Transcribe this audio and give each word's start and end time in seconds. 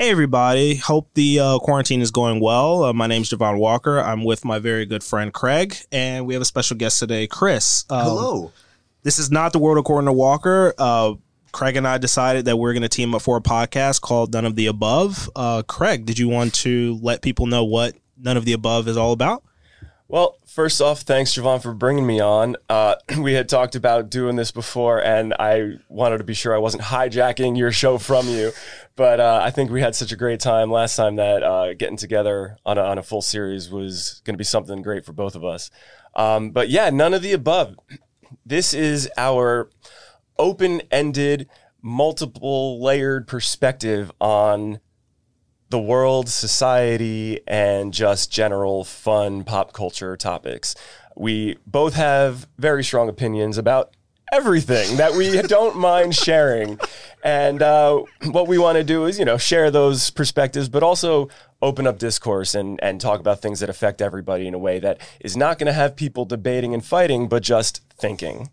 Hey, 0.00 0.08
everybody. 0.08 0.76
Hope 0.76 1.10
the 1.12 1.38
uh, 1.40 1.58
quarantine 1.58 2.00
is 2.00 2.10
going 2.10 2.40
well. 2.40 2.84
Uh, 2.84 2.92
my 2.94 3.06
name's 3.06 3.28
Javahn 3.28 3.58
Walker. 3.58 4.00
I'm 4.00 4.24
with 4.24 4.46
my 4.46 4.58
very 4.58 4.86
good 4.86 5.04
friend 5.04 5.30
Craig, 5.30 5.76
and 5.92 6.24
we 6.24 6.32
have 6.32 6.40
a 6.40 6.46
special 6.46 6.78
guest 6.78 7.00
today, 7.00 7.26
Chris. 7.26 7.84
Um, 7.90 8.04
Hello. 8.04 8.52
This 9.02 9.18
is 9.18 9.30
not 9.30 9.52
the 9.52 9.58
world 9.58 9.76
according 9.76 10.06
to 10.06 10.14
Walker. 10.14 10.72
Uh, 10.78 11.16
Craig 11.52 11.76
and 11.76 11.86
I 11.86 11.98
decided 11.98 12.46
that 12.46 12.56
we're 12.56 12.72
going 12.72 12.80
to 12.80 12.88
team 12.88 13.14
up 13.14 13.20
for 13.20 13.36
a 13.36 13.42
podcast 13.42 14.00
called 14.00 14.32
None 14.32 14.46
of 14.46 14.56
the 14.56 14.68
Above. 14.68 15.28
Uh, 15.36 15.64
Craig, 15.64 16.06
did 16.06 16.18
you 16.18 16.30
want 16.30 16.54
to 16.54 16.98
let 17.02 17.20
people 17.20 17.44
know 17.44 17.64
what 17.64 17.94
None 18.16 18.38
of 18.38 18.46
the 18.46 18.54
Above 18.54 18.88
is 18.88 18.96
all 18.96 19.12
about? 19.12 19.44
Well, 20.10 20.38
first 20.44 20.80
off, 20.80 21.02
thanks, 21.02 21.36
Javahn, 21.36 21.62
for 21.62 21.72
bringing 21.72 22.04
me 22.04 22.18
on. 22.18 22.56
Uh, 22.68 22.96
we 23.20 23.34
had 23.34 23.48
talked 23.48 23.76
about 23.76 24.10
doing 24.10 24.34
this 24.34 24.50
before, 24.50 25.00
and 25.00 25.32
I 25.38 25.74
wanted 25.88 26.18
to 26.18 26.24
be 26.24 26.34
sure 26.34 26.52
I 26.52 26.58
wasn't 26.58 26.82
hijacking 26.82 27.56
your 27.56 27.70
show 27.70 27.96
from 27.96 28.26
you. 28.26 28.50
But 28.96 29.20
uh, 29.20 29.38
I 29.40 29.52
think 29.52 29.70
we 29.70 29.80
had 29.80 29.94
such 29.94 30.10
a 30.10 30.16
great 30.16 30.40
time 30.40 30.68
last 30.68 30.96
time 30.96 31.14
that 31.14 31.44
uh, 31.44 31.74
getting 31.74 31.96
together 31.96 32.56
on 32.66 32.76
a, 32.76 32.80
on 32.80 32.98
a 32.98 33.04
full 33.04 33.22
series 33.22 33.70
was 33.70 34.20
going 34.24 34.34
to 34.34 34.38
be 34.38 34.42
something 34.42 34.82
great 34.82 35.06
for 35.06 35.12
both 35.12 35.36
of 35.36 35.44
us. 35.44 35.70
Um, 36.16 36.50
but 36.50 36.70
yeah, 36.70 36.90
none 36.90 37.14
of 37.14 37.22
the 37.22 37.32
above. 37.32 37.76
This 38.46 38.74
is 38.74 39.10
our 39.16 39.70
open 40.38 40.82
ended, 40.92 41.48
multiple 41.82 42.80
layered 42.82 43.26
perspective 43.26 44.10
on 44.20 44.78
the 45.70 45.78
world, 45.78 46.28
society, 46.28 47.40
and 47.46 47.94
just 47.94 48.30
general 48.30 48.84
fun 48.84 49.44
pop 49.44 49.72
culture 49.72 50.16
topics. 50.16 50.74
We 51.16 51.58
both 51.66 51.94
have 51.94 52.48
very 52.58 52.84
strong 52.84 53.08
opinions 53.08 53.56
about 53.56 53.94
everything 54.32 54.96
that 54.96 55.14
we 55.14 55.40
don't 55.42 55.76
mind 55.76 56.14
sharing. 56.14 56.78
And 57.22 57.62
uh, 57.62 58.02
what 58.24 58.48
we 58.48 58.58
want 58.58 58.76
to 58.78 58.84
do 58.84 59.04
is, 59.04 59.18
you 59.18 59.24
know, 59.24 59.38
share 59.38 59.70
those 59.70 60.10
perspectives, 60.10 60.68
but 60.68 60.82
also 60.82 61.28
open 61.62 61.86
up 61.86 61.98
discourse 61.98 62.54
and, 62.54 62.78
and 62.82 63.00
talk 63.00 63.20
about 63.20 63.40
things 63.40 63.60
that 63.60 63.68
affect 63.68 64.02
everybody 64.02 64.46
in 64.46 64.54
a 64.54 64.58
way 64.58 64.78
that 64.80 65.00
is 65.20 65.36
not 65.36 65.58
going 65.58 65.66
to 65.66 65.72
have 65.72 65.94
people 65.94 66.24
debating 66.24 66.74
and 66.74 66.84
fighting, 66.84 67.28
but 67.28 67.42
just 67.42 67.82
thinking. 67.94 68.50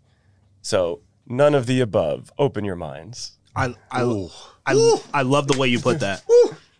So, 0.62 1.00
none 1.26 1.54
of 1.54 1.66
the 1.66 1.80
above. 1.80 2.30
Open 2.38 2.64
your 2.64 2.76
minds. 2.76 3.38
I 3.56 3.74
I, 3.90 4.02
I, 4.66 4.98
I 5.14 5.22
love 5.22 5.48
the 5.48 5.58
way 5.58 5.68
you 5.68 5.80
put 5.80 6.00
that. 6.00 6.22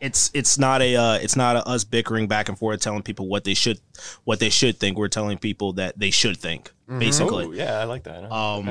It's 0.00 0.30
it's 0.32 0.58
not 0.58 0.80
a 0.80 0.94
uh, 0.94 1.14
it's 1.14 1.34
not 1.34 1.56
a 1.56 1.66
us 1.66 1.82
bickering 1.84 2.28
back 2.28 2.48
and 2.48 2.56
forth 2.58 2.80
telling 2.80 3.02
people 3.02 3.26
what 3.28 3.42
they 3.44 3.54
should 3.54 3.80
what 4.24 4.38
they 4.38 4.48
should 4.50 4.78
think. 4.78 4.96
We're 4.96 5.08
telling 5.08 5.38
people 5.38 5.72
that 5.74 5.98
they 5.98 6.10
should 6.10 6.36
think. 6.36 6.70
Basically, 6.98 7.44
Ooh, 7.44 7.52
yeah, 7.52 7.80
I 7.80 7.84
like 7.84 8.04
that. 8.04 8.32
um, 8.32 8.68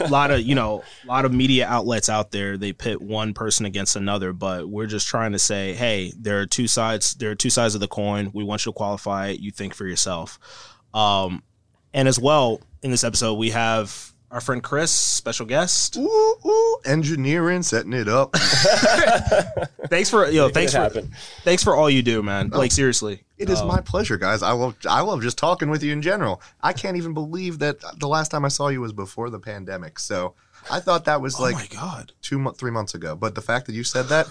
a 0.00 0.08
lot 0.08 0.32
of 0.32 0.40
you 0.40 0.56
know 0.56 0.82
a 1.04 1.06
lot 1.06 1.24
of 1.24 1.32
media 1.32 1.68
outlets 1.68 2.08
out 2.08 2.32
there 2.32 2.56
they 2.56 2.72
pit 2.72 3.00
one 3.00 3.32
person 3.32 3.64
against 3.64 3.94
another 3.94 4.32
but 4.32 4.68
we're 4.68 4.86
just 4.86 5.06
trying 5.06 5.30
to 5.32 5.38
say 5.38 5.74
hey 5.74 6.12
there 6.18 6.40
are 6.40 6.46
two 6.46 6.66
sides 6.66 7.14
there 7.14 7.30
are 7.30 7.36
two 7.36 7.48
sides 7.50 7.76
of 7.76 7.80
the 7.80 7.86
coin 7.86 8.32
we 8.34 8.42
want 8.42 8.66
you 8.66 8.72
to 8.72 8.76
qualify 8.76 9.28
it 9.28 9.38
you 9.38 9.52
think 9.52 9.72
for 9.72 9.86
yourself 9.86 10.40
um, 10.94 11.44
and 11.94 12.08
as 12.08 12.18
well 12.18 12.60
in 12.82 12.90
this 12.90 13.04
episode 13.04 13.34
we 13.34 13.50
have 13.50 14.09
our 14.30 14.40
friend 14.40 14.62
chris 14.62 14.90
special 14.90 15.46
guest 15.46 15.96
Ooh, 15.96 16.36
ooh, 16.46 16.78
engineering, 16.84 17.62
setting 17.62 17.92
it 17.92 18.08
up. 18.08 18.34
thanks 19.88 20.08
for 20.08 20.28
yo 20.28 20.48
thanks 20.48 20.72
for 20.72 20.78
happen. 20.78 21.10
thanks 21.42 21.62
for 21.64 21.74
all 21.74 21.90
you 21.90 22.02
do 22.02 22.22
man 22.22 22.50
oh, 22.52 22.58
like 22.58 22.72
seriously 22.72 23.24
It 23.38 23.48
is 23.48 23.62
my 23.62 23.78
oh. 23.78 23.82
pleasure, 23.82 24.18
guys. 24.18 24.42
I 24.42 24.52
love 24.52 24.76
I 24.86 25.00
love 25.00 25.22
just 25.22 25.38
talking 25.38 25.70
with 25.70 25.82
you 25.82 25.94
in 25.94 26.02
general. 26.02 26.42
I 26.60 26.74
can't 26.74 26.98
even 26.98 27.14
believe 27.14 27.58
that 27.60 27.78
the 27.98 28.06
last 28.06 28.28
time 28.30 28.44
I 28.44 28.48
saw 28.48 28.68
you 28.68 28.82
was 28.82 28.92
before 28.92 29.30
the 29.30 29.38
pandemic. 29.38 29.98
So 29.98 30.34
I 30.70 30.78
thought 30.80 31.06
that 31.06 31.22
was 31.22 31.40
oh 31.40 31.50
my 31.50 31.66
god 31.66 32.12
two 32.20 32.38
month, 32.38 32.58
three 32.58 32.70
months 32.70 32.94
ago. 32.94 33.16
But 33.16 33.34
the 33.34 33.40
fact 33.40 33.64
that 33.66 33.72
you 33.72 33.82
said 33.82 34.06
that, 34.08 34.26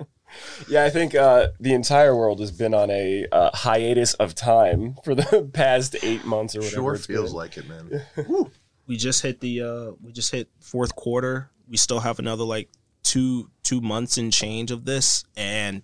Yeah, 0.68 0.84
I 0.84 0.90
think 0.90 1.14
uh, 1.14 1.48
the 1.58 1.72
entire 1.74 2.14
world 2.16 2.40
has 2.40 2.50
been 2.52 2.74
on 2.74 2.90
a 2.90 3.26
uh, 3.32 3.50
hiatus 3.54 4.14
of 4.14 4.34
time 4.34 4.96
for 5.04 5.14
the 5.14 5.48
past 5.52 5.96
eight 6.02 6.24
months 6.24 6.54
or 6.56 6.60
whatever. 6.60 6.74
sure 6.74 6.94
it's 6.94 7.06
feels 7.06 7.30
been. 7.30 7.36
like 7.36 7.56
it, 7.56 7.68
man. 7.68 8.02
we 8.86 8.96
just 8.96 9.22
hit 9.22 9.40
the 9.40 9.62
uh 9.62 9.92
we 10.02 10.12
just 10.12 10.32
hit 10.32 10.48
fourth 10.58 10.96
quarter 10.96 11.48
we 11.68 11.76
still 11.76 12.00
have 12.00 12.18
another 12.18 12.42
like 12.42 12.68
two 13.10 13.50
two 13.64 13.80
months 13.80 14.16
and 14.18 14.32
change 14.32 14.70
of 14.70 14.84
this 14.84 15.24
and 15.36 15.82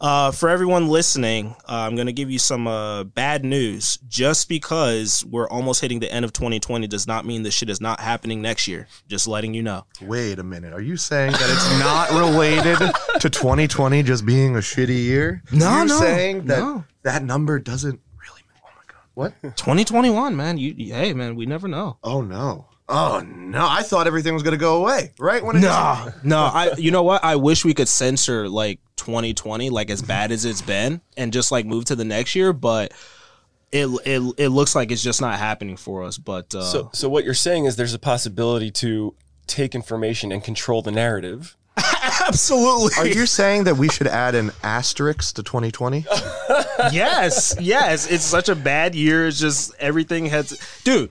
uh 0.00 0.30
for 0.32 0.48
everyone 0.48 0.88
listening 0.88 1.54
uh, 1.68 1.86
i'm 1.86 1.94
gonna 1.96 2.12
give 2.12 2.30
you 2.30 2.38
some 2.38 2.66
uh 2.66 3.04
bad 3.04 3.44
news 3.44 3.96
just 4.08 4.48
because 4.48 5.24
we're 5.26 5.48
almost 5.48 5.80
hitting 5.80 6.00
the 6.00 6.10
end 6.12 6.24
of 6.24 6.32
2020 6.32 6.86
does 6.88 7.06
not 7.06 7.24
mean 7.24 7.42
this 7.44 7.54
shit 7.54 7.70
is 7.70 7.80
not 7.80 8.00
happening 8.00 8.42
next 8.42 8.66
year 8.66 8.86
just 9.08 9.26
letting 9.28 9.54
you 9.54 9.62
know 9.62 9.84
Wait 10.02 10.38
a 10.38 10.42
minute. 10.44 10.72
Are 10.72 10.80
you 10.80 10.96
saying 10.96 11.32
that 11.32 11.48
it's 11.54 11.78
not 11.80 12.10
related 12.10 12.78
to 13.20 13.30
2020 13.30 14.02
just 14.02 14.26
being 14.26 14.56
a 14.56 14.58
shitty 14.58 14.96
year? 15.04 15.42
No, 15.52 15.76
You're 15.78 15.86
no, 15.86 15.98
saying 16.00 16.46
that 16.46 16.58
no. 16.58 16.84
that 17.02 17.22
number 17.22 17.58
doesn't 17.58 18.00
really. 18.20 18.42
Oh 18.64 18.68
my 18.76 18.82
god. 18.86 19.00
What? 19.14 19.56
2021 19.56 20.36
man 20.36 20.58
you- 20.58 20.74
hey 20.94 21.12
man 21.14 21.36
we 21.36 21.46
never 21.46 21.68
know 21.68 21.98
Oh 22.02 22.20
no. 22.20 22.66
Oh 22.88 23.20
no. 23.26 23.66
I 23.68 23.82
thought 23.82 24.06
everything 24.06 24.34
was 24.34 24.42
gonna 24.42 24.56
go 24.56 24.76
away 24.76 25.12
right 25.18 25.42
when 25.44 25.56
it 25.56 25.60
no 25.60 26.12
no 26.22 26.38
i 26.52 26.72
you 26.76 26.90
know 26.90 27.02
what 27.02 27.24
i 27.24 27.36
wish 27.36 27.64
we 27.64 27.72
could 27.72 27.88
censor 27.88 28.48
like 28.48 28.78
2020 28.96 29.70
like 29.70 29.90
as 29.90 30.02
bad 30.02 30.30
as 30.32 30.44
it's 30.44 30.60
been 30.62 31.00
and 31.16 31.32
just 31.32 31.50
like 31.50 31.64
move 31.66 31.84
to 31.86 31.96
the 31.96 32.04
next 32.04 32.34
year 32.34 32.52
but 32.52 32.92
it 33.72 33.86
it, 34.04 34.34
it 34.38 34.48
looks 34.50 34.74
like 34.74 34.90
it's 34.92 35.02
just 35.02 35.20
not 35.20 35.38
happening 35.38 35.76
for 35.76 36.02
us 36.02 36.18
but 36.18 36.54
uh 36.54 36.62
So, 36.62 36.90
so 36.92 37.08
what 37.08 37.24
you're 37.24 37.32
saying 37.34 37.64
is 37.64 37.76
there's 37.76 37.94
a 37.94 37.98
possibility 37.98 38.70
to 38.72 39.14
take 39.46 39.74
information 39.74 40.32
and 40.32 40.42
control 40.42 40.80
the 40.80 40.90
narrative. 40.92 41.56
absolutely 42.26 42.92
Are 42.98 43.06
you 43.06 43.26
saying 43.26 43.64
that 43.64 43.76
we 43.76 43.88
should 43.88 44.06
add 44.06 44.34
an 44.34 44.52
asterisk 44.62 45.34
to 45.36 45.42
2020? 45.42 46.06
yes 46.92 47.56
yes 47.60 48.10
it's 48.10 48.24
such 48.24 48.48
a 48.48 48.54
bad 48.54 48.94
year 48.94 49.26
it's 49.26 49.38
just 49.40 49.74
everything 49.80 50.26
has 50.26 50.58
dude 50.84 51.10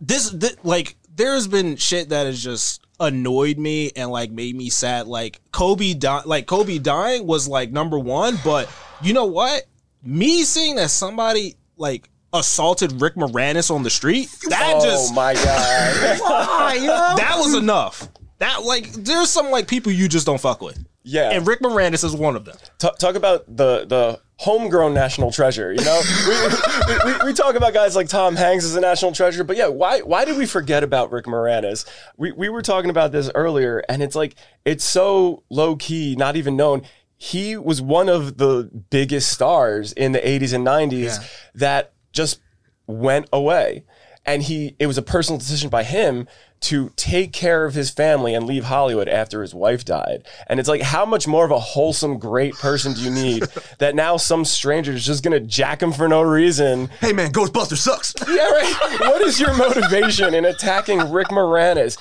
this, 0.00 0.30
thi- 0.30 0.56
like 0.62 0.96
there's 1.14 1.46
been 1.46 1.76
shit 1.76 2.08
that 2.10 2.26
has 2.26 2.42
just 2.42 2.84
annoyed 3.00 3.58
me 3.58 3.90
and 3.96 4.10
like 4.10 4.30
made 4.30 4.54
me 4.56 4.70
sad. 4.70 5.06
Like 5.06 5.40
kobe 5.52 5.94
di- 5.94 6.22
like 6.24 6.46
kobe 6.46 6.78
dying 6.78 7.26
was 7.26 7.48
like 7.48 7.70
number 7.70 7.98
one 7.98 8.38
but 8.44 8.70
you 9.02 9.12
know 9.12 9.26
what? 9.26 9.64
Me 10.02 10.42
seeing 10.44 10.76
that 10.76 10.90
somebody 10.90 11.56
like 11.76 12.08
assaulted 12.32 13.00
rick 13.00 13.14
moranis 13.14 13.70
on 13.70 13.82
the 13.84 13.90
street 13.90 14.28
that 14.48 14.74
just 14.82 14.86
oh 14.86 14.90
just 14.90 15.14
my 15.14 15.34
god! 15.34 16.20
why, 16.20 16.78
that 17.16 17.36
was 17.38 17.54
enough. 17.54 18.08
That 18.38 18.64
like 18.64 18.92
there's 18.92 19.30
some 19.30 19.50
like 19.50 19.68
people 19.68 19.92
you 19.92 20.08
just 20.08 20.26
don't 20.26 20.40
fuck 20.40 20.60
with 20.60 20.84
yeah, 21.04 21.30
and 21.30 21.46
rick 21.46 21.60
moranis 21.60 22.02
is 22.04 22.14
one 22.16 22.34
of 22.34 22.44
them 22.44 22.56
Ta- 22.78 22.90
talk 22.92 23.14
about 23.14 23.44
the 23.46 23.84
the 23.86 24.20
homegrown 24.38 24.92
national 24.92 25.30
treasure. 25.30 25.72
You 25.72 25.84
know, 25.84 26.02
we, 26.88 27.12
we, 27.12 27.18
we 27.26 27.32
talk 27.32 27.54
about 27.54 27.72
guys 27.72 27.94
like 27.94 28.08
Tom 28.08 28.34
Hanks 28.34 28.64
as 28.64 28.74
a 28.74 28.80
national 28.80 29.12
treasure, 29.12 29.44
but 29.44 29.56
yeah, 29.56 29.68
why 29.68 30.00
why 30.00 30.24
did 30.24 30.36
we 30.36 30.46
forget 30.46 30.82
about 30.82 31.12
Rick 31.12 31.26
Moranis? 31.26 31.86
We 32.16 32.32
we 32.32 32.48
were 32.48 32.62
talking 32.62 32.90
about 32.90 33.12
this 33.12 33.30
earlier, 33.34 33.82
and 33.88 34.02
it's 34.02 34.16
like 34.16 34.34
it's 34.64 34.84
so 34.84 35.44
low 35.50 35.76
key, 35.76 36.16
not 36.16 36.36
even 36.36 36.56
known. 36.56 36.82
He 37.16 37.56
was 37.56 37.80
one 37.80 38.08
of 38.08 38.38
the 38.38 38.70
biggest 38.90 39.30
stars 39.30 39.92
in 39.92 40.12
the 40.12 40.18
80s 40.18 40.52
and 40.52 40.66
90s 40.66 41.26
that 41.54 41.94
just 42.12 42.40
went 42.86 43.28
away. 43.32 43.84
And 44.26 44.42
he 44.42 44.74
it 44.78 44.86
was 44.86 44.98
a 44.98 45.02
personal 45.02 45.38
decision 45.38 45.70
by 45.70 45.84
him 45.84 46.26
to 46.64 46.90
take 46.96 47.32
care 47.32 47.66
of 47.66 47.74
his 47.74 47.90
family 47.90 48.34
and 48.34 48.46
leave 48.46 48.64
Hollywood 48.64 49.08
after 49.08 49.42
his 49.42 49.54
wife 49.54 49.84
died. 49.84 50.26
And 50.46 50.58
it's 50.58 50.68
like 50.68 50.80
how 50.80 51.04
much 51.04 51.26
more 51.26 51.44
of 51.44 51.50
a 51.50 51.58
wholesome, 51.58 52.18
great 52.18 52.54
person 52.54 52.94
do 52.94 53.02
you 53.02 53.10
need 53.10 53.42
that 53.78 53.94
now 53.94 54.16
some 54.16 54.46
stranger 54.46 54.92
is 54.92 55.04
just 55.04 55.22
gonna 55.22 55.40
jack 55.40 55.82
him 55.82 55.92
for 55.92 56.08
no 56.08 56.22
reason? 56.22 56.88
hey 57.00 57.12
man, 57.12 57.32
Ghostbuster 57.32 57.76
sucks. 57.76 58.14
Yeah, 58.26 58.48
right. 58.50 59.00
what 59.00 59.20
is 59.22 59.38
your 59.38 59.54
motivation 59.56 60.32
in 60.32 60.46
attacking 60.46 61.12
Rick 61.12 61.28
Moranis? 61.28 61.98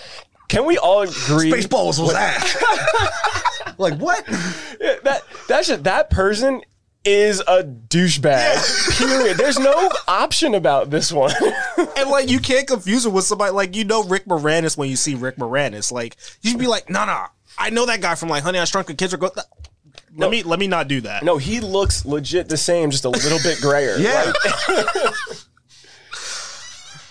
Can 0.47 0.65
we 0.65 0.77
all 0.77 1.01
agree 1.01 1.51
Spaceballs 1.51 2.01
was 2.01 2.13
ass. 2.13 2.55
like 3.77 3.95
what? 3.99 4.23
Yeah, 4.79 4.95
that 5.03 5.23
that 5.49 5.65
should, 5.65 5.83
that 5.83 6.09
person 6.09 6.61
is 7.05 7.41
a 7.41 7.63
douchebag. 7.63 8.97
Period. 8.97 9.37
There's 9.37 9.59
no 9.59 9.89
option 10.07 10.55
about 10.55 10.89
this 10.89 11.11
one. 11.11 11.33
And 11.95 12.09
like 12.09 12.29
you 12.29 12.39
can't 12.39 12.67
confuse 12.67 13.05
it 13.05 13.09
with 13.11 13.23
somebody 13.23 13.51
like 13.51 13.75
you 13.75 13.83
know 13.85 14.03
Rick 14.03 14.25
Moranis 14.25 14.75
when 14.77 14.89
you 14.89 14.95
see 14.95 15.15
Rick 15.15 15.37
Moranis. 15.37 15.91
Like 15.91 16.17
you 16.41 16.49
should 16.49 16.59
be 16.59 16.67
like, 16.67 16.89
no, 16.89 17.05
no, 17.05 17.25
I 17.57 17.69
know 17.69 17.85
that 17.85 18.01
guy 18.01 18.15
from 18.15 18.29
like 18.29 18.43
Honey 18.43 18.59
I 18.59 18.65
Shrunk 18.65 18.87
the 18.87 18.93
Kids. 18.93 19.13
Are 19.13 19.17
go- 19.17 19.31
let 20.17 20.29
me 20.31 20.43
let 20.43 20.59
me 20.59 20.67
not 20.67 20.87
do 20.87 21.01
that. 21.01 21.23
no, 21.23 21.37
he 21.37 21.59
looks 21.59 22.03
legit 22.05 22.49
the 22.49 22.57
same, 22.57 22.89
just 22.91 23.05
a 23.05 23.09
little 23.09 23.39
bit 23.39 23.61
grayer. 23.61 23.95
Yeah. 23.97 24.33
Like, 24.43 25.13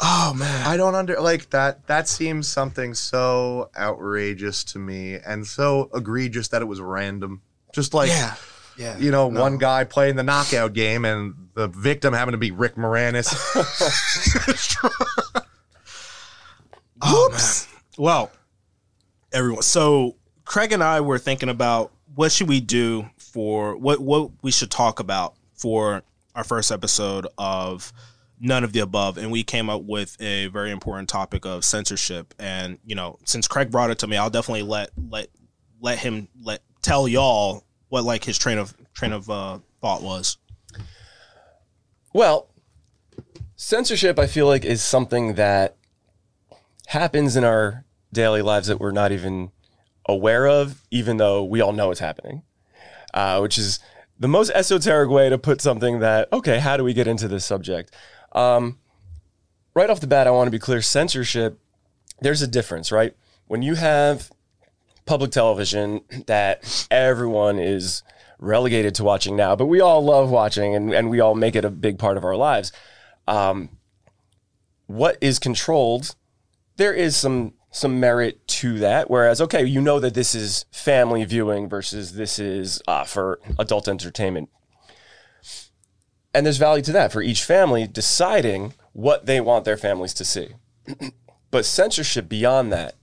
Oh 0.05 0.35
man, 0.37 0.67
I 0.67 0.77
don't 0.77 0.97
under 0.97 1.21
like 1.21 1.51
that. 1.51 1.87
That 1.87 2.09
seems 2.09 2.49
something 2.49 2.93
so 2.95 3.71
outrageous 3.79 4.65
to 4.65 4.79
me 4.81 5.15
and 5.15 5.47
so 5.47 5.91
egregious 5.95 6.49
that 6.49 6.61
it 6.61 6.65
was 6.65 6.81
random. 6.81 7.41
Just 7.73 7.95
like 7.95 8.09
yeah, 8.09 8.35
yeah. 8.77 8.97
you 8.99 9.11
know, 9.11 9.27
one 9.27 9.59
guy 9.59 9.85
playing 9.85 10.17
the 10.17 10.23
knockout 10.23 10.73
game 10.73 11.05
and 11.05 11.35
the 11.55 11.69
victim 11.69 12.15
having 12.15 12.33
to 12.33 12.39
be 12.39 12.51
Rick 12.51 12.77
Moranis. 12.77 13.33
Oh. 17.03 17.67
Well, 17.99 18.31
everyone. 19.33 19.63
So 19.63 20.17
Craig 20.45 20.73
and 20.73 20.83
I 20.83 21.01
were 21.01 21.19
thinking 21.19 21.49
about 21.49 21.93
what 22.15 22.31
should 22.33 22.49
we 22.49 22.61
do 22.61 23.09
for 23.17 23.77
what 23.77 24.01
what 24.01 24.31
we 24.43 24.51
should 24.51 24.71
talk 24.71 25.01
about 25.01 25.35
for 25.55 26.03
our 26.35 26.45
first 26.45 26.71
episode 26.71 27.27
of 27.39 27.93
none 28.41 28.65
of 28.65 28.73
the 28.73 28.81
above 28.81 29.19
and 29.19 29.31
we 29.31 29.43
came 29.43 29.71
up 29.71 29.83
with 29.83 30.17
a 30.21 30.47
very 30.49 30.71
important 30.71 31.09
topic 31.09 31.45
of 31.47 31.65
censorship 31.65 32.35
and 32.39 32.79
you 32.85 32.95
know 32.95 33.19
since 33.25 33.47
Craig 33.47 33.71
brought 33.71 33.91
it 33.91 33.99
to 34.01 34.07
me 34.07 34.17
I'll 34.17 34.31
definitely 34.31 34.65
let 34.65 34.91
let 35.09 35.29
let 35.81 35.99
him 35.99 36.29
let 36.43 36.61
tell 36.83 37.07
y'all 37.07 37.65
what 37.93 38.05
like 38.05 38.25
his 38.25 38.39
train 38.39 38.57
of 38.57 38.75
train 38.95 39.13
of 39.13 39.29
uh, 39.29 39.59
thought 39.83 40.03
was. 40.03 40.39
Well, 42.15 42.49
censorship, 43.55 44.19
I 44.19 44.27
feel 44.27 44.47
like, 44.47 44.65
is 44.65 44.81
something 44.81 45.35
that 45.35 45.77
happens 46.87 47.37
in 47.37 47.45
our 47.45 47.85
daily 48.11 48.41
lives 48.41 48.69
that 48.69 48.81
we're 48.81 48.93
not 48.93 49.13
even 49.13 49.51
aware 50.09 50.49
of, 50.49 50.81
even 50.91 51.19
though 51.19 51.45
we 51.45 51.61
all 51.61 51.75
know 51.75 51.91
it's 51.91 52.01
happening, 52.01 52.45
uh, 53.13 53.41
which 53.41 53.59
is 53.59 53.79
the 54.19 54.27
most 54.29 54.51
esoteric 54.55 55.11
way 55.11 55.29
to 55.29 55.37
put 55.37 55.61
something 55.61 55.99
that, 55.99 56.33
okay, 56.33 56.61
how 56.61 56.79
do 56.79 56.85
we 56.85 56.95
get 56.95 57.07
into 57.07 57.29
this 57.29 57.45
subject? 57.45 57.95
Um, 58.35 58.79
right 59.75 59.91
off 59.91 60.01
the 60.01 60.07
bat, 60.07 60.27
I 60.27 60.31
want 60.31 60.47
to 60.47 60.51
be 60.51 60.59
clear 60.59 60.81
censorship, 60.81 61.59
there's 62.23 62.41
a 62.41 62.47
difference, 62.47 62.91
right? 62.91 63.15
When 63.49 63.61
you 63.61 63.75
have 63.75 64.31
public 65.13 65.31
television 65.31 66.01
that 66.27 66.87
everyone 66.91 67.59
is 67.59 68.03
relegated 68.39 68.95
to 68.95 69.05
watching 69.05 69.37
now, 69.37 69.55
but 69.55 69.67
we 69.67 69.79
all 69.79 70.03
love 70.03 70.31
watching 70.31 70.75
and, 70.75 70.95
and 70.95 71.11
we 71.11 71.21
all 71.21 71.35
make 71.35 71.55
it 71.55 71.67
a 71.67 71.71
big 71.71 71.99
part 71.99 72.17
of 72.17 72.25
our 72.25 72.35
lives. 72.35 72.73
Um, 73.29 73.69
what 74.87 75.19
is 75.21 75.39
controlled, 75.39 76.15
there 76.79 76.95
is 76.95 77.15
some 77.15 77.53
some 77.71 78.01
merit 78.01 78.47
to 78.47 78.79
that. 78.79 79.11
Whereas, 79.11 79.43
okay, 79.43 79.63
you 79.63 79.83
know 79.83 80.01
that 80.01 80.15
this 80.15 80.35
is 80.35 80.65
family 80.73 81.27
viewing 81.27 81.69
versus 81.69 82.15
this 82.15 82.39
is 82.39 82.81
uh, 82.89 83.05
for 83.05 83.39
adult 83.59 83.89
entertainment. 83.89 84.49
And 86.33 86.47
there's 86.47 86.57
value 86.57 86.83
to 86.85 86.93
that 86.93 87.13
for 87.13 87.21
each 87.21 87.45
family 87.45 87.87
deciding 87.87 88.73
what 88.95 89.27
they 89.27 89.43
want 89.43 89.67
their 89.67 89.77
families 89.77 90.15
to 90.15 90.25
see. 90.25 90.55
but 91.51 91.67
censorship 91.67 92.31
beyond 92.31 92.73
that 92.73 92.95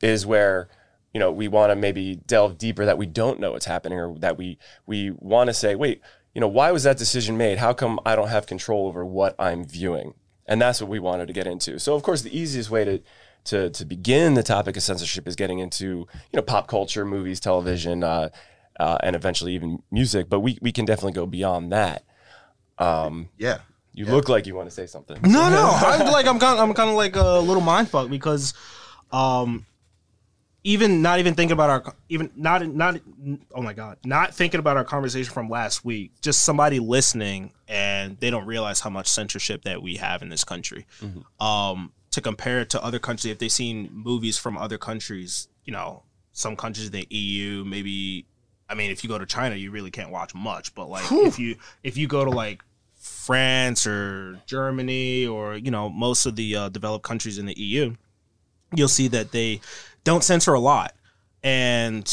is 0.00 0.24
where 0.24 0.70
you 1.12 1.20
know 1.20 1.30
we 1.30 1.48
want 1.48 1.70
to 1.70 1.76
maybe 1.76 2.16
delve 2.26 2.58
deeper 2.58 2.84
that 2.84 2.98
we 2.98 3.06
don't 3.06 3.40
know 3.40 3.52
what's 3.52 3.66
happening 3.66 3.98
or 3.98 4.14
that 4.18 4.36
we 4.38 4.58
we 4.86 5.10
want 5.10 5.48
to 5.48 5.54
say 5.54 5.74
wait 5.74 6.00
you 6.34 6.40
know 6.40 6.48
why 6.48 6.72
was 6.72 6.84
that 6.84 6.96
decision 6.96 7.36
made? 7.36 7.58
How 7.58 7.72
come 7.74 8.00
i 8.06 8.16
don't 8.16 8.28
have 8.28 8.46
control 8.46 8.86
over 8.86 9.04
what 9.04 9.34
i'm 9.38 9.64
viewing? 9.64 10.14
And 10.46 10.60
that's 10.60 10.80
what 10.80 10.90
we 10.90 10.98
wanted 10.98 11.26
to 11.26 11.32
get 11.32 11.46
into. 11.46 11.78
So 11.78 11.94
of 11.94 12.02
course 12.02 12.22
the 12.22 12.36
easiest 12.36 12.70
way 12.70 12.84
to 12.84 13.00
to 13.44 13.70
to 13.70 13.84
begin 13.84 14.34
the 14.34 14.42
topic 14.42 14.76
of 14.76 14.82
censorship 14.82 15.28
is 15.28 15.36
getting 15.36 15.58
into 15.58 15.84
you 15.86 16.34
know 16.36 16.42
pop 16.42 16.68
culture 16.68 17.04
movies 17.04 17.40
television 17.40 18.02
uh, 18.02 18.28
uh, 18.80 18.98
and 19.02 19.14
eventually 19.14 19.54
even 19.54 19.82
music 19.90 20.28
but 20.28 20.40
we 20.40 20.58
we 20.62 20.72
can 20.72 20.84
definitely 20.84 21.12
go 21.12 21.26
beyond 21.26 21.70
that. 21.72 22.04
Um 22.78 23.28
Yeah. 23.36 23.58
you 23.92 24.06
look 24.06 24.28
like 24.30 24.46
you 24.46 24.54
want 24.54 24.68
to 24.68 24.74
say 24.74 24.86
something. 24.86 25.18
No, 25.22 25.50
no. 25.50 25.70
I'm 25.70 26.10
like 26.16 26.26
I'm 26.26 26.38
kind 26.38 26.58
of, 26.58 26.66
I'm 26.66 26.74
kind 26.74 26.88
of 26.88 26.96
like 26.96 27.16
a 27.16 27.40
little 27.40 27.62
mind 27.62 27.90
fuck 27.90 28.08
because 28.08 28.54
um 29.12 29.66
even 30.64 31.02
not 31.02 31.18
even 31.18 31.34
thinking 31.34 31.52
about 31.52 31.70
our 31.70 31.94
even 32.08 32.30
not 32.36 32.66
not 32.66 33.00
oh 33.54 33.62
my 33.62 33.72
god, 33.72 33.98
not 34.04 34.34
thinking 34.34 34.60
about 34.60 34.76
our 34.76 34.84
conversation 34.84 35.32
from 35.32 35.48
last 35.48 35.84
week, 35.84 36.12
just 36.20 36.44
somebody 36.44 36.78
listening 36.78 37.52
and 37.66 38.18
they 38.20 38.30
don't 38.30 38.46
realize 38.46 38.80
how 38.80 38.90
much 38.90 39.08
censorship 39.08 39.64
that 39.64 39.82
we 39.82 39.96
have 39.96 40.22
in 40.22 40.28
this 40.28 40.44
country. 40.44 40.86
Um 41.40 41.92
to 42.12 42.20
compare 42.20 42.60
it 42.60 42.70
to 42.70 42.82
other 42.84 42.98
countries 42.98 43.32
if 43.32 43.38
they've 43.38 43.50
seen 43.50 43.88
movies 43.92 44.36
from 44.36 44.56
other 44.58 44.76
countries, 44.78 45.48
you 45.64 45.72
know, 45.72 46.02
some 46.32 46.56
countries 46.56 46.86
in 46.86 46.92
the 46.92 47.06
EU, 47.10 47.64
maybe 47.64 48.26
I 48.68 48.74
mean, 48.74 48.90
if 48.90 49.02
you 49.02 49.08
go 49.10 49.18
to 49.18 49.26
China, 49.26 49.54
you 49.56 49.70
really 49.70 49.90
can't 49.90 50.10
watch 50.10 50.34
much, 50.34 50.74
but 50.74 50.88
like 50.88 51.04
if 51.10 51.38
you 51.38 51.56
if 51.82 51.96
you 51.96 52.06
go 52.06 52.24
to 52.24 52.30
like 52.30 52.62
France 52.96 53.86
or 53.86 54.40
Germany 54.46 55.26
or 55.26 55.56
you 55.56 55.70
know 55.72 55.88
most 55.88 56.24
of 56.24 56.36
the 56.36 56.54
uh, 56.54 56.68
developed 56.68 57.04
countries 57.04 57.38
in 57.38 57.46
the 57.46 57.58
EU, 57.58 57.96
you'll 58.74 58.88
see 58.88 59.08
that 59.08 59.32
they 59.32 59.60
don't 60.04 60.24
censor 60.24 60.54
a 60.54 60.60
lot. 60.60 60.94
And 61.42 62.10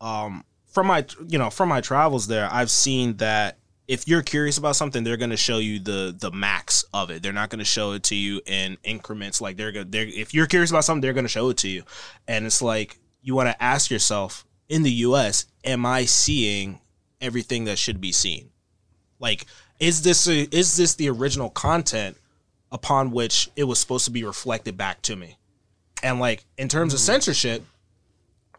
um, 0.00 0.44
from 0.66 0.86
my 0.86 1.04
you 1.28 1.38
know 1.38 1.50
from 1.50 1.68
my 1.68 1.80
travels 1.80 2.26
there, 2.26 2.48
I've 2.50 2.70
seen 2.70 3.16
that 3.18 3.58
if 3.88 4.06
you're 4.06 4.22
curious 4.22 4.56
about 4.56 4.76
something, 4.76 5.02
they're 5.02 5.16
going 5.16 5.30
to 5.30 5.36
show 5.36 5.58
you 5.58 5.80
the 5.80 6.14
the 6.16 6.30
max 6.30 6.84
of 6.94 7.10
it. 7.10 7.22
They're 7.22 7.32
not 7.32 7.50
going 7.50 7.58
to 7.58 7.64
show 7.64 7.92
it 7.92 8.04
to 8.04 8.14
you 8.14 8.40
in 8.46 8.78
increments. 8.84 9.40
Like 9.40 9.56
they're 9.56 9.72
going, 9.72 9.90
they're 9.90 10.06
if 10.06 10.32
you're 10.32 10.46
curious 10.46 10.70
about 10.70 10.84
something, 10.84 11.00
they're 11.00 11.12
going 11.12 11.24
to 11.24 11.28
show 11.28 11.50
it 11.50 11.56
to 11.58 11.68
you. 11.68 11.82
And 12.28 12.46
it's 12.46 12.62
like 12.62 12.98
you 13.20 13.34
want 13.34 13.48
to 13.48 13.62
ask 13.62 13.90
yourself 13.90 14.46
in 14.68 14.84
the 14.84 14.92
U.S. 14.92 15.46
Am 15.64 15.84
I 15.84 16.04
seeing 16.04 16.80
everything 17.20 17.64
that 17.64 17.78
should 17.78 18.00
be 18.00 18.12
seen? 18.12 18.50
Like, 19.18 19.46
is 19.80 20.02
this 20.02 20.28
a, 20.28 20.42
is 20.56 20.76
this 20.76 20.94
the 20.94 21.10
original 21.10 21.50
content 21.50 22.16
upon 22.70 23.10
which 23.10 23.50
it 23.56 23.64
was 23.64 23.78
supposed 23.78 24.04
to 24.04 24.10
be 24.10 24.22
reflected 24.22 24.76
back 24.76 25.02
to 25.02 25.16
me? 25.16 25.36
And 26.02 26.20
like 26.20 26.44
in 26.58 26.68
terms 26.68 26.94
of 26.94 27.00
mm-hmm. 27.00 27.06
censorship, 27.06 27.64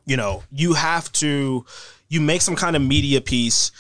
you 0.06 0.18
know, 0.18 0.44
you 0.52 0.74
have 0.74 1.12
to 1.14 1.66
you 2.10 2.22
make 2.22 2.42
some 2.42 2.56
kind 2.56 2.76
of 2.76 2.82
media 2.82 3.22
piece. 3.22 3.72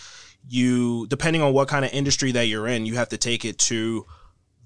You 0.49 1.07
depending 1.07 1.41
on 1.41 1.53
what 1.53 1.67
kind 1.67 1.85
of 1.85 1.91
industry 1.93 2.31
that 2.33 2.47
you're 2.47 2.67
in, 2.67 2.85
you 2.85 2.95
have 2.95 3.09
to 3.09 3.17
take 3.17 3.45
it 3.45 3.57
to 3.59 4.05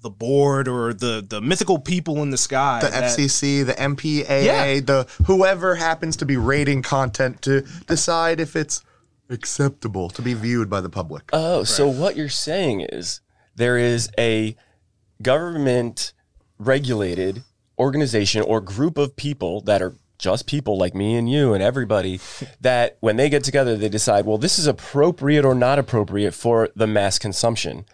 the 0.00 0.10
board 0.10 0.68
or 0.68 0.92
the 0.92 1.24
the 1.26 1.40
mythical 1.40 1.78
people 1.78 2.22
in 2.22 2.30
the 2.30 2.38
sky. 2.38 2.80
The 2.80 2.90
that- 2.90 3.18
FCC, 3.18 3.64
the 3.64 3.74
MPAA, 3.74 4.44
Yeah. 4.44 4.80
the 4.80 5.06
whoever 5.26 5.74
happens 5.74 6.16
to 6.18 6.26
be 6.26 6.36
rating 6.36 6.82
content 6.82 7.42
to 7.42 7.62
decide 7.86 8.40
if 8.40 8.56
it's 8.56 8.82
acceptable 9.28 10.08
to 10.10 10.22
be 10.22 10.34
viewed 10.34 10.70
by 10.70 10.80
the 10.80 10.88
public. 10.88 11.30
Oh, 11.32 11.64
so 11.64 11.88
what 11.88 12.16
you're 12.16 12.28
saying 12.28 12.82
is 12.82 13.20
there 13.56 13.76
is 13.76 14.08
a 14.18 14.56
government 15.22 16.12
regulated 16.58 17.42
organization 17.78 18.42
or 18.42 18.60
group 18.60 18.98
of 18.98 19.16
people 19.16 19.60
that 19.62 19.82
are 19.82 19.94
just 20.18 20.46
people 20.46 20.78
like 20.78 20.94
me 20.94 21.14
and 21.14 21.30
you 21.30 21.52
and 21.52 21.62
everybody 21.62 22.18
that 22.60 22.96
when 23.00 23.16
they 23.16 23.28
get 23.28 23.44
together 23.44 23.76
they 23.76 23.88
decide 23.88 24.24
well 24.24 24.38
this 24.38 24.58
is 24.58 24.66
appropriate 24.66 25.44
or 25.44 25.54
not 25.54 25.78
appropriate 25.78 26.32
for 26.32 26.70
the 26.74 26.86
mass 26.86 27.18
consumption 27.18 27.84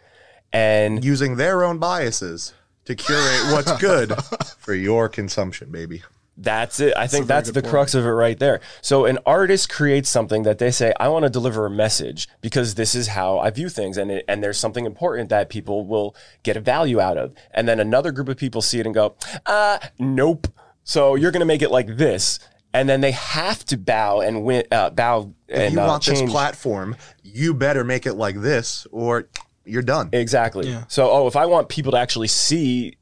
and 0.52 1.04
Using 1.04 1.36
their 1.36 1.64
own 1.64 1.78
biases 1.78 2.52
to 2.84 2.94
curate 2.94 3.52
what's 3.52 3.72
good 3.80 4.14
for 4.58 4.74
your 4.74 5.08
consumption, 5.08 5.70
baby. 5.70 6.02
That's 6.42 6.80
it. 6.80 6.94
I 6.96 7.06
think 7.06 7.26
that's 7.26 7.50
the 7.50 7.62
crux 7.62 7.94
of 7.94 8.04
it 8.04 8.10
right 8.10 8.38
there. 8.38 8.60
So 8.80 9.04
an 9.04 9.18
artist 9.24 9.70
creates 9.70 10.10
something 10.10 10.42
that 10.42 10.58
they 10.58 10.70
say, 10.70 10.92
I 10.98 11.08
want 11.08 11.24
to 11.24 11.30
deliver 11.30 11.66
a 11.66 11.70
message 11.70 12.28
because 12.40 12.74
this 12.74 12.94
is 12.94 13.08
how 13.08 13.38
I 13.38 13.50
view 13.50 13.68
things. 13.68 13.96
And, 13.96 14.10
it, 14.10 14.24
and 14.26 14.42
there's 14.42 14.58
something 14.58 14.84
important 14.84 15.28
that 15.28 15.48
people 15.48 15.86
will 15.86 16.16
get 16.42 16.56
a 16.56 16.60
value 16.60 17.00
out 17.00 17.16
of. 17.16 17.32
And 17.52 17.68
then 17.68 17.78
another 17.78 18.10
group 18.10 18.28
of 18.28 18.36
people 18.36 18.60
see 18.60 18.80
it 18.80 18.86
and 18.86 18.94
go, 18.94 19.14
uh, 19.46 19.78
nope. 19.98 20.48
So 20.84 21.14
you're 21.14 21.30
going 21.30 21.40
to 21.40 21.46
make 21.46 21.62
it 21.62 21.70
like 21.70 21.96
this. 21.96 22.40
And 22.74 22.88
then 22.88 23.02
they 23.02 23.12
have 23.12 23.64
to 23.66 23.76
bow 23.76 24.20
and 24.20 24.44
win, 24.44 24.64
uh, 24.72 24.90
bow 24.90 25.32
If 25.46 25.60
and 25.60 25.74
you 25.74 25.80
uh, 25.80 25.86
want 25.86 26.04
this 26.04 26.18
change. 26.18 26.30
platform, 26.30 26.96
you 27.22 27.54
better 27.54 27.84
make 27.84 28.06
it 28.06 28.14
like 28.14 28.40
this 28.40 28.86
or 28.90 29.28
you're 29.64 29.82
done. 29.82 30.08
Exactly. 30.12 30.68
Yeah. 30.68 30.84
So, 30.88 31.10
oh, 31.10 31.26
if 31.28 31.36
I 31.36 31.46
want 31.46 31.68
people 31.68 31.92
to 31.92 31.98
actually 31.98 32.28
see 32.28 32.96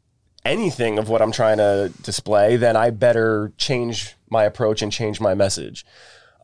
anything 0.45 0.99
of 0.99 1.09
what 1.09 1.23
I'm 1.23 1.33
trying 1.33 1.59
to 1.59 1.93
display, 2.03 2.57
then 2.57 2.77
I 2.77 2.91
better 2.91 3.53
change 3.57 4.17
my 4.29 4.45
approach 4.45 4.83
and 4.83 4.93
change 4.93 5.21
my 5.21 5.35
message. 5.35 5.85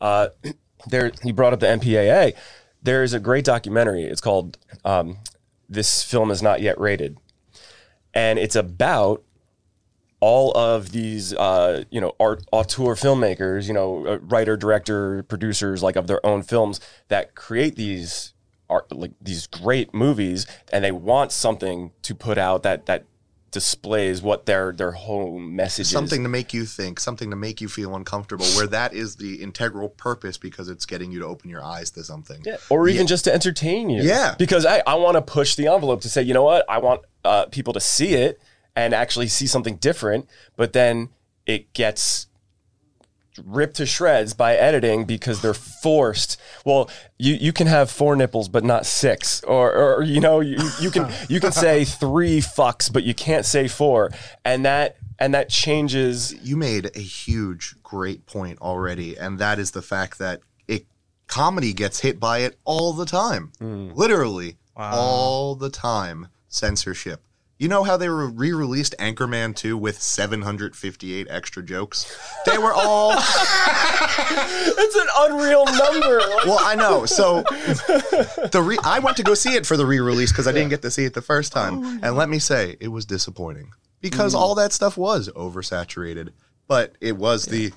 Uh, 0.01 0.29
there, 0.89 1.13
you 1.25 1.33
brought 1.33 1.53
up 1.53 1.61
the 1.61 1.67
MPAA. 1.67 2.35
There 2.83 3.03
is 3.03 3.13
a 3.13 3.21
great 3.21 3.45
documentary. 3.45 4.05
It's 4.05 4.21
called 4.21 4.59
um, 4.85 5.19
"This 5.69 6.03
Film 6.03 6.31
Is 6.31 6.43
Not 6.43 6.61
Yet 6.61 6.79
Rated," 6.79 7.19
and 8.15 8.39
it's 8.39 8.55
about 8.55 9.23
all 10.21 10.57
of 10.57 10.93
these, 10.93 11.35
uh, 11.35 11.85
you 11.91 12.01
know, 12.01 12.15
art 12.19 12.43
auteur 12.51 12.95
filmmakers, 12.95 13.69
you 13.69 13.75
know, 13.75 14.07
uh, 14.07 14.19
writer, 14.23 14.57
director, 14.57 15.23
producers, 15.25 15.83
like 15.83 15.97
of 15.97 16.07
their 16.07 16.25
own 16.25 16.43
films 16.43 16.81
that 17.09 17.35
create 17.35 17.77
these 17.77 18.33
art, 18.71 18.91
like 18.93 19.13
these 19.21 19.47
great 19.47 19.93
movies, 19.93 20.47
and 20.73 20.85
they 20.85 20.93
want 20.93 21.33
something 21.33 21.93
to 22.03 22.15
put 22.15 22.39
out 22.39 22.63
that 22.63 22.87
that 22.87 23.05
displays 23.57 24.21
what 24.21 24.45
their 24.45 24.71
their 24.71 24.93
whole 24.93 25.39
message 25.39 25.87
Something 25.87 26.21
is. 26.21 26.25
to 26.27 26.29
make 26.29 26.53
you 26.53 26.67
think, 26.67 27.01
something 27.01 27.31
to 27.31 27.37
make 27.37 27.63
you 27.63 27.69
feel 27.69 27.97
uncomfortable, 27.97 28.45
where 28.49 28.67
that 28.67 28.93
is 28.93 29.17
the 29.17 29.43
integral 29.43 29.89
purpose 29.89 30.37
because 30.37 30.69
it's 30.69 30.85
getting 30.85 31.11
you 31.11 31.21
to 31.21 31.25
open 31.25 31.49
your 31.49 31.65
eyes 31.65 31.91
to 31.93 32.05
something. 32.05 32.43
Yeah, 32.45 32.59
or 32.69 32.87
even 32.87 33.07
just 33.07 33.25
to 33.25 33.33
entertain 33.33 33.89
you. 33.89 34.03
Yeah. 34.03 34.35
Because 34.37 34.67
I, 34.67 34.83
I 34.87 34.97
want 34.97 35.15
to 35.15 35.23
push 35.23 35.55
the 35.55 35.69
envelope 35.69 36.03
to 36.03 36.11
say, 36.11 36.21
you 36.21 36.35
know 36.35 36.43
what? 36.43 36.67
I 36.69 36.77
want 36.77 37.01
uh, 37.25 37.47
people 37.47 37.73
to 37.73 37.81
see 37.81 38.13
it 38.13 38.43
and 38.75 38.93
actually 38.93 39.29
see 39.29 39.47
something 39.47 39.77
different, 39.77 40.29
but 40.57 40.75
then 40.75 41.09
it 41.47 41.73
gets 41.73 42.27
ripped 43.45 43.77
to 43.77 43.87
shreds 43.87 44.35
by 44.35 44.55
editing 44.55 45.05
because 45.05 45.43
they're 45.43 45.55
forced. 45.55 46.41
Well, 46.65 46.91
you, 47.19 47.35
you 47.35 47.53
can 47.53 47.67
have 47.67 47.91
four 47.91 48.17
nipples 48.17 48.49
but 48.49 48.65
not 48.65 48.87
six, 48.87 49.43
or, 49.45 49.73
or 49.73 50.03
you 50.03 50.21
know 50.21 50.41
you, 50.41 50.59
you 50.81 50.91
can 50.91 51.13
you 51.29 51.41
can 51.41 51.53
say 51.53 51.85
three 51.85 52.41
fucks 52.41 52.93
but 52.93 53.05
you 53.05 53.15
can't 53.15 53.45
say 53.45 53.69
four, 53.69 54.11
and 54.45 54.65
that 54.65 54.97
and 55.19 55.35
that 55.35 55.49
changes. 55.49 56.35
You 56.43 56.57
made 56.57 56.91
a 56.97 57.01
huge, 57.01 57.75
great 57.83 58.27
point 58.27 58.61
already, 58.61 59.17
and 59.17 59.39
that 59.39 59.59
is 59.59 59.73
the 59.73 59.83
fact 59.83 60.19
that 60.19 60.41
it 60.69 60.87
comedy 61.27 61.73
gets 61.73 62.01
hit 62.01 62.21
by 62.21 62.39
it 62.39 62.59
all 62.65 62.93
the 62.93 63.07
time, 63.07 63.53
hmm. 63.59 63.91
literally 63.95 64.57
all 64.77 65.55
the 65.55 65.71
time. 65.71 66.29
Censorship. 66.49 67.23
You 67.59 67.69
know 67.69 67.85
how 67.85 67.97
they 67.97 68.11
were 68.11 68.29
re-released 68.29 68.95
Anchorman 68.99 69.57
2 69.57 69.79
with 69.79 70.01
758 70.03 71.27
extra 71.31 71.63
jokes? 71.63 72.15
They 72.45 72.59
were 72.59 72.75
all 72.75 73.13
It's 73.17 74.97
an 74.97 75.07
unreal 75.17 75.65
number. 75.65 76.19
Well, 76.45 76.59
I 76.61 76.75
know. 76.75 77.07
So 77.07 77.43
the 78.53 78.63
re- 78.63 78.79
I 78.85 78.99
went 78.99 79.17
to 79.17 79.23
go 79.23 79.33
see 79.33 79.55
it 79.55 79.65
for 79.65 79.79
the 79.79 79.87
re-release 79.87 80.33
because 80.33 80.47
I 80.47 80.53
didn't 80.53 80.69
get 80.69 80.83
to 80.83 80.91
see 80.91 81.07
it 81.07 81.15
the 81.15 81.23
first 81.23 81.53
time, 81.53 81.83
oh, 81.83 81.99
and 82.03 82.15
let 82.15 82.29
me 82.29 82.39
say 82.39 82.77
it 82.79 82.89
was 82.89 83.07
disappointing 83.07 83.71
because 84.03 84.35
mm. 84.35 84.39
all 84.39 84.55
that 84.57 84.73
stuff 84.73 84.99
was 84.99 85.31
oversaturated, 85.31 86.31
but 86.69 86.97
it 87.01 87.17
was 87.17 87.47
the 87.47 87.73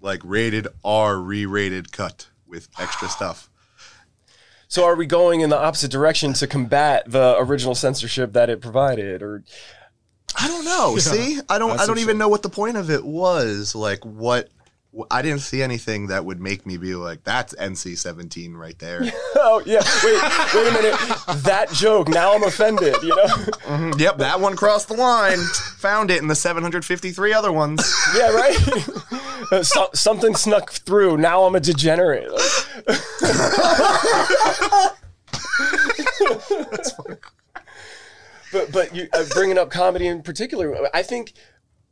like 0.00 0.20
rated 0.24 0.66
R 0.84 1.18
re-rated 1.18 1.92
cut 1.92 2.28
with 2.46 2.68
extra 2.76 3.08
stuff. 3.08 3.48
So 4.72 4.86
are 4.86 4.96
we 4.96 5.04
going 5.04 5.42
in 5.42 5.50
the 5.50 5.58
opposite 5.58 5.90
direction 5.90 6.32
to 6.32 6.46
combat 6.46 7.02
the 7.06 7.36
original 7.38 7.74
censorship 7.74 8.32
that 8.32 8.48
it 8.48 8.62
provided, 8.62 9.22
or 9.22 9.44
I 10.34 10.48
don't 10.48 10.64
know. 10.64 10.96
See, 10.96 11.38
I 11.46 11.58
don't. 11.58 11.78
I 11.78 11.84
don't 11.84 11.98
even 11.98 12.16
know 12.16 12.30
what 12.30 12.40
the 12.40 12.48
point 12.48 12.78
of 12.78 12.88
it 12.88 13.04
was. 13.04 13.74
Like 13.74 14.02
what. 14.02 14.48
I 15.10 15.22
didn't 15.22 15.40
see 15.40 15.62
anything 15.62 16.08
that 16.08 16.26
would 16.26 16.38
make 16.38 16.66
me 16.66 16.76
be 16.76 16.94
like, 16.94 17.24
"That's 17.24 17.54
NC-17 17.54 18.54
right 18.54 18.78
there." 18.78 19.00
oh 19.36 19.62
yeah, 19.64 19.80
wait, 20.04 20.22
wait 20.54 20.68
a 20.68 20.72
minute, 20.72 20.94
that 21.44 21.70
joke. 21.72 22.08
Now 22.08 22.34
I'm 22.34 22.42
offended. 22.42 22.96
You 23.02 23.16
know? 23.16 23.92
yep, 23.96 24.18
that 24.18 24.38
one 24.38 24.54
crossed 24.54 24.88
the 24.88 24.94
line. 24.94 25.38
Found 25.78 26.10
it 26.10 26.20
in 26.20 26.28
the 26.28 26.34
753 26.34 27.32
other 27.32 27.52
ones. 27.52 27.90
Yeah, 28.14 28.30
right. 28.30 28.58
So, 29.62 29.90
something 29.92 30.34
snuck 30.34 30.70
through. 30.70 31.18
Now 31.18 31.44
I'm 31.44 31.54
a 31.54 31.60
degenerate. 31.60 32.24
That's 32.86 33.02
funny. 36.92 37.16
but 38.50 38.72
but 38.72 38.94
you 38.94 39.08
uh, 39.12 39.24
bringing 39.34 39.58
up 39.58 39.70
comedy 39.70 40.06
in 40.06 40.22
particular, 40.22 40.74
I 40.94 41.02
think 41.02 41.34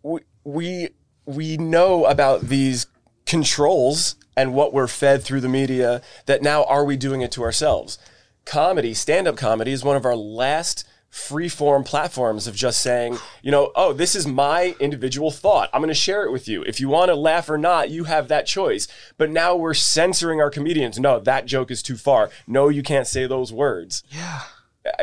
we 0.02 0.20
we 0.44 0.88
we 1.34 1.56
know 1.56 2.04
about 2.06 2.42
these 2.42 2.86
controls 3.26 4.16
and 4.36 4.54
what 4.54 4.72
we're 4.72 4.86
fed 4.86 5.22
through 5.22 5.40
the 5.40 5.48
media. 5.48 6.02
That 6.26 6.42
now 6.42 6.64
are 6.64 6.84
we 6.84 6.96
doing 6.96 7.20
it 7.20 7.32
to 7.32 7.42
ourselves? 7.42 7.98
Comedy, 8.44 8.94
stand 8.94 9.28
up 9.28 9.36
comedy, 9.36 9.72
is 9.72 9.84
one 9.84 9.96
of 9.96 10.04
our 10.04 10.16
last 10.16 10.86
free 11.10 11.48
form 11.48 11.82
platforms 11.82 12.46
of 12.46 12.54
just 12.54 12.80
saying, 12.80 13.18
you 13.42 13.50
know, 13.50 13.72
oh, 13.74 13.92
this 13.92 14.14
is 14.14 14.26
my 14.26 14.76
individual 14.78 15.30
thought. 15.30 15.68
I'm 15.72 15.80
going 15.80 15.88
to 15.88 15.94
share 15.94 16.24
it 16.24 16.30
with 16.30 16.46
you. 16.48 16.62
If 16.62 16.80
you 16.80 16.88
want 16.88 17.08
to 17.08 17.16
laugh 17.16 17.50
or 17.50 17.58
not, 17.58 17.90
you 17.90 18.04
have 18.04 18.28
that 18.28 18.46
choice. 18.46 18.86
But 19.18 19.30
now 19.30 19.56
we're 19.56 19.74
censoring 19.74 20.40
our 20.40 20.50
comedians. 20.50 20.98
No, 20.98 21.18
that 21.20 21.46
joke 21.46 21.70
is 21.70 21.82
too 21.82 21.96
far. 21.96 22.30
No, 22.46 22.68
you 22.68 22.82
can't 22.82 23.06
say 23.06 23.26
those 23.26 23.52
words. 23.52 24.04
Yeah. 24.10 24.42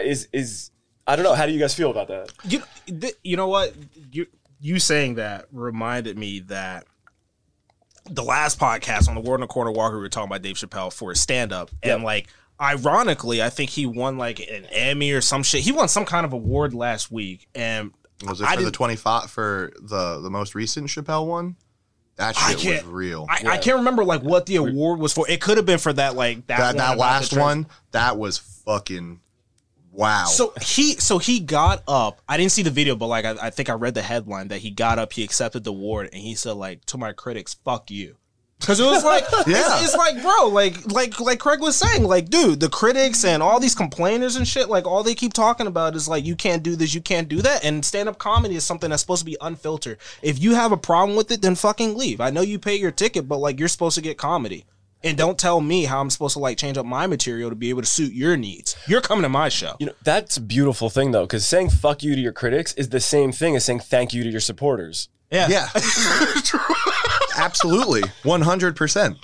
Is 0.01 0.27
is 0.33 0.71
I 1.05 1.15
don't 1.15 1.23
know. 1.23 1.35
How 1.35 1.45
do 1.45 1.51
you 1.51 1.59
guys 1.59 1.73
feel 1.73 1.91
about 1.91 2.07
that? 2.07 2.33
You 2.43 2.63
th- 2.85 3.15
you 3.23 3.37
know 3.37 3.47
what 3.47 3.73
you 4.11 4.27
you 4.59 4.79
saying 4.79 5.15
that 5.15 5.45
reminded 5.51 6.17
me 6.17 6.39
that 6.41 6.85
the 8.09 8.23
last 8.23 8.59
podcast 8.59 9.07
on 9.09 9.15
the 9.15 9.21
World 9.21 9.35
in 9.39 9.41
the 9.41 9.47
Corner 9.47 9.71
Walker 9.71 9.95
we 9.97 10.01
were 10.01 10.09
talking 10.09 10.29
about 10.29 10.41
Dave 10.41 10.55
Chappelle 10.55 10.91
for 10.93 11.09
his 11.09 11.19
stand 11.19 11.51
up 11.51 11.69
and 11.83 12.03
like 12.03 12.27
ironically 12.59 13.43
I 13.43 13.49
think 13.49 13.69
he 13.69 13.85
won 13.85 14.17
like 14.17 14.39
an 14.39 14.65
Emmy 14.71 15.11
or 15.11 15.21
some 15.21 15.43
shit. 15.43 15.61
He 15.61 15.71
won 15.71 15.87
some 15.87 16.05
kind 16.05 16.25
of 16.25 16.33
award 16.33 16.73
last 16.73 17.11
week 17.11 17.47
and 17.53 17.91
Was 18.25 18.41
it 18.41 18.45
I 18.45 18.51
for 18.55 18.61
the 18.61 18.65
didn't- 18.67 18.75
25 18.75 19.29
for 19.29 19.73
the 19.81 20.19
the 20.21 20.29
most 20.29 20.55
recent 20.55 20.87
Chappelle 20.87 21.27
one? 21.27 21.55
That 22.15 22.35
shit 22.35 22.83
was 22.83 22.83
real. 22.85 23.27
I, 23.29 23.43
I 23.47 23.57
can't 23.59 23.77
remember 23.77 24.03
like 24.03 24.23
what 24.23 24.47
the 24.47 24.55
award 24.55 24.99
was 24.99 25.13
for. 25.13 25.29
It 25.29 25.39
could 25.39 25.57
have 25.57 25.67
been 25.67 25.77
for 25.77 25.93
that 25.93 26.15
like 26.15 26.47
that 26.47 26.57
that 26.57 26.67
one 26.69 26.77
that 26.77 26.97
last 26.97 27.37
one, 27.37 27.67
that 27.91 28.17
was 28.17 28.39
fucking 28.39 29.19
wow. 29.97 30.25
So 30.25 30.53
he 30.61 30.93
so 30.93 31.17
he 31.17 31.39
got 31.41 31.83
up. 31.87 32.21
I 32.29 32.37
didn't 32.37 32.53
see 32.53 32.63
the 32.63 32.69
video, 32.71 32.95
but 32.95 33.07
like 33.07 33.25
I, 33.25 33.35
I 33.41 33.49
think 33.49 33.69
I 33.69 33.73
read 33.73 33.95
the 33.95 34.01
headline 34.01 34.47
that 34.47 34.59
he 34.59 34.71
got 34.71 34.99
up, 34.99 35.11
he 35.13 35.23
accepted 35.23 35.63
the 35.65 35.71
award, 35.71 36.09
and 36.13 36.21
he 36.21 36.35
said 36.35 36.53
like 36.53 36.85
to 36.85 36.97
my 36.97 37.11
critics, 37.11 37.55
"Fuck 37.65 37.91
you." 37.91 38.15
Because 38.59 38.79
it 38.79 38.85
was 38.85 39.03
like, 39.03 39.23
Yeah. 39.45 39.75
it's, 39.75 39.83
it's 39.83 39.95
like, 39.95 40.19
bro, 40.19 40.47
like, 40.47 40.91
like, 40.91 41.19
like 41.19 41.39
Craig 41.39 41.61
was 41.61 41.75
saying, 41.75 42.03
like, 42.03 42.29
dude, 42.29 42.59
the 42.59 42.69
critics 42.69 43.23
and 43.23 43.43
all 43.43 43.59
these 43.59 43.75
complainers 43.75 44.35
and 44.35 44.47
shit, 44.47 44.67
like, 44.67 44.87
all 44.87 45.03
they 45.03 45.13
keep 45.13 45.31
talking 45.33 45.67
about 45.67 45.95
is 45.95 46.07
like, 46.07 46.25
you 46.25 46.35
can't 46.35 46.63
do 46.63 46.75
this, 46.75 46.95
you 46.95 47.01
can't 47.01 47.29
do 47.29 47.43
that, 47.43 47.63
and 47.63 47.85
stand-up 47.85 48.17
comedy 48.17 48.55
is 48.55 48.63
something 48.63 48.89
that's 48.89 49.03
supposed 49.03 49.21
to 49.21 49.25
be 49.27 49.37
unfiltered. 49.41 49.99
If 50.23 50.41
you 50.41 50.55
have 50.55 50.71
a 50.71 50.77
problem 50.77 51.15
with 51.15 51.29
it, 51.29 51.43
then 51.43 51.53
fucking 51.53 51.95
leave. 51.95 52.19
I 52.19 52.31
know 52.31 52.41
you 52.41 52.57
pay 52.57 52.75
your 52.75 52.89
ticket, 52.89 53.27
but 53.27 53.37
like, 53.37 53.59
you're 53.59 53.67
supposed 53.67 53.93
to 53.95 54.01
get 54.01 54.17
comedy. 54.17 54.65
And 55.03 55.17
don't 55.17 55.37
tell 55.37 55.61
me 55.61 55.85
how 55.85 56.01
I'm 56.01 56.09
supposed 56.09 56.33
to 56.33 56.39
like 56.39 56.57
change 56.57 56.77
up 56.77 56.85
my 56.85 57.05
material 57.07 57.49
to 57.49 57.55
be 57.55 57.69
able 57.69 57.81
to 57.81 57.87
suit 57.87 58.13
your 58.13 58.35
needs. 58.35 58.75
You're 58.87 59.01
coming 59.01 59.23
to 59.23 59.29
my 59.29 59.49
show. 59.49 59.75
You 59.79 59.87
know, 59.87 59.93
that's 60.03 60.37
a 60.37 60.41
beautiful 60.41 60.89
thing 60.89 61.11
though, 61.11 61.25
because 61.25 61.47
saying 61.47 61.69
fuck 61.69 62.01
you 62.03 62.15
to 62.15 62.21
your 62.21 62.33
critics 62.33 62.73
is 62.73 62.89
the 62.89 62.99
same 62.99 63.31
thing 63.31 63.55
as 63.55 63.65
saying 63.65 63.81
thank 63.81 64.13
you 64.13 64.23
to 64.23 64.29
your 64.29 64.39
supporters. 64.39 65.09
Yeah. 65.31 65.47
yeah. 65.49 65.67
Absolutely. 67.37 68.01
100%. 68.23 69.15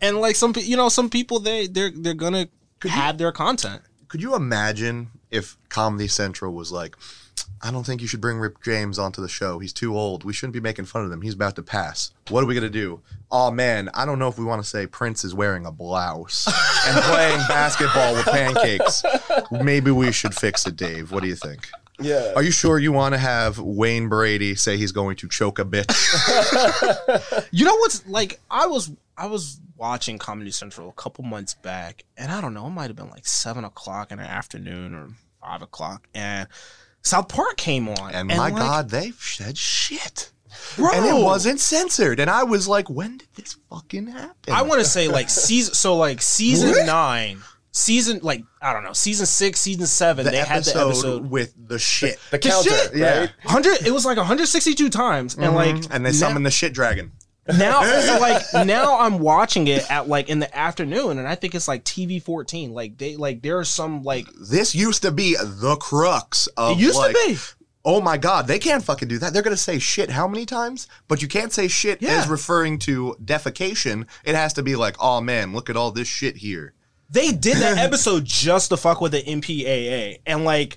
and 0.00 0.20
like 0.20 0.36
some 0.36 0.54
you 0.56 0.76
know 0.76 0.88
some 0.88 1.10
people 1.10 1.40
they 1.40 1.66
they're 1.66 1.90
they're 1.94 2.14
gonna 2.14 2.48
have 2.88 3.18
their 3.18 3.32
content 3.32 3.82
Could 4.08 4.22
you 4.22 4.34
imagine 4.34 5.10
if 5.30 5.56
Comedy 5.68 6.08
Central 6.08 6.54
was 6.54 6.72
like, 6.72 6.96
I 7.62 7.70
don't 7.70 7.84
think 7.84 8.00
you 8.00 8.06
should 8.06 8.20
bring 8.20 8.38
Rick 8.38 8.62
James 8.62 8.98
onto 8.98 9.20
the 9.20 9.28
show. 9.28 9.58
He's 9.58 9.72
too 9.72 9.96
old. 9.96 10.24
We 10.24 10.32
shouldn't 10.32 10.54
be 10.54 10.60
making 10.60 10.86
fun 10.86 11.04
of 11.04 11.12
him. 11.12 11.20
He's 11.20 11.34
about 11.34 11.56
to 11.56 11.62
pass. 11.62 12.12
What 12.30 12.42
are 12.42 12.46
we 12.46 12.54
going 12.54 12.64
to 12.64 12.70
do? 12.70 13.02
Oh, 13.30 13.50
man, 13.50 13.90
I 13.92 14.06
don't 14.06 14.18
know 14.18 14.28
if 14.28 14.38
we 14.38 14.44
want 14.44 14.62
to 14.62 14.68
say 14.68 14.86
Prince 14.86 15.24
is 15.24 15.34
wearing 15.34 15.66
a 15.66 15.72
blouse 15.72 16.46
and 16.86 16.96
playing 17.04 17.40
basketball 17.48 18.14
with 18.14 18.24
pancakes. 18.26 19.02
Maybe 19.50 19.90
we 19.90 20.10
should 20.10 20.34
fix 20.34 20.66
it, 20.66 20.76
Dave. 20.76 21.12
What 21.12 21.22
do 21.22 21.28
you 21.28 21.36
think? 21.36 21.68
Yeah. 22.00 22.32
Are 22.34 22.42
you 22.42 22.50
sure 22.50 22.78
you 22.78 22.92
want 22.92 23.12
to 23.12 23.18
have 23.18 23.58
Wayne 23.58 24.08
Brady 24.08 24.54
say 24.54 24.78
he's 24.78 24.92
going 24.92 25.16
to 25.16 25.28
choke 25.28 25.58
a 25.58 25.64
bitch? 25.64 25.90
you 27.50 27.64
know 27.64 27.74
what's 27.76 28.06
like 28.06 28.40
i 28.50 28.66
was 28.66 28.90
i 29.16 29.26
was 29.26 29.60
watching 29.76 30.18
comedy 30.18 30.50
central 30.50 30.88
a 30.88 30.92
couple 30.92 31.24
months 31.24 31.54
back 31.54 32.04
and 32.16 32.30
i 32.30 32.40
don't 32.40 32.54
know 32.54 32.66
it 32.66 32.70
might 32.70 32.88
have 32.88 32.96
been 32.96 33.10
like 33.10 33.26
seven 33.26 33.64
o'clock 33.64 34.12
in 34.12 34.18
the 34.18 34.24
afternoon 34.24 34.94
or 34.94 35.08
five 35.40 35.62
o'clock 35.62 36.06
and 36.14 36.48
south 37.02 37.28
park 37.28 37.56
came 37.56 37.88
on 37.88 38.12
And, 38.12 38.28
my 38.28 38.36
like, 38.36 38.56
God, 38.56 38.90
they 38.90 39.12
said 39.18 39.56
shit. 39.56 40.30
bro, 40.76 40.90
And 40.92 41.06
it 41.06 41.22
wasn't 41.22 41.60
censored. 41.60 42.20
And 42.20 42.30
I 42.30 42.44
was 42.44 42.68
like, 42.68 42.88
when 42.90 43.18
did 43.18 43.28
this 43.34 43.56
fucking 43.70 44.08
happen? 44.08 44.52
i 44.52 44.62
want 44.62 44.80
to 44.80 44.86
say 44.86 45.08
like 45.08 45.30
season 45.30 45.74
so 45.74 45.96
like 45.96 46.20
season 46.22 46.86
nine 46.86 47.40
season 47.72 48.18
like 48.22 48.42
i 48.60 48.72
don't 48.72 48.82
know 48.82 48.92
season 48.92 49.24
six 49.26 49.60
season 49.60 49.86
seven 49.86 50.24
the 50.24 50.32
they 50.32 50.38
had 50.38 50.64
the 50.64 50.80
episode 50.80 51.30
with 51.30 51.54
the 51.68 51.78
shit. 51.78 52.18
the 52.30 52.38
The 52.38 52.48
counter, 52.48 52.70
shit, 52.70 52.96
yeah. 52.96 53.18
right? 53.20 53.30
100 53.44 53.86
it 53.86 53.92
was 53.92 54.04
like 54.04 54.16
162 54.16 54.90
times 54.90 55.36
and 55.36 55.44
mm-hmm. 55.44 55.54
like 55.54 55.94
and 55.94 56.04
they 56.04 56.12
summoned 56.12 56.44
the 56.44 56.50
shit 56.50 56.72
dragon. 56.72 57.12
Now 57.58 57.80
like 58.20 58.42
now 58.66 58.98
I'm 58.98 59.18
watching 59.18 59.66
it 59.66 59.90
at 59.90 60.08
like 60.08 60.28
in 60.28 60.38
the 60.38 60.56
afternoon 60.56 61.18
and 61.18 61.26
I 61.26 61.34
think 61.34 61.54
it's 61.54 61.66
like 61.68 61.84
TV 61.84 62.22
14 62.22 62.72
like 62.72 62.98
they 62.98 63.16
like 63.16 63.42
there 63.42 63.58
are 63.58 63.64
some 63.64 64.02
like 64.02 64.26
This 64.40 64.74
used 64.74 65.02
to 65.02 65.10
be 65.10 65.36
the 65.40 65.76
crux 65.76 66.46
of 66.56 66.78
it 66.78 66.82
used 66.82 66.96
like, 66.98 67.14
to 67.16 67.26
be 67.28 67.38
oh 67.82 68.00
my 68.00 68.18
god, 68.18 68.46
they 68.46 68.58
can't 68.58 68.84
fucking 68.84 69.08
do 69.08 69.16
that. 69.18 69.32
They're 69.32 69.42
gonna 69.42 69.56
say 69.56 69.78
shit 69.78 70.10
how 70.10 70.28
many 70.28 70.44
times? 70.44 70.86
But 71.08 71.22
you 71.22 71.28
can't 71.28 71.50
say 71.52 71.66
shit 71.66 72.02
Yeah. 72.02 72.10
as 72.20 72.28
referring 72.28 72.78
to 72.80 73.16
defecation. 73.24 74.06
It 74.22 74.34
has 74.34 74.52
to 74.54 74.62
be 74.62 74.76
like, 74.76 74.96
oh 75.00 75.20
man, 75.22 75.54
look 75.54 75.70
at 75.70 75.76
all 75.76 75.90
this 75.90 76.06
shit 76.06 76.36
here. 76.36 76.74
they 77.08 77.32
did 77.32 77.56
that 77.56 77.78
episode 77.86 78.24
just 78.26 78.68
to 78.68 78.76
fuck 78.76 79.00
with 79.00 79.12
the 79.12 79.22
MPAA 79.22 80.18
and 80.26 80.44
like 80.44 80.76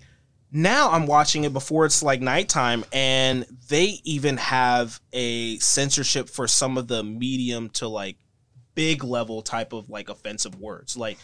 now 0.53 0.91
I'm 0.91 1.07
watching 1.07 1.43
it 1.43 1.51
before 1.51 1.85
it's 1.85 2.01
like 2.03 2.21
nighttime 2.21 2.85
and 2.93 3.45
they 3.69 3.99
even 4.03 4.37
have 4.37 5.01
a 5.11 5.57
censorship 5.57 6.29
for 6.29 6.47
some 6.47 6.77
of 6.77 6.87
the 6.87 7.03
medium 7.03 7.69
to 7.71 7.87
like 7.87 8.17
big 8.75 9.03
level 9.03 9.41
type 9.41 9.73
of 9.73 9.89
like 9.89 10.09
offensive 10.09 10.55
words 10.59 10.95
like 10.95 11.17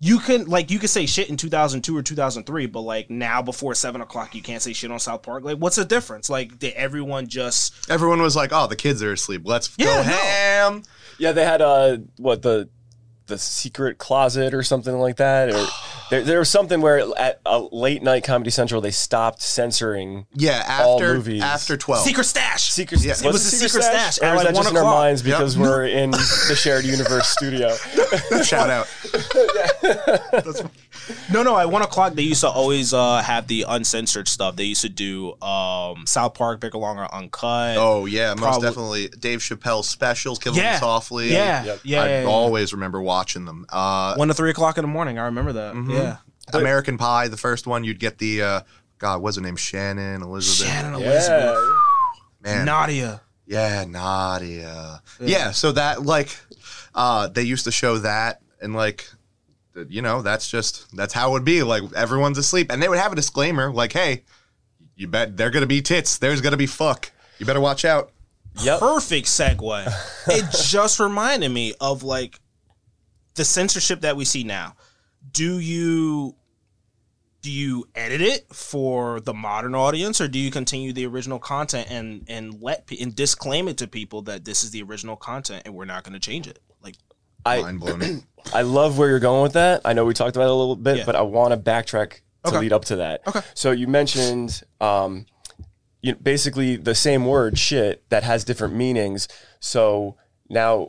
you 0.00 0.18
can 0.18 0.44
like 0.46 0.70
you 0.70 0.78
could 0.78 0.90
say 0.90 1.06
shit 1.06 1.30
in 1.30 1.36
2002 1.36 1.96
or 1.96 2.02
2003 2.02 2.66
but 2.66 2.80
like 2.80 3.10
now 3.10 3.40
before 3.40 3.74
7 3.74 4.00
o'clock 4.00 4.34
you 4.34 4.42
can't 4.42 4.60
say 4.60 4.72
shit 4.72 4.90
on 4.90 4.98
south 4.98 5.22
park 5.22 5.44
like 5.44 5.56
what's 5.58 5.76
the 5.76 5.84
difference 5.84 6.28
like 6.28 6.58
did 6.58 6.74
everyone 6.74 7.26
just 7.28 7.88
Everyone 7.90 8.20
was 8.22 8.34
like, 8.34 8.50
oh, 8.52 8.66
the 8.66 8.76
kids 8.76 9.02
are 9.02 9.12
asleep. 9.12 9.42
Let's 9.44 9.70
Yeah, 9.76 9.86
go 9.86 9.94
no. 9.96 10.02
ham. 10.02 10.82
Yeah, 11.18 11.32
they 11.32 11.44
had 11.44 11.60
uh 11.62 11.98
what 12.18 12.42
the 12.42 12.68
the 13.26 13.38
secret 13.38 13.96
closet 13.98 14.52
or 14.54 14.62
something 14.62 14.98
like 14.98 15.16
that. 15.16 15.50
Or 15.54 15.66
There, 16.10 16.22
there 16.22 16.38
was 16.38 16.50
something 16.50 16.82
where 16.82 17.02
at 17.18 17.40
a 17.46 17.58
late 17.58 18.02
night 18.02 18.24
Comedy 18.24 18.50
Central 18.50 18.82
they 18.82 18.90
stopped 18.90 19.40
censoring 19.40 20.26
Yeah, 20.34 20.62
all 20.82 20.96
after 21.00 21.14
movies. 21.14 21.42
after 21.42 21.78
twelve. 21.78 22.04
Secret 22.04 22.24
Stash. 22.24 22.70
Secret. 22.70 23.00
Yeah. 23.02 23.12
was 23.12 23.22
It 23.24 23.32
was 23.32 23.46
a 23.46 23.56
Secret 23.56 23.82
Stash 23.84 24.18
or 24.20 24.26
at 24.26 24.34
was 24.34 24.44
like 24.44 24.48
that 24.48 24.54
just 24.60 24.66
one 24.74 24.76
in 24.82 24.86
our 24.86 24.92
minds 24.94 25.22
because 25.22 25.56
Yep. 25.56 25.62
we're 25.62 25.86
in 25.86 26.10
the 26.10 26.54
shared 26.54 26.84
universe 26.84 27.28
studio? 27.30 27.74
Shout 28.44 28.68
out. 28.68 28.86
No, 31.32 31.42
no. 31.42 31.58
At 31.58 31.70
one 31.70 31.82
o'clock, 31.82 32.14
they 32.14 32.22
used 32.22 32.40
to 32.42 32.48
always 32.48 32.92
uh, 32.94 33.20
have 33.22 33.46
the 33.46 33.64
uncensored 33.68 34.28
stuff. 34.28 34.56
They 34.56 34.64
used 34.64 34.82
to 34.82 34.88
do 34.88 35.40
um, 35.42 36.06
South 36.06 36.34
Park, 36.34 36.60
Bigger 36.60 36.78
Longer, 36.78 37.06
Uncut. 37.12 37.76
Oh 37.78 38.06
yeah, 38.06 38.30
most 38.34 38.40
Probably- 38.40 38.68
definitely 38.68 39.08
Dave 39.18 39.40
Chappelle's 39.40 39.88
specials, 39.88 40.38
Killing 40.38 40.58
Yeah. 40.58 40.72
Them 40.72 40.80
Softly. 40.80 41.32
yeah, 41.32 41.64
Yep. 41.64 41.80
yeah, 41.84 42.02
I 42.02 42.08
yeah, 42.08 42.20
yeah. 42.22 42.26
always 42.26 42.72
remember 42.72 43.00
watching 43.02 43.44
them. 43.44 43.66
Uh, 43.68 44.14
One 44.16 44.28
to 44.28 44.34
three 44.34 44.50
o'clock 44.50 44.78
in 44.78 44.82
the 44.82 44.88
morning. 44.88 45.18
I 45.18 45.24
remember 45.26 45.52
that. 45.54 45.74
Mm-hmm. 45.74 45.90
Yeah. 45.90 46.16
American 46.52 46.98
Pie, 46.98 47.28
the 47.28 47.36
first 47.36 47.66
one, 47.66 47.84
you'd 47.84 47.98
get 48.00 48.18
the 48.18 48.42
uh, 48.42 48.60
God, 48.98 49.22
what's 49.22 49.36
her 49.36 49.42
name? 49.42 49.56
Shannon 49.56 50.22
Elizabeth. 50.22 50.70
Shannon 50.72 50.94
Elizabeth. 50.94 51.56
yeah. 51.56 51.70
Man, 52.40 52.66
Nadia. 52.66 53.20
yeah, 53.46 53.84
Nadia. 53.88 55.02
Yeah. 55.20 55.50
so 55.52 55.72
that 55.72 56.02
like, 56.02 56.36
uh, 56.94 57.28
they 57.28 57.42
used 57.42 57.64
to 57.64 57.72
show 57.72 57.98
that, 57.98 58.40
and 58.60 58.74
like, 58.74 58.98
th- 58.98 59.13
you 59.88 60.02
know, 60.02 60.22
that's 60.22 60.48
just 60.48 60.94
that's 60.96 61.12
how 61.12 61.30
it 61.30 61.32
would 61.32 61.44
be. 61.44 61.62
Like 61.62 61.82
everyone's 61.94 62.38
asleep, 62.38 62.70
and 62.70 62.82
they 62.82 62.88
would 62.88 62.98
have 62.98 63.12
a 63.12 63.16
disclaimer, 63.16 63.72
like, 63.72 63.92
"Hey, 63.92 64.24
you 64.96 65.08
bet 65.08 65.36
they're 65.36 65.50
gonna 65.50 65.66
be 65.66 65.82
tits. 65.82 66.18
There's 66.18 66.40
gonna 66.40 66.56
be 66.56 66.66
fuck. 66.66 67.12
You 67.38 67.46
better 67.46 67.60
watch 67.60 67.84
out." 67.84 68.10
Yep. 68.60 68.80
Perfect 68.80 69.26
segue. 69.26 70.26
it 70.28 70.44
just 70.52 71.00
reminded 71.00 71.48
me 71.48 71.74
of 71.80 72.02
like 72.02 72.38
the 73.34 73.44
censorship 73.44 74.02
that 74.02 74.16
we 74.16 74.24
see 74.24 74.44
now. 74.44 74.74
Do 75.32 75.58
you 75.58 76.36
do 77.44 77.50
you 77.50 77.86
edit 77.94 78.22
it 78.22 78.46
for 78.54 79.20
the 79.20 79.34
modern 79.34 79.74
audience 79.74 80.18
or 80.18 80.28
do 80.28 80.38
you 80.38 80.50
continue 80.50 80.94
the 80.94 81.04
original 81.06 81.38
content 81.38 81.90
and 81.90 82.24
and 82.26 82.62
let 82.62 82.88
and 82.98 83.14
disclaim 83.14 83.68
it 83.68 83.76
to 83.76 83.86
people 83.86 84.22
that 84.22 84.46
this 84.46 84.64
is 84.64 84.70
the 84.70 84.82
original 84.82 85.14
content 85.14 85.62
and 85.66 85.74
we're 85.74 85.84
not 85.84 86.04
going 86.04 86.14
to 86.14 86.18
change 86.18 86.46
it? 86.46 86.58
Like 87.44 87.58
I 87.60 87.62
Mind 87.62 87.80
blown. 87.80 88.22
I 88.52 88.62
love 88.62 88.98
where 88.98 89.08
you're 89.08 89.20
going 89.20 89.42
with 89.42 89.54
that. 89.54 89.80
I 89.84 89.92
know 89.94 90.04
we 90.04 90.14
talked 90.14 90.36
about 90.36 90.46
it 90.46 90.50
a 90.50 90.54
little 90.54 90.76
bit, 90.76 90.98
Yeah. 90.98 91.04
but 91.06 91.16
I 91.16 91.22
want 91.22 91.52
to 91.52 91.56
backtrack 91.58 92.10
to 92.44 92.48
Okay. 92.50 92.58
lead 92.58 92.72
up 92.72 92.84
to 92.86 92.96
that. 92.96 93.22
Okay. 93.26 93.40
So 93.54 93.70
you 93.70 93.86
mentioned 93.86 94.62
um, 94.80 95.26
you 96.02 96.12
know, 96.12 96.18
basically 96.20 96.76
the 96.76 96.94
same 96.94 97.24
word 97.24 97.58
shit 97.58 98.08
that 98.10 98.22
has 98.22 98.44
different 98.44 98.74
meanings. 98.74 99.26
So 99.60 100.16
now 100.50 100.88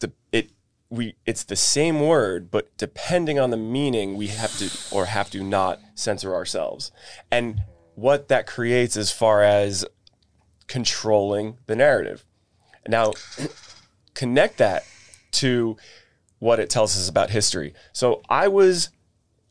the 0.00 0.12
it 0.32 0.50
we 0.90 1.14
it's 1.26 1.44
the 1.44 1.54
same 1.56 2.00
word, 2.00 2.50
but 2.50 2.76
depending 2.76 3.38
on 3.38 3.50
the 3.50 3.56
meaning, 3.56 4.16
we 4.16 4.26
have 4.28 4.56
to 4.58 4.68
or 4.94 5.06
have 5.06 5.30
to 5.30 5.42
not 5.44 5.78
censor 5.94 6.34
ourselves. 6.34 6.90
And 7.30 7.62
what 7.94 8.26
that 8.28 8.46
creates 8.48 8.96
as 8.96 9.12
far 9.12 9.42
as 9.44 9.84
controlling 10.66 11.58
the 11.66 11.76
narrative. 11.76 12.24
Now 12.88 13.12
connect 14.14 14.58
that 14.58 14.84
to 15.32 15.76
what 16.38 16.58
it 16.58 16.70
tells 16.70 16.96
us 16.96 17.08
about 17.08 17.30
history. 17.30 17.74
So 17.92 18.22
I 18.28 18.48
was 18.48 18.90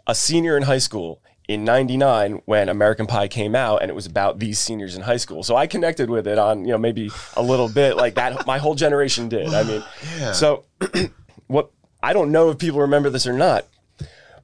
a 0.08 0.16
senior 0.16 0.58
in 0.58 0.64
high 0.64 0.80
school 0.80 1.22
in 1.48 1.64
99 1.64 2.42
when 2.46 2.70
American 2.70 3.08
Pie 3.08 3.28
came 3.28 3.56
out 3.56 3.82
and 3.82 3.90
it 3.90 3.94
was 3.94 4.06
about 4.06 4.40
these 4.40 4.60
seniors 4.60 4.96
in 4.96 5.02
high 5.02 5.18
school. 5.18 5.44
So 5.44 5.56
I 5.56 5.68
connected 5.68 6.10
with 6.10 6.28
it 6.28 6.38
on, 6.38 6.66
you 6.66 6.72
know, 6.72 6.78
maybe 6.78 7.10
a 7.36 7.42
little 7.42 7.70
bit 7.70 7.98
like 7.98 8.16
that 8.16 8.46
my 8.48 8.58
whole 8.58 8.76
generation 8.76 9.30
did. 9.30 9.54
I 9.54 9.64
mean, 9.64 9.84
so 10.34 10.66
what 11.48 11.72
I 12.02 12.14
don't 12.14 12.32
know 12.32 12.50
if 12.50 12.58
people 12.58 12.82
remember 12.82 13.10
this 13.10 13.28
or 13.28 13.34
not, 13.34 13.66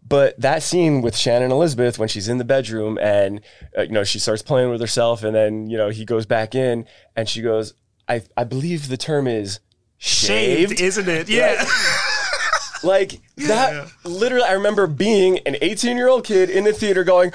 but 0.07 0.39
that 0.39 0.63
scene 0.63 1.01
with 1.01 1.15
Shannon 1.15 1.51
Elizabeth 1.51 1.99
when 1.99 2.07
she's 2.07 2.27
in 2.27 2.37
the 2.37 2.45
bedroom 2.45 2.97
and 3.01 3.41
uh, 3.77 3.81
you 3.81 3.91
know 3.91 4.03
she 4.03 4.19
starts 4.19 4.41
playing 4.41 4.69
with 4.69 4.81
herself 4.81 5.23
and 5.23 5.35
then 5.35 5.69
you 5.69 5.77
know 5.77 5.89
he 5.89 6.05
goes 6.05 6.25
back 6.25 6.55
in 6.55 6.85
and 7.15 7.27
she 7.27 7.41
goes 7.41 7.73
I 8.07 8.23
I 8.35 8.43
believe 8.43 8.87
the 8.87 8.97
term 8.97 9.27
is 9.27 9.59
shaved, 9.97 10.79
isn't 10.81 11.07
it? 11.07 11.29
Yeah. 11.29 11.65
like 12.83 13.19
that 13.37 13.91
literally 14.03 14.43
I 14.47 14.53
remember 14.53 14.85
being 14.87 15.39
an 15.47 15.57
18 15.61 15.97
year 15.97 16.07
old 16.07 16.23
kid 16.23 16.49
in 16.51 16.63
the 16.63 16.71
theater 16.73 17.03
going 17.03 17.31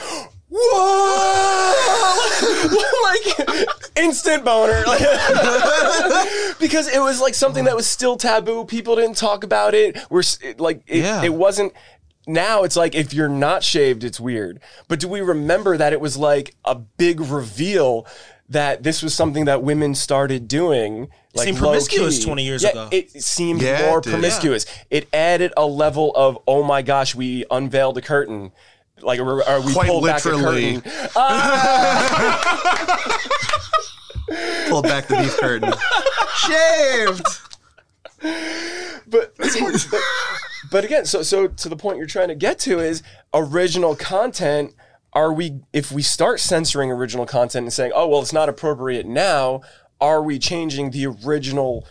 whoa 0.49 1.75
like 3.03 3.69
instant 3.97 4.45
boner 4.45 4.83
because 6.61 6.87
it 6.89 7.01
was 7.01 7.21
like 7.21 7.35
something 7.35 7.65
that 7.65 7.75
was 7.75 7.87
still 7.89 8.17
taboo 8.17 8.65
people 8.65 8.95
didn't 8.97 9.17
talk 9.17 9.43
about 9.45 9.75
it 9.75 9.99
we're 10.11 10.23
like 10.59 10.83
it, 10.87 10.99
Yeah. 10.99 11.23
it 11.25 11.35
wasn't 11.35 11.73
now 12.27 12.63
it's 12.63 12.77
like 12.77 12.95
if 12.95 13.13
you're 13.13 13.29
not 13.29 13.65
shaved 13.65 14.05
it's 14.05 14.21
weird 14.21 14.61
but 14.87 15.01
do 15.01 15.09
we 15.09 15.21
remember 15.21 15.77
that 15.77 15.93
it 15.93 16.01
was 16.01 16.17
like 16.17 16.55
a 16.65 16.77
big 16.77 17.21
reveal 17.21 18.07
that 18.53 18.83
this 18.83 19.03
was 19.03 19.15
something 19.15 19.45
that 19.47 19.63
women 19.63 19.95
started 19.95 20.49
doing 20.49 21.09
like 21.35 21.47
seemed 21.47 21.59
promiscuous 21.59 22.19
key. 22.19 22.25
20 22.25 22.45
years 22.45 22.63
Yeah, 22.63 22.71
ago. 22.71 22.89
it 22.93 23.11
seemed 23.23 23.61
Yeah, 23.63 23.87
more 23.87 23.99
it 23.99 24.05
did. 24.05 24.11
promiscuous 24.11 24.67
it 24.91 25.09
added 25.13 25.53
a 25.57 25.67
level 25.67 26.13
of 26.15 26.39
oh 26.47 26.63
my 26.63 26.83
gosh 26.83 27.15
we 27.15 27.45
unveiled 27.51 27.99
a 27.99 28.03
curtain 28.03 28.53
like 29.01 29.19
or, 29.21 29.43
or 29.49 29.61
we 29.63 29.73
Quite 29.73 29.89
pulled 29.89 30.05
literally. 30.05 30.77
back 30.79 30.87
a 30.87 30.91
curtain 30.93 31.11
ah! 31.17 33.09
Pulled 34.69 34.85
back 34.85 35.07
the 35.09 35.17
beef 35.17 35.37
curtain. 35.39 35.73
Shaved. 36.37 37.27
but, 39.09 39.35
but 39.37 39.87
but 40.71 40.85
again 40.85 41.05
so 41.05 41.23
so 41.23 41.49
to 41.49 41.69
the 41.69 41.77
point 41.77 41.99
you're 41.99 42.07
trying 42.07 42.29
to 42.29 42.35
get 42.35 42.59
to 42.61 42.79
is 42.79 43.03
original 43.35 43.97
content 43.97 44.73
are 45.13 45.33
we 45.33 45.61
if 45.73 45.93
we 45.93 46.03
start 46.03 46.41
censoring 46.41 46.91
original 46.91 47.27
content 47.27 47.65
and 47.65 47.73
saying 47.73 47.93
oh 47.95 48.09
well 48.09 48.21
it's 48.21 48.33
not 48.33 48.49
appropriate 48.49 49.07
now 49.07 49.61
are 50.01 50.23
we 50.23 50.39
changing 50.39 50.91
the 50.91 51.07
original 51.07 51.87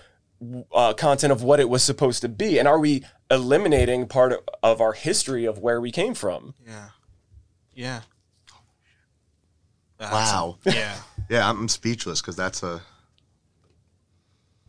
uh, 0.74 0.92
content 0.94 1.32
of 1.32 1.44
what 1.44 1.60
it 1.60 1.70
was 1.70 1.84
supposed 1.84 2.22
to 2.22 2.30
be 2.30 2.58
and 2.58 2.68
are 2.68 2.80
we 2.80 3.04
eliminating 3.30 4.08
part 4.08 4.34
of, 4.34 4.40
of 4.64 4.82
our 4.82 4.94
history 4.94 5.46
of 5.46 5.60
where 5.60 5.80
we 5.80 5.92
came 5.92 6.14
from 6.14 6.54
yeah. 6.66 6.90
Yeah. 7.74 8.02
Wow. 10.00 10.58
Yeah. 10.66 10.96
Yeah, 11.30 11.50
I'm 11.50 11.70
speechless 11.70 12.20
because 12.20 12.36
that's 12.36 12.62
a. 12.62 12.82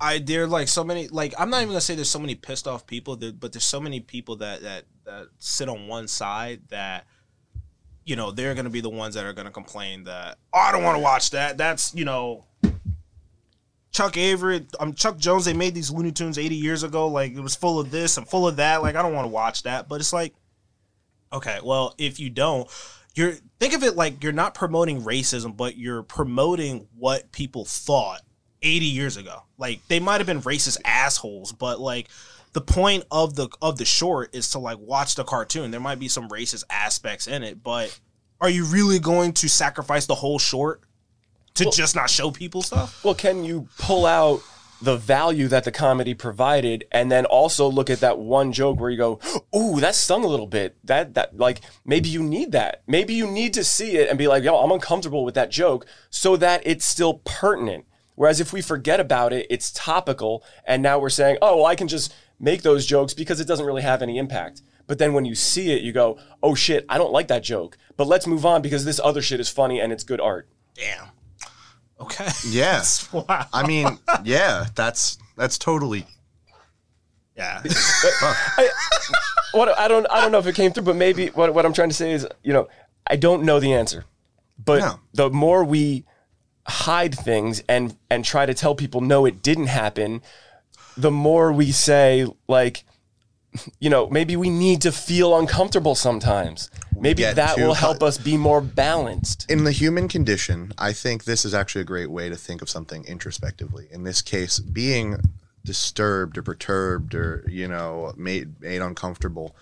I 0.00 0.18
there 0.18 0.44
are 0.44 0.46
like 0.46 0.68
so 0.68 0.84
many 0.84 1.08
like 1.08 1.34
I'm 1.36 1.50
not 1.50 1.56
even 1.56 1.70
gonna 1.70 1.80
say 1.80 1.96
there's 1.96 2.08
so 2.08 2.20
many 2.20 2.36
pissed 2.36 2.68
off 2.68 2.86
people, 2.86 3.16
that, 3.16 3.40
but 3.40 3.52
there's 3.52 3.64
so 3.64 3.80
many 3.80 3.98
people 3.98 4.36
that 4.36 4.62
that 4.62 4.84
that 5.02 5.26
sit 5.38 5.68
on 5.68 5.88
one 5.88 6.06
side 6.06 6.60
that 6.68 7.04
you 8.04 8.16
know 8.16 8.30
they're 8.30 8.54
gonna 8.54 8.70
be 8.70 8.80
the 8.80 8.90
ones 8.90 9.14
that 9.14 9.24
are 9.24 9.32
gonna 9.32 9.50
complain 9.50 10.04
that 10.04 10.38
oh 10.52 10.58
I 10.58 10.72
don't 10.72 10.82
want 10.82 10.96
to 10.96 11.02
watch 11.02 11.30
that. 11.30 11.56
That's 11.56 11.94
you 11.94 12.04
know 12.04 12.44
Chuck 13.90 14.16
Avery, 14.16 14.66
um 14.80 14.94
Chuck 14.94 15.18
Jones. 15.18 15.44
They 15.44 15.52
made 15.52 15.74
these 15.74 15.90
Looney 15.90 16.12
Tunes 16.12 16.38
80 16.38 16.54
years 16.54 16.82
ago. 16.82 17.08
Like 17.08 17.32
it 17.32 17.40
was 17.40 17.54
full 17.54 17.78
of 17.78 17.90
this 17.90 18.16
and 18.16 18.26
full 18.26 18.48
of 18.48 18.56
that. 18.56 18.82
Like 18.82 18.96
I 18.96 19.02
don't 19.02 19.14
want 19.14 19.26
to 19.26 19.30
watch 19.30 19.62
that. 19.64 19.88
But 19.88 20.00
it's 20.00 20.12
like 20.12 20.34
okay, 21.32 21.58
well 21.62 21.94
if 21.98 22.18
you 22.18 22.30
don't. 22.30 22.68
You're 23.14 23.34
think 23.60 23.74
of 23.74 23.82
it 23.82 23.94
like 23.94 24.22
you're 24.22 24.32
not 24.32 24.54
promoting 24.54 25.02
racism, 25.02 25.54
but 25.54 25.76
you're 25.76 26.02
promoting 26.02 26.88
what 26.96 27.30
people 27.30 27.66
thought 27.66 28.22
80 28.62 28.86
years 28.86 29.18
ago. 29.18 29.42
Like 29.58 29.86
they 29.88 30.00
might 30.00 30.18
have 30.18 30.26
been 30.26 30.40
racist 30.40 30.78
assholes, 30.84 31.52
but 31.52 31.78
like 31.78 32.08
the 32.52 32.60
point 32.60 33.04
of 33.10 33.34
the 33.34 33.48
of 33.60 33.78
the 33.78 33.84
short 33.84 34.34
is 34.34 34.50
to 34.50 34.58
like 34.58 34.78
watch 34.78 35.14
the 35.14 35.24
cartoon. 35.24 35.70
There 35.70 35.80
might 35.80 35.98
be 35.98 36.08
some 36.08 36.28
racist 36.28 36.64
aspects 36.70 37.26
in 37.26 37.42
it, 37.42 37.62
but 37.62 37.98
are 38.40 38.50
you 38.50 38.64
really 38.66 38.98
going 38.98 39.32
to 39.34 39.48
sacrifice 39.48 40.06
the 40.06 40.16
whole 40.16 40.38
short 40.38 40.82
to 41.54 41.70
just 41.70 41.94
not 41.94 42.10
show 42.10 42.30
people 42.30 42.62
stuff? 42.62 43.04
Well, 43.04 43.14
can 43.14 43.44
you 43.44 43.68
pull 43.78 44.04
out 44.04 44.42
the 44.82 44.96
value 44.96 45.46
that 45.46 45.62
the 45.62 45.70
comedy 45.70 46.12
provided 46.12 46.84
and 46.90 47.10
then 47.10 47.24
also 47.24 47.70
look 47.70 47.88
at 47.88 48.00
that 48.00 48.18
one 48.18 48.52
joke 48.52 48.80
where 48.80 48.90
you 48.90 48.96
go, 48.96 49.20
"Ooh, 49.56 49.78
that 49.80 49.94
stung 49.94 50.24
a 50.24 50.28
little 50.28 50.48
bit." 50.48 50.76
That 50.84 51.14
that 51.14 51.38
like 51.38 51.60
maybe 51.84 52.08
you 52.08 52.22
need 52.22 52.52
that. 52.52 52.82
Maybe 52.86 53.14
you 53.14 53.26
need 53.26 53.54
to 53.54 53.64
see 53.64 53.96
it 53.96 54.08
and 54.08 54.18
be 54.18 54.26
like, 54.26 54.42
"Yo, 54.42 54.56
I'm 54.56 54.72
uncomfortable 54.72 55.24
with 55.24 55.34
that 55.36 55.50
joke," 55.50 55.86
so 56.10 56.36
that 56.36 56.62
it's 56.64 56.84
still 56.84 57.14
pertinent. 57.24 57.86
Whereas 58.14 58.40
if 58.40 58.52
we 58.52 58.60
forget 58.60 59.00
about 59.00 59.32
it, 59.32 59.46
it's 59.48 59.70
topical 59.70 60.44
and 60.66 60.82
now 60.82 60.98
we're 60.98 61.10
saying, 61.10 61.38
"Oh, 61.40 61.58
well, 61.58 61.66
I 61.66 61.76
can 61.76 61.88
just 61.88 62.12
make 62.42 62.60
those 62.60 62.84
jokes 62.84 63.14
because 63.14 63.40
it 63.40 63.46
doesn't 63.48 63.64
really 63.64 63.80
have 63.82 64.02
any 64.02 64.18
impact." 64.18 64.60
But 64.86 64.98
then 64.98 65.14
when 65.14 65.24
you 65.24 65.34
see 65.34 65.72
it, 65.72 65.80
you 65.82 65.92
go, 65.92 66.18
"Oh 66.42 66.54
shit, 66.54 66.84
I 66.90 66.98
don't 66.98 67.12
like 67.12 67.28
that 67.28 67.42
joke." 67.42 67.78
But 67.96 68.06
let's 68.06 68.26
move 68.26 68.44
on 68.44 68.60
because 68.60 68.84
this 68.84 69.00
other 69.02 69.22
shit 69.22 69.40
is 69.40 69.48
funny 69.48 69.80
and 69.80 69.92
it's 69.92 70.04
good 70.04 70.20
art. 70.20 70.46
Damn. 70.74 71.06
Okay. 72.00 72.28
Yeah. 72.48 72.82
wow. 73.12 73.46
I 73.52 73.66
mean, 73.66 73.98
yeah, 74.24 74.66
that's 74.74 75.16
that's 75.36 75.56
totally. 75.56 76.04
Yeah. 77.36 77.62
what 79.52 79.78
I 79.78 79.88
don't 79.88 80.06
I 80.10 80.20
don't 80.20 80.32
know 80.32 80.38
if 80.38 80.46
it 80.46 80.54
came 80.54 80.72
through, 80.72 80.84
but 80.84 80.96
maybe 80.96 81.28
what 81.28 81.54
what 81.54 81.64
I'm 81.64 81.72
trying 81.72 81.88
to 81.88 81.94
say 81.94 82.12
is, 82.12 82.26
you 82.42 82.52
know, 82.52 82.68
I 83.06 83.16
don't 83.16 83.44
know 83.44 83.60
the 83.60 83.72
answer. 83.72 84.04
But 84.62 84.80
No. 84.80 85.00
the 85.14 85.30
more 85.30 85.64
we 85.64 86.04
hide 86.66 87.14
things 87.14 87.62
and 87.68 87.96
and 88.10 88.24
try 88.24 88.46
to 88.46 88.54
tell 88.54 88.74
people 88.74 89.00
no 89.00 89.24
it 89.24 89.42
didn't 89.42 89.66
happen, 89.68 90.22
the 90.96 91.10
more 91.10 91.52
we 91.52 91.72
say 91.72 92.26
like 92.48 92.84
you 93.80 93.90
know, 93.90 94.08
maybe 94.08 94.36
we 94.36 94.48
need 94.48 94.82
to 94.82 94.92
feel 94.92 95.38
uncomfortable 95.38 95.94
sometimes. 95.94 96.70
Maybe 96.98 97.22
get 97.22 97.36
that 97.36 97.58
will 97.58 97.74
help 97.74 98.02
us 98.02 98.16
be 98.16 98.36
more 98.36 98.60
balanced. 98.60 99.50
in 99.50 99.64
the 99.64 99.72
human 99.72 100.08
condition, 100.08 100.72
I 100.78 100.92
think 100.92 101.24
this 101.24 101.44
is 101.44 101.52
actually 101.52 101.82
a 101.82 101.84
great 101.86 102.10
way 102.10 102.28
to 102.28 102.36
think 102.36 102.62
of 102.62 102.70
something 102.70 103.04
introspectively. 103.04 103.88
In 103.90 104.04
this 104.04 104.22
case, 104.22 104.58
being 104.58 105.20
disturbed 105.64 106.38
or 106.38 106.42
perturbed 106.42 107.14
or 107.14 107.44
you 107.48 107.68
know 107.68 108.12
made 108.16 108.60
made 108.60 108.82
uncomfortable 108.82 109.54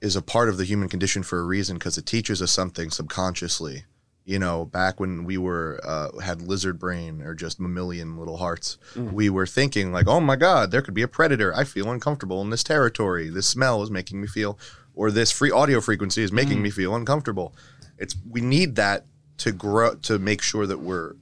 is 0.00 0.16
a 0.16 0.22
part 0.22 0.48
of 0.48 0.56
the 0.56 0.64
human 0.64 0.88
condition 0.88 1.22
for 1.22 1.38
a 1.38 1.44
reason 1.44 1.76
because 1.76 1.98
it 1.98 2.06
teaches 2.06 2.40
us 2.40 2.52
something 2.52 2.90
subconsciously. 2.90 3.84
You 4.28 4.38
know, 4.38 4.66
back 4.66 5.00
when 5.00 5.24
we 5.24 5.38
were 5.38 5.80
uh, 5.82 6.18
had 6.20 6.42
lizard 6.42 6.78
brain 6.78 7.22
or 7.22 7.34
just 7.34 7.58
mammalian 7.58 8.18
little 8.18 8.36
hearts, 8.36 8.76
we 8.94 9.30
were 9.30 9.46
thinking 9.46 9.90
like, 9.90 10.06
"Oh 10.06 10.20
my 10.20 10.36
God, 10.36 10.70
there 10.70 10.82
could 10.82 10.92
be 10.92 11.00
a 11.00 11.08
predator. 11.08 11.50
I 11.56 11.64
feel 11.64 11.90
uncomfortable 11.90 12.42
in 12.42 12.50
this 12.50 12.62
territory. 12.62 13.30
This 13.30 13.46
smell 13.46 13.82
is 13.82 13.90
making 13.90 14.20
me 14.20 14.26
feel, 14.26 14.58
or 14.94 15.10
this 15.10 15.32
free 15.32 15.50
audio 15.50 15.80
frequency 15.80 16.22
is 16.22 16.30
making 16.30 16.60
me 16.60 16.68
feel 16.68 16.94
uncomfortable." 16.94 17.54
It's 17.96 18.16
we 18.28 18.42
need 18.42 18.76
that 18.76 19.06
to 19.38 19.50
grow 19.50 19.94
to 19.94 20.18
make 20.18 20.42
sure 20.42 20.66
that 20.66 20.80
we're 20.80 21.14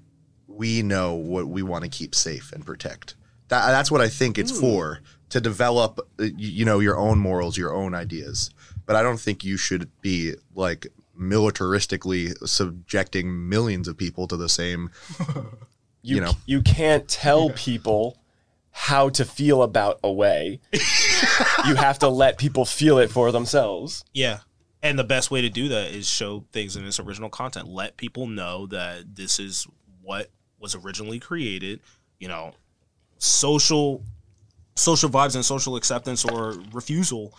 we 0.49 0.83
know 0.83 1.14
what 1.14 1.47
we 1.47 1.62
want 1.62 1.85
to 1.85 1.90
keep 1.90 2.12
safe 2.12 2.51
and 2.53 2.66
protect. 2.66 3.14
That, 3.51 3.71
that's 3.71 3.90
what 3.90 4.01
I 4.01 4.09
think 4.09 4.37
it's 4.37 4.51
for 4.51 4.99
to 5.29 5.40
develop, 5.40 6.01
uh, 6.19 6.25
you 6.37 6.64
know, 6.64 6.81
your 6.81 6.99
own 6.99 7.21
morals, 7.21 7.57
your 7.57 7.73
own 7.73 7.95
ideas. 7.95 8.51
But 8.85 8.97
I 8.97 9.03
don't 9.03 9.21
think 9.21 9.45
you 9.45 9.57
should 9.57 9.90
be 10.01 10.35
like 10.57 10.88
militaristically 11.19 12.37
subjecting 12.47 13.49
millions 13.49 13.89
of 13.89 13.97
people 13.97 14.27
to 14.29 14.37
the 14.37 14.49
same. 14.49 14.91
You, 16.03 16.15
you 16.15 16.21
know. 16.21 16.33
you 16.47 16.63
can't 16.63 17.09
tell 17.09 17.51
people 17.51 18.17
how 18.71 19.09
to 19.09 19.25
feel 19.25 19.65
about 19.65 19.99
a 20.05 20.13
way. 20.13 20.61
you 21.67 21.75
have 21.75 21.99
to 21.99 22.09
let 22.09 22.39
people 22.39 22.65
feel 22.65 22.99
it 22.99 23.11
for 23.11 23.33
themselves. 23.33 24.05
Yeah. 24.15 24.39
And 24.85 24.97
the 24.97 25.03
best 25.03 25.33
way 25.33 25.41
to 25.41 25.49
do 25.49 25.69
that 25.71 25.91
is 25.91 26.09
show 26.09 26.45
things 26.53 26.77
in 26.77 26.87
its 26.87 27.01
original 27.01 27.29
content. 27.29 27.67
Let 27.67 27.97
people 27.97 28.29
know 28.29 28.67
that 28.69 29.17
this 29.17 29.41
is 29.41 29.67
what 30.01 30.31
was 30.61 30.77
originally 30.77 31.19
created. 31.19 31.81
You 32.21 32.29
know, 32.29 32.55
social 33.19 34.05
social 34.77 35.11
vibes 35.11 35.35
and 35.35 35.45
social 35.45 35.75
acceptance 35.75 36.25
or 36.25 36.55
refusal 36.73 37.35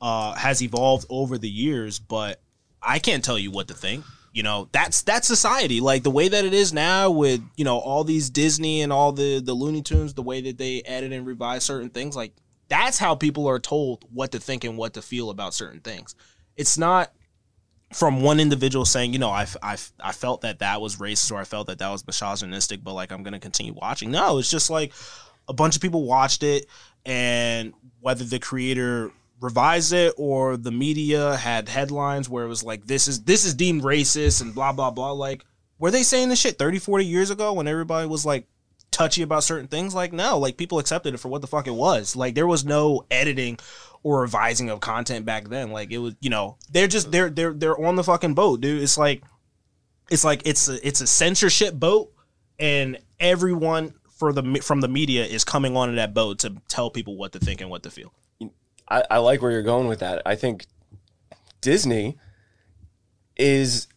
uh, 0.00 0.34
has 0.34 0.62
evolved 0.62 1.06
over 1.08 1.38
the 1.38 1.48
years, 1.48 1.98
but 1.98 2.40
I 2.82 2.98
can't 2.98 3.24
tell 3.24 3.38
you 3.38 3.50
what 3.50 3.68
to 3.68 3.74
think. 3.74 4.04
You 4.32 4.42
know, 4.42 4.68
that's 4.72 5.02
that's 5.02 5.26
society. 5.26 5.80
Like 5.80 6.02
the 6.02 6.10
way 6.10 6.28
that 6.28 6.44
it 6.44 6.54
is 6.54 6.72
now 6.72 7.10
with, 7.10 7.42
you 7.56 7.64
know, 7.64 7.78
all 7.78 8.02
these 8.02 8.30
Disney 8.30 8.80
and 8.80 8.92
all 8.92 9.12
the 9.12 9.40
the 9.40 9.52
Looney 9.52 9.82
Tunes, 9.82 10.14
the 10.14 10.22
way 10.22 10.40
that 10.40 10.56
they 10.56 10.82
edit 10.82 11.12
and 11.12 11.26
revise 11.26 11.64
certain 11.64 11.90
things, 11.90 12.16
like 12.16 12.32
that's 12.68 12.98
how 12.98 13.14
people 13.14 13.46
are 13.46 13.58
told 13.58 14.06
what 14.12 14.32
to 14.32 14.40
think 14.40 14.64
and 14.64 14.78
what 14.78 14.94
to 14.94 15.02
feel 15.02 15.28
about 15.28 15.52
certain 15.52 15.80
things. 15.80 16.14
It's 16.56 16.78
not 16.78 17.12
from 17.92 18.22
one 18.22 18.40
individual 18.40 18.86
saying, 18.86 19.12
you 19.12 19.18
know, 19.18 19.28
I, 19.28 19.46
I, 19.62 19.76
I 20.00 20.12
felt 20.12 20.40
that 20.40 20.60
that 20.60 20.80
was 20.80 20.96
racist 20.96 21.30
or 21.30 21.38
I 21.38 21.44
felt 21.44 21.66
that 21.66 21.78
that 21.78 21.90
was 21.90 22.06
misogynistic, 22.06 22.82
but 22.82 22.94
like 22.94 23.12
I'm 23.12 23.22
going 23.22 23.34
to 23.34 23.38
continue 23.38 23.74
watching. 23.74 24.10
No, 24.10 24.38
it's 24.38 24.50
just 24.50 24.70
like 24.70 24.94
a 25.48 25.52
bunch 25.52 25.76
of 25.76 25.82
people 25.82 26.04
watched 26.04 26.42
it 26.42 26.66
and 27.04 27.74
whether 28.00 28.24
the 28.24 28.38
creator 28.38 29.10
revised 29.42 29.92
it 29.92 30.14
or 30.16 30.56
the 30.56 30.70
media 30.70 31.34
had 31.34 31.68
headlines 31.68 32.28
where 32.28 32.44
it 32.44 32.48
was 32.48 32.62
like 32.62 32.86
this 32.86 33.08
is 33.08 33.24
this 33.24 33.44
is 33.44 33.54
deemed 33.54 33.82
racist 33.82 34.40
and 34.40 34.54
blah 34.54 34.72
blah 34.72 34.90
blah. 34.90 35.10
Like 35.10 35.44
were 35.78 35.90
they 35.90 36.04
saying 36.04 36.28
this 36.28 36.40
shit 36.40 36.58
30 36.58 36.78
40 36.78 37.04
years 37.04 37.30
ago 37.30 37.52
when 37.52 37.66
everybody 37.66 38.06
was 38.06 38.24
like 38.24 38.46
touchy 38.92 39.22
about 39.22 39.42
certain 39.42 39.66
things? 39.66 39.96
Like 39.96 40.12
no. 40.12 40.38
Like 40.38 40.56
people 40.56 40.78
accepted 40.78 41.12
it 41.12 41.18
for 41.18 41.28
what 41.28 41.40
the 41.40 41.48
fuck 41.48 41.66
it 41.66 41.74
was. 41.74 42.14
Like 42.14 42.36
there 42.36 42.46
was 42.46 42.64
no 42.64 43.04
editing 43.10 43.58
or 44.04 44.20
revising 44.20 44.70
of 44.70 44.78
content 44.78 45.26
back 45.26 45.48
then. 45.48 45.72
Like 45.72 45.90
it 45.90 45.98
was 45.98 46.14
you 46.20 46.30
know 46.30 46.56
they're 46.70 46.86
just 46.86 47.10
they're 47.10 47.28
they're 47.28 47.52
they're 47.52 47.84
on 47.84 47.96
the 47.96 48.04
fucking 48.04 48.34
boat 48.34 48.60
dude. 48.60 48.80
It's 48.80 48.96
like 48.96 49.24
it's 50.08 50.24
like 50.24 50.42
it's 50.46 50.68
a 50.68 50.86
it's 50.86 51.00
a 51.00 51.06
censorship 51.06 51.74
boat 51.74 52.12
and 52.60 52.96
everyone 53.18 53.94
for 54.18 54.32
the 54.32 54.60
from 54.62 54.80
the 54.80 54.88
media 54.88 55.24
is 55.24 55.42
coming 55.42 55.76
onto 55.76 55.96
that 55.96 56.14
boat 56.14 56.38
to 56.40 56.54
tell 56.68 56.90
people 56.90 57.16
what 57.16 57.32
to 57.32 57.40
think 57.40 57.60
and 57.60 57.68
what 57.68 57.82
to 57.82 57.90
feel 57.90 58.12
I, 58.88 59.04
I 59.10 59.18
like 59.18 59.42
where 59.42 59.50
you're 59.50 59.62
going 59.62 59.88
with 59.88 60.00
that. 60.00 60.22
I 60.26 60.34
think 60.34 60.66
Disney 61.60 62.18
is 63.36 63.88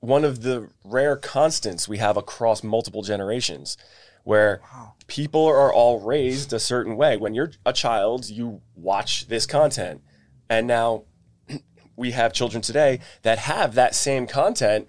one 0.00 0.24
of 0.24 0.42
the 0.42 0.70
rare 0.84 1.16
constants 1.16 1.86
we 1.88 1.98
have 1.98 2.16
across 2.16 2.62
multiple 2.62 3.02
generations 3.02 3.76
where 4.24 4.60
people 5.06 5.46
are 5.46 5.72
all 5.72 6.00
raised 6.00 6.52
a 6.52 6.60
certain 6.60 6.96
way. 6.96 7.16
When 7.16 7.34
you're 7.34 7.52
a 7.64 7.72
child, 7.72 8.28
you 8.28 8.60
watch 8.74 9.28
this 9.28 9.46
content. 9.46 10.02
And 10.48 10.66
now 10.66 11.04
we 11.96 12.12
have 12.12 12.32
children 12.32 12.62
today 12.62 13.00
that 13.22 13.38
have 13.38 13.74
that 13.74 13.94
same 13.94 14.26
content, 14.26 14.88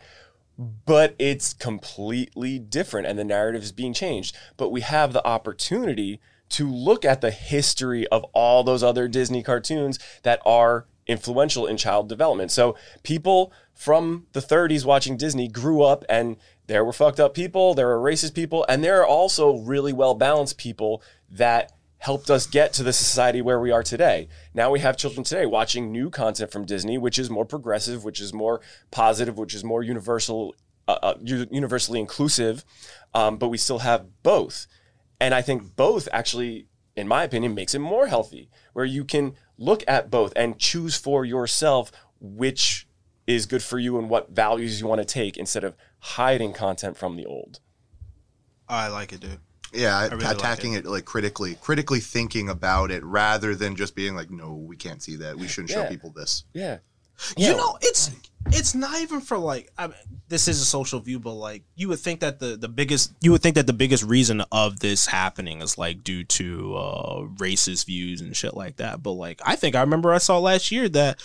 but 0.58 1.16
it's 1.18 1.54
completely 1.54 2.60
different 2.60 3.08
and 3.08 3.18
the 3.18 3.24
narrative 3.24 3.64
is 3.64 3.72
being 3.72 3.94
changed. 3.94 4.36
But 4.58 4.70
we 4.70 4.82
have 4.82 5.14
the 5.14 5.26
opportunity 5.26 6.20
to 6.52 6.70
look 6.70 7.04
at 7.06 7.22
the 7.22 7.32
history 7.32 8.08
of 8.08 8.24
all 8.34 8.64
those 8.64 8.84
other 8.84 9.08
Disney 9.08 9.44
cartoons 9.44 10.00
that 10.24 10.42
are 10.46 10.86
influential 11.08 11.66
in 11.66 11.78
child 11.78 12.08
development. 12.08 12.52
So 12.52 12.76
people 13.04 13.52
from 13.74 14.28
the 14.34 14.40
30s 14.40 14.86
watching 14.86 15.18
Disney 15.18 15.48
grew 15.48 15.84
up 15.84 16.06
and 16.08 16.38
there 16.68 16.86
were 16.86 16.94
fucked 16.94 17.20
up 17.20 17.34
people, 17.34 17.74
there 17.74 17.88
were 17.88 18.00
racist 18.00 18.34
people, 18.34 18.66
and 18.70 18.84
there 18.84 19.02
are 19.02 19.08
also 19.08 19.58
really 19.58 19.92
well 19.92 20.14
balanced 20.14 20.58
people 20.58 21.02
that 21.30 21.74
helped 21.98 22.32
us 22.32 22.48
get 22.48 22.74
to 22.74 22.84
the 22.84 22.94
society 22.94 23.42
where 23.42 23.60
we 23.60 23.72
are 23.72 23.84
today. 23.84 24.28
Now 24.54 24.72
we 24.72 24.80
have 24.80 24.98
children 24.98 25.24
today 25.24 25.46
watching 25.46 25.92
new 25.92 26.10
content 26.10 26.52
from 26.52 26.66
Disney, 26.66 26.98
which 26.98 27.20
is 27.20 27.30
more 27.30 27.46
progressive, 27.46 28.04
which 28.04 28.20
is 28.20 28.34
more 28.34 28.62
positive, 28.90 29.38
which 29.38 29.54
is 29.54 29.64
more 29.64 29.84
universal, 29.84 30.56
uh, 30.88 30.98
uh, 31.04 31.14
universally 31.22 32.00
inclusive, 32.00 32.66
um, 33.14 33.38
but 33.38 33.50
we 33.50 33.58
still 33.58 33.80
have 33.80 34.08
both. 34.24 34.66
And 35.22 35.34
I 35.34 35.42
think 35.42 35.76
both 35.76 36.10
actually, 36.12 36.68
in 36.96 37.08
my 37.08 37.24
opinion, 37.24 37.54
makes 37.56 37.74
it 37.76 37.80
more 37.80 38.08
healthy, 38.08 38.50
where 38.74 38.84
you 38.86 39.06
can 39.06 39.36
look 39.58 39.84
at 39.88 40.10
both 40.10 40.34
and 40.36 40.58
choose 40.60 40.96
for 40.98 41.24
yourself 41.24 41.92
which 42.20 42.88
is 43.28 43.46
good 43.46 43.64
for 43.64 43.80
you 43.80 43.98
and 44.00 44.10
what 44.10 44.32
values 44.32 44.82
you 44.82 44.88
want 44.88 45.00
to 45.00 45.06
take 45.06 45.38
instead 45.38 45.64
of 45.64 45.76
hiding 46.00 46.54
content 46.54 46.98
from 46.98 47.16
the 47.16 47.26
old. 47.26 47.60
i 48.68 48.88
like 48.88 49.14
it 49.14 49.20
dude 49.20 49.40
Yeah, 49.74 50.08
really 50.10 50.26
like 50.26 50.38
attacking 50.38 50.74
it. 50.74 50.86
like 50.86 51.06
critically, 51.06 51.56
critically 51.62 52.00
thinking 52.00 52.50
about 52.50 52.92
it 52.92 53.04
rather 53.06 53.56
than 53.56 53.76
just 53.76 53.96
being 53.96 54.16
like, 54.16 54.30
"No, 54.30 54.54
we 54.54 54.76
can't 54.76 55.02
see 55.02 55.16
that. 55.18 55.38
We 55.38 55.48
shouldn't 55.48 55.70
show 55.72 55.86
people 55.88 56.12
this." 56.12 56.44
Yeah. 56.54 56.80
You 57.38 57.56
know 57.56 57.78
it's 57.82 58.12
it's 58.48 58.76
not 58.76 59.00
even 59.02 59.22
for 59.22 59.38
like 59.38 59.70
I 59.78 59.88
mean, 59.88 59.96
this 60.28 60.48
is 60.48 60.62
a 60.62 60.66
social 60.66 61.00
view 61.00 61.20
but 61.20 61.34
like 61.34 61.64
you 61.76 61.88
would 61.90 62.00
think 62.00 62.22
that 62.22 62.40
the 62.40 62.58
the 62.58 62.68
biggest 62.68 63.14
you 63.22 63.32
would 63.32 63.42
think 63.42 63.56
that 63.56 63.68
the 63.68 63.74
biggest 63.74 64.04
reason 64.04 64.42
of 64.52 64.80
this 64.80 65.06
happening 65.06 65.62
is 65.62 65.78
like 65.78 66.04
due 66.04 66.24
to 66.24 66.76
uh 66.76 67.22
racist 67.36 67.86
views 67.86 68.22
and 68.22 68.36
shit 68.36 68.56
like 68.56 68.78
that. 68.78 69.04
But 69.04 69.12
like 69.12 69.42
i 69.46 69.56
think 69.56 69.76
i 69.76 69.82
remember 69.82 70.14
i 70.14 70.18
saw 70.18 70.40
last 70.40 70.72
year 70.72 70.90
that 70.90 71.22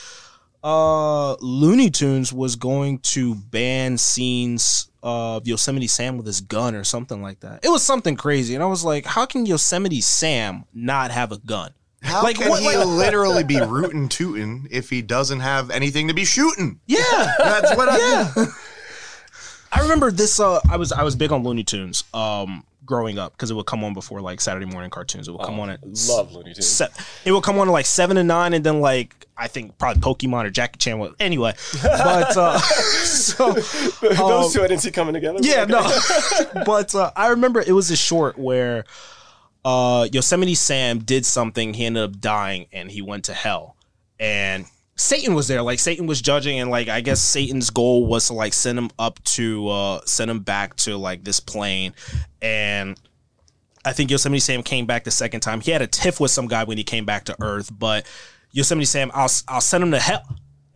uh 0.63 1.35
looney 1.37 1.91
tunes 1.91 2.33
was 2.33 2.57
going 2.57 2.99
to 2.99 3.35
ban 3.35 3.99
scenes 3.99 4.91
of 5.03 5.47
yosemite 5.47 5.87
sam 5.87 6.17
with 6.17 6.27
his 6.27 6.41
gun 6.41 6.75
or 6.75 6.83
something 6.83 7.23
like 7.23 7.41
that. 7.41 7.65
It 7.65 7.69
was 7.69 7.83
something 7.83 8.17
crazy 8.17 8.55
and 8.55 8.63
i 8.63 8.67
was 8.67 8.85
like 8.85 9.07
how 9.07 9.27
can 9.27 9.47
yosemite 9.47 10.01
sam 10.01 10.65
not 10.75 11.11
have 11.13 11.33
a 11.33 11.39
gun 11.39 11.73
How 12.03 12.23
Like, 12.23 12.37
can 12.37 12.49
what- 12.51 12.61
he 12.63 12.77
like- 12.77 12.87
literally 12.87 13.43
be 13.45 13.61
rootin' 13.61 14.09
tootin' 14.09 14.69
if 14.71 14.91
he 14.91 15.03
doesn't 15.03 15.41
have 15.41 15.71
anything 15.71 16.09
to 16.09 16.15
be 16.15 16.25
shooting? 16.25 16.81
yeah 16.87 17.33
That's 17.39 17.77
what 17.77 17.89
I. 17.89 17.97
Yeah. 17.99 18.47
I 19.73 19.81
remember 19.81 20.11
this. 20.11 20.39
Uh, 20.41 20.61
I 20.71 20.77
was 20.77 20.93
I 20.93 21.03
was 21.03 21.17
big 21.17 21.33
on 21.33 21.43
Looney 21.43 21.65
Tunes. 21.65 22.05
Um, 22.15 22.65
growing 22.87 23.19
up 23.19 23.33
because 23.33 23.51
it 23.51 23.55
would 23.55 23.67
come 23.67 23.83
on 23.83 23.93
before 23.95 24.21
like 24.21 24.41
Saturday 24.41 24.65
morning 24.65 24.91
cartoons. 24.91 25.27
It 25.27 25.33
would 25.33 25.43
come 25.45 25.59
on 25.59 25.69
at 25.71 25.81
Love 26.09 26.33
Looney 26.33 26.55
Tunes. 26.55 26.67
se- 26.69 26.89
it 27.25 27.33
would 27.33 27.43
come 27.43 27.59
on 27.59 27.69
at 27.69 27.73
like 27.73 27.85
seven 27.85 28.17
and 28.17 28.29
nine, 28.29 28.55
and 28.55 28.65
then 28.65 28.81
like 28.81 29.27
I 29.37 29.49
think 29.49 29.77
probably 29.77 30.01
Pokemon 30.01 30.45
or 30.47 30.51
Jackie 30.51 30.79
Chan. 30.79 30.99
Would, 31.01 31.15
anyway, 31.21 31.53
but 31.83 32.37
uh, 32.37 32.59
so 32.61 33.53
Those 33.53 34.55
two 34.55 34.63
I 34.63 34.69
didn't 34.69 34.81
see 34.83 34.93
coming 34.93 35.15
together. 35.15 35.41
yeah, 35.43 35.63
Okay. 35.69 35.73
no. 36.55 36.65
but 36.65 36.95
uh, 36.95 37.11
I 37.17 37.29
remember 37.29 37.61
it 37.61 37.73
was 37.73 37.91
a 37.91 37.97
short 37.97 38.39
where 38.39 38.85
uh, 39.67 40.07
Yosemite 40.13 40.55
Sam 40.55 41.01
did 41.01 41.27
something. 41.27 41.75
He 41.75 41.87
ended 41.87 42.05
up 42.05 42.21
dying, 42.21 42.67
and 42.73 42.89
he 42.89 43.03
went 43.03 43.25
to 43.25 43.35
hell. 43.35 43.75
And 44.21 44.65
Satan 44.95 45.35
was 45.35 45.49
there. 45.49 45.61
Like 45.61 45.81
Satan 45.81 46.07
was 46.07 46.23
judging, 46.23 46.61
and 46.61 46.71
like 46.71 46.89
I 46.89 47.01
guess 47.01 47.21
Satan's 47.21 47.71
goal 47.71 48.07
was 48.07 48.29
to 48.29 48.35
like 48.35 48.53
send 48.53 48.79
him 48.79 48.91
up 48.97 49.23
to 49.25 49.69
uh, 49.69 50.01
send 50.05 50.31
him 50.31 50.39
back 50.39 50.77
to 50.77 50.97
like 50.97 51.25
this 51.25 51.41
plane. 51.41 51.95
And 52.41 52.97
I 53.85 53.93
think 53.93 54.13
Yosemite 54.13 54.39
Sam 54.39 54.63
came 54.63 54.87
back 54.87 55.03
the 55.03 55.11
second 55.11 55.41
time. 55.41 55.61
He 55.61 55.73
had 55.73 55.83
a 55.83 55.89
tiff 55.89 56.21
with 56.21 56.31
some 56.31 56.47
guy 56.47 56.63
when 56.63 56.79
he 56.79 56.85
came 56.85 57.05
back 57.05 57.25
to 57.25 57.37
Earth, 57.41 57.69
but 57.77 58.07
Yosemite 58.53 58.87
Sam, 58.87 59.11
I'll 59.15 59.31
I'll 59.49 59.61
send 59.61 59.83
him 59.83 59.91
to 59.91 59.99
hell. 59.99 60.23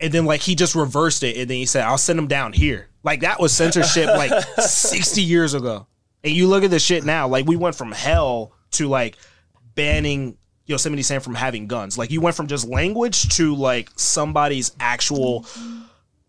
And 0.01 0.11
then 0.11 0.25
like 0.25 0.41
he 0.41 0.53
just 0.53 0.75
reversed 0.75 1.23
it, 1.23 1.37
and 1.37 1.49
then 1.49 1.55
he 1.55 1.65
said, 1.65 1.85
"I'll 1.85 1.97
send 1.97 2.19
him 2.19 2.27
down 2.27 2.51
here." 2.51 2.89
Like 3.03 3.21
that 3.21 3.39
was 3.39 3.53
censorship 3.53 4.07
like 4.07 4.31
sixty 4.59 5.21
years 5.21 5.53
ago. 5.53 5.87
And 6.25 6.33
you 6.33 6.47
look 6.47 6.65
at 6.65 6.71
the 6.71 6.79
shit 6.79 7.05
now, 7.05 7.29
like 7.29 7.47
we 7.47 7.55
went 7.55 7.75
from 7.75 7.93
hell 7.93 8.51
to 8.71 8.87
like 8.87 9.17
banning 9.75 10.37
Yosemite 10.65 11.03
Sam 11.03 11.21
from 11.21 11.35
having 11.35 11.67
guns. 11.67 11.97
Like 11.97 12.11
you 12.11 12.21
went 12.21 12.35
from 12.35 12.47
just 12.47 12.67
language 12.67 13.29
to 13.35 13.55
like 13.55 13.89
somebody's 13.95 14.71
actual 14.79 15.45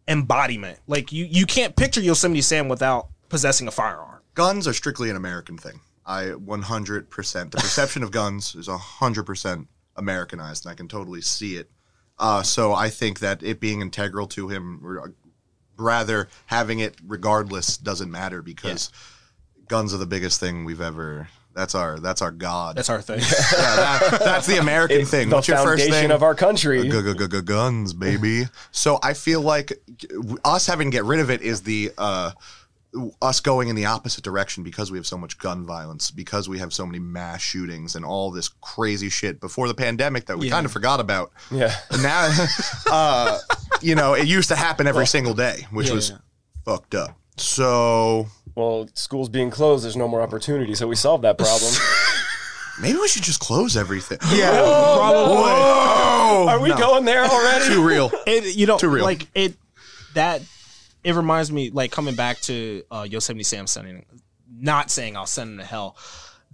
embodiment. 0.08 0.78
Like 0.86 1.12
you 1.12 1.24
you 1.24 1.46
can't 1.46 1.76
picture 1.76 2.00
Yosemite 2.00 2.42
Sam 2.42 2.68
without 2.68 3.08
possessing 3.28 3.68
a 3.68 3.70
firearm. 3.70 4.20
guns 4.34 4.66
are 4.68 4.72
strictly 4.72 5.10
an 5.10 5.16
American 5.16 5.56
thing. 5.56 5.80
I 6.04 6.24
100%. 6.24 7.50
The 7.50 7.56
perception 7.58 8.02
of 8.02 8.10
guns 8.10 8.54
is 8.54 8.68
100% 8.68 9.66
Americanized, 9.96 10.66
and 10.66 10.72
I 10.72 10.74
can 10.74 10.88
totally 10.88 11.20
see 11.20 11.56
it. 11.56 11.70
Uh, 12.18 12.42
so 12.42 12.72
I 12.72 12.88
think 12.90 13.20
that 13.20 13.42
it 13.42 13.60
being 13.60 13.80
integral 13.80 14.26
to 14.28 14.48
him, 14.48 15.14
rather 15.76 16.28
having 16.46 16.80
it 16.80 16.96
regardless, 17.06 17.76
doesn't 17.76 18.10
matter 18.10 18.42
because 18.42 18.90
guns 19.68 19.94
are 19.94 19.98
the 19.98 20.06
biggest 20.06 20.40
thing 20.40 20.64
we've 20.64 20.80
ever. 20.80 21.28
That's 21.54 21.74
our 21.74 21.98
that's 21.98 22.22
our 22.22 22.30
god. 22.30 22.76
That's 22.76 22.88
our 22.90 23.00
thing. 23.02 23.20
yeah, 23.20 24.00
that, 24.10 24.20
that's 24.24 24.46
the 24.46 24.58
American 24.58 25.04
thing. 25.04 25.28
the 25.28 25.36
What's 25.36 25.48
your 25.48 25.58
first 25.58 25.82
foundation 25.84 26.08
thing? 26.08 26.10
of 26.10 26.22
our 26.22 26.34
country. 26.34 26.88
Guns, 26.88 27.92
baby. 27.92 28.44
So 28.70 28.98
I 29.02 29.14
feel 29.14 29.40
like 29.40 29.72
us 30.44 30.66
having 30.66 30.90
to 30.90 30.94
get 30.96 31.04
rid 31.04 31.20
of 31.20 31.30
it 31.30 31.42
is 31.42 31.62
the 31.62 31.92
uh, 31.98 32.32
us 33.22 33.40
going 33.40 33.68
in 33.68 33.76
the 33.76 33.86
opposite 33.86 34.22
direction 34.22 34.62
because 34.62 34.90
we 34.90 34.98
have 34.98 35.06
so 35.06 35.16
much 35.16 35.38
gun 35.38 35.64
violence, 35.64 36.10
because 36.10 36.48
we 36.48 36.58
have 36.58 36.72
so 36.72 36.84
many 36.84 36.98
mass 36.98 37.40
shootings 37.40 37.94
and 37.96 38.04
all 38.04 38.30
this 38.30 38.48
crazy 38.60 39.08
shit 39.08 39.40
before 39.40 39.66
the 39.68 39.74
pandemic 39.74 40.26
that 40.26 40.38
we 40.38 40.46
Yeah. 40.48 40.52
kind 40.52 40.66
of 40.66 40.72
forgot 40.72 41.00
about. 41.00 41.32
Yeah. 41.50 41.74
And 41.90 42.02
now, 42.02 42.30
uh, 42.90 43.38
you 43.80 43.94
know, 43.94 44.12
it 44.14 44.26
used 44.26 44.48
to 44.50 44.56
happen 44.56 44.86
every 44.86 45.06
single 45.06 45.32
day, 45.34 45.66
which 45.70 45.88
Yeah, 45.88 45.94
was 45.94 46.10
yeah. 46.10 46.16
fucked 46.66 46.94
up. 46.94 47.18
So 47.38 48.26
Well, 48.54 48.88
schools 48.94 49.28
being 49.28 49.50
closed, 49.50 49.84
there's 49.84 49.96
no 49.96 50.08
more 50.08 50.20
opportunity, 50.20 50.74
so 50.74 50.86
we 50.86 50.96
solved 50.96 51.24
that 51.24 51.38
problem. 51.38 51.72
maybe 52.80 52.98
we 52.98 53.08
should 53.08 53.22
just 53.22 53.40
close 53.40 53.76
everything. 53.76 54.18
Yeah, 54.34 54.50
Whoa! 54.62 56.46
Are 56.48 56.60
we 56.60 56.68
No. 56.70 56.76
going 56.78 57.04
there 57.04 57.24
already? 57.24 57.66
Too 57.66 57.86
real. 57.86 58.10
it 58.26 58.54
you 58.56 58.66
know 58.66 58.78
Too 58.78 58.88
real. 58.88 59.04
like 59.04 59.26
it 59.34 59.54
that 60.14 60.42
it 61.04 61.14
reminds 61.14 61.50
me 61.50 61.70
like 61.70 61.90
coming 61.90 62.14
back 62.14 62.40
to 62.42 62.82
uh 62.90 63.06
Yosemite 63.08 63.44
Sam 63.44 63.66
sending 63.66 64.04
not 64.54 64.90
saying 64.90 65.16
I'll 65.16 65.26
send 65.26 65.52
him 65.52 65.58
to 65.58 65.64
hell 65.64 65.96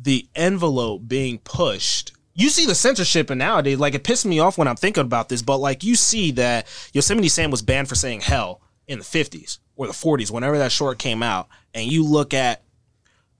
the 0.00 0.26
envelope 0.36 1.02
being 1.08 1.38
pushed 1.38 2.12
you 2.34 2.48
see 2.48 2.64
the 2.66 2.74
censorship 2.74 3.30
and 3.30 3.40
nowadays 3.40 3.78
like 3.78 3.94
it 3.94 4.04
pisses 4.04 4.24
me 4.26 4.38
off 4.38 4.56
when 4.56 4.68
I'm 4.68 4.76
thinking 4.76 5.02
about 5.02 5.28
this 5.28 5.42
but 5.42 5.58
like 5.58 5.82
you 5.82 5.96
see 5.96 6.30
that 6.32 6.66
Yosemite 6.92 7.28
Sam 7.28 7.50
was 7.50 7.62
banned 7.62 7.88
for 7.88 7.96
saying 7.96 8.20
hell 8.20 8.60
in 8.86 8.98
the 9.00 9.04
50s 9.04 9.58
or 9.78 9.86
the 9.86 9.92
40s 9.94 10.30
whenever 10.30 10.58
that 10.58 10.72
short 10.72 10.98
came 10.98 11.22
out 11.22 11.48
and 11.72 11.90
you 11.90 12.04
look 12.04 12.34
at 12.34 12.62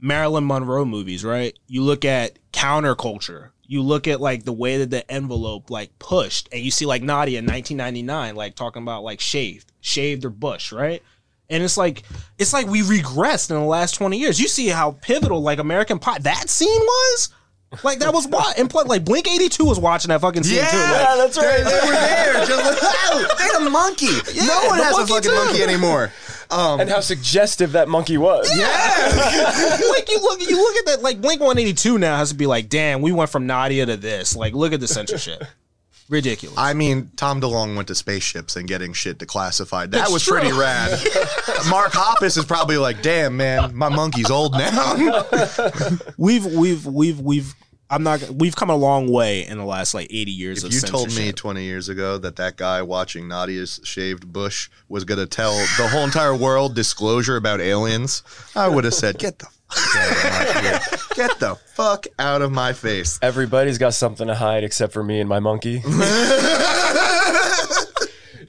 Marilyn 0.01 0.47
Monroe 0.47 0.85
movies, 0.85 1.25
right? 1.25 1.59
You 1.67 1.83
look 1.83 2.05
at 2.05 2.39
counterculture. 2.53 3.51
You 3.67 3.83
look 3.83 4.09
at 4.09 4.21
like 4.21 4.45
the 4.45 4.53
way 4.53 4.79
that 4.79 4.91
the 4.91 5.11
envelope 5.11 5.69
like 5.69 5.99
pushed, 5.99 6.49
and 6.53 6.63
you 6.63 6.71
see 6.71 6.87
like 6.87 7.03
Nadia 7.03 7.41
in 7.41 7.45
1999, 7.45 8.35
like 8.35 8.55
talking 8.55 8.83
about 8.83 9.03
like 9.03 9.21
shaved, 9.21 9.73
shaved 9.81 10.25
or 10.25 10.31
bush, 10.31 10.73
right? 10.73 11.03
And 11.51 11.63
it's 11.63 11.77
like 11.77 12.05
it's 12.39 12.53
like 12.53 12.67
we 12.67 12.81
regressed 12.83 13.51
in 13.51 13.57
the 13.57 13.63
last 13.63 13.97
20 13.97 14.17
years. 14.17 14.41
You 14.41 14.49
see 14.49 14.69
how 14.69 14.93
pivotal 14.93 15.43
like 15.43 15.59
American 15.59 15.99
Pie 15.99 16.21
that 16.21 16.49
scene 16.49 16.81
was. 16.81 17.35
Like 17.85 17.99
that 17.99 18.15
was 18.15 18.27
what, 18.27 18.59
and 18.59 18.73
like 18.73 19.05
Blink 19.05 19.27
182 19.27 19.63
was 19.63 19.79
watching 19.79 20.09
that 20.09 20.23
fucking 20.23 20.43
scene 20.43 20.57
too. 20.57 20.63
Like, 20.63 20.73
Yeah, 20.73 21.17
that's 21.19 21.37
right. 21.37 21.59
They, 21.59 21.65
they 21.65 21.87
were 21.87 21.93
there. 21.93 22.47
Just 22.47 22.65
like, 22.65 23.39
they 23.39 23.45
had 23.45 23.67
a 23.67 23.71
monkey. 23.71 24.07
no 24.47 24.65
one 24.69 24.79
has 24.79 24.97
a 24.97 25.07
fucking 25.07 25.31
too. 25.31 25.37
monkey 25.37 25.63
anymore. 25.63 26.11
Um, 26.51 26.81
and 26.81 26.89
how 26.89 27.01
suggestive 27.01 27.73
that 27.73 27.89
monkey 27.89 28.17
was. 28.17 28.51
Yeah. 28.57 28.67
like 29.91 30.11
you 30.11 30.21
look, 30.21 30.41
you 30.41 30.57
look 30.57 30.77
at 30.77 30.87
that. 30.87 31.03
Like 31.03 31.21
Blink 31.21 31.41
182 31.41 31.99
now 31.99 32.17
has 32.17 32.31
to 32.31 32.35
be 32.35 32.47
like, 32.47 32.69
damn, 32.69 33.03
we 33.03 33.13
went 33.13 33.31
from 33.31 33.47
Nadia 33.47 33.85
to 33.87 33.97
this. 33.97 34.35
Like, 34.35 34.55
look 34.55 34.73
at 34.73 34.81
the 34.81 34.89
censorship. 34.89 35.45
Ridiculous. 36.09 36.57
I 36.57 36.73
mean, 36.73 37.11
Tom 37.17 37.39
DeLonge 37.39 37.77
went 37.77 37.89
to 37.89 37.95
spaceships 37.95 38.57
and 38.57 38.67
getting 38.67 38.95
shit 38.95 39.19
declassified. 39.19 39.91
That 39.91 39.99
That's 39.99 40.13
was 40.13 40.25
true. 40.25 40.39
pretty 40.39 40.57
rad. 40.57 40.91
Mark 41.69 41.93
Hoppus 41.93 42.39
is 42.39 42.47
probably 42.47 42.79
like, 42.79 43.03
damn, 43.03 43.37
man, 43.37 43.77
my 43.77 43.91
monkey's 43.91 44.31
old 44.31 44.53
now. 44.53 44.95
we've 46.17 46.47
we've 46.47 46.87
we've 46.87 47.21
we've 47.21 47.55
I'm 47.91 48.03
not 48.03 48.23
we've 48.31 48.55
come 48.55 48.69
a 48.69 48.77
long 48.77 49.11
way 49.11 49.47
in 49.47 49.57
the 49.57 49.65
last 49.65 49.95
like 49.95 50.09
80 50.11 50.31
years 50.31 50.59
if 50.59 50.65
of 50.65 50.75
you 50.75 50.81
told 50.81 51.15
me 51.15 51.33
20 51.33 51.65
years 51.65 51.89
ago 51.89 52.19
that 52.19 52.37
that 52.37 52.57
guy 52.57 52.83
watching 52.83 53.29
Nadia's 53.29 53.81
shaved 53.83 54.31
bush 54.31 54.69
was 54.89 55.05
going 55.05 55.19
to 55.19 55.27
tell 55.27 55.57
the 55.79 55.89
whole 55.89 56.05
entire 56.05 56.37
world 56.37 56.75
disclosure 56.75 57.37
about 57.37 57.61
aliens, 57.61 58.23
I 58.55 58.69
would 58.69 58.85
have 58.85 58.95
said, 58.95 59.19
get 59.19 59.39
the 59.39 59.47
fuck 59.71 59.97
out 59.97 60.11
of 60.11 60.63
my 60.63 60.79
face. 60.79 61.07
Get 61.15 61.39
the 61.41 61.55
fuck 61.55 62.07
out 62.19 62.43
of 62.43 62.53
my 62.53 62.73
face. 62.73 63.19
Everybody's 63.23 63.79
got 63.79 63.95
something 63.95 64.27
to 64.27 64.35
hide 64.35 64.65
except 64.65 64.93
for 64.93 65.03
me 65.03 65.21
and 65.21 65.29
my 65.29 65.41
monkey. 65.41 65.79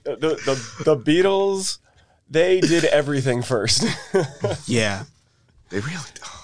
the, 0.04 0.40
the, 0.46 0.84
the 0.84 0.98
Beatles, 0.98 1.80
they 2.30 2.60
did 2.60 2.86
everything 2.86 3.42
first. 3.42 3.86
yeah. 4.68 5.04
They 5.70 5.80
really 5.80 5.98
oh, 6.26 6.39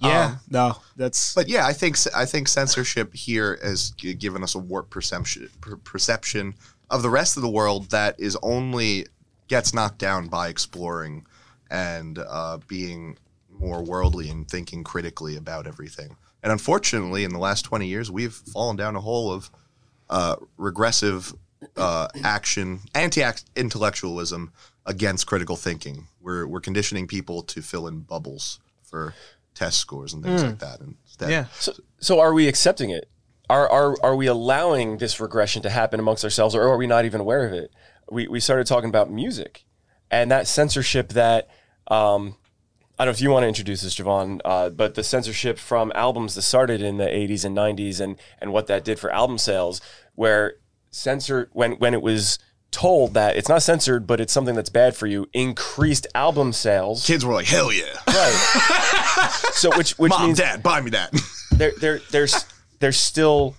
Yeah. 0.00 0.24
Um, 0.26 0.40
no, 0.50 0.76
that's 0.96 1.34
But 1.34 1.48
yeah, 1.48 1.66
I 1.66 1.72
think 1.72 1.96
I 2.14 2.24
think 2.24 2.48
censorship 2.48 3.14
here 3.14 3.58
has 3.62 3.90
given 3.90 4.42
us 4.42 4.54
a 4.54 4.58
warped 4.58 4.90
perception 4.90 5.48
perception 5.84 6.54
of 6.90 7.02
the 7.02 7.10
rest 7.10 7.36
of 7.36 7.42
the 7.42 7.48
world 7.48 7.90
that 7.90 8.18
is 8.18 8.36
only 8.42 9.06
gets 9.48 9.74
knocked 9.74 9.98
down 9.98 10.28
by 10.28 10.48
exploring 10.48 11.26
and 11.70 12.18
uh, 12.18 12.58
being 12.68 13.16
more 13.50 13.82
worldly 13.82 14.30
and 14.30 14.48
thinking 14.48 14.84
critically 14.84 15.36
about 15.36 15.66
everything. 15.66 16.16
And 16.42 16.52
unfortunately, 16.52 17.24
in 17.24 17.32
the 17.32 17.38
last 17.38 17.62
twenty 17.62 17.88
years, 17.88 18.10
we've 18.10 18.34
fallen 18.34 18.76
down 18.76 18.94
a 18.94 19.00
hole 19.00 19.32
of 19.32 19.50
uh, 20.08 20.36
regressive 20.56 21.34
uh, 21.76 22.08
action, 22.22 22.80
anti-intellectualism 22.94 24.52
against 24.86 25.26
critical 25.26 25.56
thinking. 25.56 26.06
We're 26.20 26.46
we're 26.46 26.60
conditioning 26.60 27.08
people 27.08 27.42
to 27.42 27.62
fill 27.62 27.88
in 27.88 28.00
bubbles 28.00 28.60
for 28.82 29.14
test 29.58 29.78
scores 29.78 30.12
and 30.14 30.22
things 30.22 30.42
like 30.42 30.58
that. 30.60 30.80
And 30.80 30.94
instead, 31.04 31.30
yeah. 31.30 31.46
so, 31.58 31.72
so 31.98 32.20
are 32.20 32.32
we 32.32 32.46
accepting 32.46 32.90
it? 32.90 33.10
Are, 33.50 33.68
are, 33.68 33.96
are 34.02 34.14
we 34.14 34.26
allowing 34.26 34.98
this 34.98 35.20
regression 35.20 35.62
to 35.62 35.70
happen 35.70 35.98
amongst 35.98 36.22
ourselves 36.22 36.54
or 36.54 36.62
are 36.62 36.76
we 36.76 36.86
not 36.86 37.04
even 37.04 37.20
aware 37.20 37.46
of 37.46 37.52
it? 37.52 37.72
We, 38.10 38.28
we 38.28 38.40
started 38.40 38.66
talking 38.66 38.88
about 38.88 39.10
music 39.10 39.64
and 40.10 40.30
that 40.30 40.46
censorship 40.46 41.10
that, 41.10 41.48
um, 41.88 42.36
I 42.98 43.04
don't 43.04 43.12
know 43.12 43.16
if 43.16 43.20
you 43.20 43.30
want 43.30 43.44
to 43.44 43.48
introduce 43.48 43.82
this, 43.82 43.94
Javahn, 43.96 44.40
uh, 44.44 44.70
but 44.70 44.94
the 44.94 45.02
censorship 45.02 45.58
from 45.58 45.92
albums 45.94 46.34
that 46.34 46.42
started 46.42 46.82
in 46.82 46.98
the 46.98 47.06
80s 47.06 47.44
and 47.44 47.56
90s 47.56 48.00
and, 48.00 48.16
and 48.40 48.52
what 48.52 48.66
that 48.68 48.84
did 48.84 48.98
for 48.98 49.12
album 49.12 49.38
sales, 49.38 49.80
where 50.14 50.54
censor 50.90 51.48
when, 51.52 51.72
when 51.72 51.94
it 51.94 52.02
was 52.02 52.38
told 52.70 53.14
that 53.14 53.36
it's 53.36 53.48
not 53.48 53.62
censored, 53.62 54.06
but 54.06 54.20
it's 54.20 54.32
something 54.32 54.54
that's 54.54 54.68
bad 54.68 54.96
for 54.96 55.06
you, 55.06 55.26
increased 55.32 56.06
album 56.14 56.52
sales. 56.52 57.06
kids 57.06 57.24
were 57.24 57.34
like, 57.34 57.46
"Hell 57.46 57.72
yeah, 57.72 57.84
Right. 58.06 59.30
so 59.52 59.76
which 59.76 59.98
which 59.98 60.10
mom, 60.10 60.26
means 60.26 60.38
dad, 60.38 60.62
buy 60.62 60.80
me 60.80 60.90
that." 60.90 61.12
there, 61.52 61.72
there, 61.80 62.00
there's, 62.10 62.46
there's 62.78 62.98
still 62.98 63.54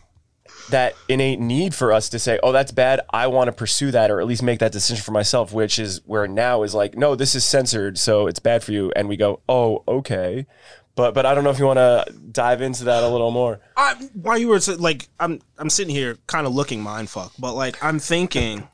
that 0.70 0.94
innate 1.08 1.40
need 1.40 1.74
for 1.74 1.92
us 1.92 2.10
to 2.10 2.20
say, 2.20 2.40
"Oh, 2.44 2.52
that's 2.52 2.72
bad. 2.72 3.02
I 3.12 3.28
want 3.28 3.48
to 3.48 3.52
pursue 3.52 3.92
that, 3.92 4.12
or 4.12 4.22
at 4.22 4.28
least 4.28 4.44
make 4.44 4.60
that 4.60 4.72
decision 4.72 5.04
for 5.04 5.12
myself." 5.12 5.52
Which 5.52 5.80
is 5.80 6.02
where 6.06 6.28
now 6.28 6.64
is 6.64 6.76
like, 6.76 6.96
"No, 6.96 7.16
this 7.16 7.36
is 7.36 7.46
censored, 7.46 7.98
so 7.98 8.28
it's 8.28 8.40
bad 8.40 8.64
for 8.64 8.72
you," 8.72 8.92
and 8.96 9.10
we 9.10 9.18
go, 9.18 9.42
"Oh, 9.50 9.84
okay." 9.88 10.46
But 10.96 11.14
but 11.14 11.26
I 11.26 11.34
don't 11.34 11.44
know 11.44 11.50
if 11.50 11.60
you 11.60 11.66
want 11.66 11.78
to 11.78 12.14
dive 12.32 12.62
into 12.62 12.84
that 12.86 13.04
a 13.04 13.08
little 13.08 13.32
more. 13.32 13.62
I, 13.78 13.94
while 14.14 14.38
you 14.38 14.50
were 14.50 14.60
like, 14.78 15.08
I'm 15.20 15.40
I'm 15.58 15.70
sitting 15.70 15.96
here 15.96 16.18
kind 16.28 16.46
of 16.46 16.54
looking 16.54 16.84
mindfuck, 16.84 17.32
but 17.40 17.54
like 17.54 17.82
I'm 17.82 18.00
thinking 18.00 18.68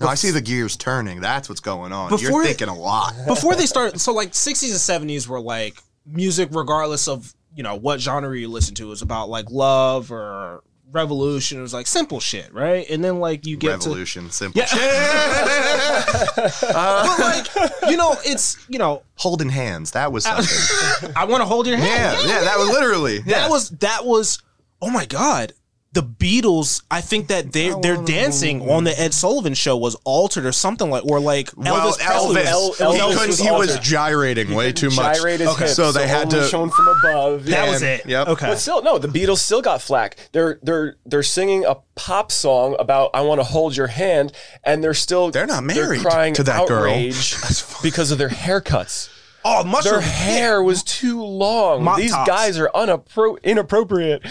No, 0.00 0.06
I 0.06 0.14
see 0.14 0.30
the 0.30 0.40
gears 0.40 0.76
turning. 0.76 1.20
That's 1.20 1.48
what's 1.48 1.60
going 1.60 1.92
on. 1.92 2.10
Before 2.10 2.30
You're 2.30 2.44
thinking 2.44 2.68
a 2.68 2.74
lot. 2.74 3.14
before 3.26 3.54
they 3.54 3.66
start. 3.66 3.98
So 4.00 4.12
like 4.12 4.32
60s 4.32 4.70
and 4.70 5.08
70s 5.10 5.26
were 5.26 5.40
like 5.40 5.78
music, 6.06 6.50
regardless 6.52 7.08
of 7.08 7.34
you 7.54 7.62
know 7.62 7.74
what 7.74 8.00
genre 8.00 8.36
you 8.36 8.48
listen 8.48 8.74
to, 8.76 8.88
was 8.88 9.02
about 9.02 9.28
like 9.28 9.50
love 9.50 10.12
or 10.12 10.62
revolution. 10.90 11.58
It 11.58 11.62
was 11.62 11.74
like 11.74 11.86
simple 11.86 12.20
shit, 12.20 12.52
right? 12.52 12.88
And 12.88 13.02
then 13.02 13.18
like 13.18 13.46
you 13.46 13.56
get 13.56 13.80
to 13.80 13.88
Revolution, 13.88 14.30
simple. 14.30 14.60
Yeah. 14.60 14.68
but 16.36 17.18
like 17.18 17.46
you 17.90 17.96
know, 17.96 18.16
it's 18.24 18.64
you 18.68 18.78
know, 18.78 19.02
Holding 19.16 19.48
hands. 19.48 19.92
That 19.92 20.12
was 20.12 20.24
something. 20.24 21.12
I 21.16 21.24
want 21.24 21.40
to 21.40 21.46
hold 21.46 21.66
your 21.66 21.76
hand. 21.76 22.18
yeah, 22.22 22.34
yeah, 22.36 22.40
that 22.44 22.58
was 22.58 22.68
literally. 22.68 23.18
That 23.18 23.28
yeah. 23.28 23.48
was 23.48 23.70
that 23.70 24.04
was 24.04 24.40
oh 24.80 24.90
my 24.90 25.06
god. 25.06 25.52
The 25.98 26.04
Beatles, 26.04 26.82
I 26.92 27.00
think 27.00 27.26
that 27.26 27.52
they 27.52 27.70
their 27.82 27.96
dancing 27.96 28.70
on 28.70 28.84
the 28.84 28.96
Ed 29.00 29.12
Sullivan 29.12 29.54
show 29.54 29.76
was 29.76 29.96
altered 30.04 30.46
or 30.46 30.52
something 30.52 30.90
like 30.90 31.04
or 31.04 31.18
like 31.18 31.50
Well, 31.56 31.74
Elvis 31.92 31.98
Presley. 31.98 32.42
Elvis, 32.42 32.68
was- 32.68 32.80
El- 32.80 32.92
he, 32.92 32.98
couldn't- 33.00 33.28
was 33.28 33.38
he 33.40 33.50
was 33.50 33.70
altered. 33.70 33.82
gyrating 33.82 34.54
way 34.54 34.70
too 34.72 34.90
much. 34.90 35.16
Gyrate 35.16 35.40
his 35.40 35.56
hips, 35.56 35.74
so 35.74 35.90
they 35.90 36.06
had 36.06 36.26
only 36.32 36.38
to. 36.38 36.46
shown 36.46 36.70
from 36.70 36.86
above. 36.86 37.46
that 37.46 37.50
Yeah. 37.66 37.70
was 37.70 37.82
it. 37.82 38.06
Yep. 38.06 38.28
Okay. 38.28 38.46
But 38.46 38.58
still, 38.60 38.80
no, 38.82 38.98
the 38.98 39.08
Beatles 39.08 39.38
still 39.38 39.60
got 39.60 39.82
flack. 39.82 40.16
They're 40.30 40.60
they're 40.62 40.94
they're 41.04 41.24
singing 41.24 41.64
a 41.64 41.78
pop 41.96 42.30
song 42.30 42.76
about 42.78 43.10
"I 43.12 43.22
want 43.22 43.40
to 43.40 43.44
hold 43.44 43.76
your 43.76 43.88
hand," 43.88 44.30
and 44.62 44.84
they're 44.84 44.94
still 44.94 45.32
They're 45.32 45.46
not 45.48 45.64
married 45.64 46.02
crying 46.02 46.32
to 46.34 46.44
that 46.44 46.68
girl. 46.68 46.94
because 47.82 48.12
of 48.12 48.18
their 48.18 48.28
haircuts. 48.28 49.08
oh, 49.44 49.64
mushroom 49.64 49.94
Their 49.94 50.00
hair 50.02 50.62
was 50.62 50.82
too 50.84 51.22
long. 51.24 51.82
Mop 51.82 51.96
These 51.96 52.12
tops. 52.12 52.28
guys 52.28 52.58
are 52.58 52.70
unappro- 52.72 53.42
inappropriate. 53.42 54.22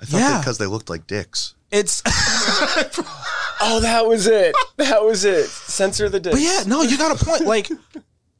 I 0.00 0.04
thought 0.04 0.18
Yeah. 0.18 0.38
because 0.38 0.58
they 0.58 0.66
looked 0.66 0.90
like 0.90 1.06
dicks. 1.06 1.54
It's 1.70 2.02
Oh, 3.60 3.80
that 3.80 4.06
was 4.06 4.26
it. 4.26 4.54
That 4.76 5.02
was 5.02 5.24
it. 5.24 5.46
Censor 5.46 6.08
the 6.08 6.20
dick. 6.20 6.32
But 6.32 6.40
yeah, 6.42 6.62
no, 6.66 6.82
you 6.82 6.98
got 6.98 7.20
a 7.20 7.24
point. 7.24 7.46
Like, 7.46 7.70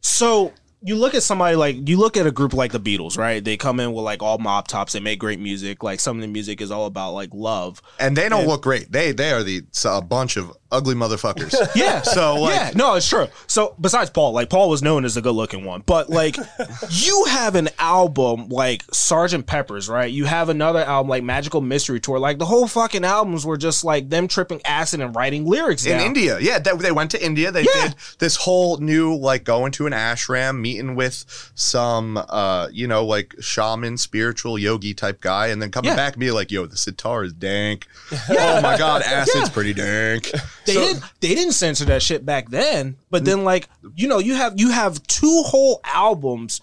so 0.01 0.53
you 0.83 0.95
look 0.95 1.15
at 1.15 1.23
somebody 1.23 1.57
like 1.57 1.89
you 1.89 1.97
look 1.97 2.17
at 2.19 2.27
a 2.27 2.31
group 2.31 2.53
like 2.53 2.71
the 2.73 2.79
Beatles, 2.79 3.17
right? 3.17 3.43
They 3.43 3.57
come 3.57 3.81
in 3.81 3.93
with 3.95 4.05
like 4.05 4.23
all 4.23 4.37
mop 4.39 4.69
tops. 4.69 4.93
They 4.93 5.01
make 5.01 5.19
great 5.19 5.41
music. 5.41 5.83
Like 5.83 6.01
some 6.01 6.17
of 6.19 6.21
the 6.23 6.29
music 6.29 6.61
is 6.61 6.71
all 6.71 6.87
about 6.87 7.13
like 7.15 7.31
love. 7.33 7.81
And 7.99 8.17
they 8.17 8.29
don't 8.29 8.47
look 8.47 8.63
great. 8.63 8.93
They 8.93 9.13
they 9.13 9.33
are 9.33 9.43
the 9.43 9.63
a 9.87 10.03
bunch 10.03 10.37
of 10.37 10.53
ugly 10.73 10.95
motherfuckers. 10.95 11.55
Yeah. 11.77 12.03
So, 12.03 12.37
like- 12.41 12.55
yeah, 12.55 12.71
no, 12.75 12.95
it's 12.95 13.09
true. 13.09 13.27
So 13.47 13.75
besides 13.81 14.11
Paul, 14.11 14.33
like 14.33 14.49
Paul 14.51 14.69
was 14.71 14.83
known 14.83 15.05
as 15.05 15.15
the 15.15 15.21
good 15.23 15.33
looking 15.35 15.65
one, 15.65 15.83
but 15.87 16.09
like 16.11 16.37
you 16.91 17.25
have 17.29 17.55
an 17.55 17.69
album 17.79 18.49
like 18.49 18.83
Sergeant 18.93 19.47
Pepper's, 19.47 19.89
right? 19.89 20.11
You 20.11 20.25
have 20.25 20.49
another 20.49 20.81
album 20.81 21.09
like 21.11 21.23
Magical 21.23 21.61
Mystery 21.61 22.01
Tour. 22.01 22.19
Like 22.19 22.39
the 22.39 22.47
whole 22.47 22.67
fucking 22.67 23.05
albums 23.05 23.45
were 23.45 23.57
just 23.57 23.85
like 23.85 24.09
them 24.09 24.27
tripping 24.29 24.61
acid 24.65 25.01
and 25.01 25.15
writing 25.15 25.45
lyrics 25.45 25.85
in 25.87 25.99
down. 25.99 26.07
India. 26.07 26.39
Yeah, 26.41 26.59
they, 26.59 26.73
they 26.77 26.93
went 26.93 27.11
to 27.13 27.25
India. 27.25 27.51
They 27.53 27.63
Yeah. 27.65 27.89
did 27.89 27.95
this 28.19 28.37
whole 28.37 28.79
new 28.79 29.15
like 29.15 29.45
going 29.45 29.73
to 29.73 29.87
an 29.87 29.93
ashram, 29.93 30.61
meeting 30.61 30.95
with 30.95 31.25
some 31.55 32.17
uh, 32.29 32.69
you 32.73 32.87
know, 32.87 33.05
like 33.05 33.35
shaman, 33.41 33.97
spiritual 33.99 34.59
yogi 34.59 34.95
type 34.95 35.21
guy, 35.21 35.49
and 35.49 35.61
then 35.61 35.71
coming 35.71 35.91
Yeah. 35.91 35.97
back 35.97 36.15
and 36.15 36.21
be 36.21 36.31
like, 36.31 36.51
yo, 36.51 36.67
the 36.67 36.77
sitar 36.77 37.25
is 37.25 37.33
dank. 37.33 37.87
Oh 38.31 38.61
my 38.63 38.77
god, 38.79 39.03
acid's 39.07 39.49
Yeah. 39.49 39.53
pretty 39.53 39.75
dank. 39.75 40.31
They 40.67 40.75
didn't 40.75 41.03
they 41.21 41.35
didn't 41.35 41.53
censor 41.53 41.85
that 41.87 42.03
shit 42.03 42.25
back 42.27 42.51
then. 42.51 42.97
But 43.11 43.25
then 43.25 43.45
like, 43.45 43.69
you 43.95 44.09
know, 44.09 44.19
you 44.19 44.35
have 44.35 44.59
you 44.59 44.71
have 44.71 45.03
two 45.05 45.43
whole 45.47 45.81
albums 45.85 46.61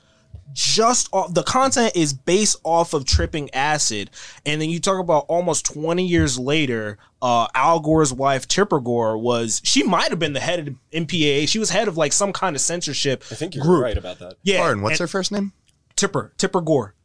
just 0.54 1.10
off 1.12 1.34
the 1.34 1.44
content 1.44 1.96
is 1.96 2.14
based 2.14 2.58
off 2.64 2.94
of 2.94 3.06
tripping 3.06 3.50
acid. 3.54 4.12
And 4.46 4.62
then 4.62 4.70
you 4.70 4.80
talk 4.80 5.00
about 5.00 5.26
almost 5.28 5.66
20 5.66 6.06
years 6.06 6.38
later, 6.38 6.98
uh 7.22 7.48
Al 7.56 7.80
Gore's 7.80 8.14
wife 8.14 8.48
Tipper 8.48 8.80
Gore 8.80 9.18
was 9.18 9.62
she 9.64 9.84
might 9.84 10.10
have 10.10 10.20
been 10.20 10.34
the 10.34 10.40
head 10.40 10.60
of 10.60 10.66
the 10.66 10.76
MPAA. 10.94 11.50
She 11.50 11.60
was 11.60 11.70
head 11.72 11.88
of 11.88 11.98
like 11.98 12.14
some 12.14 12.34
kind 12.34 12.56
of 12.56 12.62
censorship 12.62 13.24
I 13.32 13.36
think 13.36 13.56
you're 13.56 13.66
group. 13.66 13.84
right 13.84 13.98
about 13.98 14.20
that. 14.20 14.36
Yeah. 14.44 14.60
Pardon, 14.60 14.84
what's 14.84 15.00
and 15.00 15.00
her 15.00 15.08
first 15.08 15.32
name? 15.32 15.54
Tipper, 15.96 16.34
Tipper 16.38 16.62
Gore. 16.62 16.96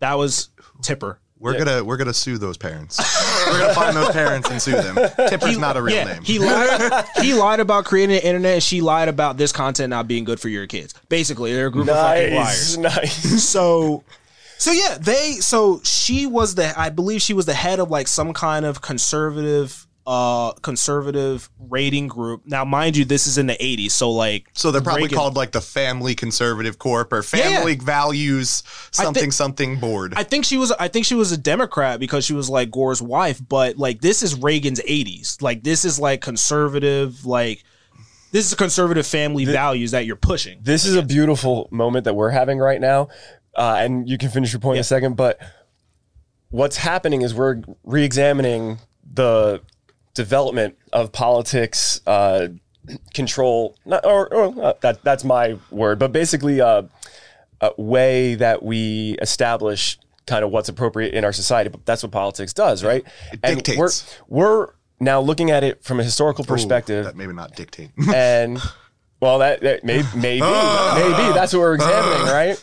That 0.00 0.18
was 0.18 0.50
Tipper. 0.82 1.20
We're 1.38 1.58
gonna 1.58 1.84
we're 1.84 1.96
gonna 1.96 2.14
sue 2.14 2.38
those 2.38 2.56
parents. 2.56 2.98
we're 3.46 3.58
gonna 3.58 3.74
find 3.74 3.96
those 3.96 4.12
parents 4.12 4.48
and 4.50 4.62
sue 4.62 4.72
them. 4.72 4.94
Tipper's 5.28 5.58
not 5.58 5.76
a 5.76 5.82
real 5.82 5.96
yeah, 5.96 6.04
name. 6.04 6.22
He 6.22 6.38
lied. 6.38 7.04
he 7.20 7.34
lied 7.34 7.60
about 7.60 7.84
creating 7.84 8.16
the 8.16 8.24
internet. 8.24 8.54
And 8.54 8.62
she 8.62 8.80
lied 8.80 9.08
about 9.08 9.36
this 9.36 9.52
content 9.52 9.90
not 9.90 10.06
being 10.06 10.24
good 10.24 10.38
for 10.38 10.48
your 10.48 10.66
kids. 10.66 10.94
Basically, 11.08 11.52
they're 11.52 11.66
a 11.66 11.70
group 11.70 11.88
of 11.88 11.96
fucking 11.96 12.34
liars. 12.34 12.78
Nice, 12.78 12.96
nice. 12.96 13.42
So, 13.42 14.04
so 14.58 14.70
yeah, 14.70 14.96
they. 15.00 15.32
So 15.40 15.80
she 15.82 16.26
was 16.26 16.54
the. 16.54 16.72
I 16.78 16.90
believe 16.90 17.20
she 17.20 17.34
was 17.34 17.46
the 17.46 17.54
head 17.54 17.80
of 17.80 17.90
like 17.90 18.06
some 18.06 18.32
kind 18.32 18.64
of 18.64 18.80
conservative, 18.80 19.83
uh, 20.06 20.52
conservative 20.60 21.48
rating 21.58 22.08
group. 22.08 22.42
Now, 22.44 22.64
mind 22.64 22.96
you, 22.96 23.04
this 23.06 23.26
is 23.26 23.38
in 23.38 23.46
the 23.46 23.54
'80s. 23.54 23.92
So 23.92 24.10
like, 24.10 24.48
so 24.52 24.70
they're 24.70 24.82
probably 24.82 25.04
Reagan- 25.04 25.16
called 25.16 25.36
like 25.36 25.52
the 25.52 25.60
Family 25.62 26.14
Conservative 26.14 26.78
Corp 26.78 27.12
or 27.12 27.24
Yeah, 27.32 27.48
yeah. 27.48 27.56
Family 27.56 27.76
Values 27.76 28.62
something 28.90 29.14
think- 29.14 29.32
something 29.32 29.80
board. 29.80 30.12
I 30.16 30.22
think 30.22 30.44
she 30.44 30.58
was. 30.58 30.72
I 30.72 30.88
think 30.88 31.06
she 31.06 31.14
was 31.14 31.32
a 31.32 31.38
Democrat 31.38 32.00
because 32.00 32.24
she 32.24 32.34
was 32.34 32.50
like 32.50 32.70
Gore's 32.70 33.00
wife. 33.00 33.40
But 33.48 33.78
like, 33.78 34.00
this 34.02 34.22
is 34.22 34.38
Reagan's 34.40 34.80
'80s. 34.80 35.40
Like, 35.40 35.62
this 35.62 35.84
is 35.86 35.98
like 35.98 36.20
conservative. 36.20 37.24
Like, 37.24 37.64
this 38.30 38.46
is 38.46 38.54
conservative 38.54 39.06
family 39.06 39.46
values 39.46 39.92
that 39.92 40.04
you're 40.06 40.16
pushing. 40.16 40.58
This 40.62 40.84
is 40.84 40.96
a 40.96 41.02
beautiful 41.02 41.68
moment 41.70 42.04
that 42.04 42.14
we're 42.14 42.30
having 42.30 42.58
right 42.58 42.80
now, 42.80 43.08
uh, 43.56 43.76
and 43.78 44.06
you 44.08 44.18
can 44.18 44.28
finish 44.28 44.52
your 44.52 44.60
point 44.60 44.76
in 44.76 44.80
a 44.82 44.84
second. 44.84 45.16
But 45.16 45.40
what's 46.50 46.76
happening 46.76 47.22
is 47.22 47.34
we're 47.34 47.62
re-examining 47.84 48.78
the 49.12 49.62
development 50.14 50.78
of 50.92 51.12
politics, 51.12 52.00
uh, 52.06 52.48
control, 53.12 53.76
not, 53.84 54.04
or, 54.04 54.32
or 54.32 54.64
uh, 54.64 54.72
that 54.80 55.02
that's 55.02 55.24
my 55.24 55.58
word, 55.70 55.98
but 55.98 56.12
basically 56.12 56.60
uh, 56.60 56.82
a 57.60 57.72
way 57.76 58.34
that 58.34 58.62
we 58.62 59.16
establish 59.20 59.98
kind 60.26 60.44
of 60.44 60.50
what's 60.50 60.68
appropriate 60.68 61.14
in 61.14 61.24
our 61.24 61.32
society. 61.32 61.70
But 61.70 61.84
that's 61.84 62.02
what 62.02 62.12
politics 62.12 62.52
does, 62.52 62.84
right? 62.84 63.04
It 63.32 63.40
and 63.42 63.56
dictates. 63.56 64.18
We're, 64.28 64.38
we're 64.40 64.68
now 65.00 65.20
looking 65.20 65.50
at 65.50 65.64
it 65.64 65.82
from 65.82 66.00
a 66.00 66.04
historical 66.04 66.44
perspective 66.44 67.04
that 67.04 67.16
maybe 67.16 67.32
not 67.32 67.54
dictate. 67.56 67.90
and 68.12 68.58
well, 69.20 69.38
that, 69.38 69.60
that 69.60 69.84
may, 69.84 70.02
maybe 70.16 70.40
maybe 70.40 71.32
that's 71.32 71.52
what 71.52 71.60
we're 71.60 71.74
examining, 71.74 72.26
right? 72.26 72.62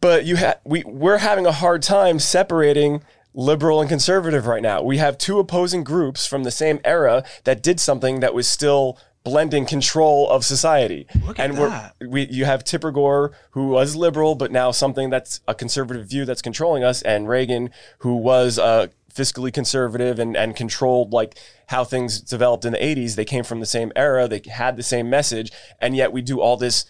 But 0.00 0.24
you 0.24 0.36
ha- 0.36 0.58
we 0.64 0.84
we're 0.84 1.18
having 1.18 1.46
a 1.46 1.52
hard 1.52 1.82
time 1.82 2.18
separating 2.18 3.02
liberal 3.34 3.80
and 3.80 3.88
conservative 3.88 4.46
right 4.46 4.62
now. 4.62 4.82
We 4.82 4.98
have 4.98 5.18
two 5.18 5.38
opposing 5.38 5.84
groups 5.84 6.26
from 6.26 6.44
the 6.44 6.50
same 6.50 6.80
era 6.84 7.24
that 7.44 7.62
did 7.62 7.80
something 7.80 8.20
that 8.20 8.34
was 8.34 8.48
still 8.48 8.98
blending 9.24 9.66
control 9.66 10.28
of 10.30 10.44
society. 10.44 11.06
Look 11.26 11.38
at 11.38 11.50
and 11.50 11.58
that. 11.58 11.94
we're 12.00 12.08
we 12.08 12.26
you 12.28 12.44
have 12.44 12.64
Tipper 12.64 12.90
Gore 12.90 13.32
who 13.50 13.68
was 13.68 13.94
liberal 13.94 14.34
but 14.34 14.50
now 14.50 14.70
something 14.70 15.10
that's 15.10 15.40
a 15.46 15.54
conservative 15.54 16.06
view 16.06 16.24
that's 16.24 16.42
controlling 16.42 16.82
us 16.82 17.02
and 17.02 17.28
Reagan 17.28 17.70
who 17.98 18.16
was 18.16 18.58
uh 18.58 18.86
fiscally 19.12 19.52
conservative 19.52 20.18
and 20.18 20.36
and 20.36 20.56
controlled 20.56 21.12
like 21.12 21.36
how 21.66 21.84
things 21.84 22.20
developed 22.20 22.64
in 22.64 22.72
the 22.72 22.78
80s 22.78 23.16
they 23.16 23.24
came 23.24 23.44
from 23.44 23.60
the 23.60 23.66
same 23.66 23.92
era 23.96 24.28
they 24.28 24.40
had 24.48 24.76
the 24.76 24.82
same 24.82 25.10
message 25.10 25.50
and 25.80 25.96
yet 25.96 26.12
we 26.12 26.22
do 26.22 26.40
all 26.40 26.56
this 26.56 26.86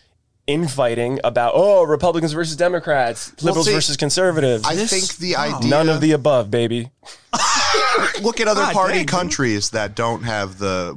infighting 0.48 1.20
about 1.22 1.52
oh 1.54 1.84
Republicans 1.84 2.32
versus 2.32 2.56
Democrats 2.56 3.40
liberals 3.42 3.66
see, 3.66 3.74
versus 3.74 3.96
conservatives 3.96 4.64
I 4.66 4.74
This- 4.74 4.90
think 4.90 5.18
the 5.18 5.34
wow. 5.34 5.58
idea 5.58 5.70
none 5.70 5.88
of 5.88 6.00
the 6.00 6.12
above 6.12 6.50
baby 6.50 6.90
look 8.22 8.40
at 8.40 8.48
other 8.48 8.62
God 8.62 8.72
party 8.72 8.94
dang, 8.94 9.02
dude. 9.02 9.11
countries 9.11 9.70
that 9.70 9.94
don't 9.94 10.22
have 10.22 10.58
the 10.58 10.94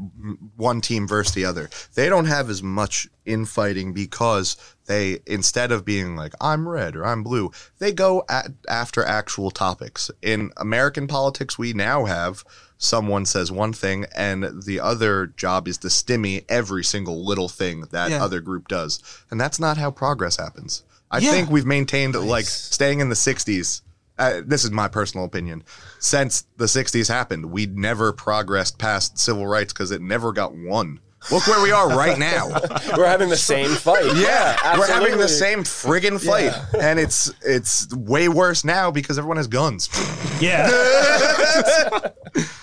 one 0.56 0.82
team 0.82 1.08
versus 1.08 1.34
the 1.34 1.46
other. 1.46 1.70
They 1.96 2.08
don't 2.10 2.26
have 2.26 2.50
as 2.50 2.64
much 2.64 3.08
infighting 3.26 3.94
because 3.94 4.56
they 4.86 5.20
instead 5.28 5.72
of 5.72 5.84
being 5.86 6.16
like 6.16 6.34
I'm 6.42 6.68
red 6.68 6.96
or 6.96 7.06
I'm 7.06 7.24
blue, 7.24 7.52
they 7.80 7.92
go 7.92 8.24
at, 8.30 8.48
after 8.70 9.04
actual 9.04 9.52
topics. 9.52 10.10
In 10.22 10.52
American 10.58 11.08
politics, 11.08 11.58
we 11.58 11.74
now 11.74 12.06
have 12.06 12.44
someone 12.84 13.28
says 13.28 13.52
one 13.52 13.72
thing 13.72 14.08
and 14.16 14.64
the 14.64 14.80
other 14.80 15.28
job 15.28 15.68
is 15.68 15.78
to 15.78 15.88
stimmy 15.88 16.44
every 16.50 16.84
single 16.84 17.24
little 17.24 17.48
thing 17.48 17.82
that 17.92 18.10
Yeah. 18.10 18.24
other 18.24 18.40
group 18.42 18.68
does. 18.68 19.00
And 19.30 19.40
that's 19.40 19.60
not 19.60 19.78
how 19.78 19.92
progress 19.92 20.38
happens. 20.38 20.82
I 21.12 21.20
Yeah. 21.20 21.30
think 21.32 21.52
we've 21.52 21.66
maintained 21.66 22.16
like 22.16 22.46
staying 22.46 23.00
in 23.00 23.10
the 23.10 23.16
60s 23.16 23.82
uh, 24.20 24.42
this 24.46 24.64
is 24.64 24.70
my 24.70 24.88
personal 24.88 25.26
opinion. 25.26 25.64
Since 25.98 26.44
the 26.58 26.68
60s 26.68 27.08
happened, 27.08 27.46
we 27.48 27.66
never 27.66 28.12
progressed 28.14 28.78
past 28.78 29.18
civil 29.18 29.48
rights 29.48 29.74
because 29.74 29.90
it 29.90 30.00
never 30.02 30.32
got 30.32 30.54
won. 30.54 31.00
Look 31.32 31.48
where 31.48 31.62
we 31.64 31.72
are 31.72 31.88
right 31.90 32.20
now. 32.20 32.50
we're 32.98 33.06
having 33.08 33.30
the 33.30 33.38
same 33.38 33.70
fight 33.70 34.06
Yeah, 34.16 34.78
we're 34.78 34.88
having 34.88 35.18
the 35.18 35.28
same 35.28 35.64
friggin' 35.64 36.20
fight, 36.24 36.54
and 36.80 37.00
it's 37.00 37.32
it's 37.42 37.88
way 37.96 38.28
worse 38.28 38.64
now 38.64 38.92
because 38.92 39.18
everyone 39.18 39.38
has 39.38 39.48
guns. 39.48 39.90
Yeah. 40.40 40.68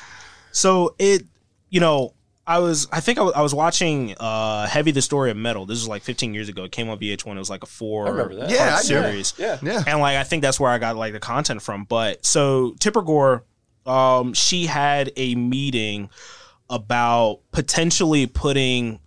so 0.52 0.94
it, 0.98 1.24
you 1.70 1.80
know, 1.80 2.14
I 2.46 2.60
was, 2.60 2.88
I 2.90 3.00
think 3.00 3.18
I 3.18 3.22
was, 3.22 3.34
I 3.34 3.42
was 3.42 3.54
watching 3.54 4.14
uh 4.18 4.66
Heavy 4.66 4.90
the 4.90 5.02
Story 5.02 5.30
of 5.30 5.36
Metal. 5.36 5.66
This 5.66 5.78
was 5.78 5.88
like 5.88 6.02
15 6.02 6.32
years 6.32 6.48
ago. 6.48 6.64
It 6.64 6.72
came 6.72 6.88
on 6.88 6.98
VH1. 6.98 7.34
It 7.34 7.38
was 7.38 7.50
like 7.50 7.62
a 7.62 7.66
four 7.66 8.06
remember 8.06 8.36
that. 8.36 8.50
Yeah, 8.50 8.70
part 8.70 8.72
I 8.72 8.82
series. 8.82 9.34
yeah 9.36 9.58
Yeah, 9.62 9.84
And 9.86 10.00
like 10.00 10.16
I 10.16 10.24
think 10.24 10.42
that's 10.42 10.58
where 10.58 10.70
I 10.70 10.78
got 10.78 10.96
like 10.96 11.12
the 11.12 11.20
content 11.20 11.60
from. 11.60 11.84
But 11.84 12.24
so 12.24 12.74
Tipper 12.78 13.02
Gore, 13.02 13.44
um, 13.84 14.32
she 14.32 14.66
had 14.66 15.12
a 15.16 15.34
meeting 15.34 16.08
about 16.70 17.40
potentially 17.52 18.26
putting 18.26 19.00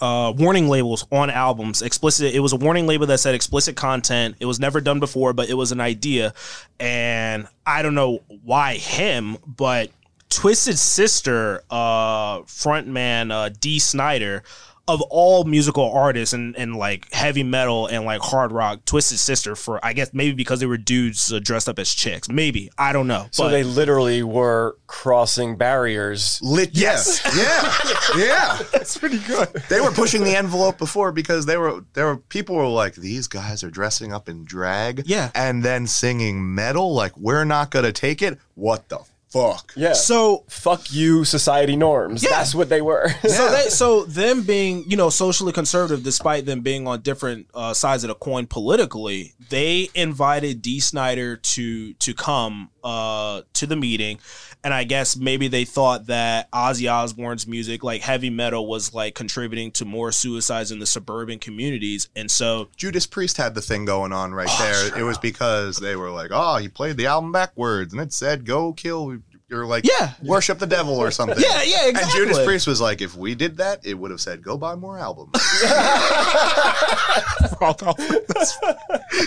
uh, 0.00 0.32
warning 0.36 0.68
labels 0.68 1.06
on 1.10 1.30
albums. 1.30 1.82
Explicit. 1.82 2.34
It 2.34 2.40
was 2.40 2.52
a 2.52 2.56
warning 2.56 2.86
label 2.86 3.06
that 3.06 3.18
said 3.18 3.34
explicit 3.34 3.76
content. 3.76 4.36
It 4.40 4.46
was 4.46 4.60
never 4.60 4.80
done 4.80 5.00
before, 5.00 5.32
but 5.32 5.48
it 5.48 5.54
was 5.54 5.72
an 5.72 5.80
idea. 5.80 6.34
And 6.78 7.48
I 7.64 7.82
don't 7.82 7.94
know 7.94 8.22
why 8.44 8.74
him, 8.74 9.38
but 9.46 9.90
Twisted 10.28 10.78
Sister, 10.78 11.62
uh, 11.70 12.40
frontman 12.42 13.30
uh, 13.32 13.50
Dee 13.60 13.78
Snider, 13.78 14.42
of 14.88 15.02
all 15.10 15.42
musical 15.42 15.90
artists 15.90 16.32
and, 16.32 16.54
and 16.56 16.76
like 16.76 17.12
heavy 17.12 17.42
metal 17.42 17.88
and 17.88 18.04
like 18.04 18.20
hard 18.20 18.52
rock, 18.52 18.84
Twisted 18.84 19.18
Sister 19.18 19.56
for 19.56 19.84
I 19.84 19.92
guess 19.92 20.10
maybe 20.12 20.32
because 20.36 20.60
they 20.60 20.66
were 20.66 20.76
dudes 20.76 21.32
uh, 21.32 21.40
dressed 21.42 21.68
up 21.68 21.80
as 21.80 21.92
chicks. 21.92 22.28
Maybe 22.28 22.70
I 22.78 22.92
don't 22.92 23.08
know. 23.08 23.26
so 23.32 23.44
but 23.44 23.50
they 23.50 23.64
literally 23.64 24.22
were 24.22 24.76
crossing 24.86 25.56
barriers 25.56 26.40
lit. 26.40 26.70
Yes, 26.72 27.20
yeah, 27.36 28.16
yeah. 28.16 28.58
that's 28.72 28.96
pretty 28.96 29.18
good. 29.18 29.48
They 29.68 29.80
were 29.80 29.90
pushing 29.90 30.22
the 30.22 30.36
envelope 30.36 30.78
before 30.78 31.10
because 31.10 31.46
they 31.46 31.56
were 31.56 31.84
there 31.94 32.06
were 32.06 32.18
people 32.18 32.54
were 32.54 32.68
like 32.68 32.94
these 32.94 33.26
guys 33.26 33.64
are 33.64 33.70
dressing 33.70 34.12
up 34.12 34.28
in 34.28 34.44
drag, 34.44 35.02
Yeah. 35.06 35.30
and 35.34 35.64
then 35.64 35.88
singing 35.88 36.54
metal. 36.54 36.94
Like 36.94 37.16
we're 37.16 37.44
not 37.44 37.72
gonna 37.72 37.90
take 37.92 38.22
it. 38.22 38.38
What 38.54 38.88
the 38.88 38.98
fuck? 39.36 39.72
yeah 39.76 39.92
So 39.92 40.44
fuck 40.48 40.92
you 40.92 41.24
society 41.24 41.76
norms 41.76 42.22
Yeah. 42.22 42.30
that's 42.30 42.54
what 42.54 42.68
they 42.68 42.80
were 42.82 43.08
So 43.22 43.50
they, 43.50 43.68
so 43.68 44.04
them 44.04 44.42
being, 44.42 44.84
you 44.88 44.96
know, 44.96 45.10
socially 45.10 45.52
conservative, 45.52 46.02
despite 46.04 46.46
them 46.46 46.60
being 46.60 46.86
on 46.86 47.00
different 47.02 47.48
uh, 47.54 47.74
sides 47.74 48.04
of 48.04 48.08
the 48.08 48.14
coin 48.14 48.46
politically, 48.46 49.34
they 49.50 49.88
invited 49.94 50.62
Dee 50.62 50.80
Snider 50.80 51.36
to 51.36 51.92
to 51.94 52.14
come 52.14 52.70
uh 52.84 53.42
to 53.54 53.66
the 53.66 53.76
meeting 53.76 54.18
and 54.64 54.72
I 54.74 54.84
guess 54.84 55.16
maybe 55.16 55.48
they 55.48 55.64
thought 55.64 56.06
that 56.06 56.50
Ozzy 56.52 56.90
Osbourne's 56.90 57.46
music 57.46 57.82
like 57.84 58.00
heavy 58.02 58.30
metal 58.30 58.66
was 58.68 58.94
like 58.94 59.14
contributing 59.14 59.70
to 59.72 59.84
more 59.84 60.10
suicides 60.12 60.70
in 60.70 60.78
the 60.78 60.86
suburban 60.86 61.38
communities 61.38 62.08
and 62.16 62.30
so 62.30 62.68
Judas 62.76 63.06
Priest 63.06 63.36
had 63.38 63.54
the 63.54 63.60
thing 63.62 63.84
going 63.84 64.12
on 64.12 64.32
right 64.32 64.48
Oh, 64.48 64.62
there. 64.62 64.88
shut 64.90 64.98
It 64.98 65.02
was 65.02 65.18
because 65.18 65.78
they 65.78 65.96
were 65.96 66.10
like, 66.10 66.30
"Oh, 66.32 66.56
he 66.56 66.68
played 66.68 66.96
the 66.96 67.06
album 67.06 67.32
backwards," 67.32 67.92
and 67.92 68.00
it 68.00 68.12
said, 68.12 68.44
"Go 68.46 68.72
kill." 68.72 69.18
You're 69.48 69.64
like, 69.64 69.86
Yeah. 69.86 70.10
worship 70.24 70.58
the 70.58 70.66
devil 70.66 70.96
or 70.96 71.12
something. 71.12 71.38
yeah 71.38 71.62
yeah 71.62 71.86
exactly 71.88 72.20
And 72.20 72.28
Judas 72.30 72.44
Priest 72.44 72.66
was 72.66 72.80
like, 72.80 73.00
if 73.00 73.16
we 73.16 73.36
did 73.36 73.58
that, 73.58 73.86
it 73.86 73.94
would 73.94 74.10
have 74.10 74.20
said, 74.20 74.42
"Go 74.42 74.58
buy 74.58 74.74
more 74.74 74.98
albums." 74.98 75.30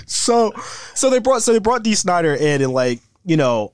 so 0.05 0.51
so 0.93 1.09
they 1.09 1.19
brought 1.19 1.41
so 1.43 1.53
they 1.53 1.59
brought 1.59 1.83
Dee 1.83 1.95
Snider 1.95 2.33
in 2.35 2.61
and 2.61 2.73
like 2.73 2.99
you 3.25 3.37
know 3.37 3.73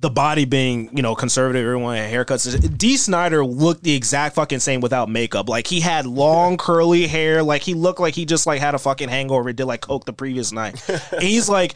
the 0.00 0.10
body 0.10 0.44
being 0.44 0.94
you 0.96 1.02
know 1.02 1.14
conservative 1.14 1.64
everyone 1.64 1.96
had 1.96 2.12
haircuts. 2.12 2.76
Dee 2.78 2.96
Snider 2.96 3.44
looked 3.44 3.84
the 3.84 3.94
exact 3.94 4.34
fucking 4.34 4.58
same 4.58 4.80
without 4.80 5.08
makeup. 5.08 5.48
Like 5.48 5.66
he 5.66 5.80
had 5.80 6.06
long 6.06 6.56
curly 6.56 7.06
hair. 7.06 7.42
Like 7.42 7.62
he 7.62 7.74
looked 7.74 8.00
like 8.00 8.14
he 8.14 8.24
just 8.24 8.46
like 8.46 8.60
had 8.60 8.74
a 8.74 8.78
fucking 8.78 9.08
hangover 9.08 9.48
and 9.50 9.56
did 9.56 9.66
like 9.66 9.80
coke 9.80 10.04
the 10.04 10.12
previous 10.12 10.52
night. 10.52 10.82
And 11.12 11.22
he's 11.22 11.48
like 11.48 11.74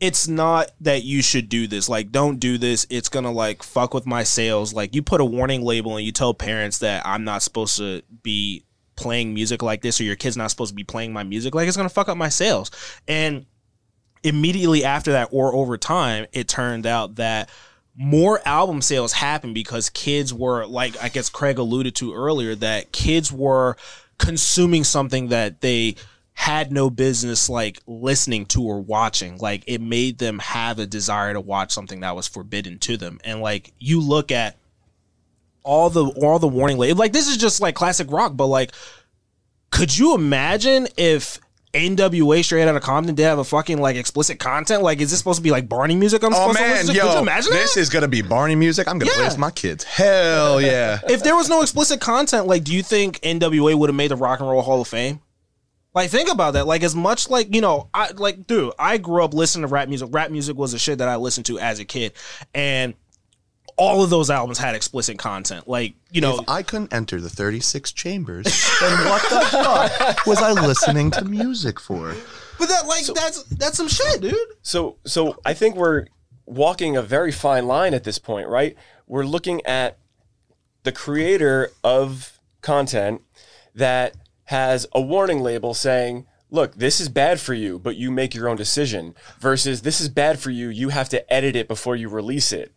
it's 0.00 0.28
not 0.28 0.70
that 0.80 1.04
you 1.04 1.22
should 1.22 1.48
do 1.48 1.66
this. 1.66 1.88
Like, 1.88 2.12
don't 2.12 2.38
do 2.38 2.58
this. 2.58 2.86
It's 2.90 3.08
gonna 3.08 3.32
like 3.32 3.62
fuck 3.62 3.94
with 3.94 4.06
my 4.06 4.22
sales. 4.22 4.74
Like, 4.74 4.94
you 4.94 5.02
put 5.02 5.20
a 5.20 5.24
warning 5.24 5.62
label 5.62 5.96
and 5.96 6.04
you 6.04 6.12
tell 6.12 6.34
parents 6.34 6.78
that 6.78 7.06
I'm 7.06 7.24
not 7.24 7.42
supposed 7.42 7.76
to 7.78 8.02
be 8.22 8.64
playing 8.96 9.34
music 9.34 9.62
like 9.62 9.82
this, 9.82 10.00
or 10.00 10.04
your 10.04 10.16
kid's 10.16 10.36
not 10.36 10.50
supposed 10.50 10.70
to 10.70 10.74
be 10.74 10.84
playing 10.84 11.12
my 11.12 11.22
music. 11.22 11.54
Like, 11.54 11.68
it's 11.68 11.76
gonna 11.76 11.88
fuck 11.88 12.08
up 12.08 12.16
my 12.16 12.28
sales. 12.28 12.70
And 13.08 13.46
immediately 14.22 14.84
after 14.84 15.12
that, 15.12 15.28
or 15.30 15.54
over 15.54 15.78
time, 15.78 16.26
it 16.32 16.48
turned 16.48 16.86
out 16.86 17.16
that 17.16 17.48
more 17.96 18.40
album 18.46 18.82
sales 18.82 19.14
happened 19.14 19.54
because 19.54 19.88
kids 19.88 20.32
were 20.32 20.66
like 20.66 21.02
I 21.02 21.08
guess 21.08 21.30
Craig 21.30 21.58
alluded 21.58 21.94
to 21.96 22.12
earlier 22.12 22.54
that 22.56 22.92
kids 22.92 23.32
were 23.32 23.76
consuming 24.18 24.84
something 24.84 25.28
that 25.28 25.62
they 25.62 25.96
had 26.38 26.70
no 26.70 26.90
business 26.90 27.48
like 27.48 27.80
listening 27.86 28.44
to 28.44 28.62
or 28.62 28.78
watching 28.78 29.38
like 29.38 29.64
it 29.66 29.80
made 29.80 30.18
them 30.18 30.38
have 30.38 30.78
a 30.78 30.86
desire 30.86 31.32
to 31.32 31.40
watch 31.40 31.72
something 31.72 32.00
that 32.00 32.14
was 32.14 32.28
forbidden 32.28 32.78
to 32.78 32.98
them 32.98 33.18
and 33.24 33.40
like 33.40 33.72
you 33.78 34.00
look 34.00 34.30
at 34.30 34.54
all 35.62 35.88
the 35.88 36.04
all 36.22 36.38
the 36.38 36.46
warning 36.46 36.76
labels 36.76 36.98
like 36.98 37.12
this 37.12 37.26
is 37.26 37.38
just 37.38 37.60
like 37.62 37.74
classic 37.74 38.06
rock 38.12 38.36
but 38.36 38.46
like 38.46 38.70
could 39.70 39.96
you 39.96 40.14
imagine 40.14 40.86
if 40.98 41.40
NWA 41.74 42.42
straight 42.44 42.66
out 42.66 42.74
of 42.76 42.82
Compton 42.82 43.14
did 43.14 43.24
have 43.24 43.38
a 43.38 43.44
fucking 43.44 43.78
like 43.78 43.96
explicit 43.96 44.38
content. 44.38 44.82
Like, 44.82 44.98
is 45.02 45.10
this 45.10 45.18
supposed 45.18 45.36
to 45.38 45.42
be 45.42 45.50
like 45.50 45.68
Barney 45.68 45.94
music? 45.94 46.22
I'm 46.24 46.32
oh 46.32 46.36
supposed 46.36 46.56
to 46.56 46.62
man, 46.64 46.70
listen 46.72 46.86
to? 46.86 47.00
Could 47.00 47.06
you 47.06 47.12
yo, 47.14 47.20
imagine 47.20 47.52
this 47.52 47.74
that? 47.74 47.80
is 47.80 47.90
gonna 47.90 48.08
be 48.08 48.22
Barney 48.22 48.54
music. 48.54 48.88
I'm 48.88 48.98
gonna 48.98 49.10
play 49.10 49.22
Yeah. 49.24 49.28
this 49.28 49.36
my 49.36 49.50
kids. 49.50 49.84
Hell 49.84 50.58
yeah. 50.62 51.00
if 51.10 51.22
there 51.22 51.36
was 51.36 51.50
no 51.50 51.60
explicit 51.60 52.00
content, 52.00 52.46
like, 52.46 52.64
do 52.64 52.72
you 52.74 52.82
think 52.82 53.20
NWA 53.20 53.74
would 53.74 53.90
have 53.90 53.94
made 53.96 54.10
the 54.10 54.16
Rock 54.16 54.40
and 54.40 54.48
Roll 54.48 54.62
Hall 54.62 54.80
of 54.80 54.88
Fame? 54.88 55.20
Like, 55.96 56.10
think 56.10 56.30
about 56.30 56.52
that. 56.52 56.66
Like, 56.66 56.82
as 56.82 56.94
much 56.94 57.30
like 57.30 57.54
you 57.54 57.62
know, 57.62 57.88
I 57.94 58.10
like, 58.10 58.46
dude, 58.46 58.74
I 58.78 58.98
grew 58.98 59.24
up 59.24 59.32
listening 59.32 59.62
to 59.62 59.68
rap 59.68 59.88
music. 59.88 60.10
Rap 60.12 60.30
music 60.30 60.54
was 60.54 60.72
the 60.72 60.78
shit 60.78 60.98
that 60.98 61.08
I 61.08 61.16
listened 61.16 61.46
to 61.46 61.58
as 61.58 61.80
a 61.80 61.86
kid, 61.86 62.12
and 62.54 62.92
all 63.78 64.04
of 64.04 64.10
those 64.10 64.28
albums 64.28 64.58
had 64.58 64.74
explicit 64.74 65.18
content. 65.18 65.66
Like, 65.66 65.94
you 66.10 66.20
know, 66.20 66.40
If 66.40 66.48
I 66.48 66.62
couldn't 66.62 66.92
enter 66.92 67.20
the 67.20 67.28
36 67.30 67.92
chambers, 67.92 68.44
then 68.80 69.08
what 69.08 69.22
the 69.22 69.40
fuck 69.50 70.26
was 70.26 70.38
I 70.38 70.52
listening 70.52 71.10
to 71.12 71.24
music 71.24 71.80
for? 71.80 72.14
but 72.58 72.68
that 72.68 72.86
like 72.86 73.06
that's 73.06 73.42
that's 73.44 73.76
some 73.78 73.88
shit, 73.88 74.20
dude. 74.20 74.36
So 74.62 74.98
so 75.06 75.38
I 75.46 75.54
think 75.54 75.76
we're 75.76 76.06
walking 76.44 76.96
a 76.96 77.02
very 77.02 77.32
fine 77.32 77.66
line 77.66 77.94
at 77.94 78.04
this 78.04 78.18
point, 78.18 78.48
right? 78.48 78.76
We're 79.06 79.24
looking 79.24 79.64
at 79.64 79.98
the 80.82 80.92
creator 80.92 81.70
of 81.82 82.38
content 82.60 83.22
that 83.74 84.14
has 84.46 84.86
a 84.92 85.00
warning 85.00 85.40
label 85.40 85.74
saying, 85.74 86.26
"Look, 86.50 86.74
this 86.74 87.00
is 87.00 87.08
bad 87.08 87.40
for 87.40 87.54
you, 87.54 87.78
but 87.78 87.96
you 87.96 88.10
make 88.10 88.34
your 88.34 88.48
own 88.48 88.56
decision." 88.56 89.14
Versus 89.38 89.82
this 89.82 90.00
is 90.00 90.08
bad 90.08 90.38
for 90.38 90.50
you, 90.50 90.68
you 90.68 90.88
have 90.90 91.08
to 91.10 91.32
edit 91.32 91.56
it 91.56 91.68
before 91.68 91.96
you 91.96 92.08
release 92.08 92.52
it. 92.52 92.72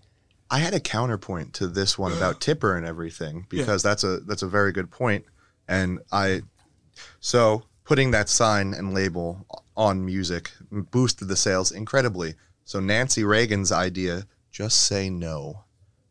I 0.51 0.59
had 0.59 0.73
a 0.73 0.79
counterpoint 0.79 1.53
to 1.55 1.67
this 1.67 1.97
one 1.97 2.11
about 2.11 2.41
Tipper 2.41 2.75
and 2.75 2.85
everything 2.85 3.45
because 3.49 3.83
that's 3.83 4.03
a 4.03 4.19
that's 4.21 4.41
a 4.41 4.47
very 4.47 4.71
good 4.71 4.91
point. 4.91 5.25
And 5.67 5.99
I 6.11 6.41
so 7.19 7.63
putting 7.83 8.11
that 8.11 8.29
sign 8.29 8.73
and 8.73 8.93
label 8.93 9.45
on 9.75 10.05
music 10.05 10.51
boosted 10.71 11.27
the 11.27 11.35
sales 11.35 11.71
incredibly. 11.71 12.35
So 12.65 12.79
Nancy 12.79 13.23
Reagan's 13.23 13.71
idea, 13.71 14.25
just 14.51 14.83
say 14.83 15.09
no. 15.09 15.63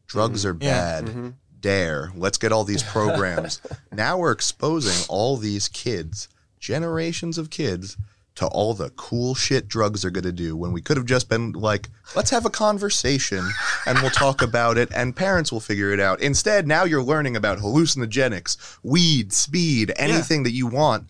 Drugs 0.06 0.40
mm-hmm. 0.40 0.50
are 0.50 0.54
bad. 0.54 1.04
Mm-hmm. 1.04 1.28
Dare. 1.60 2.12
Let's 2.14 2.38
get 2.38 2.52
all 2.52 2.64
these 2.64 2.82
programs. 2.92 3.60
now 3.92 4.18
we're 4.18 4.32
exposing 4.32 5.06
all 5.08 5.36
these 5.36 5.68
kids, 5.68 6.28
generations 6.58 7.38
of 7.38 7.50
kids 7.50 7.96
to 8.38 8.46
all 8.46 8.72
the 8.72 8.90
cool 8.90 9.34
shit 9.34 9.66
drugs 9.66 10.04
are 10.04 10.10
going 10.10 10.22
to 10.22 10.30
do 10.30 10.56
when 10.56 10.70
we 10.70 10.80
could 10.80 10.96
have 10.96 11.06
just 11.06 11.28
been 11.28 11.50
like, 11.52 11.88
let's 12.14 12.30
have 12.30 12.46
a 12.46 12.50
conversation 12.50 13.44
and 13.84 13.98
we'll 13.98 14.12
talk 14.12 14.42
about 14.42 14.78
it 14.78 14.88
and 14.94 15.16
parents 15.16 15.50
will 15.50 15.58
figure 15.58 15.90
it 15.90 15.98
out. 15.98 16.20
Instead, 16.20 16.64
now 16.64 16.84
you're 16.84 17.02
learning 17.02 17.34
about 17.34 17.58
hallucinogenics, 17.58 18.78
weed, 18.84 19.32
speed, 19.32 19.92
anything 19.96 20.44
that 20.44 20.52
you 20.52 20.68
want. 20.68 21.08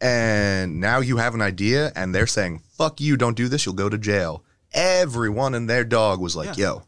And 0.00 0.80
now 0.80 1.00
you 1.00 1.16
have 1.16 1.34
an 1.34 1.42
idea 1.42 1.90
and 1.96 2.14
they're 2.14 2.28
saying, 2.28 2.62
fuck 2.78 3.00
you, 3.00 3.16
don't 3.16 3.36
do 3.36 3.48
this, 3.48 3.66
you'll 3.66 3.74
go 3.74 3.88
to 3.88 3.98
jail. 3.98 4.44
Everyone 4.72 5.56
and 5.56 5.68
their 5.68 5.82
dog 5.82 6.20
was 6.20 6.36
like, 6.36 6.56
yo, 6.56 6.84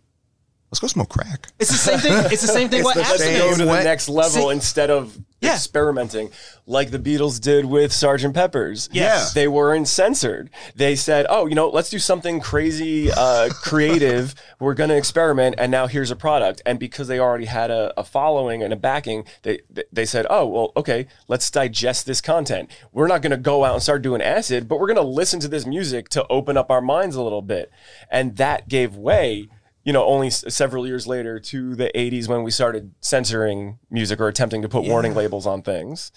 let's 0.75 0.81
go 0.81 0.87
smoke 0.89 1.09
crack. 1.09 1.47
It's 1.61 1.71
the 1.71 1.77
same 1.77 1.99
thing. 2.01 2.13
It's 2.33 2.43
the 2.43 2.49
same 2.49 2.69
thing 2.69 2.83
with 2.85 2.95
the 2.95 3.01
Let's 3.01 3.19
same 3.23 3.39
go 3.39 3.57
to 3.57 3.67
way- 3.67 3.79
the 3.79 3.85
next 3.85 4.09
level 4.09 4.49
See- 4.49 4.51
instead 4.51 4.91
of 4.91 5.17
Yeah. 5.41 5.55
experimenting, 5.55 6.31
like 6.67 6.91
the 6.91 6.99
Beatles 6.99 7.41
did 7.41 7.67
with 7.67 7.93
Sgt. 7.93 8.33
Pepper's. 8.35 8.89
Yes. 8.93 9.35
they 9.35 9.47
weren't 9.47 9.87
censored. 9.87 10.49
They 10.75 10.97
said, 10.97 11.27
"Oh, 11.29 11.47
you 11.47 11.55
know, 11.55 11.69
let's 11.69 11.91
do 11.91 11.99
something 11.99 12.41
crazy, 12.41 13.13
uh, 13.13 13.51
creative. 13.63 14.35
We're 14.59 14.75
going 14.75 14.89
to 14.91 14.97
experiment, 14.97 15.55
and 15.59 15.71
now 15.71 15.87
here's 15.87 16.11
a 16.11 16.17
product." 16.17 16.63
And 16.67 16.79
because 16.79 17.07
they 17.09 17.19
already 17.19 17.45
had 17.45 17.71
a, 17.71 17.93
a 17.99 18.03
following 18.05 18.63
and 18.63 18.73
a 18.73 18.77
backing, 18.77 19.25
they 19.43 19.61
they 19.93 20.07
said, 20.07 20.27
"Oh, 20.31 20.47
well, 20.47 20.73
okay, 20.77 21.07
let's 21.29 21.51
digest 21.51 22.07
this 22.07 22.21
content. 22.23 22.71
We're 22.93 23.07
not 23.09 23.21
going 23.23 23.31
to 23.33 23.37
go 23.37 23.65
out 23.65 23.75
and 23.75 23.83
start 23.83 24.01
doing 24.03 24.23
acid, 24.23 24.67
but 24.67 24.81
we're 24.81 24.87
going 24.89 24.97
to 24.97 25.03
listen 25.03 25.41
to 25.41 25.49
this 25.49 25.67
music 25.67 26.09
to 26.11 26.27
open 26.29 26.57
up 26.57 26.71
our 26.71 26.81
minds 26.81 27.17
a 27.17 27.23
little 27.23 27.43
bit." 27.43 27.71
And 28.11 28.37
that 28.39 28.69
gave 28.69 28.97
way 28.97 29.49
you 29.85 29.93
know, 29.93 30.05
only 30.05 30.29
s- 30.29 30.45
several 30.49 30.87
years 30.87 31.07
later 31.07 31.39
to 31.39 31.75
the 31.77 31.91
80s 31.95 32.27
when 32.29 32.43
we 32.43 32.51
started 32.51 32.93
censoring 33.01 33.79
music 33.91 34.21
or 34.21 34.29
attempting 34.29 34.63
to 34.63 34.69
put 34.69 34.85
warning 34.85 35.15
labels 35.15 35.47
on 35.47 35.63
things. 35.63 36.11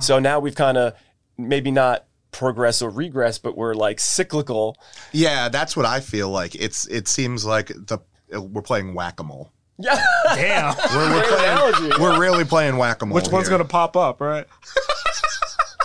So 0.00 0.18
now 0.18 0.38
we've 0.40 0.54
kind 0.54 0.76
of 0.78 0.94
maybe 1.36 1.70
not 1.70 2.06
progress 2.30 2.82
or 2.82 2.90
regress, 2.90 3.38
but 3.38 3.56
we're 3.56 3.74
like 3.74 3.98
cyclical. 3.98 4.76
Yeah, 5.12 5.48
that's 5.48 5.76
what 5.76 5.86
I 5.86 6.00
feel 6.00 6.28
like. 6.28 6.54
It's 6.54 6.86
it 6.88 7.08
seems 7.08 7.44
like 7.44 7.68
the 7.68 7.98
uh, 8.34 8.42
we're 8.42 8.62
playing 8.62 8.94
whack 8.94 9.20
a 9.20 9.24
mole. 9.24 9.50
Yeah. 9.78 10.04
Damn. 10.34 10.76
We're, 10.94 11.14
we're, 11.14 11.26
playing, 11.26 11.44
analogy. 11.44 11.90
we're 12.00 12.20
really 12.20 12.44
playing 12.44 12.76
whack 12.76 13.02
a 13.02 13.06
mole. 13.06 13.16
Which 13.16 13.28
one's 13.28 13.48
gonna 13.48 13.64
pop 13.64 13.96
up, 13.96 14.20
right? 14.20 14.46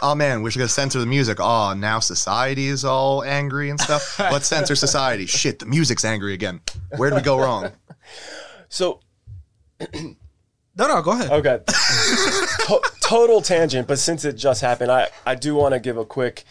Oh 0.02 0.16
man, 0.16 0.42
we're 0.42 0.50
just 0.50 0.58
gonna 0.58 0.70
censor 0.70 1.00
the 1.00 1.06
music. 1.06 1.40
Oh, 1.42 1.74
now 1.74 2.00
society 2.00 2.68
is 2.68 2.86
all 2.86 3.24
angry 3.24 3.70
and 3.70 3.80
stuff. 3.80 4.18
Let's 4.20 4.48
censor 4.48 4.76
society. 4.88 5.26
Shit, 5.26 5.60
the 5.60 5.66
music's 5.66 6.06
angry 6.06 6.34
again. 6.34 6.62
Where 6.98 7.10
did 7.10 7.18
we 7.18 7.22
go 7.22 7.40
wrong? 7.40 7.72
So, 8.70 9.02
No, 10.76 10.88
no, 10.88 11.02
go 11.02 11.12
ahead. 11.12 11.30
okay. 11.32 11.60
To- 12.68 12.82
total 13.02 13.42
tangent, 13.42 13.86
but 13.88 14.00
since 14.00 14.24
it 14.24 14.34
just 14.38 14.62
happened, 14.62 14.90
I, 14.92 15.10
I 15.26 15.36
do 15.36 15.54
want 15.56 15.74
to 15.74 15.80
give 15.80 15.98
a 15.98 16.06
quick 16.06 16.46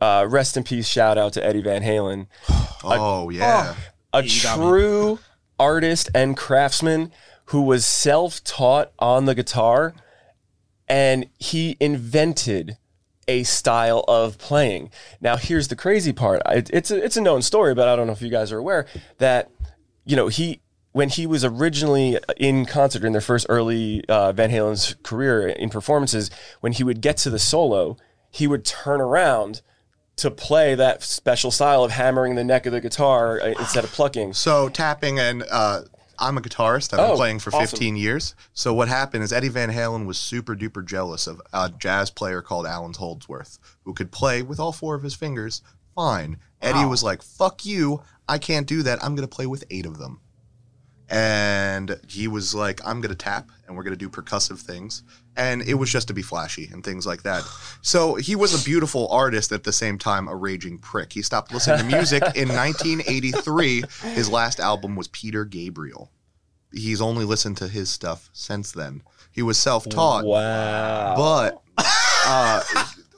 uh, 0.00 0.24
rest 0.26 0.56
in 0.56 0.62
peace 0.64 0.86
shout 0.88 1.18
out 1.18 1.34
to 1.34 1.44
Eddie 1.44 1.60
Van 1.62 1.82
Halen. 1.82 2.26
Oh 2.86 3.30
yeah. 3.30 3.74
a 4.12 4.22
You 4.22 4.42
got 4.42 4.58
me. 4.58 4.64
true 4.66 5.18
artist 5.58 6.10
and 6.14 6.36
craftsman 6.36 7.10
who 7.46 7.62
was 7.62 7.86
self-taught 7.86 8.92
on 8.98 9.24
the 9.24 9.34
guitar 9.34 9.94
and 10.86 11.24
he 11.38 11.78
invented 11.80 12.76
a 13.28 13.42
style 13.44 14.04
of 14.08 14.38
playing. 14.38 14.90
Now 15.20 15.36
here's 15.36 15.68
the 15.68 15.76
crazy 15.76 16.12
part. 16.12 16.42
It, 16.46 16.70
it's 16.72 16.90
a, 16.90 17.02
it's 17.02 17.16
a 17.16 17.20
known 17.20 17.42
story, 17.42 17.74
but 17.74 17.88
I 17.88 17.96
don't 17.96 18.06
know 18.06 18.12
if 18.12 18.22
you 18.22 18.30
guys 18.30 18.52
are 18.52 18.58
aware 18.58 18.86
that 19.18 19.50
you 20.04 20.16
know, 20.16 20.28
he 20.28 20.60
when 20.92 21.08
he 21.08 21.26
was 21.26 21.44
originally 21.44 22.18
in 22.36 22.66
concert 22.66 23.04
in 23.04 23.12
their 23.12 23.20
first 23.20 23.46
early 23.48 24.04
uh, 24.08 24.32
Van 24.32 24.50
Halen's 24.50 24.94
career 25.02 25.48
in 25.48 25.68
performances, 25.68 26.30
when 26.60 26.72
he 26.72 26.84
would 26.84 27.00
get 27.00 27.16
to 27.18 27.30
the 27.30 27.38
solo, 27.38 27.96
he 28.30 28.46
would 28.46 28.64
turn 28.64 29.00
around 29.00 29.60
to 30.16 30.30
play 30.30 30.76
that 30.76 31.02
special 31.02 31.50
style 31.50 31.82
of 31.82 31.90
hammering 31.90 32.36
the 32.36 32.44
neck 32.44 32.66
of 32.66 32.72
the 32.72 32.80
guitar 32.80 33.40
uh, 33.40 33.54
instead 33.58 33.82
of 33.82 33.90
plucking. 33.90 34.34
So 34.34 34.68
tapping 34.68 35.18
and 35.18 35.42
uh, 35.50 35.82
I'm 36.18 36.38
a 36.38 36.40
guitarist. 36.40 36.92
I've 36.92 36.98
been 37.00 37.10
Oh, 37.12 37.16
playing 37.16 37.38
for 37.40 37.50
awesome. 37.54 37.66
15 37.66 37.96
years. 37.96 38.34
So 38.52 38.72
what 38.74 38.88
happened 38.88 39.24
is 39.24 39.32
Eddie 39.32 39.48
Van 39.48 39.70
Halen 39.70 40.06
was 40.06 40.18
super 40.18 40.54
duper 40.54 40.84
jealous 40.84 41.26
of 41.26 41.40
a 41.52 41.70
jazz 41.70 42.10
player 42.10 42.42
called 42.42 42.66
Allan 42.66 42.94
Holdsworth, 42.94 43.58
who 43.84 43.94
could 43.94 44.10
play 44.12 44.42
with 44.42 44.58
all 44.60 44.72
four 44.72 44.94
of 44.94 45.02
his 45.02 45.14
fingers 45.14 45.62
fine. 45.94 46.38
Eddie 46.60 46.84
was 46.86 47.02
like, 47.02 47.22
"Fuck 47.22 47.64
you! 47.66 48.02
I 48.28 48.38
can't 48.38 48.66
do 48.66 48.82
that. 48.82 49.02
I'm 49.04 49.14
going 49.14 49.28
to 49.28 49.34
play 49.34 49.46
with 49.46 49.64
eight 49.70 49.86
of 49.86 49.98
them. 49.98 50.20
And 51.10 52.00
he 52.08 52.26
was 52.26 52.54
like, 52.54 52.80
I'm 52.84 53.00
going 53.00 53.10
to 53.10 53.16
tap 53.16 53.50
and 53.66 53.76
we're 53.76 53.82
going 53.82 53.92
to 53.92 53.98
do 53.98 54.08
percussive 54.08 54.58
things. 54.60 55.02
And 55.36 55.62
it 55.62 55.74
was 55.74 55.90
just 55.90 56.06
to 56.08 56.14
be 56.14 56.22
flashy 56.22 56.68
and 56.72 56.84
things 56.84 57.06
like 57.06 57.24
that. 57.24 57.42
So 57.82 58.14
he 58.14 58.36
was 58.36 58.54
a 58.60 58.64
beautiful 58.64 59.08
artist 59.08 59.50
at 59.50 59.64
the 59.64 59.72
same 59.72 59.98
time, 59.98 60.28
a 60.28 60.34
raging 60.36 60.78
prick. 60.78 61.12
He 61.12 61.22
stopped 61.22 61.52
listening 61.52 61.78
to 61.78 61.96
music 61.96 62.22
in 62.36 62.48
1983. 62.48 63.82
His 64.14 64.30
last 64.30 64.60
album 64.60 64.94
was 64.94 65.08
Peter 65.08 65.44
Gabriel. 65.44 66.10
He's 66.72 67.00
only 67.00 67.24
listened 67.24 67.56
to 67.58 67.68
his 67.68 67.90
stuff 67.90 68.30
since 68.32 68.72
then. 68.72 69.02
He 69.32 69.42
was 69.42 69.58
self 69.58 69.88
taught. 69.88 70.24
Wow. 70.24 71.14
But 71.16 71.62
uh, 72.26 72.62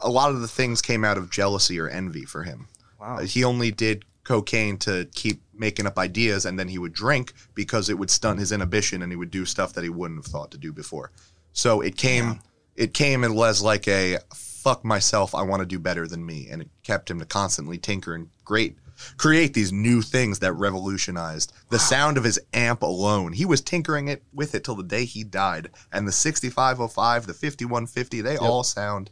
a 0.00 0.08
lot 0.10 0.30
of 0.30 0.40
the 0.40 0.48
things 0.48 0.80
came 0.80 1.04
out 1.04 1.18
of 1.18 1.30
jealousy 1.30 1.78
or 1.78 1.88
envy 1.88 2.24
for 2.24 2.42
him. 2.44 2.68
Wow. 3.00 3.18
Uh, 3.18 3.22
He 3.22 3.44
only 3.44 3.70
did 3.70 4.04
cocaine 4.24 4.76
to 4.78 5.06
keep 5.14 5.42
making 5.54 5.86
up 5.86 5.98
ideas, 5.98 6.44
and 6.46 6.58
then 6.58 6.68
he 6.68 6.78
would 6.78 6.92
drink 6.92 7.32
because 7.54 7.88
it 7.88 7.98
would 7.98 8.10
stunt 8.10 8.40
his 8.40 8.52
inhibition, 8.52 9.02
and 9.02 9.12
he 9.12 9.16
would 9.16 9.30
do 9.30 9.44
stuff 9.44 9.72
that 9.74 9.84
he 9.84 9.90
wouldn't 9.90 10.18
have 10.18 10.30
thought 10.30 10.50
to 10.50 10.58
do 10.58 10.72
before. 10.72 11.10
So 11.56 11.80
it 11.80 11.96
came, 11.96 12.40
it 12.76 12.92
came 12.92 13.24
and 13.24 13.34
was 13.34 13.62
like 13.62 13.88
a 13.88 14.18
fuck 14.34 14.84
myself. 14.84 15.34
I 15.34 15.40
want 15.42 15.60
to 15.60 15.66
do 15.66 15.78
better 15.78 16.06
than 16.06 16.24
me, 16.24 16.48
and 16.50 16.60
it 16.60 16.68
kept 16.82 17.10
him 17.10 17.18
to 17.18 17.24
constantly 17.24 17.78
tinker 17.78 18.14
and 18.14 18.28
great. 18.44 18.76
Create 19.16 19.54
these 19.54 19.72
new 19.72 20.02
things 20.02 20.38
that 20.40 20.52
revolutionized 20.52 21.54
the 21.70 21.78
sound 21.78 22.18
of 22.18 22.24
his 22.24 22.38
amp 22.52 22.82
alone. 22.82 23.32
He 23.32 23.46
was 23.46 23.62
tinkering 23.62 24.08
it 24.08 24.22
with 24.34 24.54
it 24.54 24.64
till 24.64 24.74
the 24.74 24.82
day 24.82 25.06
he 25.06 25.24
died. 25.24 25.70
And 25.92 26.06
the 26.06 26.12
6505, 26.12 27.26
the 27.26 27.32
5150, 27.32 28.20
they 28.20 28.36
all 28.36 28.62
sound 28.62 29.10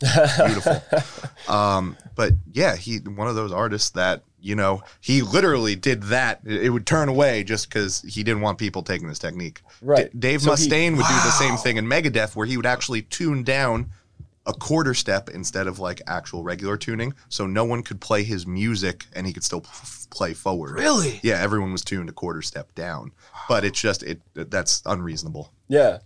beautiful. 0.46 0.82
um, 1.48 1.96
but 2.16 2.32
yeah, 2.52 2.74
he 2.74 2.98
one 2.98 3.28
of 3.28 3.36
those 3.36 3.52
artists 3.52 3.90
that 3.90 4.24
you 4.42 4.54
know 4.54 4.82
he 5.00 5.22
literally 5.22 5.76
did 5.76 6.04
that. 6.04 6.40
It 6.44 6.64
it 6.64 6.70
would 6.70 6.86
turn 6.86 7.08
away 7.08 7.44
just 7.44 7.68
because 7.68 8.02
he 8.02 8.22
didn't 8.22 8.42
want 8.42 8.58
people 8.58 8.82
taking 8.82 9.08
this 9.08 9.18
technique. 9.18 9.60
Right. 9.82 10.10
D- 10.12 10.18
Dave 10.18 10.42
So 10.42 10.54
he- 10.54 10.68
Mustaine 10.68 10.92
would 10.96 11.06
do 11.06 11.14
the 11.14 11.30
same 11.32 11.56
thing 11.56 11.76
in 11.76 11.86
Megadeth, 11.86 12.34
where 12.36 12.46
he 12.46 12.56
would 12.56 12.66
actually 12.66 13.02
tune 13.02 13.42
down 13.42 13.90
a 14.46 14.52
quarter 14.54 14.94
step 14.94 15.28
instead 15.28 15.66
of 15.66 15.78
like 15.78 16.00
actual 16.06 16.42
regular 16.42 16.76
tuning, 16.76 17.12
so 17.28 17.46
no 17.46 17.64
one 17.64 17.82
could 17.82 18.00
play 18.00 18.22
his 18.22 18.46
music 18.46 19.04
and 19.12 19.26
he 19.26 19.32
could 19.34 19.44
still 19.44 19.62
f- 19.66 20.06
play 20.10 20.32
forward. 20.32 20.76
Really? 20.76 21.20
Yeah, 21.22 21.34
everyone 21.40 21.72
was 21.72 21.82
tuned 21.84 22.08
a 22.08 22.12
quarter 22.12 22.40
step 22.42 22.74
down, 22.74 23.12
but 23.48 23.64
it's 23.64 23.78
just 23.80 24.02
it 24.02 24.20
that's 24.34 24.82
unreasonable. 24.86 25.52
Yeah. 25.68 25.98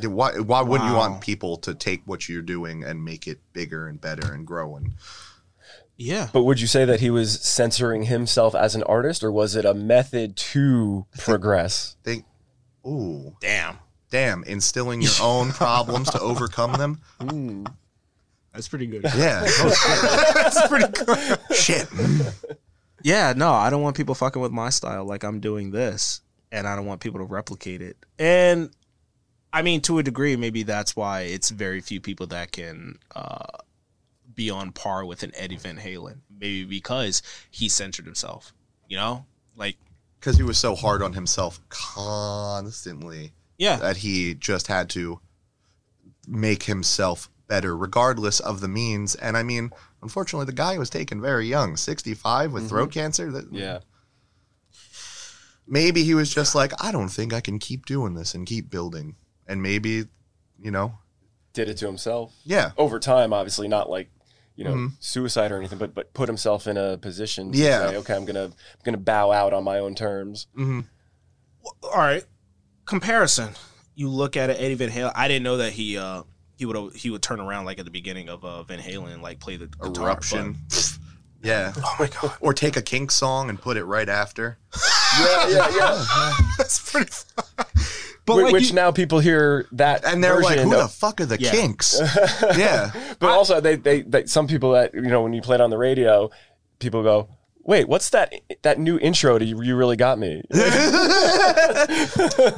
Yeah, 0.00 0.10
Why, 0.10 0.38
why 0.38 0.60
wouldn't 0.60 0.88
you 0.88 0.94
want 0.94 1.22
people 1.22 1.56
to 1.56 1.74
take 1.74 2.02
what 2.04 2.28
you're 2.28 2.42
doing 2.42 2.84
and 2.84 3.02
make 3.04 3.26
it 3.26 3.40
bigger 3.52 3.88
and 3.88 4.00
better 4.00 4.32
and 4.32 4.46
grow? 4.46 4.76
And 4.76 4.92
Yeah. 5.98 6.28
But 6.32 6.44
would 6.44 6.60
you 6.60 6.66
say 6.68 6.84
that 6.84 7.00
he 7.00 7.10
was 7.10 7.40
censoring 7.40 8.04
himself 8.04 8.54
as 8.54 8.74
an 8.76 8.84
artist, 8.84 9.22
or 9.24 9.32
was 9.32 9.56
it 9.56 9.64
a 9.64 9.74
method 9.74 10.36
to 10.36 11.06
progress? 11.18 11.96
think, 12.04 12.24
ooh, 12.86 13.34
Damn. 13.40 13.78
damn, 14.10 14.44
instilling 14.44 15.02
your 15.02 15.10
own 15.22 15.50
problems 15.50 16.08
to 16.10 16.20
overcome 16.20 16.72
them. 16.74 17.66
That's 18.52 18.68
pretty 18.68 18.86
good. 18.86 19.02
Yeah, 19.16 19.40
That's 20.34 20.66
pretty 20.68 20.86
good. 21.04 21.38
shit. 21.54 21.88
Yeah, 23.02 23.32
no, 23.36 23.52
I 23.52 23.68
don't 23.70 23.82
want 23.82 23.96
people 23.96 24.14
fucking 24.14 24.40
with 24.40 24.52
my 24.52 24.70
style 24.70 25.04
like 25.04 25.24
I'm 25.24 25.40
doing 25.40 25.70
this, 25.72 26.20
and 26.52 26.66
I 26.66 26.74
don't 26.76 26.86
want 26.86 27.00
people 27.00 27.18
to 27.20 27.24
replicate 27.26 27.82
it. 27.82 27.96
And 28.18 28.70
I 29.52 29.62
mean, 29.62 29.80
to 29.82 29.98
a 29.98 30.02
degree, 30.02 30.36
maybe 30.36 30.62
that's 30.62 30.94
why 30.96 31.22
it's 31.22 31.50
very 31.50 31.80
few 31.80 32.00
people 32.00 32.26
that 32.28 32.52
can 32.52 32.98
uh, 33.14 33.46
be 34.38 34.48
on 34.50 34.70
par 34.70 35.04
with 35.04 35.24
an 35.24 35.32
Eddie 35.34 35.56
Van 35.56 35.76
Halen. 35.76 36.20
Maybe 36.30 36.64
because 36.64 37.22
he 37.50 37.68
censored 37.68 38.06
himself. 38.06 38.54
You 38.88 38.96
know, 38.96 39.26
like 39.56 39.76
Because 40.18 40.38
he 40.38 40.44
was 40.44 40.56
so 40.56 40.74
hard 40.74 41.02
on 41.02 41.12
himself 41.12 41.60
constantly 41.68 43.32
yeah, 43.58 43.76
that 43.76 43.98
he 43.98 44.34
just 44.34 44.68
had 44.68 44.88
to 44.90 45.20
make 46.26 46.62
himself 46.62 47.28
better, 47.48 47.76
regardless 47.76 48.38
of 48.38 48.60
the 48.60 48.68
means. 48.68 49.16
And 49.16 49.36
I 49.36 49.42
mean, 49.42 49.70
unfortunately, 50.00 50.46
the 50.46 50.52
guy 50.52 50.78
was 50.78 50.88
taken 50.88 51.20
very 51.20 51.48
young, 51.48 51.76
65 51.76 52.52
with 52.52 52.62
mm-hmm. 52.62 52.68
throat 52.68 52.92
cancer. 52.92 53.32
That, 53.32 53.52
Yeah. 53.52 53.80
maybe 55.66 56.04
he 56.04 56.14
was 56.14 56.32
just 56.32 56.54
like, 56.54 56.72
I 56.82 56.92
don't 56.92 57.08
think 57.08 57.32
I 57.32 57.40
can 57.40 57.58
keep 57.58 57.84
doing 57.84 58.14
this 58.14 58.34
and 58.34 58.46
keep 58.46 58.70
building. 58.70 59.16
And 59.48 59.60
maybe, 59.62 60.04
you 60.60 60.70
know, 60.70 60.98
Did 61.52 61.68
it 61.68 61.78
to 61.78 61.86
himself 61.86 62.34
yeah, 62.44 62.70
over 62.76 63.00
time, 63.00 63.32
obviously 63.32 63.66
not 63.66 63.90
like 63.90 64.10
you 64.58 64.64
know 64.64 64.74
Mhm. 64.74 64.92
suicide 64.98 65.52
or 65.52 65.56
anything, 65.56 65.78
but 65.78 65.94
but 65.94 66.12
put 66.12 66.28
himself 66.28 66.66
in 66.66 66.76
a 66.76 66.98
position. 66.98 67.52
To 67.52 67.58
Yeah. 67.58 67.90
Say, 67.90 67.96
okay, 67.98 68.14
I'm 68.16 68.24
gonna 68.24 68.46
I'm 68.46 68.52
gonna 68.84 68.96
bow 68.98 69.30
out 69.30 69.52
on 69.54 69.62
my 69.62 69.78
own 69.78 69.94
terms. 69.94 70.48
hmm 70.54 70.80
all 71.82 71.98
right. 71.98 72.24
Comparison. 72.86 73.50
You 73.94 74.08
look 74.08 74.36
at 74.36 74.48
it, 74.50 74.54
Eddie 74.60 74.74
Van 74.74 74.90
Halen. 74.90 75.12
I 75.14 75.28
didn't 75.28 75.42
know 75.44 75.58
that 75.58 75.72
he 75.74 75.96
uh 75.96 76.22
he 76.56 76.64
would 76.66 76.94
he 76.96 77.08
would 77.10 77.22
turn 77.22 77.38
around 77.40 77.66
like 77.66 77.78
at 77.78 77.84
the 77.84 77.90
beginning 77.90 78.28
of 78.28 78.44
uh, 78.44 78.62
Van 78.64 78.80
Halen 78.80 79.12
and 79.12 79.22
like 79.22 79.38
play 79.38 79.56
the 79.56 79.66
guitar, 79.66 80.04
eruption. 80.06 80.56
Yeah. 81.40 81.72
oh 81.76 81.96
my 82.00 82.08
god, 82.08 82.32
Or 82.40 82.52
take 82.52 82.76
a 82.76 82.82
kink 82.82 83.12
song 83.12 83.48
and 83.48 83.62
put 83.62 83.76
it 83.76 83.84
right 83.84 84.08
after. 84.08 84.58
Yeah, 85.20 85.48
yeah, 85.48 85.68
yeah. 85.76 86.32
that's 86.58 86.90
pretty. 86.90 87.10
But 88.28 88.34
Wh- 88.40 88.42
like 88.44 88.52
Which 88.52 88.68
you- 88.68 88.74
now 88.74 88.92
people 88.92 89.18
hear 89.18 89.66
that 89.72 90.04
And 90.04 90.22
they're 90.22 90.40
like, 90.40 90.60
who 90.60 90.72
of- 90.72 90.78
the 90.82 90.88
fuck 90.88 91.20
are 91.20 91.26
the 91.26 91.40
Yeah. 91.40 91.50
kinks? 91.50 92.00
yeah. 92.56 92.92
But 93.18 93.30
also, 93.30 93.60
they, 93.60 93.74
they 93.76 94.02
they 94.02 94.26
some 94.26 94.46
people 94.46 94.72
that 94.72 94.94
you 94.94 95.02
know 95.02 95.22
when 95.22 95.32
you 95.32 95.42
play 95.42 95.56
it 95.56 95.60
on 95.60 95.70
the 95.70 95.78
radio, 95.78 96.30
people 96.78 97.02
go, 97.02 97.28
"Wait, 97.64 97.88
what's 97.88 98.10
that 98.10 98.32
that 98.62 98.78
new 98.78 98.98
intro 98.98 99.38
to 99.38 99.44
you? 99.44 99.60
You 99.62 99.74
really 99.76 99.96
got 99.96 100.18
me." 100.18 100.42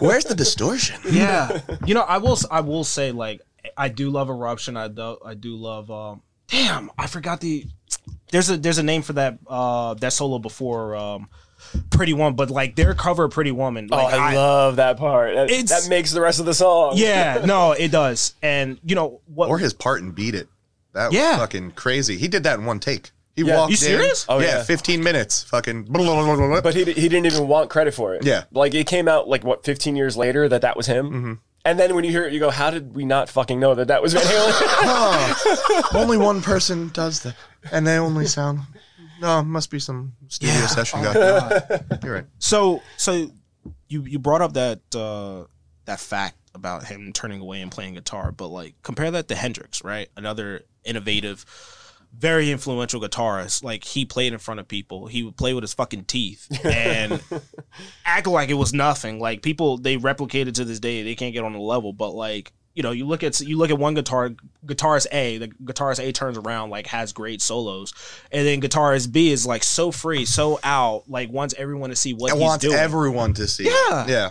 Where's 0.01 0.25
the 0.25 0.35
distortion? 0.37 1.01
yeah, 1.11 1.61
you 1.87 1.95
know, 1.95 2.03
I 2.03 2.19
will 2.19 2.37
I 2.51 2.61
will 2.61 2.85
say 2.85 3.13
like 3.13 3.41
I 3.77 3.89
do 3.89 4.11
love 4.11 4.29
Eruption. 4.29 4.77
I 4.77 4.89
do 4.89 5.19
I 5.25 5.35
do 5.35 5.57
love. 5.57 5.91
Um, 5.91 6.23
damn, 6.49 6.91
I 6.99 7.07
forgot 7.07 7.41
the. 7.41 7.67
There's 8.31 8.49
a 8.51 8.57
there's 8.57 8.79
a 8.79 8.83
name 8.83 9.03
for 9.03 9.13
that 9.15 9.39
uh 9.47 9.95
that 9.95 10.13
solo 10.13 10.39
before 10.39 10.95
um 10.97 11.29
Pretty 11.91 12.13
Woman, 12.13 12.35
but 12.35 12.51
like 12.51 12.77
their 12.77 12.95
cover 12.95 13.25
of 13.25 13.31
Pretty 13.33 13.53
Woman. 13.53 13.89
oh, 13.93 13.97
Like, 13.97 14.15
I, 14.15 14.35
love 14.35 14.77
that 14.77 14.97
part. 14.97 15.35
That, 15.35 15.51
It's- 15.51 15.69
that 15.85 15.89
makes 15.91 16.13
the 16.13 16.21
rest 16.21 16.41
of 16.41 16.47
the 16.47 16.55
song. 16.55 16.95
Yeah, 16.97 17.43
no, 17.47 17.73
it 17.73 17.91
does. 17.91 18.35
And 18.43 18.79
you 18.85 18.95
know 18.95 19.21
what? 19.27 19.49
Or 19.49 19.59
his 19.59 19.73
part 19.73 20.03
and 20.03 20.15
beat 20.15 20.35
it. 20.35 20.49
That 20.95 21.07
was 21.09 21.15
Yeah. 21.15 21.37
fucking 21.39 21.73
crazy. 21.73 22.17
He 22.17 22.29
did 22.29 22.43
that 22.45 22.59
in 22.59 22.65
one 22.65 22.81
take. 22.81 23.11
He 23.37 23.43
Yeah. 23.45 23.57
walked 23.59 23.71
You 23.71 23.75
in. 23.75 23.79
serious? 23.79 24.27
Oh, 24.29 24.41
yeah, 24.41 24.59
yeah. 24.59 24.63
15 24.65 25.03
minutes. 25.05 25.45
Fucking. 25.45 25.85
blah, 25.85 26.03
blah, 26.05 26.25
blah, 26.25 26.37
blah, 26.37 26.47
blah. 26.49 26.61
But 26.61 26.75
he, 26.75 26.85
he 26.85 27.09
didn't 27.09 27.27
even 27.27 27.47
want 27.47 27.71
credit 27.71 27.95
for 27.95 28.15
it. 28.15 28.25
Yeah. 28.25 28.45
Like 28.53 28.75
it 28.75 28.87
came 28.87 29.07
out 29.09 29.29
like 29.29 29.45
what 29.45 29.65
15 29.65 29.95
years 29.97 30.17
later 30.17 30.49
that 30.49 30.63
that 30.63 30.77
was 30.77 30.87
him. 30.87 31.07
Mm-hmm. 31.11 31.33
And 31.65 31.79
then 31.79 31.95
when 31.95 32.05
you 32.05 32.11
hear 32.11 32.25
it, 32.25 32.33
you 32.33 32.41
go, 32.41 32.49
"How 32.49 32.71
did 32.71 32.95
we 32.95 33.05
not 33.05 33.29
fucking 33.29 33.61
know 33.61 33.75
that 33.75 33.89
that 33.89 34.01
was 34.01 34.15
Van 34.15 34.23
Halen?" 34.27 34.53
Huh. 34.55 35.83
only 35.99 36.17
one 36.17 36.41
person 36.41 36.89
does 36.95 37.21
that, 37.21 37.35
and 37.71 37.87
they 37.87 37.99
only 37.99 38.25
sound. 38.25 38.61
No, 39.21 39.43
must 39.43 39.71
be 39.71 39.79
some 39.79 40.15
studio 40.29 40.55
Yeah. 40.55 40.67
session 40.67 41.01
Oh, 41.03 41.13
guy. 41.13 41.81
You're 42.03 42.15
right. 42.15 42.27
So 42.39 42.83
so 42.97 43.31
you 43.89 44.05
you 44.05 44.19
brought 44.19 44.41
up 44.43 44.55
that 44.55 44.81
uh 44.95 45.45
that 45.85 46.01
fact 46.01 46.37
about 46.55 46.85
him 46.85 47.13
turning 47.13 47.41
away 47.41 47.61
and 47.61 47.71
playing 47.71 47.95
guitar, 47.95 48.33
but 48.33 48.49
like 48.49 48.75
compare 48.83 49.11
that 49.11 49.29
to 49.29 49.35
Hendrix, 49.35 49.85
right? 49.85 50.09
Another 50.17 50.63
innovative, 50.85 51.45
very 52.17 52.51
influential 52.51 53.01
guitarist. 53.01 53.63
Like 53.63 53.85
he 53.85 54.05
played 54.05 54.33
in 54.33 54.39
front 54.39 54.61
of 54.61 54.67
people. 54.69 55.07
He 55.07 55.23
would 55.23 55.37
play 55.37 55.55
with 55.55 55.63
his 55.63 55.75
fucking 55.75 56.05
teeth 56.05 56.49
and 56.65 57.23
act 58.05 58.27
like 58.27 58.49
it 58.51 58.55
was 58.55 58.73
nothing. 58.73 59.21
Like 59.21 59.43
people 59.43 59.79
they 59.79 59.97
replicated 59.97 60.55
to 60.55 60.65
this 60.65 60.81
day. 60.81 61.03
They 61.03 61.15
can't 61.15 61.33
get 61.35 61.45
on 61.45 61.53
the 61.53 61.59
level, 61.61 61.93
but 61.93 62.11
like 62.11 62.53
you 62.75 62.83
know, 62.83 62.93
you 62.93 63.05
look 63.07 63.23
at 63.23 63.41
you 63.41 63.57
look 63.59 63.71
at 63.71 63.79
one 63.79 63.95
guitar, 63.95 64.31
guitarist 64.65 65.07
A, 65.13 65.39
the 65.39 65.49
guitarist 65.49 65.99
A 65.99 66.13
turns 66.13 66.39
around 66.39 66.71
like 66.71 66.87
has 66.87 67.13
great 67.13 67.43
solos, 67.43 67.93
and 68.31 68.47
then 68.47 68.61
guitarist 68.61 69.11
B 69.13 69.31
is 69.31 69.45
like 69.47 69.65
so 69.65 69.91
free, 69.91 70.25
so 70.25 70.61
out, 70.63 71.05
like 71.09 71.31
wants 71.31 71.55
everyone 71.59 71.91
to 71.91 71.97
see 71.97 72.15
what 72.15 72.31
I 72.31 72.35
he's 72.35 72.43
want 72.43 72.63
doing. 72.63 72.77
everyone 72.77 73.35
to 73.35 73.49
see. 73.49 73.65
it. 73.67 73.73
Yeah. 73.91 74.07
Yeah. 74.07 74.31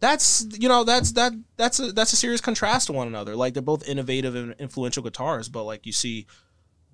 that's 0.00 0.44
you 0.58 0.68
know 0.68 0.82
that's 0.82 1.12
that 1.12 1.32
that's 1.56 1.78
a 1.78 1.92
that's 1.92 2.12
a 2.12 2.16
serious 2.16 2.40
contrast 2.40 2.88
to 2.88 2.92
one 2.92 3.06
another. 3.06 3.36
Like 3.36 3.54
they're 3.54 3.62
both 3.62 3.86
innovative 3.88 4.34
and 4.34 4.54
influential 4.58 5.02
guitarists, 5.02 5.50
but 5.50 5.62
like 5.62 5.86
you 5.86 5.92
see, 5.92 6.26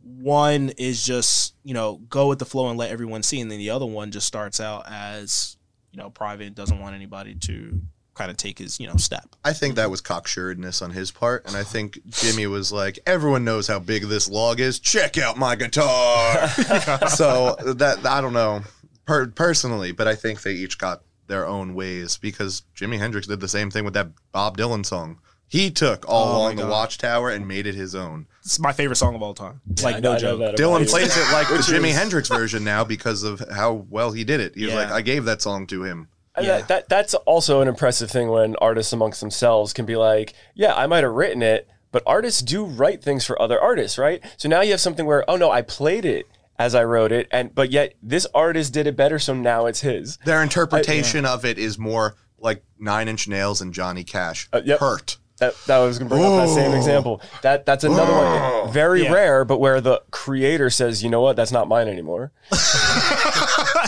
one 0.03 0.69
is 0.77 1.05
just 1.05 1.55
you 1.65 1.73
know 1.73 1.97
go 2.11 2.29
with 2.29 2.39
the 2.39 2.45
flow 2.45 2.69
and 2.69 2.79
let 2.79 2.91
everyone 2.91 3.23
see, 3.23 3.41
and 3.41 3.51
then 3.51 3.59
the 3.59 3.71
other 3.71 3.87
one 3.87 4.11
just 4.11 4.27
starts 4.27 4.61
out 4.61 4.85
as 4.87 5.57
you 5.93 5.99
know 5.99 6.11
private, 6.11 6.55
doesn't 6.55 6.79
want 6.79 6.95
anybody 6.95 7.35
to 7.35 7.81
kind 8.19 8.31
of 8.31 8.37
take 8.37 8.59
his 8.59 8.79
you 8.79 8.87
know 8.87 8.97
step. 8.97 9.35
I 9.45 9.53
think 9.55 9.77
that 9.77 9.91
was 9.91 10.03
cocksuredness 10.03 10.83
on 10.83 10.91
his 10.91 11.11
part, 11.11 11.47
and 11.47 11.57
I 11.57 11.63
think 11.63 11.99
Jimmy 12.11 12.47
was 12.47 12.71
like, 12.73 12.99
"Everyone 13.07 13.45
knows 13.45 13.67
how 13.67 13.79
big 13.79 14.03
this 14.05 14.29
log 14.29 14.61
is. 14.61 14.79
Check 14.81 15.17
out 15.17 15.39
my 15.39 15.55
guitar." 15.57 16.49
so 17.09 17.57
that 17.77 18.05
I 18.05 18.21
don't 18.21 18.33
know 18.35 18.63
per- 19.07 19.29
personally, 19.29 19.93
but 19.93 20.07
I 20.09 20.15
think 20.15 20.43
they 20.43 20.53
each 20.53 20.77
got 20.79 21.03
their 21.29 21.47
own 21.47 21.75
ways 21.75 22.17
because 22.19 22.63
Jimi 22.77 22.99
Hendrix 22.99 23.27
did 23.27 23.41
the 23.41 23.49
same 23.49 23.71
thing 23.71 23.85
with 23.85 23.95
that 23.95 24.09
Bob 24.33 24.57
Dylan 24.59 24.85
song. 24.85 25.21
He 25.51 25.71
took 25.71 26.07
All 26.07 26.29
Oh 26.29 26.37
Along 26.39 26.57
the 26.57 26.67
Watchtower 26.67 27.31
and 27.31 27.49
made 27.49 27.67
it 27.67 27.75
his 27.75 27.95
own. 27.95 28.27
It's 28.45 28.59
my 28.59 28.73
favorite 28.73 28.97
song 28.97 29.15
of 29.15 29.23
all 29.23 29.33
time. 29.33 29.63
Like 29.83 29.97
I 29.97 30.01
no 30.01 30.13
know- 30.13 30.19
I 30.19 30.21
know 30.21 30.39
joke. 30.51 30.57
Dylan 30.57 30.81
you. 30.81 30.87
plays 30.87 31.17
it 31.17 31.33
like 31.33 31.49
the 31.49 31.55
Which 31.55 31.63
Jimi 31.67 31.93
Hendrix 31.93 32.29
version 32.29 32.65
now 32.65 32.85
because 32.85 33.23
of 33.23 33.43
how 33.51 33.87
well 33.89 34.13
he 34.13 34.25
did 34.25 34.41
it. 34.41 34.55
He 34.57 34.65
was 34.67 34.75
Yeah. 34.75 34.81
like, 34.81 34.91
I 34.93 35.01
gave 35.01 35.25
that 35.25 35.41
song 35.41 35.67
to 35.69 35.83
him. 35.85 36.09
And 36.39 36.47
Yeah. 36.47 36.59
That, 36.59 36.69
that 36.69 36.89
that's 36.89 37.15
also 37.15 37.61
an 37.61 37.69
impressive 37.69 38.11
thing 38.11 38.29
when 38.29 38.57
artists 38.57 38.93
amongst 38.93 39.21
themselves 39.21 39.73
can 39.73 39.87
be 39.87 39.97
like, 39.97 40.35
yeah, 40.55 40.75
I 40.75 40.87
might 40.87 41.05
have 41.05 41.13
written 41.13 41.43
it, 41.43 41.69
but 41.93 42.03
artists 42.07 42.43
do 42.43 42.65
write 42.65 43.03
things 43.03 43.25
for 43.27 43.41
other 43.41 43.61
artists, 43.61 43.99
right? 43.99 44.23
So 44.37 44.49
now 44.49 44.61
you 44.63 44.73
have 44.73 44.81
something 44.81 45.07
where, 45.07 45.29
oh 45.31 45.37
no, 45.37 45.51
I 45.51 45.63
played 45.63 46.05
it 46.05 46.27
as 46.59 46.75
I 46.75 46.83
wrote 46.85 47.13
it, 47.13 47.29
and 47.31 47.55
but 47.55 47.71
yet 47.71 47.95
this 48.03 48.27
artist 48.35 48.73
did 48.73 48.87
it 48.89 48.97
better, 48.97 49.19
so 49.21 49.33
now 49.33 49.67
it's 49.67 49.81
his. 49.83 50.17
Their 50.25 50.43
interpretation 50.43 51.25
of 51.25 51.45
it 51.45 51.57
is 51.59 51.79
more 51.79 52.17
like 52.39 52.65
Nine 52.79 53.07
Inch 53.09 53.29
Nails 53.29 53.61
and 53.61 53.73
Johnny 53.73 54.03
Cash. 54.05 54.49
Uh, 54.53 54.61
yep. 54.65 54.81
Hurt. 54.81 55.19
That, 55.39 55.55
that 55.69 55.79
was 55.79 56.01
gonna 56.01 56.09
bring 56.09 56.25
up 56.25 56.33
that 56.47 56.49
same 56.53 56.73
example. 56.75 57.23
That 57.43 57.65
that's 57.65 57.85
another 57.85 58.13
one, 58.13 58.73
very 58.73 59.05
Yeah. 59.05 59.13
rare, 59.13 59.45
but 59.45 59.61
where 59.61 59.81
the 59.81 60.03
creator 60.11 60.69
says, 60.69 61.05
you 61.05 61.11
know 61.11 61.21
what, 61.21 61.37
that's 61.37 61.53
not 61.53 61.69
mine 61.69 61.87
anymore. 61.87 62.33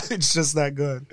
it's 0.09 0.33
just 0.33 0.55
that 0.55 0.75
good. 0.75 1.05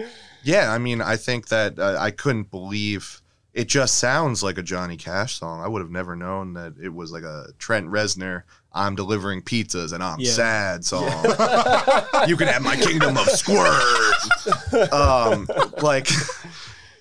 Yeah, 0.42 0.72
I 0.72 0.78
mean, 0.78 1.00
I 1.00 1.16
think 1.16 1.48
that 1.48 1.78
uh, 1.78 1.96
I 1.98 2.10
couldn't 2.10 2.50
believe 2.50 3.20
it 3.54 3.66
just 3.68 3.98
sounds 3.98 4.42
like 4.42 4.56
a 4.58 4.62
Johnny 4.62 4.96
Cash 4.96 5.38
song. 5.38 5.60
I 5.60 5.68
would 5.68 5.80
have 5.82 5.90
never 5.90 6.14
known 6.14 6.52
that 6.54 6.74
it 6.80 6.90
was 6.94 7.10
like 7.10 7.24
a 7.24 7.48
Trent 7.58 7.88
Reznor, 7.88 8.42
I'm 8.72 8.94
delivering 8.94 9.42
pizzas 9.42 9.92
and 9.92 10.02
I'm 10.02 10.20
Yeah. 10.20 10.30
sad 10.30 10.84
song. 10.84 11.02
you 12.28 12.36
can 12.36 12.46
have 12.48 12.62
my 12.62 12.76
kingdom 12.76 13.16
of 13.16 13.26
squirt. 13.30 14.92
um, 14.92 15.48
like, 15.82 16.08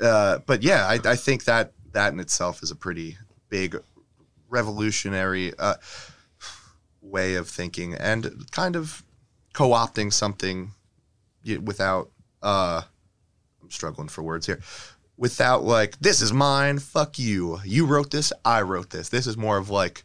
uh, 0.02 0.40
but 0.46 0.64
yeah, 0.64 0.88
I, 0.88 1.00
I 1.12 1.16
think 1.16 1.44
that 1.44 1.74
that 1.92 2.14
in 2.14 2.20
itself 2.20 2.64
is 2.64 2.72
a 2.72 2.76
pretty 2.76 3.18
big 3.50 3.78
revolutionary 4.50 5.54
uh, 5.60 5.76
way 7.02 7.36
of 7.36 7.48
thinking 7.50 7.94
and 7.94 8.50
kind 8.52 8.76
of 8.76 9.04
co-opting 9.54 10.12
something 10.14 10.72
without 11.64 12.10
uh 12.44 12.82
I'm 13.68 13.72
struggling 13.72 14.08
for 14.08 14.24
words 14.24 14.46
here. 14.46 14.62
Without 15.18 15.64
like, 15.64 16.00
this 16.00 16.22
is 16.22 16.32
mine, 16.32 16.80
fuck 16.80 17.20
you. 17.20 17.60
You 17.66 17.86
wrote 17.86 18.12
this, 18.12 18.32
I 18.46 18.62
wrote 18.62 18.92
this. 18.92 19.10
This 19.10 19.28
is 19.28 19.36
more 19.36 19.58
of 19.58 19.70
like, 19.70 20.04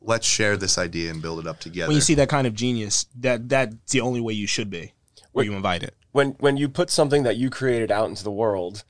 let's 0.00 0.26
share 0.26 0.56
this 0.56 0.78
idea 0.78 1.10
and 1.10 1.20
build 1.20 1.40
it 1.40 1.46
up 1.46 1.60
together. 1.60 1.88
When 1.88 1.96
you 1.96 2.00
see 2.00 2.14
that 2.14 2.28
kind 2.28 2.46
of 2.46 2.54
genius, 2.54 3.06
that 3.20 3.48
that's 3.48 3.92
the 3.92 4.00
only 4.00 4.20
way 4.20 4.32
you 4.32 4.46
should 4.46 4.70
be. 4.70 4.92
Where 5.32 5.44
you 5.44 5.54
invite 5.54 5.82
it. 5.82 5.94
when 6.12 6.30
when 6.40 6.56
you 6.58 6.68
put 6.68 6.90
something 6.90 7.22
that 7.22 7.36
you 7.36 7.48
created 7.50 7.90
out 7.90 8.08
into 8.08 8.22
the 8.22 8.30
world 8.30 8.84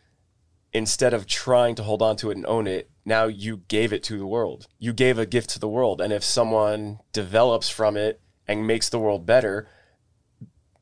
instead 0.72 1.14
of 1.14 1.26
trying 1.26 1.74
to 1.76 1.82
hold 1.84 2.02
on 2.02 2.16
to 2.16 2.30
it 2.30 2.36
and 2.36 2.44
own 2.46 2.66
it 2.66 2.90
now 3.04 3.26
you 3.26 3.58
gave 3.68 3.92
it 3.92 4.02
to 4.02 4.18
the 4.18 4.26
world 4.26 4.66
you 4.78 4.92
gave 4.92 5.18
a 5.18 5.26
gift 5.26 5.50
to 5.50 5.60
the 5.60 5.68
world 5.68 6.00
and 6.00 6.12
if 6.12 6.24
someone 6.24 6.98
develops 7.12 7.68
from 7.68 7.96
it 7.96 8.20
and 8.48 8.66
makes 8.66 8.88
the 8.88 8.98
world 8.98 9.24
better 9.24 9.68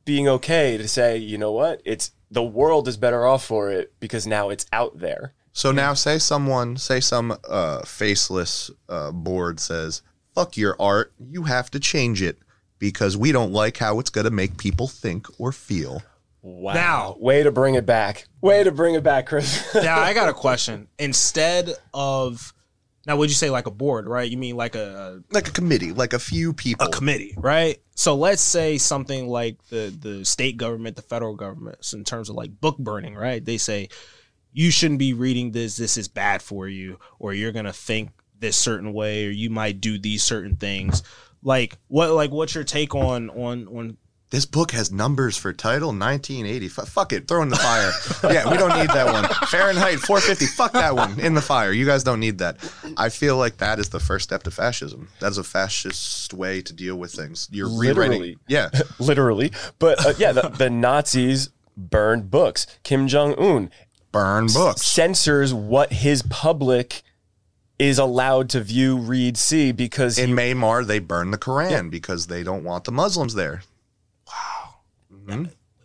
being 0.04 0.28
okay 0.28 0.76
to 0.76 0.88
say 0.88 1.16
you 1.16 1.38
know 1.38 1.52
what? 1.52 1.80
It's 1.84 2.12
the 2.30 2.42
world 2.42 2.88
is 2.88 2.96
better 2.96 3.26
off 3.26 3.44
for 3.44 3.70
it 3.70 3.92
because 4.00 4.26
now 4.26 4.50
it's 4.50 4.66
out 4.72 4.98
there. 4.98 5.34
So 5.52 5.72
now 5.72 5.94
say 5.94 6.18
someone, 6.18 6.76
say 6.76 7.00
some 7.00 7.36
uh, 7.48 7.82
faceless 7.82 8.70
uh, 8.88 9.10
board 9.10 9.58
says, 9.58 10.02
fuck 10.34 10.56
your 10.56 10.76
art, 10.80 11.12
you 11.18 11.42
have 11.42 11.70
to 11.72 11.80
change 11.80 12.22
it 12.22 12.38
because 12.78 13.16
we 13.16 13.32
don't 13.32 13.52
like 13.52 13.76
how 13.78 13.98
it's 13.98 14.10
going 14.10 14.26
to 14.26 14.30
make 14.30 14.56
people 14.58 14.86
think 14.86 15.26
or 15.40 15.50
feel. 15.50 16.02
wow. 16.42 16.72
Now- 16.72 17.16
way 17.18 17.42
to 17.42 17.50
bring 17.50 17.74
it 17.74 17.84
back. 17.84 18.26
Way 18.40 18.62
to 18.64 18.70
bring 18.70 18.94
it 18.94 19.02
back 19.02 19.26
chris. 19.26 19.74
Now 19.74 19.98
I 19.98 20.14
got 20.14 20.28
a 20.28 20.32
question. 20.46 20.86
Instead 21.00 21.74
of 21.92 22.54
now, 23.10 23.16
would 23.16 23.28
you 23.28 23.34
say 23.34 23.50
like 23.50 23.66
a 23.66 23.72
board, 23.72 24.06
right? 24.06 24.30
You 24.30 24.36
mean 24.36 24.56
like 24.56 24.76
a, 24.76 25.20
Like 25.32 25.48
a 25.48 25.50
committee, 25.50 25.90
like 25.90 26.12
a 26.12 26.20
few 26.20 26.52
people. 26.52 26.86
a 26.86 26.90
committee, 26.90 27.34
right? 27.36 27.76
So 27.96 28.14
let's 28.14 28.40
say 28.40 28.78
something 28.78 29.26
like 29.26 29.56
the 29.68 29.92
the 29.98 30.24
state 30.24 30.56
government, 30.56 30.94
the 30.94 31.02
federal 31.02 31.34
government, 31.34 31.78
so 31.80 31.98
in 31.98 32.04
terms 32.04 32.28
of 32.28 32.36
like 32.36 32.60
book 32.60 32.78
burning, 32.78 33.16
right? 33.16 33.44
They 33.44 33.58
say 33.58 33.88
you 34.52 34.70
shouldn't 34.70 35.00
be 35.00 35.12
reading 35.12 35.50
this. 35.50 35.76
This 35.76 35.96
is 35.96 36.06
bad 36.06 36.40
for 36.40 36.68
you, 36.68 37.00
or 37.18 37.34
you're 37.34 37.50
gonna 37.50 37.72
think 37.72 38.10
this 38.38 38.56
certain 38.56 38.92
way, 38.92 39.26
or 39.26 39.30
you 39.30 39.50
might 39.50 39.80
do 39.80 39.98
these 39.98 40.22
certain 40.22 40.54
things. 40.54 41.02
Like 41.42 41.78
what? 41.88 42.12
Like 42.12 42.30
what's 42.30 42.54
your 42.54 42.62
take 42.64 42.94
on 42.94 43.28
on 43.30 43.66
on? 43.66 43.96
This 44.30 44.46
book 44.46 44.70
has 44.70 44.92
numbers 44.92 45.36
for 45.36 45.52
title 45.52 45.88
1980. 45.88 46.68
Fuck 46.68 47.12
it, 47.12 47.26
throw 47.26 47.42
in 47.42 47.48
the 47.48 47.56
fire. 47.56 47.90
yeah, 48.32 48.48
we 48.48 48.56
don't 48.56 48.78
need 48.78 48.88
that 48.90 49.12
one. 49.12 49.28
Fahrenheit 49.48 49.98
450. 49.98 50.46
Fuck 50.46 50.72
that 50.72 50.94
one 50.94 51.18
in 51.18 51.34
the 51.34 51.42
fire. 51.42 51.72
You 51.72 51.84
guys 51.84 52.04
don't 52.04 52.20
need 52.20 52.38
that. 52.38 52.56
I 52.96 53.08
feel 53.08 53.36
like 53.36 53.56
that 53.56 53.80
is 53.80 53.88
the 53.88 53.98
first 53.98 54.22
step 54.24 54.44
to 54.44 54.52
fascism. 54.52 55.08
That 55.18 55.32
is 55.32 55.38
a 55.38 55.42
fascist 55.44 56.32
way 56.32 56.62
to 56.62 56.72
deal 56.72 56.94
with 56.94 57.10
things. 57.12 57.48
You're 57.50 57.68
rewriting. 57.68 57.96
Literally. 58.20 58.38
Yeah, 58.46 58.70
literally 59.00 59.52
but 59.80 60.04
uh, 60.06 60.14
yeah 60.18 60.32
the, 60.32 60.48
the 60.48 60.70
nazis 60.70 61.50
burned 61.76 62.30
books 62.30 62.66
kim 62.82 63.08
jong-un 63.08 63.70
burn 64.12 64.46
books. 64.46 64.82
censors 64.84 65.52
what 65.54 65.92
his 65.92 66.22
public 66.22 67.02
is 67.78 67.98
allowed 67.98 68.50
to 68.50 68.60
view, 68.60 68.98
read, 68.98 69.36
see 69.38 69.72
because 69.72 70.18
he, 70.18 70.24
In 70.24 70.30
Myanmar, 70.30 70.86
they 70.86 70.98
burn 70.98 71.30
the 71.30 71.38
Quran 71.38 71.90
because 71.90 72.26
they 72.26 72.42
don't 72.42 72.62
want 72.62 72.84
the 72.84 72.92
Muslims 72.92 73.34
there. 73.34 73.62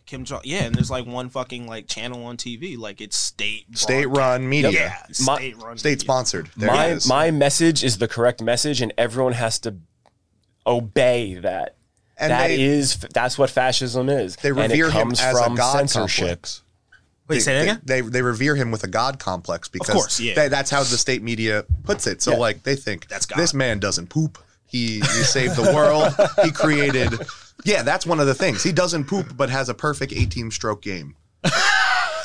Kim 0.06 0.24
Jong, 0.24 0.42
yeah, 0.44 0.64
and 0.66 0.76
there's 0.76 0.92
like 0.92 1.08
one 1.08 1.30
fucking 1.30 1.66
like 1.68 1.88
channel 1.88 2.26
on 2.26 2.38
TV, 2.38 2.78
like 2.78 3.02
it's 3.02 3.18
state 3.18 3.66
state 3.76 4.06
run 4.06 4.48
media. 4.48 4.70
yeah, 4.72 4.98
My- 5.26 5.36
state 5.38 5.58
run, 5.58 5.78
State 5.80 6.00
sponsored. 6.00 6.50
There 6.56 6.70
my 6.70 6.86
it 6.88 6.98
is. 6.98 7.08
my 7.08 7.32
message 7.32 7.84
is 7.84 7.98
the 7.98 8.08
correct 8.08 8.40
message, 8.42 8.82
and 8.82 8.94
everyone 9.00 9.34
has 9.34 9.58
to 9.60 9.76
obey 10.68 11.36
that. 11.36 11.76
And 12.18 12.32
That 12.32 12.48
they- 12.48 12.62
is- 12.62 12.98
that's 13.14 13.38
what 13.38 13.50
fascism 13.50 14.08
is. 14.10 14.36
They 14.38 14.50
and 14.50 14.60
it 14.60 14.64
revere 14.64 14.90
him 14.92 15.12
as 15.12 15.20
from 15.20 15.54
a 15.54 15.58
god 15.58 15.78
censorship. 15.90 16.26
complex. 16.28 16.62
Wait, 17.28 17.36
they, 17.38 17.40
say 17.42 17.54
that 17.56 17.62
again. 17.64 17.82
They, 17.84 18.02
they 18.02 18.22
revere 18.22 18.56
him 18.56 18.70
with 18.72 18.84
a 18.84 18.88
god 18.88 19.18
complex 19.20 19.68
because 19.68 19.96
course, 19.96 20.20
yeah. 20.20 20.36
they- 20.36 20.48
that's 20.48 20.70
how 20.70 20.82
the 20.84 20.98
state 20.98 21.24
media 21.24 21.66
puts 21.84 22.06
it. 22.08 22.22
So 22.22 22.32
Yeah. 22.34 22.38
like 22.38 22.64
they 22.64 22.76
think 22.76 23.08
That's 23.08 23.26
God. 23.26 23.40
this 23.40 23.54
man 23.54 23.80
doesn't 23.80 24.08
poop. 24.10 24.38
He, 24.68 24.96
he 25.00 25.02
saved 25.02 25.56
the 25.56 25.74
world. 25.74 26.14
he 26.44 26.52
created. 26.52 27.14
Yeah, 27.66 27.82
that's 27.84 28.06
one 28.06 28.20
of 28.20 28.28
the 28.28 28.34
things. 28.36 28.64
He 28.64 28.72
doesn't 28.72 29.06
poop, 29.06 29.36
but 29.36 29.50
has 29.50 29.68
a 29.70 29.74
perfect 29.74 30.14
18 30.14 30.52
stroke 30.52 30.82
game. 30.82 31.16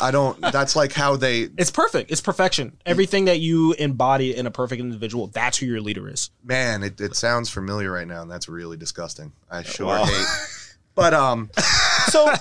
I 0.02 0.10
don't. 0.12 0.40
That's 0.40 0.76
like 0.76 0.92
how 0.92 1.16
they. 1.16 1.48
It's 1.58 1.70
perfect. 1.70 2.10
It's 2.10 2.20
perfection. 2.22 2.76
Everything 2.86 3.26
that 3.26 3.40
you 3.40 3.72
embody 3.74 4.34
in 4.34 4.46
a 4.46 4.50
perfect 4.50 4.80
individual, 4.80 5.26
that's 5.26 5.58
who 5.58 5.66
your 5.66 5.80
leader 5.80 6.08
is. 6.08 6.30
Man, 6.42 6.82
it, 6.82 7.00
it 7.00 7.16
sounds 7.16 7.50
familiar 7.50 7.90
right 7.92 8.06
now, 8.06 8.22
and 8.22 8.30
that's 8.30 8.48
really 8.48 8.76
disgusting. 8.78 9.32
I 9.50 9.62
sure 9.62 9.86
Wow. 9.86 10.04
hate. 10.04 10.26
But 10.94 11.12
um, 11.14 11.50
So 12.10 12.32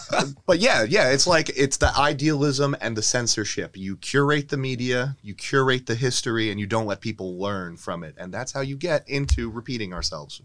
but 0.46 0.60
yeah, 0.60 0.84
yeah, 0.84 1.12
it's 1.12 1.28
like 1.28 1.50
it's 1.56 1.78
the 1.78 1.92
idealism 1.98 2.76
and 2.82 2.96
the 2.96 3.02
censorship. 3.02 3.76
You 3.78 3.98
curate 3.98 4.50
the 4.50 4.58
media, 4.58 5.18
you 5.22 5.34
curate 5.36 5.86
the 5.86 5.96
history, 5.96 6.50
and 6.52 6.60
you 6.62 6.66
don't 6.66 6.86
let 6.86 7.02
people 7.02 7.38
learn 7.38 7.76
from 7.78 8.04
it, 8.04 8.16
and 8.18 8.34
that's 8.34 8.52
how 8.54 8.62
you 8.62 8.76
get 8.78 9.08
into 9.08 9.50
repeating 9.50 9.94
ourselves. 9.94 10.42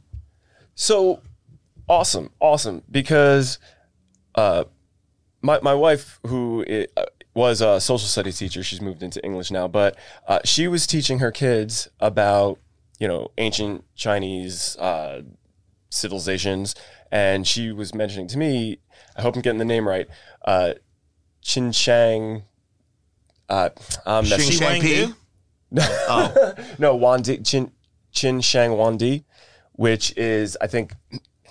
So 0.74 1.20
awesome, 1.88 2.30
awesome. 2.40 2.82
Because 2.90 3.58
uh, 4.34 4.64
my 5.42 5.60
my 5.60 5.74
wife, 5.74 6.20
who 6.26 6.64
i- 6.68 6.86
uh, 6.96 7.04
was 7.34 7.60
a 7.60 7.80
social 7.80 8.06
studies 8.08 8.38
teacher, 8.38 8.62
she's 8.62 8.80
moved 8.80 9.02
into 9.02 9.24
English 9.24 9.50
now, 9.50 9.66
but 9.68 9.96
uh, 10.28 10.38
she 10.44 10.68
was 10.68 10.86
teaching 10.86 11.18
her 11.18 11.30
kids 11.32 11.88
about 12.00 12.58
you 12.98 13.08
know 13.08 13.30
ancient 13.38 13.84
Chinese 13.96 14.76
uh, 14.78 15.22
civilizations, 15.90 16.74
and 17.10 17.46
she 17.46 17.72
was 17.72 17.94
mentioning 17.94 18.28
to 18.28 18.38
me, 18.38 18.78
I 19.16 19.22
hope 19.22 19.34
I'm 19.36 19.42
getting 19.42 19.58
the 19.58 19.64
name 19.64 19.86
right, 19.88 20.06
uh, 20.44 20.74
Qin 21.42 21.74
Shang. 21.74 22.44
Uh, 23.48 23.68
I'm 24.06 24.24
Xing 24.38 24.58
Shang 24.58 24.80
Pi? 24.80 24.86
Oh, 26.08 26.54
no, 26.78 26.96
Wandi 26.96 27.40
Qin 27.40 27.70
Qin 28.14 28.42
Shang 28.42 28.70
Wandi, 28.70 29.24
which 29.72 30.16
is 30.16 30.56
I 30.60 30.66
think 30.68 30.92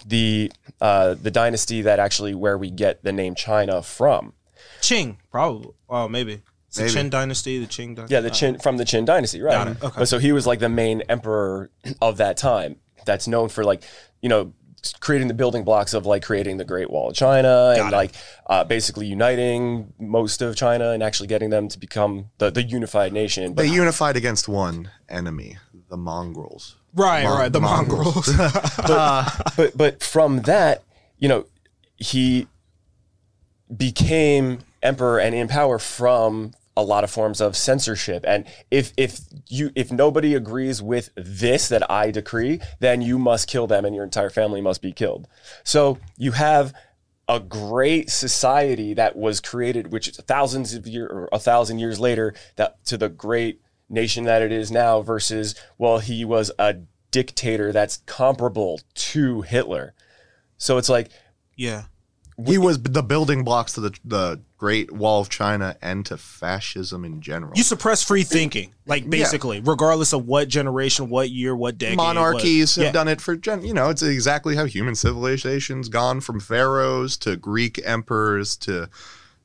the 0.06 0.51
uh, 0.82 1.16
the 1.16 1.32
dynasty 1.32 1.82
that 1.82 1.99
actually 1.99 2.36
where 2.36 2.58
we 2.58 2.70
get 2.70 3.04
the 3.04 3.12
name 3.12 3.36
China 3.36 3.82
from. 3.82 4.34
Qing, 4.82 5.18
probably. 5.32 5.72
Oh, 5.89 6.08
maybe. 6.08 6.41
It's 6.68 6.78
the 6.78 6.84
Maybe. 6.86 7.08
Qin 7.08 7.10
dynasty, 7.12 7.60
the 7.60 7.68
Qing 7.68 7.95
dynasty. 7.95 8.14
Yeah, 8.14 8.22
the 8.22 8.32
Qin 8.32 8.62
from 8.62 8.78
the 8.78 8.84
Qin 8.84 9.06
dynasty, 9.06 9.41
right? 9.41 9.51
Got 9.51 9.68
it, 9.68 9.84
okay. 9.84 9.95
But 9.99 10.08
so 10.08 10.18
he 10.18 10.32
was 10.32 10.47
like 10.47 10.60
the 10.60 10.70
main 10.70 11.01
emperor 11.01 11.70
of 12.01 12.18
that 12.18 12.36
time. 12.36 12.78
That's 13.06 13.28
known 13.28 13.49
for 13.49 13.64
like 13.64 13.84
you 14.22 14.30
know 14.30 14.54
creating 14.99 15.28
the 15.28 15.34
building 15.34 15.64
blocks 15.64 15.93
of 15.93 16.06
like 16.06 16.24
creating 16.24 16.58
the 16.58 16.66
Great 16.66 16.89
Wall 16.89 17.10
of 17.10 17.16
China 17.16 17.74
and 17.78 17.89
it. 17.89 17.91
like 17.91 18.12
uh, 18.47 18.64
basically 18.64 19.06
uniting 19.06 19.93
most 19.99 20.41
of 20.41 20.56
China 20.56 20.91
and 20.91 21.01
actually 21.01 21.28
getting 21.28 21.49
them 21.49 21.68
to 21.70 21.80
become 21.80 22.30
the, 22.38 22.51
the 22.51 22.64
unified 22.64 23.14
nation. 23.14 23.54
But 23.54 23.64
They 23.64 23.70
unified 23.70 24.18
against 24.18 24.47
one 24.47 24.89
enemy, 25.08 25.58
the 25.89 25.97
Mongrels. 25.97 26.76
Right, 26.96 27.24
Mon- 27.24 27.39
right. 27.39 27.52
The 27.52 27.62
Mongrels. 27.62 28.28
Mongrels. 28.28 28.70
Uh. 28.89 29.30
but 29.58 29.78
but 29.78 30.04
from 30.04 30.41
that, 30.44 30.84
you 31.18 31.28
know, 31.28 31.46
he 31.98 32.48
became 33.76 34.60
emperor 34.82 35.20
and 35.20 35.34
in 35.34 35.48
power 35.48 35.80
from 35.80 36.54
a 36.76 36.84
lot 36.84 37.04
of 37.04 37.12
forms 37.12 37.39
of 37.39 37.56
censorship. 37.56 38.24
And 38.28 38.46
if 38.72 38.94
if 38.98 39.22
you 39.48 39.72
if 39.76 39.91
nobody 39.91 40.36
agrees 40.36 40.82
with 40.82 41.10
this 41.16 41.70
that 41.70 41.89
I 41.89 42.12
decree, 42.12 42.60
then 42.80 43.02
you 43.02 43.18
must 43.20 43.48
kill 43.48 43.68
them 43.68 43.86
and 43.86 43.96
your 43.96 44.04
entire 44.04 44.30
family 44.30 44.62
must 44.62 44.82
be 44.82 44.91
killed. 44.91 45.28
So 45.64 46.00
you 46.18 46.32
have 46.32 46.74
a 47.28 47.39
great 47.39 48.10
society 48.10 48.94
that 48.96 49.16
was 49.16 49.39
created, 49.39 49.91
which 49.91 50.08
is 50.10 50.18
thousands 50.18 50.74
of 50.74 50.86
years 50.88 51.10
or 51.12 51.30
a 51.32 51.39
thousand 51.39 51.80
years 51.80 52.00
later, 52.00 52.34
that 52.58 52.84
to 52.86 52.98
the 52.98 53.10
great 53.10 53.62
nation 53.94 54.26
that 54.26 54.41
it 54.41 54.52
is 54.52 54.72
now 54.72 55.02
versus 55.02 55.56
well, 55.78 56.00
he 56.00 56.26
was 56.26 56.52
a 56.60 56.76
dictator 57.12 57.72
that's 57.72 57.98
comparable 58.06 58.82
to 58.96 59.41
Hitler. 59.44 59.94
So 60.58 60.78
it's 60.78 60.89
like 60.89 61.10
Yeah. 61.56 61.84
He 62.48 62.58
was 62.58 62.82
the 62.82 63.04
building 63.04 63.44
blocks 63.44 63.74
to 63.74 63.82
the 63.82 63.91
the 64.04 64.41
Great 64.58 64.91
Wall 64.91 65.22
of 65.22 65.30
China 65.30 65.78
and 65.84 66.04
to 66.08 66.18
fascism 66.18 67.06
in 67.06 67.22
general. 67.22 67.52
You 67.56 67.62
suppress 67.62 68.02
free 68.04 68.24
thinking, 68.24 68.74
like 68.88 69.08
basically, 69.08 69.60
regardless 69.60 70.14
of 70.14 70.26
what 70.26 70.48
generation, 70.48 71.10
what 71.10 71.30
year, 71.30 71.56
what 71.56 71.78
decade. 71.78 71.98
what- 71.98 72.06
Monarchies 72.16 72.76
have 72.78 72.86
yeah. 72.86 72.91
done 72.91 73.08
it 73.08 73.22
for 73.22 73.36
gen. 73.36 73.64
You 73.64 73.76
know, 73.76 73.89
it's 73.89 74.02
exactly 74.02 74.56
how 74.56 74.66
human 74.66 74.96
civilization's 74.96 75.89
gone 75.89 76.22
from 76.22 76.39
pharaohs 76.39 77.18
to 77.18 77.36
Greek 77.36 77.80
emperors 77.86 78.58
to, 78.58 78.89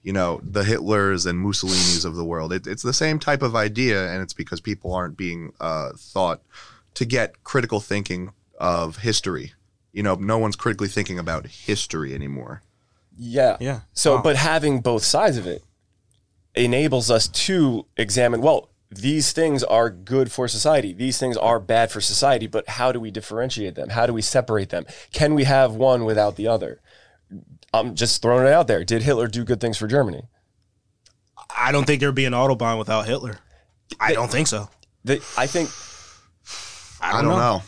you 0.09 0.15
know, 0.15 0.41
the 0.43 0.63
Hitlers 0.63 1.27
and 1.27 1.45
Mussolinis 1.45 2.07
of 2.07 2.17
the 2.17 2.25
world. 2.25 2.51
It, 2.51 2.67
it's 2.67 2.83
the 2.83 2.95
same 2.95 3.19
type 3.19 3.43
of 3.43 3.55
idea, 3.55 4.11
and 4.11 4.23
it's 4.23 4.33
because 4.33 4.59
people 4.59 4.95
aren't 4.95 5.19
being 5.19 5.53
uh, 5.61 5.91
thought 5.99 6.41
to 6.95 7.05
get 7.05 7.45
critical 7.45 7.79
thinking 7.79 8.33
of 8.59 8.97
history. 8.97 9.53
You 9.93 10.03
know, 10.03 10.15
no 10.15 10.39
one's 10.39 10.57
critically 10.57 10.89
thinking 10.89 11.19
about 11.19 11.47
history 11.47 12.15
anymore. 12.15 12.63
Yeah. 13.19 13.59
Yeah. 13.61 13.81
So, 13.93 14.15
Wow. 14.17 14.23
but 14.23 14.37
having 14.37 14.81
both 14.81 15.05
sides 15.05 15.37
of 15.37 15.47
it 15.47 15.63
enables 16.55 17.11
us 17.11 17.29
to 17.29 17.85
examine, 17.99 18.41
well, 18.41 18.71
these 18.91 19.33
things 19.33 19.63
are 19.63 19.91
good 19.91 20.33
for 20.33 20.49
society. 20.49 20.95
These 20.95 21.19
things 21.19 21.37
are 21.37 21.61
bad 21.61 21.91
for 21.91 22.01
society, 22.01 22.47
but 22.47 22.67
how 22.67 22.93
do 22.93 22.99
we 22.99 23.11
differentiate 23.11 23.75
them? 23.75 23.91
How 23.91 24.07
do 24.07 24.15
we 24.15 24.23
separate 24.23 24.71
them? 24.71 24.87
Can 25.13 25.35
we 25.35 25.45
have 25.45 25.75
one 25.75 26.07
without 26.07 26.37
the 26.37 26.47
other? 26.47 26.81
I'm 27.73 27.95
just 27.95 28.23
throwing 28.23 28.47
it 28.47 28.53
out 28.53 28.67
there. 28.67 28.85
Did 28.85 29.03
Hitler 29.03 29.29
do 29.29 29.45
good 29.45 29.61
things 29.61 29.77
for 29.77 29.87
Germany? 29.87 30.23
I 31.55 31.73
don't 31.73 31.85
think 31.85 32.01
there'd 32.01 32.15
be 32.15 32.25
an 32.25 32.33
Autobahn 32.33 32.79
without 32.79 33.07
Hitler. 33.07 33.39
I 34.01 34.13
don't 34.13 34.31
think 34.31 34.47
so. 34.47 34.69
The, 35.05 35.23
I 35.37 35.47
think 35.47 35.71
I 37.01 37.23
don't, 37.23 37.37
know. 37.37 37.63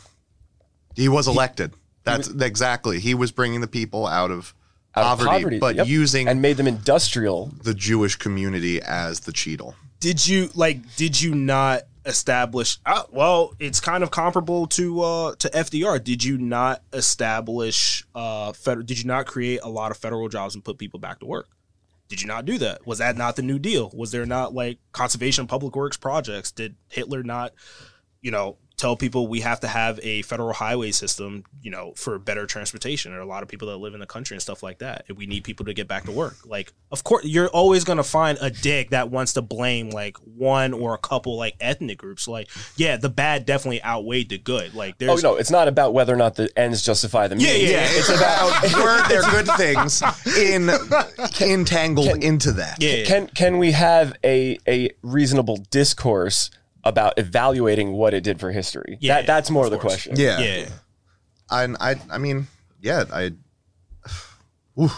He 0.96 1.08
was 1.08 1.28
elected. 1.28 1.74
That's 2.04 2.28
exactly. 2.28 3.00
He 3.00 3.14
was 3.14 3.30
bringing 3.32 3.60
the 3.60 3.66
people 3.66 4.06
out 4.06 4.30
of, 4.30 4.54
out 4.94 5.02
of 5.02 5.18
poverty, 5.18 5.30
poverty, 5.30 5.58
but 5.58 5.76
yep, 5.76 5.86
using 5.86 6.28
and 6.28 6.42
made 6.42 6.56
them 6.56 6.66
industrial. 6.66 7.52
the 7.62 7.74
Jewish 7.74 8.16
community 8.16 8.80
as 8.82 9.20
the 9.20 9.32
cheetle. 9.32 9.74
Did 10.00 10.26
you 10.26 10.50
like? 10.54 10.96
Did 10.96 11.20
you 11.20 11.34
not 11.34 11.82
establish? 12.04 12.78
Uh, 12.84 13.02
well, 13.10 13.54
it's 13.58 13.80
kind 13.80 14.02
of 14.02 14.10
comparable 14.10 14.66
to 14.68 15.00
uh, 15.00 15.34
to 15.36 15.48
FDR. 15.50 16.02
Did 16.02 16.24
you 16.24 16.38
not 16.38 16.82
establish? 16.92 18.04
Uh, 18.14 18.52
federal, 18.52 18.84
did 18.84 18.98
you 18.98 19.06
not 19.06 19.26
create 19.26 19.60
a 19.62 19.68
lot 19.68 19.90
of 19.90 19.96
federal 19.96 20.28
jobs 20.28 20.54
and 20.54 20.64
put 20.64 20.78
people 20.78 21.00
back 21.00 21.20
to 21.20 21.26
work? 21.26 21.48
Did 22.08 22.20
you 22.20 22.26
not 22.26 22.44
do 22.44 22.58
that? 22.58 22.86
Was 22.86 22.98
that 22.98 23.16
not 23.16 23.36
the 23.36 23.42
New 23.42 23.58
Deal? 23.58 23.90
Was 23.94 24.10
there 24.10 24.26
not 24.26 24.52
like 24.52 24.78
conservation 24.92 25.46
public 25.46 25.76
works 25.76 25.96
projects? 25.96 26.50
Did 26.50 26.74
Hitler 26.88 27.22
not, 27.22 27.52
you 28.20 28.32
know, 28.32 28.56
tell 28.80 28.96
people 28.96 29.28
we 29.28 29.40
have 29.40 29.60
to 29.60 29.68
have 29.68 30.00
a 30.02 30.22
federal 30.22 30.52
highway 30.52 30.90
system, 30.90 31.44
you 31.62 31.70
know, 31.70 31.92
for 31.96 32.18
better 32.18 32.46
transportation? 32.46 33.12
There 33.12 33.20
are 33.20 33.22
a 33.22 33.26
lot 33.26 33.42
of 33.42 33.48
people 33.48 33.68
that 33.68 33.76
live 33.76 33.94
in 33.94 34.00
the 34.00 34.06
country 34.06 34.34
and 34.34 34.42
stuff 34.42 34.62
like 34.62 34.78
that. 34.78 35.04
And 35.08 35.16
we 35.18 35.26
need 35.26 35.44
people 35.44 35.66
to 35.66 35.74
get 35.74 35.86
back 35.86 36.04
to 36.04 36.12
work. 36.12 36.36
Like, 36.46 36.72
of 36.90 37.04
course, 37.04 37.24
you're 37.24 37.48
always 37.48 37.84
gonna 37.84 38.02
find 38.02 38.38
a 38.40 38.50
dick 38.50 38.90
that 38.90 39.10
wants 39.10 39.34
to 39.34 39.42
blame 39.42 39.90
like 39.90 40.16
one 40.18 40.72
or 40.72 40.94
a 40.94 40.98
couple 40.98 41.36
like 41.36 41.56
ethnic 41.60 41.98
groups. 41.98 42.26
Like, 42.26 42.48
yeah, 42.76 42.96
the 42.96 43.08
bad 43.08 43.44
definitely 43.46 43.82
outweighed 43.84 44.30
the 44.30 44.38
good. 44.38 44.74
Like, 44.74 44.96
Oh 45.02 45.16
no, 45.22 45.36
it's 45.36 45.50
not 45.50 45.68
about 45.68 45.92
whether 45.92 46.12
or 46.14 46.16
not 46.16 46.36
the 46.36 46.50
ends 46.58 46.82
justify 46.82 47.28
the 47.28 47.36
means. 47.36 47.48
Yeah, 47.48 47.56
yeah, 47.56 47.70
yeah. 47.70 47.86
It's 47.90 48.08
about 48.08 48.62
were 48.74 49.08
there 49.08 49.22
good 49.30 49.46
things 49.56 50.02
in 50.38 50.70
entangled 51.40 52.22
into 52.22 52.52
that. 52.52 52.82
yeah, 52.82 53.04
Can 53.04 53.26
can 53.28 53.58
we 53.58 53.72
have 53.72 54.14
a 54.24 54.58
a 54.66 54.90
reasonable 55.02 55.58
discourse 55.70 56.50
about 56.84 57.18
evaluating 57.18 57.92
what 57.92 58.14
it 58.14 58.22
did 58.22 58.40
for 58.40 58.50
history? 58.50 58.98
Yeah, 59.00 59.16
that, 59.16 59.26
that's 59.26 59.50
more 59.50 59.64
of 59.66 59.70
the 59.70 59.78
course. 59.78 59.94
question. 59.94 60.14
Yeah. 60.16 60.38
yeah. 60.40 60.68
And 61.50 61.76
I 61.80 61.96
I 62.10 62.18
mean, 62.18 62.46
yeah, 62.80 63.04
I 63.12 63.32
Ooh. 64.78 64.90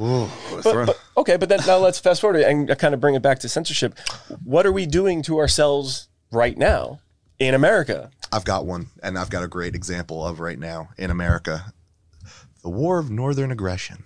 Ooh. 0.00 0.26
Throw- 0.62 0.86
Okay, 1.16 1.36
but 1.36 1.48
then 1.48 1.60
now 1.66 1.78
let's 1.78 1.98
fast 1.98 2.20
forward 2.20 2.40
and 2.40 2.76
kind 2.78 2.94
of 2.94 3.00
bring 3.00 3.14
it 3.14 3.22
back 3.22 3.38
to 3.40 3.48
censorship. 3.48 3.98
What 4.44 4.64
are 4.66 4.72
we 4.72 4.86
doing 4.86 5.22
to 5.22 5.38
ourselves 5.38 6.08
right 6.30 6.56
now 6.56 7.00
in 7.38 7.54
America? 7.54 8.10
I've 8.32 8.44
got 8.44 8.64
one, 8.66 8.86
and 9.02 9.18
I've 9.18 9.30
got 9.30 9.44
a 9.44 9.48
great 9.48 9.74
example 9.74 10.26
of 10.26 10.40
right 10.40 10.58
now 10.58 10.88
in 10.98 11.10
America. 11.10 11.72
The 12.62 12.70
War 12.70 12.98
of 12.98 13.10
Northern 13.10 13.50
Aggression. 13.52 13.98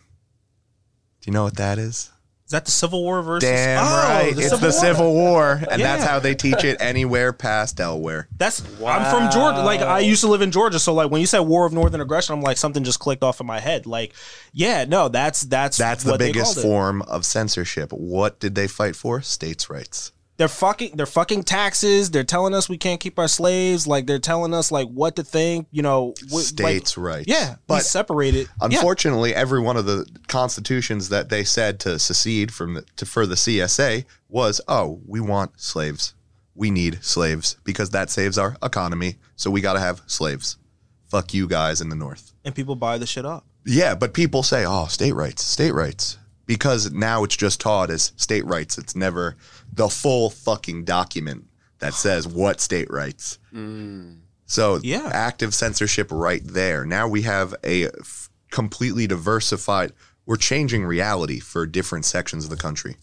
Do 1.20 1.30
you 1.30 1.32
know 1.32 1.44
what 1.44 1.56
that 1.56 1.78
is? 1.78 2.10
Is 2.48 2.52
that 2.52 2.64
the 2.64 2.70
Civil 2.70 3.02
War 3.02 3.20
versus? 3.20 3.46
Damn 3.46 3.84
Oh, 3.84 4.08
right. 4.08 4.32
it's 4.34 4.48
the 4.48 4.56
War. 4.56 4.72
Civil 4.72 5.12
War. 5.12 5.62
And 5.70 5.82
that's 5.82 6.02
how 6.02 6.18
they 6.18 6.34
teach 6.34 6.64
it 6.64 6.78
anywhere 6.80 7.34
past 7.34 7.76
Delaware. 7.76 8.26
That's 8.38 8.62
I'm 8.82 9.04
from 9.14 9.30
Georgia. 9.30 9.60
Like 9.60 9.82
I 9.82 9.98
used 9.98 10.22
to 10.22 10.28
live 10.28 10.40
in 10.40 10.50
Georgia, 10.50 10.78
so 10.78 10.94
like 10.94 11.10
when 11.10 11.20
you 11.20 11.26
said 11.26 11.40
War 11.40 11.66
of 11.66 11.74
Northern 11.74 12.00
Aggression, 12.00 12.32
I'm 12.32 12.40
like 12.40 12.56
something 12.56 12.84
just 12.84 13.00
clicked 13.00 13.22
off 13.22 13.42
in 13.42 13.46
my 13.46 13.60
head. 13.60 13.84
Like, 13.84 14.14
yeah, 14.54 14.86
no, 14.86 15.10
that's 15.10 15.42
that's 15.42 15.76
That's 15.76 16.04
the 16.04 16.16
biggest 16.16 16.58
form 16.62 17.02
of 17.02 17.26
censorship. 17.26 17.92
What 17.92 18.40
did 18.40 18.54
they 18.54 18.66
fight 18.66 18.96
for? 18.96 19.20
States' 19.20 19.68
rights. 19.68 20.12
They're 20.38 20.48
fucking 20.48 20.92
they're 20.96 21.04
fucking 21.04 21.42
taxes. 21.42 22.10
They're 22.10 22.24
telling 22.24 22.54
us 22.54 22.68
we 22.68 22.78
can't 22.78 23.00
keep 23.00 23.18
our 23.18 23.28
slaves. 23.28 23.86
Like 23.86 24.06
they're 24.06 24.18
telling 24.20 24.54
us 24.54 24.70
like 24.72 24.88
what 24.88 25.16
to 25.16 25.24
think. 25.24 25.66
You 25.72 25.82
know, 25.82 26.14
wh- 26.30 26.34
like- 26.34 26.44
States' 26.44 26.96
rights. 26.96 27.26
yeah, 27.28 27.56
But 27.66 27.82
separated. 27.82 28.46
Yeah. 28.60 28.66
Unfortunately, 28.78 29.34
every 29.34 29.60
one 29.60 29.76
of 29.76 29.84
the 29.84 30.06
constitutions 30.28 31.08
that 31.10 31.28
they 31.28 31.42
said 31.44 31.80
to 31.80 31.98
secede 31.98 32.52
from 32.54 32.74
the, 32.74 32.82
to 32.96 33.04
for 33.04 33.26
the 33.26 33.34
CSA 33.34 34.04
was, 34.28 34.60
oh, 34.68 35.00
we 35.06 35.20
want 35.20 35.60
slaves. 35.60 36.14
We 36.54 36.70
need 36.70 37.02
slaves 37.04 37.56
because 37.64 37.90
that 37.90 38.08
saves 38.10 38.38
our 38.38 38.56
economy. 38.62 39.16
So 39.36 39.50
we 39.50 39.60
got 39.60 39.72
to 39.74 39.80
have 39.80 40.02
slaves. 40.06 40.56
Fuck 41.10 41.34
you 41.34 41.46
guys 41.48 41.80
in 41.80 41.88
the 41.88 41.96
North. 41.96 42.32
and 42.44 42.54
people 42.54 42.76
buy 42.76 42.98
the 42.98 43.06
shit 43.06 43.24
up. 43.26 43.44
Yeah, 43.64 43.94
but 43.94 44.14
people 44.14 44.42
say, 44.42 44.64
oh, 44.66 44.86
state 44.86 45.14
rights, 45.14 45.42
state 45.44 45.72
rights. 45.74 46.16
Because 46.46 46.90
now 46.92 47.24
it's 47.24 47.36
just 47.36 47.60
taught 47.60 47.90
as 47.90 48.12
state 48.16 48.44
rights. 48.46 48.78
It's 48.78 48.96
never 48.96 49.36
the 49.72 49.88
full 49.88 50.30
fucking 50.30 50.84
document 50.84 51.44
that 51.78 51.94
says 51.94 52.26
what 52.26 52.60
state 52.60 52.90
rights. 52.90 53.38
So 54.46 54.80
Yeah. 54.82 55.10
active 55.12 55.54
censorship 55.54 56.08
right 56.10 56.42
there. 56.44 56.84
Now 56.86 57.06
we 57.08 57.22
have 57.22 57.54
a 57.62 57.86
f- 57.86 58.30
completely 58.50 59.06
diversified. 59.06 59.92
We're 60.26 60.36
changing 60.36 60.84
reality 60.84 61.38
for 61.38 61.66
different 61.66 62.04
sections 62.04 62.44
of 62.44 62.50
the 62.50 62.56
country. 62.56 62.96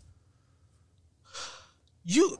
You, 2.03 2.37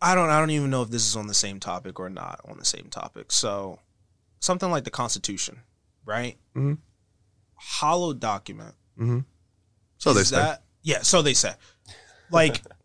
I 0.00 0.14
don't 0.14 0.30
I 0.30 0.38
don't 0.38 0.50
even 0.50 0.70
know 0.70 0.82
if 0.82 0.90
this 0.90 1.06
is 1.06 1.16
on 1.16 1.26
the 1.26 1.34
same 1.34 1.60
topic 1.60 2.00
or 2.00 2.08
not 2.08 2.40
on 2.48 2.58
the 2.58 2.64
same 2.64 2.88
topic. 2.90 3.30
So, 3.30 3.78
something 4.40 4.70
like 4.70 4.84
the 4.84 4.90
Constitution, 4.90 5.60
right? 6.04 6.36
Mhm. 6.56 6.78
Hollow 7.54 8.12
document. 8.12 8.74
So 9.98 10.12
they 10.12 10.20
is 10.22 10.28
say. 10.28 10.36
that 10.36 10.62
yeah 10.82 11.02
so 11.02 11.22
they 11.22 11.34
say 11.34 11.52
like 12.30 12.60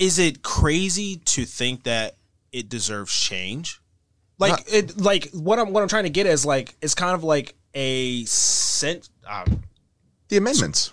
is 0.00 0.18
it 0.18 0.42
crazy 0.42 1.16
to 1.26 1.44
think 1.44 1.84
that 1.84 2.16
it 2.50 2.68
deserves 2.68 3.12
change 3.12 3.80
like 4.38 4.50
Not- 4.52 4.72
it 4.72 5.00
like 5.00 5.30
what 5.32 5.58
i'm 5.60 5.72
what 5.72 5.82
i'm 5.82 5.88
trying 5.88 6.04
to 6.04 6.10
get 6.10 6.26
is 6.26 6.44
like 6.44 6.74
it's 6.82 6.94
kind 6.96 7.14
of 7.14 7.22
like 7.22 7.54
a 7.74 8.24
sent. 8.24 9.08
um, 9.28 9.62
the 10.28 10.36
amendments. 10.36 10.92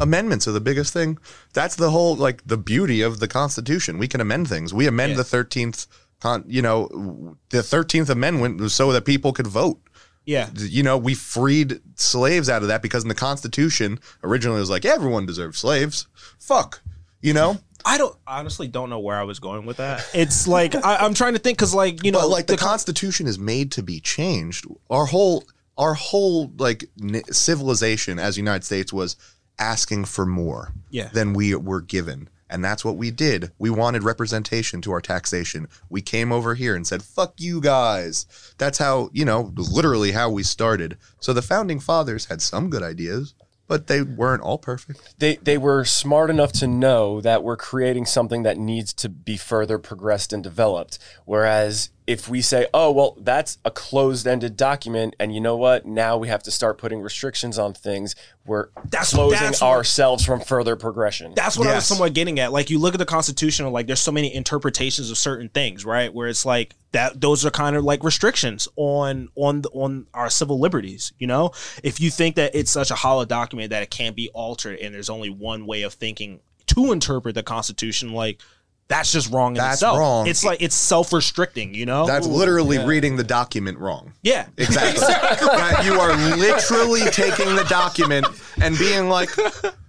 Amendments 0.00 0.48
are 0.48 0.52
the 0.52 0.60
biggest 0.60 0.92
thing. 0.92 1.18
That's 1.52 1.76
the 1.76 1.90
whole 1.90 2.16
like 2.16 2.42
the 2.46 2.56
beauty 2.56 3.02
of 3.02 3.20
the 3.20 3.28
Constitution. 3.28 3.98
We 3.98 4.08
can 4.08 4.20
amend 4.22 4.48
things. 4.48 4.72
We 4.74 4.86
amend 4.86 5.10
Yeah. 5.10 5.16
the 5.18 5.24
thirteenth. 5.24 5.86
Con, 6.20 6.42
you 6.48 6.62
know, 6.62 7.36
the 7.50 7.62
Thirteenth 7.62 8.08
Amendment 8.10 8.58
was 8.58 8.72
so 8.74 8.90
that 8.92 9.04
people 9.04 9.32
could 9.34 9.46
vote. 9.46 9.78
yeah 10.24 10.48
You 10.56 10.82
know, 10.82 10.96
we 10.96 11.14
freed 11.14 11.80
slaves 11.96 12.48
out 12.48 12.62
of 12.62 12.68
that 12.68 12.80
because 12.82 13.02
in 13.04 13.08
the 13.10 13.14
Constitution 13.14 14.00
originally 14.22 14.56
it 14.56 14.60
was 14.60 14.70
like 14.70 14.84
everyone 14.86 15.26
deserves 15.26 15.58
slaves. 15.58 16.06
Fuck, 16.38 16.80
you 17.20 17.34
know. 17.34 17.58
I 17.84 17.98
don't 17.98 18.16
honestly 18.26 18.66
don't 18.68 18.90
know 18.90 18.98
where 18.98 19.16
i 19.18 19.22
was 19.22 19.38
going 19.38 19.66
with 19.66 19.76
that 19.78 20.04
it's 20.14 20.46
like 20.48 20.74
I, 20.74 20.96
i'm 20.96 21.14
trying 21.14 21.34
to 21.34 21.38
think 21.38 21.58
because 21.58 21.74
like 21.74 22.02
you 22.04 22.12
know 22.12 22.20
But 22.20 22.28
like 22.28 22.46
the, 22.46 22.56
con- 22.56 22.68
Constitution 22.70 23.26
is 23.26 23.38
made 23.38 23.72
to 23.72 23.82
be 23.82 24.00
changed. 24.00 24.66
Our 24.90 25.06
whole 25.06 25.44
our 25.76 25.94
whole 25.94 26.50
like 26.58 26.84
n- 27.02 27.22
civilization 27.30 28.18
as 28.18 28.36
United 28.36 28.64
States 28.64 28.92
was 28.92 29.16
asking 29.58 30.04
for 30.06 30.26
more 30.26 30.72
Yeah. 30.90 31.08
than 31.08 31.32
we 31.32 31.54
were 31.54 31.80
given. 31.80 32.28
And 32.50 32.64
that's 32.64 32.84
what 32.84 32.96
we 32.96 33.10
did. 33.10 33.50
We 33.58 33.70
wanted 33.70 34.04
representation 34.04 34.80
to 34.82 34.92
our 34.92 35.00
taxation. 35.00 35.66
We 35.88 36.02
came 36.02 36.30
over 36.30 36.54
here 36.54 36.76
and 36.76 36.86
said, 36.86 37.02
fuck 37.02 37.34
you 37.38 37.60
guys. 37.60 38.26
That's 38.58 38.78
how, 38.78 39.10
you 39.12 39.24
know, 39.24 39.52
literally 39.56 40.12
how 40.12 40.30
we 40.30 40.42
started. 40.44 40.96
So 41.20 41.32
the 41.32 41.42
founding 41.42 41.80
fathers 41.80 42.26
had 42.26 42.40
some 42.42 42.70
good 42.70 42.82
ideas. 42.82 43.34
But 43.66 43.86
they 43.86 44.02
weren't 44.02 44.42
all 44.42 44.58
perfect. 44.58 45.18
they 45.18 45.36
they 45.36 45.58
were 45.58 45.84
smart 45.84 46.30
enough 46.30 46.52
to 46.52 46.66
know 46.66 47.20
that 47.20 47.42
we're 47.42 47.56
creating 47.56 48.06
something 48.06 48.42
that 48.42 48.58
needs 48.58 48.92
to 48.94 49.08
be 49.08 49.36
further 49.36 49.78
progressed 49.78 50.32
and 50.32 50.42
developed. 50.42 50.98
Whereas 51.24 51.90
if 52.06 52.28
we 52.28 52.42
say, 52.42 52.66
"Oh, 52.74 52.90
well, 52.92 53.16
that's 53.18 53.56
a 53.64 53.70
closed-ended 53.70 54.56
document," 54.56 55.16
and 55.18 55.34
you 55.34 55.40
know 55.40 55.56
what, 55.56 55.86
now 55.86 56.16
we 56.18 56.28
have 56.28 56.42
to 56.42 56.50
start 56.50 56.76
putting 56.76 57.00
restrictions 57.00 57.58
on 57.58 57.72
things, 57.72 58.14
we're 58.44 58.68
That's- 58.90 59.14
closing 59.14 59.38
that's 59.40 59.60
what- 59.62 59.68
ourselves 59.68 60.24
from 60.24 60.40
further 60.40 60.76
progression. 60.76 61.32
That's 61.34 61.56
what 61.56 61.66
I 61.66 61.74
was 61.76 61.86
somewhat 61.86 62.12
getting 62.12 62.38
at. 62.40 62.52
Like 62.52 62.68
you 62.68 62.78
look 62.78 62.94
at 62.94 62.98
the 62.98 63.06
Constitution, 63.06 63.70
like 63.72 63.86
there's 63.86 64.00
so 64.00 64.12
many 64.12 64.34
interpretations 64.34 65.10
of 65.10 65.16
certain 65.16 65.48
things, 65.48 65.84
right? 65.86 66.12
Where 66.12 66.28
it's 66.28 66.44
like 66.44 66.74
that 66.92 67.20
those 67.22 67.46
are 67.46 67.50
kind 67.50 67.74
of 67.74 67.84
like 67.84 68.04
restrictions 68.04 68.68
on 68.76 69.28
on 69.34 69.62
the, 69.62 69.70
on 69.70 70.06
our 70.12 70.28
civil 70.28 70.60
liberties. 70.60 71.12
You 71.18 71.26
know, 71.26 71.52
if 71.82 72.00
you 72.00 72.10
think 72.10 72.36
that 72.36 72.54
it's 72.54 72.70
such 72.70 72.90
a 72.90 72.94
hollow 72.96 73.24
document 73.24 73.70
that 73.70 73.82
it 73.82 73.90
can't 73.90 74.14
be 74.14 74.28
altered, 74.34 74.78
and 74.78 74.94
there's 74.94 75.08
only 75.08 75.30
one 75.30 75.64
way 75.66 75.82
of 75.82 75.94
thinking 75.94 76.40
to 76.66 76.92
interpret 76.92 77.34
the 77.34 77.42
Constitution, 77.42 78.12
like 78.12 78.40
that's 78.88 79.10
just 79.12 79.32
wrong 79.32 79.52
in 79.52 79.58
That's 79.58 79.76
itself. 79.76 79.98
wrong. 79.98 80.26
It's 80.26 80.44
like 80.44 80.60
it's 80.60 80.74
self-restricting. 80.74 81.74
You 81.74 81.86
know, 81.86 82.06
That's 82.06 82.26
literally 82.26 82.78
reading 82.78 83.16
the 83.16 83.24
document 83.24 83.78
wrong. 83.78 84.12
yeah, 84.22 84.46
Exactly. 84.58 85.00
That 85.06 85.82
you 85.84 85.94
are 85.98 86.14
literally 86.36 87.08
taking 87.10 87.54
the 87.56 87.64
document 87.64 88.26
and 88.60 88.78
being 88.78 89.08
like, 89.08 89.30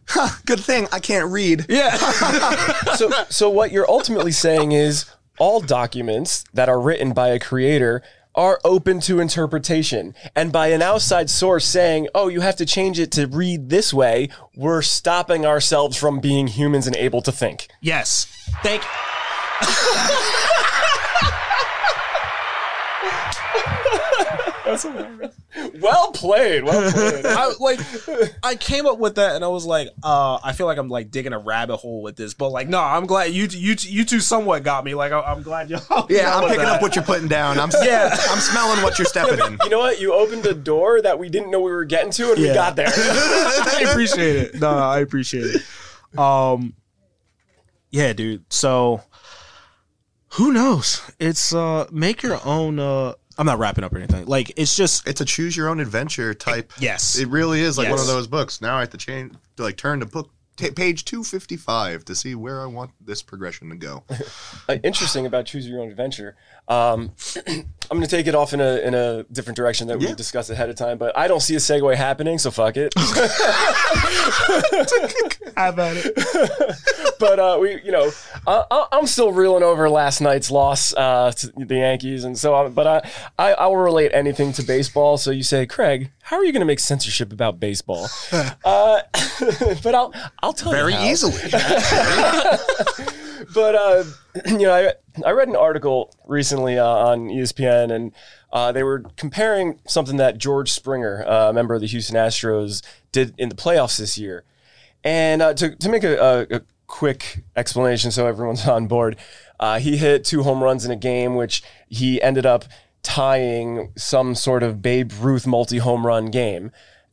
huh, 0.07 0.29
good 0.45 0.59
thing 0.61 0.87
I 0.91 0.99
can't 0.99 1.29
read. 1.31 1.65
yeah. 1.67 1.95
so 2.95 3.11
so 3.29 3.49
what 3.49 3.71
you're 3.71 3.89
ultimately 3.89 4.31
saying 4.31 4.71
is 4.71 5.05
all 5.39 5.59
documents 5.59 6.45
that 6.53 6.69
are 6.69 6.79
written 6.79 7.11
by 7.11 7.27
a 7.29 7.39
creator 7.39 8.01
are 8.35 8.59
open 8.63 8.99
to 8.99 9.19
interpretation 9.19 10.13
and 10.35 10.51
by 10.51 10.67
an 10.67 10.81
outside 10.81 11.29
source 11.29 11.65
saying 11.65 12.07
oh 12.13 12.27
you 12.27 12.41
have 12.41 12.55
to 12.55 12.65
change 12.65 12.99
it 12.99 13.11
to 13.11 13.27
read 13.27 13.69
this 13.69 13.93
way 13.93 14.29
we're 14.55 14.81
stopping 14.81 15.45
ourselves 15.45 15.97
from 15.97 16.19
being 16.19 16.47
humans 16.47 16.87
and 16.87 16.95
able 16.95 17.21
to 17.21 17.31
think 17.31 17.67
yes. 17.81 18.25
Thank. 18.63 18.83
Well 25.79 26.11
played 26.11 26.63
well 26.63 26.91
played 26.93 27.25
I 27.25 27.53
like 27.59 27.79
I 28.43 28.55
came 28.55 28.85
up 28.85 28.99
with 28.99 29.15
that 29.15 29.35
and 29.35 29.43
I 29.43 29.47
was 29.47 29.65
like, 29.65 29.89
uh, 30.03 30.39
I 30.43 30.53
feel 30.53 30.65
like 30.65 30.77
I'm 30.77 30.89
like 30.89 31.11
digging 31.11 31.33
a 31.33 31.39
rabbit 31.39 31.77
hole 31.77 32.01
with 32.01 32.15
this, 32.15 32.33
but 32.33 32.49
like, 32.49 32.67
no, 32.67 32.79
I'm 32.79 33.05
glad 33.05 33.31
you 33.31 33.45
you 33.45 33.75
you 33.79 34.05
two 34.05 34.19
somewhat 34.19 34.63
got 34.63 34.83
me. 34.83 34.95
Like, 34.95 35.11
I, 35.11 35.21
I'm 35.21 35.41
glad 35.43 35.69
y'all. 35.69 36.07
Yeah, 36.09 36.35
I'm 36.37 36.49
picking 36.49 36.65
up 36.65 36.81
what 36.81 36.95
you're 36.95 37.05
putting 37.05 37.27
down. 37.27 37.59
I'm 37.59 37.69
Yeah. 37.83 38.09
I'm 38.29 38.39
smelling 38.39 38.83
what 38.83 38.97
you're 38.99 39.05
stepping 39.05 39.39
in. 39.39 39.57
you 39.63 39.69
know 39.69 39.79
what 39.79 39.99
you 39.99 40.13
opened 40.13 40.45
a 40.45 40.53
door 40.53 41.01
that 41.01 41.17
we 41.19 41.29
didn't 41.29 41.51
know 41.51 41.59
we 41.59 41.71
were 41.71 41.85
getting 41.85 42.11
to 42.11 42.31
and 42.31 42.39
we 42.41 42.53
got 42.53 42.75
there 42.75 42.87
I 42.95 43.85
appreciate 43.89 44.35
it. 44.35 44.53
No, 44.55 44.71
no, 44.71 44.83
I 44.83 44.99
appreciate 44.99 45.55
it. 45.55 46.19
Um, 46.19 46.73
yeah, 47.91 48.13
dude. 48.13 48.51
So, 48.51 49.01
who 50.33 50.51
knows? 50.51 51.01
It's 51.19 51.53
uh, 51.53 51.87
make 51.91 52.23
your 52.23 52.39
own. 52.45 52.79
Uh, 52.79 53.13
I'm 53.37 53.45
not 53.45 53.59
wrapping 53.59 53.83
up 53.83 53.93
or 53.93 53.97
anything. 53.97 54.25
Like, 54.25 54.53
it's 54.55 54.75
just 54.75 55.07
It's 55.07 55.21
a 55.21 55.25
choose 55.25 55.55
your 55.57 55.67
own 55.69 55.79
adventure 55.79 56.33
type. 56.33 56.71
yes. 56.79 57.17
It 57.17 57.27
really 57.27 57.61
is 57.61 57.77
like 57.77 57.89
one 57.89 57.99
of 57.99 58.07
those 58.07 58.27
books. 58.27 58.61
Now 58.61 58.77
I 58.77 58.81
have 58.81 58.89
to 58.91 58.97
change, 58.97 59.33
to 59.57 59.63
like 59.63 59.77
turn 59.77 59.99
to 59.99 60.05
book 60.05 60.29
ta 60.57 60.67
page 60.75 61.05
255 61.05 62.05
to 62.05 62.15
see 62.15 62.35
where 62.35 62.61
I 62.61 62.65
want 62.65 62.91
this 62.99 63.21
progression 63.21 63.69
to 63.69 63.75
go. 63.75 64.03
uh, 64.69 64.77
interesting 64.83 65.25
about 65.25 65.45
choose 65.45 65.67
your 65.67 65.81
own 65.81 65.89
adventure. 65.89 66.35
Um, 66.67 67.11
I'm 67.47 67.97
going 67.97 68.01
to 68.01 68.07
take 68.07 68.25
it 68.27 68.33
off 68.35 68.53
in 68.53 68.61
a 68.61 68.77
in 68.77 68.95
a 68.95 69.23
different 69.31 69.57
direction 69.57 69.87
that 69.89 69.99
we 69.99 70.07
Yeah. 70.07 70.15
discussed 70.15 70.49
ahead 70.49 70.69
of 70.69 70.75
time, 70.75 70.97
but 70.97 71.15
I 71.17 71.27
don't 71.27 71.41
see 71.41 71.53
a 71.55 71.59
segue 71.59 71.95
happening, 71.95 72.39
so 72.39 72.49
fuck 72.51 72.75
it. 72.77 72.93
Have 75.57 75.79
at 75.79 75.97
it. 75.97 77.15
but 77.19 77.39
uh, 77.39 77.57
we, 77.61 77.81
you 77.83 77.91
know, 77.91 78.11
I, 78.47 78.87
I'm 78.91 79.07
still 79.07 79.31
reeling 79.31 79.63
over 79.63 79.89
last 79.89 80.21
night's 80.21 80.51
loss 80.51 80.93
uh, 80.95 81.31
to 81.31 81.51
the 81.55 81.75
Yankees, 81.75 82.23
and 82.23 82.37
so. 82.37 82.55
I, 82.55 82.67
but 82.69 82.87
I, 82.87 83.09
I, 83.37 83.53
I 83.53 83.65
will 83.67 83.77
relate 83.77 84.11
anything 84.13 84.51
to 84.53 84.63
baseball. 84.63 85.17
So 85.17 85.31
you 85.31 85.43
say, 85.43 85.65
Craig, 85.65 86.11
how 86.25 86.37
are 86.37 86.43
you 86.43 86.51
going 86.51 86.61
to 86.61 86.65
make 86.65 86.79
censorship 86.79 87.31
about 87.31 87.59
baseball? 87.59 88.07
uh, 88.31 88.49
but 89.83 89.93
I'll 89.93 90.11
I'll 90.41 90.53
tell 90.53 90.71
Very 90.71 90.91
you 90.93 90.97
very 90.97 91.11
easily. 91.11 91.37
but 93.53 93.75
uh, 93.75 94.03
you 94.47 94.65
know, 94.65 94.73
I 94.73 94.93
I 95.23 95.31
read 95.31 95.49
an 95.49 95.55
article 95.55 96.11
recently 96.25 96.79
uh, 96.79 96.83
on 96.83 97.27
ESPN, 97.29 97.91
and 97.91 98.11
uh, 98.51 98.71
they 98.71 98.81
were 98.81 99.03
comparing 99.17 99.79
something 99.85 100.17
that 100.17 100.39
George 100.39 100.71
Springer, 100.71 101.23
uh, 101.27 101.51
a 101.51 101.53
member 101.53 101.75
of 101.75 101.81
the 101.81 101.87
Houston 101.87 102.15
Astros, 102.15 102.81
did 103.11 103.35
in 103.37 103.49
the 103.49 103.55
playoffs 103.55 103.99
this 103.99 104.17
year. 104.17 104.43
And 105.03 105.43
uh, 105.43 105.53
to 105.53 105.75
to 105.75 105.89
make 105.89 106.03
a, 106.03 106.17
a, 106.17 106.55
a 106.55 106.61
quick 106.87 107.43
explanation, 107.55 108.09
so 108.09 108.25
everyone's 108.25 108.67
on 108.67 108.87
board, 108.87 109.17
uh, 109.59 109.77
he 109.77 109.97
hit 109.97 110.23
two 110.23 110.41
home 110.41 110.63
runs 110.63 110.85
in 110.85 110.91
a 110.91 110.95
game, 110.95 111.35
which 111.35 111.61
he 111.87 112.19
ended 112.19 112.47
up 112.47 112.65
tying 113.05 113.93
some 113.95 114.35
sort 114.35 114.63
of 114.63 114.81
Babe 114.81 115.11
Ruth 115.19 115.45
multi 115.47 115.77
home 115.77 116.05
run 116.05 116.25
game. 116.31 116.71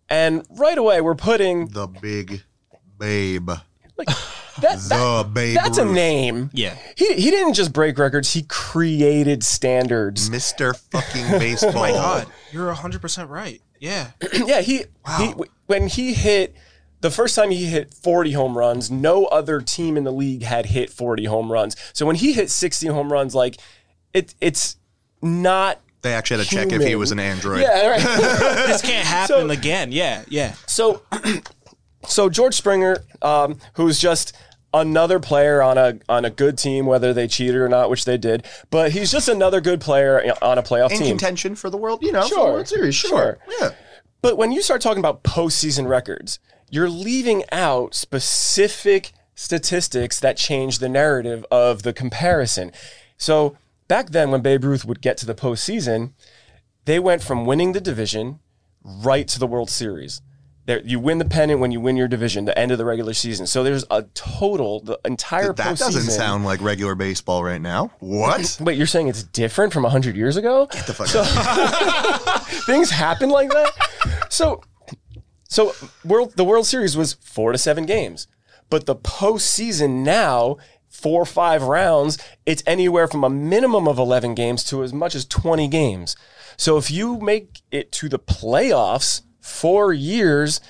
And 0.09 0.45
right 0.51 0.77
away, 0.77 1.01
we're 1.01 1.15
putting 1.15 1.69
the 1.69 1.87
big 1.87 2.43
babe. 2.99 3.47
that, 3.47 3.61
that 4.61 4.79
The 4.89 5.29
babe. 5.33 5.55
that's 5.55 5.79
a 5.79 5.85
name. 5.85 6.51
Yeah. 6.53 6.77
He, 6.97 7.15
he 7.15 7.31
didn't 7.31 7.55
just 7.55 7.73
break 7.73 7.99
records, 7.99 8.33
he 8.33 8.43
created 8.43 9.45
standards. 9.45 10.29
Mr. 10.31 10.77
fucking 10.91 11.27
oh 11.35 11.39
baseball. 11.39 11.71
Oh 11.71 11.81
my 11.81 11.91
God, 11.93 12.27
you're 12.53 12.67
100 12.67 13.01
percent 13.01 13.31
right. 13.31 13.61
Yeah. 13.79 14.11
yeah, 14.47 14.61
he, 14.63 14.85
he 15.19 15.35
when 15.67 15.89
he 15.89 16.15
hit 16.15 16.57
the 17.01 17.11
first 17.11 17.35
time 17.35 17.51
he 17.51 17.67
hit 17.67 17.93
40 17.93 18.33
home 18.33 18.57
runs, 18.57 18.91
no 18.91 19.27
other 19.27 19.61
team 19.61 19.97
in 19.97 20.05
the 20.05 20.13
league 20.13 20.43
had 20.43 20.67
hit 20.67 20.89
40 20.89 21.25
home 21.25 21.51
runs. 21.53 21.77
So 21.93 22.07
when 22.07 22.17
he 22.17 22.33
hit 22.33 22.49
60 22.49 22.87
home 22.87 23.13
runs, 23.13 23.35
like 23.35 23.57
it 24.15 24.35
it's 24.41 24.77
not 25.23 25.81
They 26.03 26.13
actually 26.13 26.39
had 26.39 26.49
to 26.49 26.55
check 26.57 26.73
if 26.73 26.83
he 26.83 26.95
was 26.97 27.13
an 27.13 27.19
android. 27.21 27.63
yeah, 27.63 27.87
right. 27.89 28.01
this 28.67 28.83
can't 28.83 29.07
happen 29.07 29.27
So- 29.29 29.51
again. 29.51 29.93
Yeah. 29.93 30.25
Yeah. 30.29 30.55
So, 30.67 31.03
so 32.07 32.29
George 32.29 32.55
Springer, 32.55 32.97
um, 33.23 33.59
who's 33.75 33.99
just 33.99 34.33
another 34.75 35.21
player 35.21 35.61
on 35.63 35.77
a 35.79 35.99
on 36.09 36.25
a 36.25 36.31
good 36.31 36.57
team, 36.59 36.87
whether 36.87 37.13
they 37.13 37.29
cheated 37.29 37.57
or 37.57 37.69
not, 37.69 37.91
which 37.91 38.05
they 38.07 38.17
did, 38.19 38.45
but 38.71 38.93
he's 38.93 39.13
just 39.13 39.29
another 39.29 39.61
good 39.61 39.81
player 39.81 40.33
on 40.43 40.59
a 40.59 40.63
playoff 40.63 40.91
In 40.91 40.99
team. 40.99 41.09
contention 41.09 41.55
for 41.55 41.69
the 41.71 41.77
world, 41.77 42.03
you 42.03 42.11
know, 42.11 42.23
for 42.23 42.29
the 42.29 42.35
Sure. 42.35 42.53
World 42.55 42.69
Series. 42.69 42.95
Sure. 42.95 43.09
Sure. 43.11 43.39
Yeah. 43.61 43.71
But 44.23 44.37
when 44.39 44.51
you 44.53 44.63
start 44.63 44.81
talking 44.81 45.01
about 45.01 45.23
postseason 45.25 45.89
records, 45.89 46.39
you're 46.71 46.89
leaving 46.89 47.45
out 47.53 47.95
specific 47.95 49.13
statistics 49.35 50.21
that 50.21 50.37
change 50.37 50.79
the 50.79 50.89
narrative 50.89 51.45
of 51.51 51.83
the 51.83 51.93
comparison. 51.93 52.73
So 53.17 53.57
back 53.89 54.11
then, 54.11 54.31
when 54.31 54.41
Babe 54.41 54.65
Ruth 54.65 54.85
would 54.85 55.01
get 55.01 55.17
to 55.19 55.27
the 55.27 55.35
postseason, 55.35 56.13
they 56.85 56.99
went 56.99 57.23
from 57.23 57.45
winning 57.45 57.73
the 57.73 57.81
division 57.81 58.41
right 58.83 59.29
to 59.29 59.39
the 59.39 59.47
World 59.47 59.71
Series. 59.71 60.21
There, 60.65 60.81
you 60.85 61.01
win 61.01 61.19
the 61.19 61.25
pennant 61.25 61.59
when 61.59 61.73
you 61.73 61.81
win 61.81 61.97
your 61.97 62.07
division, 62.07 62.45
the 62.45 62.57
end 62.57 62.71
of 62.71 62.79
the 62.79 62.85
regular 62.85 63.15
season. 63.15 63.49
So 63.49 63.65
there's 63.65 63.85
a 63.91 64.03
total, 64.15 64.79
the 64.81 64.97
entire 65.05 65.53
That 65.53 65.67
postseason. 65.67 65.79
doesn't 65.79 66.11
sound 66.13 66.45
like 66.45 66.61
regular 66.63 66.95
baseball 66.95 67.43
right 67.43 67.61
now. 67.61 67.91
What? 67.99 68.59
But 68.65 68.77
you're 68.77 68.87
saying 68.87 69.09
it's 69.09 69.25
different 69.25 69.73
from 69.73 69.83
100 69.83 70.17
years 70.17 70.37
ago? 70.37 70.67
Get 70.71 70.87
the 70.87 70.95
fuck 70.95 71.13
out. 71.17 72.47
things 72.67 72.91
happen 72.91 73.29
like 73.31 73.51
that. 73.51 73.73
So, 74.31 74.63
so 75.49 75.75
world 76.05 76.35
the 76.37 76.45
World 76.45 76.67
Series 76.67 76.97
was 76.97 77.15
four 77.15 77.51
to 77.51 77.59
seven 77.59 77.85
games, 77.85 78.29
but 78.71 78.87
the 78.87 78.95
postseason 78.95 80.05
now 80.05 80.59
four 80.93 81.23
or 81.23 81.27
five 81.27 81.63
rounds, 81.63 82.19
it's 82.47 82.63
anywhere 82.67 83.09
from 83.09 83.25
a 83.25 83.31
minimum 83.31 83.89
of 83.89 83.99
eleven 83.99 84.35
games 84.35 84.63
to 84.65 84.85
as 84.85 84.93
much 84.93 85.15
as 85.15 85.25
twenty 85.25 85.67
games. 85.67 86.15
So 86.57 86.77
if 86.77 86.91
you 86.91 87.19
make 87.19 87.63
it 87.73 87.91
to 87.93 88.09
the 88.09 88.19
playoffs 88.19 89.23
four 89.41 89.93
years, 89.93 90.61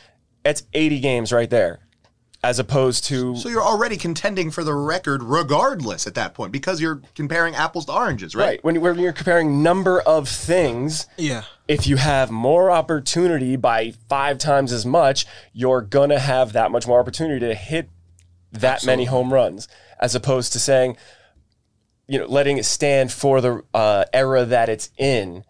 it's 0.45 0.62
eighty 0.73 1.01
games 1.01 1.33
right 1.33 1.51
there, 1.51 1.81
as 2.43 2.59
opposed 2.59 3.05
to 3.07 3.37
So 3.37 3.49
you're 3.49 3.62
already 3.62 3.97
contending 3.97 4.51
for 4.51 4.64
the 4.64 4.75
record 4.75 5.23
regardless 5.25 6.07
at 6.07 6.14
that 6.14 6.35
point 6.35 6.53
because 6.53 6.81
you're 6.81 7.03
comparing 7.14 7.55
apples 7.57 7.87
to 7.87 7.93
oranges, 7.93 8.35
right? 8.35 8.45
right 8.45 8.64
when, 8.64 8.81
when 8.81 8.99
you're 9.01 9.12
comparing 9.12 9.62
number 9.62 10.01
of 10.01 10.29
things. 10.29 11.07
Yeah. 11.18 11.43
if 11.68 11.87
you 11.87 11.97
have 11.97 12.31
more 12.31 12.70
opportunity 12.70 13.57
by 13.57 13.93
five 14.09 14.39
times 14.39 14.73
as 14.73 14.87
much, 14.87 15.27
you're 15.53 15.81
gonna 15.83 16.18
have 16.20 16.53
that 16.53 16.70
much 16.70 16.87
more 16.87 17.01
opportunity 17.01 17.41
to 17.41 17.55
hit 17.55 17.91
that 18.53 18.84
many 18.84 19.05
home 19.07 19.32
runs, 19.32 19.68
as 20.00 20.14
opposed 20.14 20.53
to 20.53 20.59
saying, 20.61 20.96
you 22.09 22.18
know, 22.18 22.26
letting 22.26 22.59
it 22.59 22.64
stand 22.64 23.11
for 23.12 23.40
the 23.40 23.62
uh, 23.74 24.05
era 24.12 24.44
that 24.44 24.68
it's 24.68 24.90
in. 24.98 25.44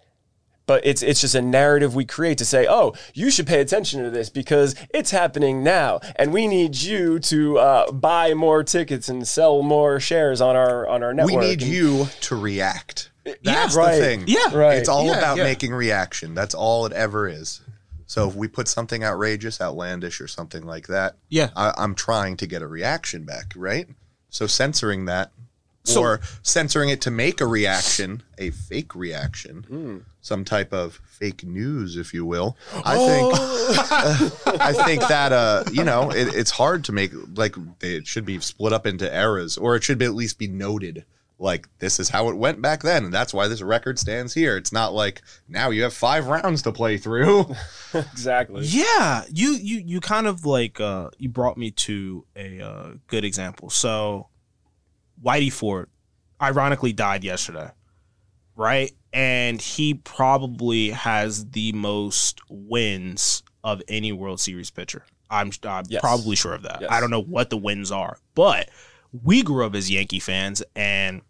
But 0.65 0.87
it's 0.87 1.03
it's 1.03 1.21
just 1.21 1.35
a 1.35 1.43
narrative 1.43 1.95
we 1.97 2.05
create 2.05 2.39
to 2.39 2.45
say, 2.45 2.67
oh, 2.71 2.95
you 3.15 3.33
should 3.33 3.49
pay 3.49 3.61
attention 3.61 4.03
to 4.05 4.11
this 4.11 4.31
because 4.31 4.77
it's 4.95 5.11
happening 5.11 5.65
now, 5.65 5.99
and 6.15 6.33
we 6.33 6.47
need 6.47 6.77
you 6.81 7.19
to 7.19 7.59
uh, 7.59 7.91
buy 7.91 8.33
more 8.35 8.63
tickets 8.63 9.09
and 9.09 9.27
sell 9.27 9.63
more 9.63 9.99
shares 9.99 10.41
on 10.41 10.55
our 10.55 10.87
on 10.89 11.03
our 11.03 11.13
network. 11.13 11.35
We 11.41 11.49
need 11.49 11.63
And- 11.63 11.71
you 11.73 12.07
to 12.23 12.37
react. 12.37 13.11
That's 13.43 13.75
right. 13.77 13.97
the 13.97 14.01
thing. 14.05 14.25
Yeah. 14.27 14.53
Right. 14.55 14.79
It's 14.79 14.89
all 14.89 15.07
Yeah, 15.07 15.19
about 15.19 15.37
yeah. 15.37 15.45
making 15.45 15.73
reaction. 15.73 16.35
That's 16.35 16.55
all 16.55 16.87
it 16.87 16.93
ever 16.93 17.29
is. 17.29 17.61
So 18.13 18.29
if 18.29 18.35
we 18.35 18.47
put 18.47 18.69
something 18.69 19.03
outrageous, 19.03 19.59
outlandish, 19.59 20.21
or 20.21 20.29
something 20.29 20.67
like 20.67 20.87
that, 20.89 21.17
Yeah. 21.31 21.49
I, 21.57 21.73
I'm 21.79 21.95
trying 21.95 22.37
to 22.37 22.47
get 22.47 22.61
a 22.61 22.67
reaction 22.67 23.25
back, 23.25 23.55
right? 23.57 23.89
So 24.29 24.47
censoring 24.47 25.07
that, 25.07 25.33
So- 25.85 26.03
or 26.03 26.21
censoring 26.43 26.91
it 26.91 27.01
to 27.03 27.11
make 27.11 27.41
a 27.41 27.47
reaction, 27.47 28.23
a 28.37 28.51
fake 28.51 28.95
reaction, 28.95 29.65
Hmm. 29.67 29.97
some 30.21 30.45
type 30.45 30.75
of 30.75 31.01
fake 31.07 31.43
news, 31.43 31.97
if 31.97 32.13
you 32.13 32.27
will. 32.27 32.55
I 32.85 32.99
think, 32.99 33.35
I 34.61 34.73
think 34.85 35.01
that 35.09 35.33
uh, 35.33 35.65
you 35.73 35.83
know, 35.83 36.11
it, 36.11 36.35
it's 36.35 36.51
hard 36.51 36.85
to 36.85 36.93
make 36.93 37.13
like 37.35 37.57
it 37.81 38.07
should 38.07 38.27
be 38.27 38.39
split 38.41 38.75
up 38.75 38.87
into 38.87 39.11
eras, 39.11 39.57
or 39.57 39.75
it 39.75 39.83
should 39.85 39.97
be, 39.99 40.05
at 40.05 40.13
least 40.15 40.39
be 40.39 40.49
noted. 40.49 41.07
Like 41.43 41.69
this 41.81 41.99
is 41.99 42.09
how 42.09 42.29
it 42.29 42.37
went 42.37 42.63
back 42.63 42.83
then, 42.83 43.05
and 43.05 43.13
that's 43.13 43.35
why 43.35 43.49
this 43.49 43.63
record 43.63 43.99
stands 43.99 44.33
here. 44.33 44.57
It's 44.57 44.73
not 44.73 44.95
like 44.95 45.23
now 45.49 45.71
you 45.71 45.83
have 45.83 45.93
five 45.93 46.29
rounds 46.29 46.63
to 46.63 46.73
play 46.73 46.99
through. 46.99 47.47
exactly. 47.95 48.65
Yeah, 48.65 49.25
you 49.29 49.55
you 49.55 49.83
you 49.85 50.01
kind 50.01 50.29
of 50.29 50.47
like 50.47 50.81
uh 50.81 51.11
you 51.19 51.29
brought 51.29 51.59
me 51.59 51.73
to 51.73 52.25
a 52.37 52.61
uh, 52.61 52.89
good 53.09 53.25
example. 53.25 53.71
So 53.71 54.29
Whitey 55.21 55.53
Ford 55.53 55.91
ironically 56.41 56.93
died 56.93 57.25
yesterday. 57.25 57.71
Right? 58.55 58.93
And 59.13 59.61
he 59.61 59.95
probably 59.95 60.91
has 60.91 61.47
the 61.51 61.73
most 61.73 62.41
wins 62.49 63.43
of 63.65 63.83
any 63.89 64.13
World 64.13 64.39
Series 64.41 64.71
pitcher. 64.71 65.05
I'm 65.29 65.51
I'm 65.65 65.85
Yes. 65.89 66.03
probably 66.03 66.37
sure 66.37 66.55
of 66.55 66.63
that. 66.63 66.83
Yes. 66.83 66.91
I 66.93 67.01
don't 67.01 67.11
know 67.11 67.23
what 67.23 67.51
the 67.51 67.57
wins 67.57 67.91
are, 67.91 68.19
but 68.37 68.69
we 69.25 69.43
grew 69.43 69.67
up 69.67 69.75
as 69.75 69.91
Yankee 69.91 70.21
fans 70.21 70.63
and 70.77 71.23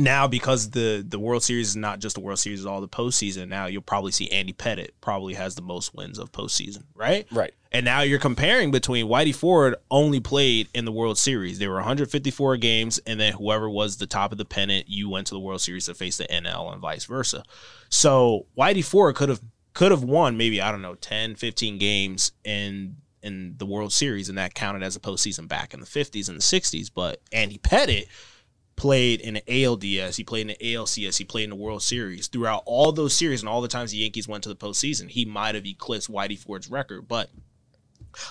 now 0.00 0.26
because 0.26 0.70
the 0.70 1.04
the 1.06 1.18
World 1.18 1.42
Series 1.42 1.68
is 1.68 1.76
not 1.76 2.00
just 2.00 2.14
the 2.14 2.20
World 2.20 2.38
Series, 2.38 2.60
it's 2.60 2.66
all 2.66 2.80
the 2.80 2.88
postseason. 2.88 3.48
Now 3.48 3.66
you'll 3.66 3.82
probably 3.82 4.12
see 4.12 4.30
Andy 4.30 4.52
Pettitte 4.52 4.90
probably 5.00 5.34
has 5.34 5.54
the 5.54 5.62
most 5.62 5.94
wins 5.94 6.18
of 6.18 6.32
postseason, 6.32 6.84
right? 6.94 7.26
Right. 7.30 7.52
And 7.72 7.84
now 7.84 8.00
you're 8.00 8.18
comparing 8.18 8.72
between 8.72 9.06
Whitey 9.06 9.34
Ford 9.34 9.76
only 9.90 10.18
played 10.18 10.68
in 10.74 10.84
the 10.84 10.92
World 10.92 11.18
Series. 11.18 11.60
There 11.60 11.70
were 11.70 11.76
154 11.76 12.56
games, 12.56 12.98
and 13.06 13.20
then 13.20 13.34
whoever 13.34 13.70
was 13.70 13.98
the 13.98 14.08
top 14.08 14.32
of 14.32 14.38
the 14.38 14.44
pennant, 14.44 14.88
you 14.88 15.08
went 15.08 15.28
to 15.28 15.34
the 15.34 15.40
World 15.40 15.60
Series 15.60 15.86
to 15.86 15.94
face 15.94 16.16
the 16.16 16.24
NL 16.24 16.72
and 16.72 16.80
vice 16.80 17.04
versa. 17.04 17.44
So 17.88 18.46
Whitey 18.58 18.84
Ford 18.84 19.14
could 19.14 19.28
have 19.28 19.40
could 19.72 19.92
have 19.92 20.02
won 20.02 20.36
maybe 20.36 20.60
I 20.60 20.72
don't 20.72 20.82
know 20.82 20.96
10, 20.96 21.36
15 21.36 21.78
games 21.78 22.32
in 22.44 22.96
in 23.22 23.54
the 23.58 23.66
World 23.66 23.92
Series, 23.92 24.28
and 24.28 24.38
that 24.38 24.54
counted 24.54 24.82
as 24.82 24.96
a 24.96 25.00
postseason 25.00 25.46
back 25.46 25.74
in 25.74 25.80
the 25.80 25.86
50s 25.86 26.28
and 26.28 26.38
the 26.38 26.42
60s. 26.42 26.90
But 26.92 27.20
Andy 27.32 27.58
Pettitte 27.58 28.06
played 28.80 29.20
in 29.20 29.34
the 29.34 29.42
ALDS, 29.42 30.16
he 30.16 30.24
played 30.24 30.40
in 30.40 30.56
the 30.58 30.74
ALCS, 30.74 31.18
he 31.18 31.24
played 31.24 31.44
in 31.44 31.50
the 31.50 31.56
World 31.56 31.82
Series. 31.82 32.28
Throughout 32.28 32.62
all 32.64 32.92
those 32.92 33.14
series 33.14 33.42
and 33.42 33.48
all 33.48 33.60
the 33.60 33.68
times 33.68 33.90
the 33.90 33.98
Yankees 33.98 34.26
went 34.26 34.42
to 34.44 34.48
the 34.48 34.56
postseason, 34.56 35.10
he 35.10 35.26
might 35.26 35.54
have 35.54 35.66
eclipsed 35.66 36.10
Whitey 36.10 36.38
Ford's 36.38 36.70
record. 36.70 37.06
But 37.06 37.28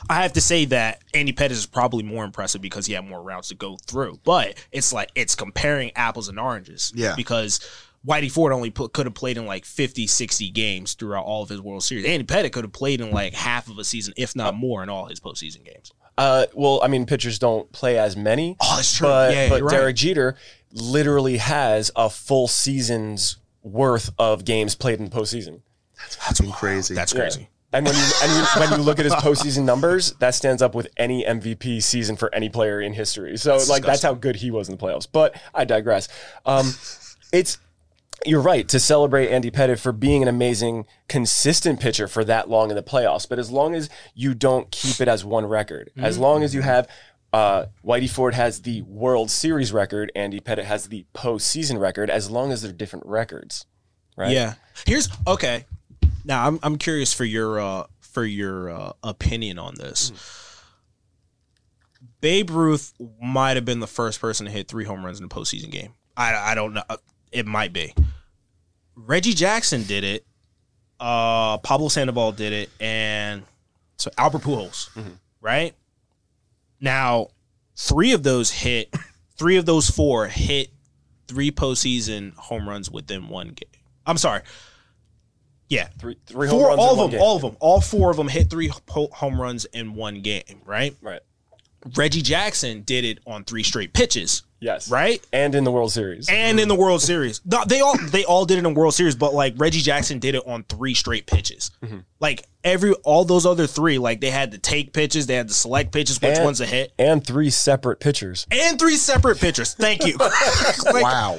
I 0.09 0.23
have 0.23 0.33
to 0.33 0.41
say 0.41 0.65
that 0.65 1.03
Andy 1.13 1.33
Pettitte 1.33 1.51
is 1.51 1.67
probably 1.67 2.01
more 2.01 2.25
impressive 2.25 2.63
because 2.63 2.87
he 2.87 2.93
had 2.93 3.05
more 3.05 3.21
rounds 3.21 3.49
to 3.49 3.55
go 3.55 3.77
through. 3.85 4.21
But 4.23 4.55
it's 4.71 4.91
like 4.91 5.11
it's 5.13 5.35
comparing 5.35 5.91
apples 5.95 6.29
and 6.29 6.39
oranges. 6.39 6.91
Yeah. 6.95 7.13
Because 7.15 7.59
Whitey 8.03 8.31
Ford 8.31 8.51
only 8.51 8.71
put, 8.71 8.91
could 8.91 9.05
have 9.05 9.13
played 9.13 9.37
in 9.37 9.45
like 9.45 9.65
50, 9.65 10.07
60 10.07 10.49
games 10.49 10.95
throughout 10.95 11.25
all 11.25 11.43
of 11.43 11.49
his 11.49 11.61
World 11.61 11.83
Series. 11.83 12.07
Andy 12.07 12.25
Pettitte 12.25 12.53
could 12.53 12.63
have 12.63 12.73
played 12.73 13.01
in 13.01 13.11
like 13.11 13.35
half 13.35 13.69
of 13.69 13.77
a 13.77 13.83
season, 13.83 14.15
if 14.17 14.35
not 14.35 14.55
more, 14.55 14.81
in 14.81 14.89
all 14.89 15.05
his 15.05 15.19
postseason 15.19 15.63
games. 15.63 15.91
Uh, 16.19 16.45
well, 16.53 16.81
I 16.83 16.87
mean, 16.87 17.05
pitchers 17.05 17.39
don't 17.39 17.71
play 17.71 17.97
as 17.97 18.17
many. 18.17 18.57
Oh, 18.59 18.75
that's 18.75 18.93
true. 18.97 19.07
But, 19.07 19.33
Yeah, 19.33 19.49
but 19.49 19.59
you're 19.59 19.67
right. 19.67 19.77
Derek 19.77 19.95
Jeter 19.95 20.35
literally 20.73 21.37
has 21.37 21.91
a 21.95 22.09
full 22.09 22.47
season's 22.47 23.37
worth 23.63 24.09
of 24.19 24.43
games 24.45 24.75
played 24.75 24.99
in 24.99 25.05
the 25.05 25.11
postseason. 25.15 25.61
That's 26.25 26.41
crazy. 26.51 26.93
That's 26.93 27.13
Yeah. 27.13 27.19
crazy. 27.21 27.49
And 27.71 27.85
when 27.85 27.95
you, 27.95 28.01
and 28.23 28.31
you 28.31 28.45
when 28.59 28.79
you 28.79 28.83
look 28.85 28.99
at 28.99 29.05
his 29.05 29.13
postseason 29.25 29.63
numbers, 29.63 30.13
that 30.13 30.33
stands 30.33 30.61
up 30.61 30.73
with 30.75 30.87
any 30.97 31.23
MVP 31.23 31.81
season 31.83 32.15
for 32.15 32.33
any 32.33 32.49
player 32.49 32.81
in 32.81 32.93
history. 32.93 33.37
So 33.37 33.57
like 33.69 33.83
that's 33.83 34.01
how 34.01 34.13
good 34.15 34.35
he 34.37 34.49
was 34.51 34.69
in 34.69 34.75
the 34.75 34.83
playoffs. 34.83 35.07
But 35.11 35.39
I 35.53 35.65
digress. 35.65 36.07
Um, 36.45 36.73
it's 37.31 37.59
you're 38.25 38.41
right 38.41 38.67
to 38.67 38.79
celebrate 38.79 39.29
Andy 39.29 39.51
Pettitte 39.51 39.79
for 39.79 39.91
being 39.91 40.21
an 40.21 40.27
amazing, 40.27 40.85
consistent 41.07 41.79
pitcher 41.79 42.07
for 42.07 42.23
that 42.25 42.49
long 42.49 42.69
in 42.69 42.75
the 42.75 42.83
playoffs. 42.83 43.27
But 43.27 43.39
as 43.39 43.51
long 43.51 43.75
as 43.75 43.89
you 44.13 44.33
don't 44.33 44.69
keep 44.71 44.99
it 45.01 45.07
as 45.07 45.23
one 45.23 45.45
record, 45.45 45.91
as 45.97 46.17
long 46.17 46.43
as 46.43 46.53
you 46.53 46.61
have. 46.61 46.87
Uh, 47.31 47.67
Whitey 47.85 48.09
Ford 48.09 48.33
has 48.33 48.63
the 48.63 48.81
World 48.81 49.29
Series 49.29 49.71
record. 49.71 50.11
Andy 50.15 50.39
Pettitte 50.39 50.63
has 50.63 50.87
the 50.87 51.05
postseason 51.13 51.79
record. 51.79 52.09
As 52.09 52.31
long 52.31 52.51
as 52.51 52.63
they're 52.63 52.71
different 52.71 53.05
records, 53.05 53.67
right? 54.17 54.31
Yeah. 54.31 54.55
Here's 54.87 55.09
okay. 55.27 55.65
Now 56.25 56.47
I'm 56.47 56.59
I'm 56.63 56.77
curious 56.79 57.13
for 57.13 57.25
your 57.25 57.59
uh 57.59 57.83
for 57.99 58.25
your 58.25 58.71
uh, 58.71 58.93
opinion 59.03 59.59
on 59.59 59.75
this. 59.75 60.11
Babe 62.21 62.49
Ruth 62.49 62.93
might 63.21 63.55
have 63.55 63.65
been 63.65 63.79
the 63.79 63.87
first 63.87 64.19
person 64.19 64.45
to 64.45 64.51
hit 64.51 64.67
three 64.67 64.85
home 64.85 65.05
runs 65.05 65.19
in 65.19 65.25
a 65.25 65.29
postseason 65.29 65.71
game. 65.71 65.93
I 66.17 66.33
I 66.35 66.55
don't 66.55 66.73
know. 66.73 66.83
It 67.31 67.45
might 67.45 67.73
be. 67.73 67.93
Reggie 68.95 69.33
Jackson 69.33 69.83
did 69.83 70.03
it. 70.03 70.25
Uh, 70.99 71.57
Pablo 71.59 71.87
Sandoval 71.87 72.33
did 72.33 72.51
it, 72.51 72.69
and 72.81 73.43
so 73.97 74.09
Albert 74.17 74.41
Pujols, 74.41 74.89
right? 75.39 75.73
Now, 76.81 77.27
three 77.75 78.11
of 78.13 78.23
those 78.23 78.51
hit. 78.51 78.93
Three 79.37 79.55
of 79.55 79.65
those 79.65 79.89
four 79.89 80.27
hit 80.27 80.67
three 81.29 81.49
postseason 81.49 82.35
home 82.35 82.67
runs 82.67 82.91
within 82.91 83.29
one 83.29 83.47
game. 83.47 83.81
I'm 84.05 84.17
sorry. 84.17 84.41
Yeah, 85.69 85.87
Three, 85.97 86.17
three 86.25 86.49
home 86.49 86.59
four, 86.59 86.67
runs. 86.67 86.79
all 86.81 86.91
of 86.91 86.97
them, 86.97 87.11
game. 87.11 87.21
all 87.21 87.35
of 87.37 87.41
them, 87.43 87.55
all 87.61 87.79
four 87.79 88.11
of 88.11 88.17
them 88.17 88.27
hit 88.27 88.49
three 88.49 88.67
ho- 88.89 89.07
home 89.13 89.39
runs 89.39 89.63
in 89.63 89.93
one 89.95 90.21
game. 90.21 90.43
Right? 90.65 90.93
Right. 91.01 91.21
Reggie 91.95 92.21
Jackson 92.21 92.81
did 92.81 93.05
it 93.05 93.19
on 93.25 93.45
three 93.45 93.63
straight 93.63 93.93
pitches. 93.93 94.43
Yes. 94.61 94.91
Right? 94.91 95.25
And 95.31 95.55
in 95.55 95.63
the 95.63 95.71
World 95.71 95.91
Series. 95.91 96.27
And 96.29 96.59
in 96.59 96.67
the 96.67 96.75
World 96.75 97.01
Series, 97.01 97.39
they 97.67 97.79
all 97.81 97.95
they 98.09 98.25
all 98.25 98.45
did 98.45 98.57
it 98.57 98.65
in 98.65 98.73
World 98.73 98.93
Series, 98.93 99.15
but 99.15 99.33
like 99.33 99.53
Reggie 99.57 99.81
Jackson 99.81 100.19
did 100.19 100.35
it 100.35 100.43
on 100.45 100.63
three 100.63 100.93
straight 100.93 101.27
pitches. 101.27 101.71
Mm-hmm. 101.83 101.99
Like 102.19 102.45
every 102.63 102.91
all 103.03 103.23
those 103.25 103.45
other 103.45 103.67
three, 103.67 103.97
like 103.97 104.19
they 104.21 104.31
had 104.31 104.51
to 104.51 104.57
take 104.57 104.91
pitches, 104.93 105.27
they 105.27 105.35
had 105.35 105.47
to 105.47 105.53
select 105.53 105.91
pitches, 105.93 106.21
which 106.21 106.35
And- 106.35 106.43
ones 106.45 106.57
to 106.57 106.65
hit, 106.65 106.91
and 106.99 107.25
three 107.25 107.49
separate 107.49 107.99
pitchers. 107.99 108.45
and 108.51 108.77
three 108.77 108.95
separate 108.97 109.39
pitchers. 109.39 109.73
Thank 109.75 110.05
you. 110.05 110.17
Like, 110.85 111.03
wow. 111.03 111.37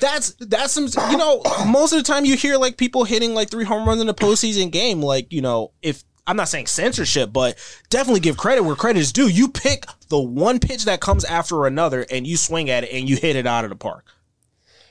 that's 0.00 0.34
that's 0.40 0.72
some 0.72 0.86
you 1.10 1.16
know 1.16 1.42
most 1.66 1.92
of 1.92 1.98
the 1.98 2.02
time 2.02 2.24
you 2.24 2.36
hear 2.36 2.56
like 2.56 2.76
people 2.76 3.04
hitting 3.04 3.34
like 3.34 3.50
three 3.50 3.64
home 3.64 3.86
runs 3.86 4.00
in 4.00 4.08
a 4.08 4.14
postseason 4.14 4.70
game 4.70 5.00
like 5.02 5.32
you 5.32 5.40
know 5.42 5.72
if 5.82 6.02
I'm 6.26 6.36
not 6.36 6.48
saying 6.48 6.66
censorship 6.66 7.32
but 7.32 7.58
definitely 7.90 8.20
give 8.20 8.36
credit 8.36 8.62
where 8.62 8.76
credit 8.76 9.00
is 9.00 9.12
due 9.12 9.28
you 9.28 9.48
pick 9.48 9.84
the 10.08 10.18
one 10.20 10.58
pitch 10.58 10.84
that 10.86 11.00
comes 11.00 11.24
after 11.24 11.66
another 11.66 12.06
and 12.10 12.26
you 12.26 12.36
swing 12.36 12.70
at 12.70 12.84
it 12.84 12.92
and 12.92 13.08
you 13.08 13.16
hit 13.16 13.36
it 13.36 13.46
out 13.46 13.64
of 13.64 13.70
the 13.70 13.76
park 13.76 14.04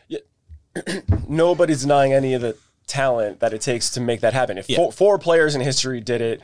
Yeah. 0.08 0.20
Nobody's 1.28 1.82
denying 1.82 2.14
any 2.14 2.34
of 2.34 2.42
the 2.42 2.58
talent 2.88 3.40
that 3.40 3.54
it 3.54 3.62
takes 3.62 3.90
to 3.92 4.02
make 4.02 4.22
that 4.22 4.34
happen. 4.34 4.58
If 4.58 4.68
four, 4.68 4.92
four 4.92 5.18
players 5.20 5.56
in 5.56 5.62
history 5.62 6.02
did 6.02 6.22
it, 6.22 6.42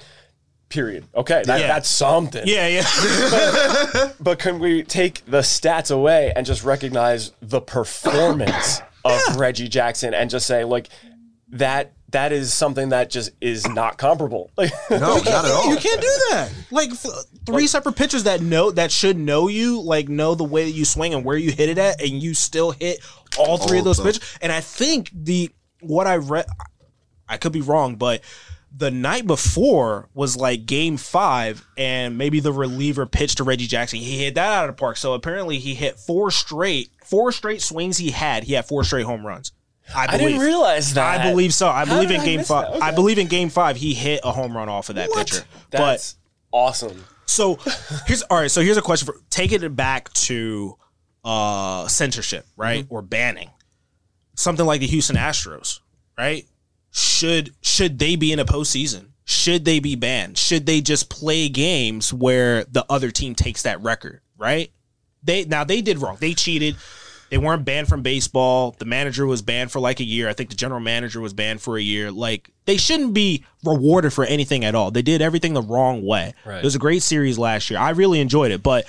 period. 0.69 1.05
Okay, 1.13 1.41
that, 1.45 1.59
Yeah. 1.59 1.67
that's 1.67 1.89
something. 1.89 2.43
yeah 2.47 2.67
yeah 2.67 4.11
But 4.19 4.39
can 4.39 4.59
we 4.59 4.83
take 4.83 5.25
the 5.25 5.39
stats 5.39 5.91
away 5.91 6.31
and 6.35 6.45
just 6.45 6.63
recognize 6.63 7.31
the 7.41 7.59
performance 7.61 8.81
of 9.05 9.19
Reggie 9.37 9.67
Jackson 9.67 10.13
and 10.13 10.29
just 10.29 10.45
say, 10.47 10.63
like, 10.63 10.89
that 11.51 11.93
that 12.11 12.31
is 12.31 12.53
something 12.53 12.89
that 12.89 13.09
just 13.09 13.31
is 13.39 13.67
not 13.67 13.97
comparable. 13.97 14.49
Like, 14.57 14.71
No, 14.89 14.97
not 15.17 15.27
at 15.27 15.45
all. 15.51 15.69
you 15.69 15.77
can't 15.77 16.01
do 16.01 16.07
that 16.31 16.51
like 16.71 16.91
f- 16.91 17.05
three 17.45 17.67
separate 17.67 17.95
pitchers 17.95 18.23
that 18.23 18.41
know 18.41 18.71
that 18.71 18.91
should 18.91 19.17
know 19.17 19.47
you 19.47 19.81
like 19.81 20.09
know 20.09 20.35
the 20.35 20.43
way 20.43 20.65
that 20.65 20.71
you 20.71 20.85
swing 20.85 21.13
and 21.13 21.23
where 21.23 21.37
you 21.37 21.51
hit 21.51 21.69
it 21.69 21.77
at 21.77 22.01
and 22.01 22.21
you 22.21 22.33
still 22.33 22.71
hit 22.71 22.99
all 23.37 23.57
three 23.57 23.77
All 23.77 23.79
of 23.79 23.85
those 23.85 23.99
of 23.99 24.05
pitches 24.05 24.37
and 24.41 24.51
I 24.51 24.61
think 24.61 25.11
the 25.13 25.49
what 25.81 26.07
I 26.07 26.17
read 26.17 26.45
I 27.27 27.37
could 27.37 27.51
be 27.51 27.61
wrong, 27.61 27.95
but 27.95 28.21
the 28.75 28.91
night 28.91 29.25
before 29.25 30.09
was 30.13 30.37
like 30.37 30.65
game 30.65 30.97
five, 30.97 31.65
and 31.77 32.17
maybe 32.17 32.39
the 32.39 32.53
reliever 32.53 33.05
pitched 33.05 33.37
to 33.37 33.43
Reggie 33.43 33.67
Jackson. 33.67 33.99
He 33.99 34.23
hit 34.23 34.35
that 34.35 34.51
out 34.51 34.69
of 34.69 34.75
the 34.75 34.79
park. 34.79 34.97
So 34.97 35.13
apparently 35.13 35.57
he 35.59 35.73
hit 35.73 35.97
four 35.99 36.29
straight, 36.31 36.91
four 37.03 37.31
straight 37.31 37.61
swings 37.61 37.97
he 37.97 38.11
had. 38.11 38.43
He 38.43 38.53
had 38.53 38.65
four 38.67 38.83
straight 38.83 39.05
home 39.05 39.25
runs. 39.25 39.51
I, 39.95 40.05
I 40.13 40.17
didn't 40.17 40.39
realize 40.39 40.93
that. 40.93 41.19
I 41.21 41.29
believe 41.29 41.53
so. 41.53 41.67
I 41.67 41.85
How 41.85 41.95
believe 41.95 42.11
in 42.11 42.21
I 42.21 42.25
game 42.25 42.43
five. 42.43 42.73
that? 42.73 42.81
I 42.83 42.91
believe 42.91 43.17
in 43.17 43.27
game 43.27 43.49
five 43.49 43.75
he 43.77 43.93
hit 43.93 44.21
a 44.23 44.31
home 44.31 44.55
run 44.55 44.69
off 44.69 44.89
of 44.89 44.95
that 44.95 45.11
pitcher. 45.11 45.43
That's 45.71 46.15
awesome. 46.51 47.03
So 47.25 47.55
here's 48.07 48.21
all 48.23 48.37
right. 48.39 48.51
So 48.51 48.61
here's 48.61 48.77
a 48.77 48.81
question 48.81 49.05
for 49.05 49.15
taking 49.29 49.63
it 49.63 49.75
back 49.75 50.11
to 50.13 50.77
uh 51.23 51.87
censorship, 51.87 52.45
right, 52.55 52.85
Mm-hmm. 52.85 52.93
or 52.93 53.01
banning 53.01 53.49
something 54.35 54.65
like 54.65 54.79
the 54.79 54.87
Houston 54.87 55.15
Astros, 55.17 55.79
right? 56.17 56.45
Should 56.91 57.53
should 57.61 57.99
they 57.99 58.15
be 58.15 58.31
in 58.31 58.39
a 58.39 58.45
postseason? 58.45 59.07
Should 59.25 59.63
they 59.65 59.79
be 59.79 59.95
banned? 59.95 60.37
Should 60.37 60.65
they 60.65 60.81
just 60.81 61.09
play 61.09 61.49
games 61.49 62.11
where 62.13 62.63
the 62.63 62.83
other 62.89 63.11
team 63.11 63.35
takes 63.35 63.63
that 63.63 63.79
record, 63.81 64.21
right? 64.37 64.71
They 65.21 65.45
now 65.45 65.63
they 65.65 65.81
did 65.81 65.99
wrong. 65.99 66.17
They 66.19 66.33
cheated. 66.33 66.77
They 67.29 67.37
weren't 67.37 67.63
banned 67.63 67.87
from 67.87 68.01
baseball. 68.01 68.75
The 68.77 68.85
manager 68.85 69.25
was 69.25 69.41
banned 69.41 69.71
for 69.71 69.79
like 69.79 69.99
a 69.99 70.03
year. 70.03 70.27
I 70.27 70.33
think 70.33 70.49
the 70.49 70.55
general 70.55 70.79
manager 70.79 71.21
was 71.21 71.33
banned 71.33 71.61
for 71.61 71.77
a 71.77 71.81
year. 71.81 72.11
Like 72.11 72.49
they 72.65 72.77
shouldn't 72.77 73.13
be 73.13 73.45
rewarded 73.63 74.13
for 74.13 74.25
anything 74.25 74.65
at 74.65 74.75
all. 74.75 74.91
They 74.91 75.01
did 75.01 75.21
everything 75.21 75.53
the 75.53 75.61
wrong 75.61 76.03
way. 76.05 76.33
Right. 76.43 76.57
It 76.57 76.63
was 76.63 76.75
a 76.75 76.79
great 76.79 77.03
series 77.03 77.37
last 77.37 77.69
year. 77.69 77.79
I 77.79 77.91
really 77.91 78.19
enjoyed 78.19 78.51
it, 78.51 78.63
but 78.63 78.85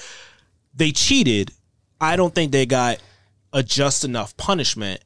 they 0.74 0.90
cheated. 0.90 1.52
I 2.00 2.16
don't 2.16 2.34
think 2.34 2.52
they 2.52 2.64
got 2.64 2.98
a 3.52 3.62
just 3.62 4.04
enough 4.04 4.36
punishment. 4.36 5.02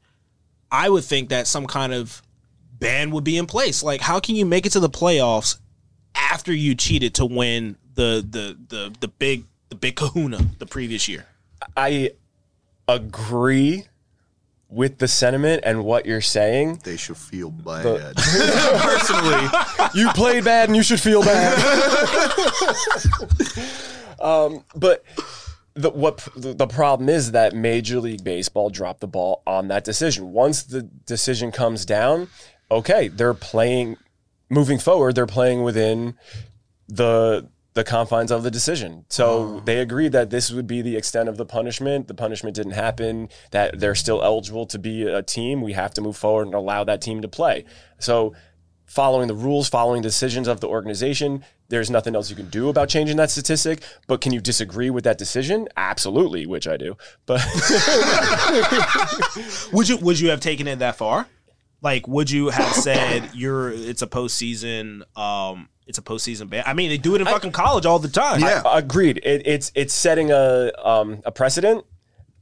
I 0.71 0.89
would 0.89 1.05
think 1.05 1.31
that 1.31 1.47
some 1.47 1.67
kind 1.67 1.93
of 1.93 2.23
ban 2.79 3.11
would 3.11 3.25
be 3.25 3.37
in 3.37 3.47
place. 3.47 3.83
Like, 3.83 4.01
how 4.01 4.21
can 4.21 4.37
you 4.37 4.47
make 4.47 4.67
it 4.67 4.73
to 4.73 4.81
the 4.81 4.91
playoffs 4.91 5.59
after 6.15 6.53
you 6.53 6.75
cheated 6.75 7.15
to 7.15 7.27
win 7.27 7.77
the 7.95 8.25
the 8.29 8.57
the 8.69 8.93
the 9.01 9.09
big 9.09 9.45
the 9.71 9.75
big 9.75 9.97
Kahuna 9.97 10.39
the 10.59 10.67
previous 10.67 11.09
year? 11.09 11.27
I 11.77 12.13
agree 12.89 13.87
with 14.69 14.99
the 14.99 15.07
sentiment 15.07 15.63
and 15.65 15.85
what 15.85 16.05
you're 16.05 16.21
saying. 16.21 16.81
They 16.85 16.97
should 16.97 17.17
feel 17.17 17.51
bad. 17.51 18.17
Personally, 18.17 19.49
you 19.95 20.11
played 20.11 20.45
bad 20.45 20.69
and 20.69 20.77
you 20.77 20.83
should 20.83 21.01
feel 21.01 21.23
bad. 21.23 21.57
um, 24.21 24.65
but 24.75 25.05
the 25.75 25.91
what 25.91 26.27
the, 26.37 26.55
the 26.55 26.67
problem 26.67 27.09
is 27.09 27.33
that 27.33 27.55
Major 27.55 28.01
League 28.01 28.25
Baseball 28.25 28.71
dropped 28.71 29.01
the 29.01 29.07
ball 29.07 29.43
on 29.47 29.69
that 29.69 29.85
decision. 29.85 30.33
Once 30.33 30.63
the 30.63 30.83
decision 30.83 31.53
comes 31.53 31.85
down, 31.85 32.29
okay, 32.71 33.09
they're 33.09 33.35
playing 33.35 33.97
moving 34.51 34.79
forward, 34.79 35.15
they're 35.15 35.27
playing 35.27 35.63
within 35.63 36.17
the 36.89 37.49
the 37.75 37.85
confines 37.85 38.31
of 38.31 38.45
the 38.45 38.51
decision. 38.51 39.05
So 39.09 39.61
they 39.65 39.81
agreed 39.81 40.13
that 40.13 40.31
this 40.31 40.51
would 40.51 40.67
be 40.67 40.81
the 40.81 40.97
extent 40.97 41.29
of 41.29 41.37
the 41.37 41.45
punishment. 41.45 42.07
The 42.07 42.15
punishment 42.15 42.55
didn't 42.55 42.73
happen, 42.73 43.29
that 43.51 43.81
they're 43.81 43.97
still 43.97 44.23
eligible 44.23 44.65
to 44.67 44.79
be 44.79 45.03
a 45.03 45.23
team. 45.23 45.61
We 45.61 45.73
have 45.73 45.93
to 45.95 46.01
move 46.01 46.17
forward 46.17 46.47
and 46.47 46.55
allow 46.55 46.85
that 46.85 47.03
team 47.03 47.21
to 47.23 47.29
play. 47.29 47.65
So 47.99 48.35
following 48.87 49.27
the 49.27 49.35
rules, 49.35 49.69
following 49.69 50.03
decisions 50.03 50.47
of 50.47 50.61
the 50.61 50.69
organization, 50.69 51.45
there's 51.69 51.91
nothing 51.91 52.15
else 52.15 52.31
you 52.31 52.37
can 52.37 52.49
do 52.49 52.69
about 52.69 52.89
changing 52.89 53.17
that 53.17 53.31
statistic. 53.31 53.83
But 54.07 54.21
can 54.21 54.33
you 54.33 54.41
disagree 54.41 54.91
with 54.91 55.03
that 55.05 55.19
decision? 55.19 55.67
Absolutely, 55.77 56.47
which 56.47 56.69
I 56.69 56.77
do. 56.77 56.97
But 57.27 57.41
Would 59.73 59.89
you 59.89 59.97
would 59.97 60.21
you 60.21 60.31
have 60.31 60.41
taken 60.41 60.69
it 60.69 60.79
that 60.79 60.97
far? 60.97 61.27
Like, 61.83 62.07
would 62.07 62.31
you 62.31 62.51
have 62.51 62.73
said 62.73 63.31
you're 63.35 63.71
it's 63.71 64.03
a 64.03 64.07
postseason 64.07 65.03
um 65.19 65.69
it's 65.87 65.99
a 65.99 66.03
postseason 66.03 66.49
ban? 66.49 66.65
I 66.67 66.73
mean, 66.75 66.89
they 66.91 66.99
do 66.99 67.15
it 67.15 67.21
in 67.21 67.27
fucking 67.27 67.53
college 67.53 67.87
all 67.87 67.99
the 67.99 68.09
time. 68.09 68.41
Yeah. 68.41 68.63
agreed. 68.67 69.19
It, 69.25 69.47
it's 69.47 69.73
it's 69.75 69.95
setting 69.95 70.31
a 70.31 70.71
um, 70.83 71.23
a 71.25 71.33
precedent. 71.33 71.85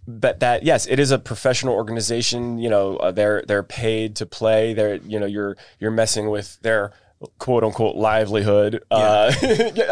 But 0.09 0.41
that 0.41 0.65
yes, 0.65 0.87
it 0.87 0.99
is 0.99 1.13
a 1.13 1.19
professional 1.19 1.75
organization. 1.75 2.59
You 2.59 2.71
know, 2.71 2.97
uh, 2.97 3.13
they're 3.13 3.45
they're 3.47 3.63
paid 3.63 4.17
to 4.17 4.27
play. 4.27 4.75
They're 4.75 4.97
you 4.97 5.21
know 5.21 5.27
you're 5.27 5.57
you're 5.79 5.93
messing 5.93 6.29
with 6.29 6.61
their 6.63 6.93
quote 7.39 7.63
unquote 7.63 7.95
livelihood. 7.95 8.83
Uh, 8.91 9.33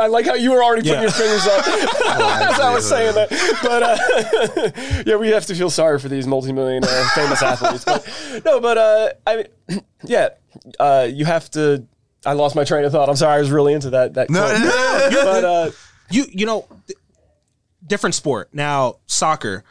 I 0.01 0.09
like 0.09 0.26
how 0.26 0.34
you 0.34 0.51
were 0.51 0.64
already 0.64 0.82
putting 0.82 0.94
Yeah. 0.96 1.03
your 1.03 1.11
fingers 1.12 1.46
up 1.46 1.64
as 1.68 2.59
I 2.61 2.74
was 2.74 2.88
saying 2.88 3.14
that. 3.14 3.30
But 3.62 3.82
uh, 3.84 5.03
yeah, 5.07 5.14
we 5.14 5.28
have 5.28 5.46
to 5.46 5.55
feel 5.55 5.70
sorry 5.70 6.01
for 6.01 6.09
these 6.09 6.26
multimillionaire 6.26 7.05
famous 7.14 7.40
athletes. 7.40 7.84
But 7.84 8.42
no, 8.44 8.59
but 8.61 8.78
uh, 8.78 9.11
I 9.26 9.36
mean, 9.68 9.80
yeah, 10.05 10.30
uh, 10.80 11.07
you 11.09 11.24
have 11.24 11.48
to. 11.53 11.86
I 12.27 12.33
lost 12.35 12.55
my 12.55 12.64
train 12.64 12.85
of 12.85 12.93
thought. 12.93 13.09
I'm 13.09 13.16
sorry. 13.16 13.37
I 13.37 13.39
was 13.41 13.51
really 13.51 13.73
into 13.73 13.91
that. 13.91 14.14
That 14.14 14.29
No, 14.31 14.41
quote. 14.47 14.61
no, 14.61 15.25
but 15.25 15.45
uh, 15.45 15.71
you 16.11 16.27
you 16.31 16.47
know 16.47 16.66
different 17.87 18.14
sport 18.14 18.51
now 18.53 18.97
soccer 19.07 19.64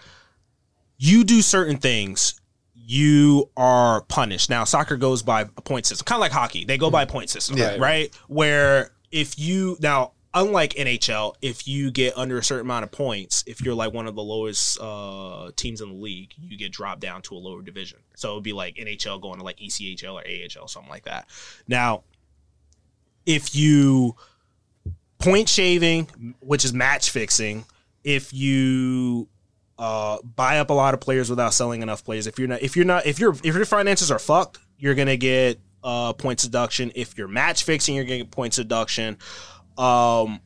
you 0.98 1.24
do 1.24 1.42
certain 1.42 1.78
things 1.78 2.40
you 2.74 3.50
are 3.56 4.02
punished 4.06 4.50
now 4.50 4.64
soccer 4.64 4.98
goes 4.98 5.22
by 5.22 5.42
a 5.42 5.46
point 5.62 5.86
system 5.86 6.04
kind 6.06 6.18
of 6.18 6.22
like 6.22 6.32
hockey 6.32 6.66
they 6.66 6.78
go 6.78 6.90
by 6.90 7.04
a 7.04 7.08
point 7.08 7.30
system 7.30 7.56
Yeah. 7.58 7.78
right 7.78 8.14
where 8.28 8.92
if 9.12 9.38
you 9.40 9.78
now 9.80 10.14
unlike 10.34 10.74
nhl 10.74 11.36
if 11.42 11.68
you 11.68 11.92
get 11.92 12.18
under 12.18 12.38
a 12.40 12.44
certain 12.44 12.66
amount 12.66 12.84
of 12.84 12.92
points 12.92 13.44
if 13.48 13.62
you're 13.62 13.76
like 13.76 13.94
one 13.94 14.08
of 14.08 14.16
the 14.16 14.24
lowest 14.24 14.80
uh, 14.82 15.52
teams 15.56 15.82
in 15.82 15.90
the 15.90 15.96
league 15.96 16.34
you 16.38 16.58
get 16.58 16.72
dropped 16.72 17.02
down 17.02 17.22
to 17.22 17.36
a 17.36 17.38
lower 17.38 17.62
division 17.62 18.00
so 18.16 18.32
it 18.32 18.34
would 18.36 18.44
be 18.44 18.54
like 18.54 18.76
nhl 18.76 19.22
going 19.22 19.38
to 19.40 19.46
like 19.46 19.58
echl 19.60 20.14
or 20.14 20.24
ahl 20.62 20.68
something 20.68 20.90
like 20.90 21.06
that 21.06 21.28
now 21.68 22.04
if 23.30 23.56
you 23.56 24.16
point 25.20 25.48
shaving, 25.48 26.06
which 26.40 26.66
is 26.66 26.74
match 26.74 27.12
fixing, 27.12 27.64
if 28.04 28.34
you 28.34 29.30
uh, 29.78 30.18
buy 30.24 30.58
up 30.58 30.72
a 30.72 30.74
lot 30.74 30.96
of 30.96 31.00
players 31.00 31.30
without 31.30 31.54
selling 31.54 31.84
enough 31.84 32.04
players, 32.04 32.26
if 32.26 32.40
you're 32.40 32.48
not, 32.48 32.64
if 32.64 32.76
you're 32.76 32.86
not, 32.86 33.06
if 33.06 33.20
your 33.20 33.34
if 33.44 33.56
your 33.56 33.66
finances 33.66 34.10
are 34.10 34.18
fucked, 34.18 34.58
you're 34.80 34.96
gonna 34.96 35.16
get 35.16 35.60
uh, 35.84 36.12
points 36.14 36.42
deduction. 36.42 36.92
If 36.96 37.20
you're 37.20 37.28
match 37.28 37.64
fixing, 37.64 37.96
you're 37.96 38.04
gonna 38.04 38.18
get 38.18 38.32
points 38.32 38.56
deduction. 38.56 39.20
Um, 39.78 40.42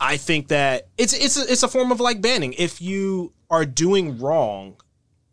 I 0.00 0.16
think 0.16 0.48
that 0.48 0.88
it's 0.98 1.12
it's 1.12 1.38
a, 1.38 1.52
it's 1.52 1.62
a 1.62 1.68
form 1.68 1.92
of 1.92 2.00
like 2.00 2.20
banning. 2.20 2.52
If 2.54 2.82
you 2.82 3.32
are 3.48 3.64
doing 3.64 4.18
wrong, 4.18 4.74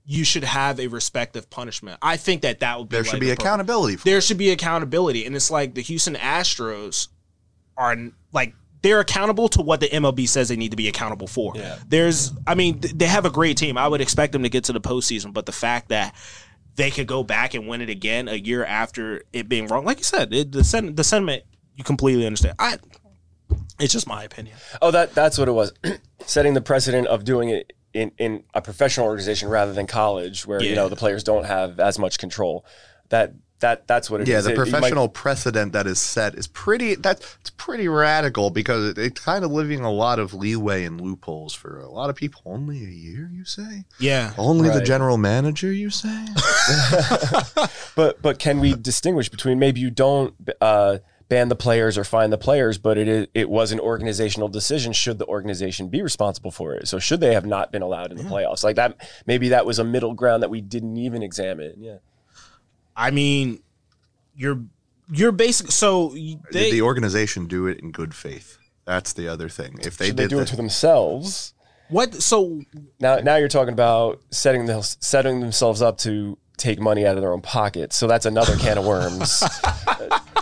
you 0.07 0.23
should 0.23 0.43
have 0.43 0.79
a 0.79 0.87
respective 0.87 1.49
punishment. 1.49 1.97
I 2.01 2.17
think 2.17 2.43
that 2.43 2.59
that 2.59 2.77
would 2.77 2.89
be 2.89 2.95
There 2.97 3.03
like 3.03 3.09
should 3.11 3.19
be 3.19 3.31
accountability. 3.31 3.95
For 3.97 4.05
there 4.05 4.21
should 4.21 4.37
be 4.37 4.51
accountability 4.51 5.25
and 5.25 5.35
it's 5.35 5.49
like 5.49 5.73
the 5.73 5.81
houston 5.81 6.15
astros 6.15 7.07
are 7.77 7.95
like 8.31 8.53
they're 8.81 8.99
accountable 8.99 9.47
to 9.49 9.61
what 9.63 9.79
the 9.79 9.87
mlb 9.89 10.29
says 10.29 10.47
they 10.47 10.55
need 10.55 10.69
to 10.71 10.77
be 10.77 10.87
accountable 10.87 11.25
for 11.27 11.53
Yeah. 11.55 11.77
there's 11.89 12.31
i 12.45 12.53
mean 12.55 12.79
th- 12.79 12.93
they 12.93 13.07
have 13.07 13.25
a 13.25 13.29
great 13.31 13.57
team 13.57 13.77
i 13.79 13.87
would 13.87 13.99
expect 13.99 14.31
them 14.33 14.43
to 14.43 14.49
get 14.49 14.65
to 14.65 14.73
the 14.73 14.79
postseason 14.79 15.33
but 15.33 15.45
the 15.47 15.51
fact 15.51 15.89
that 15.89 16.13
they 16.75 16.91
could 16.91 17.07
go 17.07 17.23
back 17.23 17.53
and 17.55 17.67
win 17.67 17.81
it 17.81 17.89
again 17.89 18.27
a 18.27 18.35
year 18.35 18.63
after 18.63 19.23
it 19.33 19.49
being 19.49 19.65
wrong 19.67 19.85
like 19.85 19.97
you 19.97 20.03
said 20.03 20.31
it, 20.33 20.51
the, 20.51 20.63
sen- 20.63 20.93
the 20.95 21.03
sentiment 21.03 21.43
you 21.75 21.83
completely 21.83 22.25
understand 22.27 22.55
i 22.59 22.77
it's 23.79 23.91
just 23.91 24.07
my 24.07 24.23
opinion 24.23 24.55
Oh, 24.81 24.91
that 24.91 25.13
that's 25.15 25.37
what 25.37 25.47
it 25.47 25.51
was. 25.51 25.73
Setting 26.25 26.53
the 26.53 26.61
precedent 26.61 27.07
of 27.07 27.23
doing 27.25 27.49
it 27.49 27.73
in, 27.95 28.11
in 28.17 28.43
a 28.53 28.61
professional 28.61 29.07
organization 29.07 29.47
rather 29.49 29.73
than 29.73 29.87
college, 29.87 30.45
where 30.45 30.61
you 30.61 30.75
know 30.75 30.89
the 30.89 30.95
players 30.95 31.23
don't 31.23 31.45
have 31.45 31.79
as 31.79 31.97
much 31.97 32.19
control. 32.19 32.65
That 33.09 33.33
that 33.61 33.87
that's 33.87 34.09
what 34.11 34.19
it 34.19 34.23
is. 34.23 34.29
yeah, 34.29 34.41
the 34.41 34.49
It- 34.49 34.51
you 34.51 34.57
might- 34.65 34.71
professional 34.71 35.07
precedent 35.07 35.71
that 35.71 35.87
is 35.87 35.99
set 35.99 36.35
is 36.35 36.45
pretty. 36.47 36.95
That's 36.95 37.37
it's 37.39 37.51
pretty 37.51 37.87
radical 37.87 38.49
because 38.49 38.89
it, 38.89 38.97
it's 38.97 39.21
kind 39.21 39.45
of 39.45 39.51
leaving 39.51 39.79
a 39.81 39.91
lot 39.91 40.19
of 40.19 40.33
leeway 40.33 40.83
and 40.83 40.99
loopholes 40.99 41.53
for 41.53 41.79
a 41.79 41.89
lot 41.89 42.09
of 42.09 42.17
people. 42.17 42.41
Only 42.45 42.83
a 42.83 42.89
year, 42.89 43.29
you 43.33 43.45
say? 43.45 43.85
yeah 43.99 44.33
Only 44.37 44.69
the 44.69 44.81
general 44.81 45.17
manager, 45.17 45.71
you 45.71 45.89
say? 45.89 46.25
but 47.95 48.21
but 48.21 48.39
can 48.39 48.59
we 48.59 48.73
distinguish 48.75 49.29
between 49.29 49.57
maybe 49.59 49.79
you 49.79 49.89
don't 49.89 50.33
uh, 50.59 50.97
ban 51.27 51.49
the 51.49 51.55
players 51.55 51.97
or 51.97 52.03
fine 52.03 52.29
the 52.29 52.37
players, 52.37 52.77
but 52.77 52.97
it 52.97 53.07
is, 53.07 53.27
it 53.33 53.49
was 53.49 53.71
an 53.71 53.79
organizational 53.79 54.47
decision. 54.47 54.93
Should 54.93 55.17
the 55.17 55.25
organization 55.25 55.87
be 55.89 56.01
responsible 56.01 56.51
for 56.51 56.73
it? 56.75 56.87
So 56.87 56.99
should 56.99 57.19
they 57.19 57.33
have 57.33 57.45
not 57.45 57.71
been 57.71 57.81
allowed 57.81 58.11
in 58.11 58.17
the 58.17 58.23
playoffs? 58.23 58.63
Like 58.63 58.75
that, 58.75 58.97
maybe 59.25 59.49
that 59.49 59.65
was 59.65 59.79
a 59.79 59.83
middle 59.83 60.13
ground 60.13 60.43
that 60.43 60.49
we 60.49 60.61
didn't 60.61 60.97
even 60.97 61.23
examine. 61.23 61.73
Yeah. 61.77 61.97
i 62.95 63.11
mean 63.11 63.59
you're 64.35 64.61
you're 65.11 65.31
basic 65.31 65.71
so 65.71 66.13
Did 66.13 66.39
they, 66.51 66.71
the 66.71 66.81
organization 66.81 67.47
do 67.47 67.67
it 67.67 67.79
in 67.79 67.91
good 67.91 68.13
faith? 68.13 68.57
That's 68.85 69.13
the 69.13 69.27
other 69.27 69.49
thing. 69.49 69.79
If 69.81 69.97
they 69.97 70.07
Should 70.07 70.17
they 70.17 70.23
did 70.23 70.29
do 70.29 70.37
it 70.37 70.39
that- 70.41 70.47
to 70.49 70.55
themselves? 70.55 71.53
what 71.89 72.13
so 72.15 72.61
Now, 72.99 73.17
now 73.17 73.35
you're 73.35 73.47
talking 73.47 73.73
about 73.73 74.21
setting 74.31 74.65
the, 74.67 74.81
setting 75.01 75.39
themselves 75.39 75.81
up 75.81 75.97
to 75.99 76.37
take 76.57 76.79
money 76.79 77.05
out 77.05 77.15
of 77.15 77.21
their 77.21 77.33
own 77.33 77.41
pockets. 77.41 77.95
So 77.97 78.07
that's 78.07 78.25
another 78.25 78.55
can 78.57 78.77
of 78.77 78.85
worms. 78.85 79.43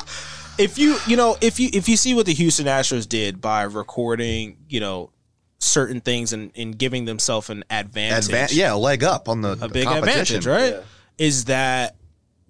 if 0.58 0.78
you 0.78 0.98
you 1.08 1.18
know 1.18 1.38
if 1.42 1.60
you 1.60 1.70
if 1.74 1.90
you 1.90 1.98
see 1.98 2.14
what 2.14 2.26
the 2.26 2.34
Houston 2.34 2.66
Astros 2.66 3.08
did 3.08 3.42
by 3.42 3.64
recording 3.64 4.58
you 4.70 4.80
know 4.80 5.12
certain 5.60 6.02
things 6.02 6.34
and, 6.34 6.52
and 6.56 6.78
giving 6.78 7.06
themselves 7.06 7.50
an 7.50 7.64
advantage, 7.70 8.28
Advan- 8.28 8.56
yeah, 8.56 8.74
a 8.74 8.76
leg 8.76 9.04
up 9.04 9.30
on 9.30 9.42
the 9.42 9.58
a 9.62 9.70
big 9.70 9.86
competition. 9.86 10.38
advantage, 10.38 10.46
right? 10.46 10.84
Is 11.18 11.46
that 11.46 11.96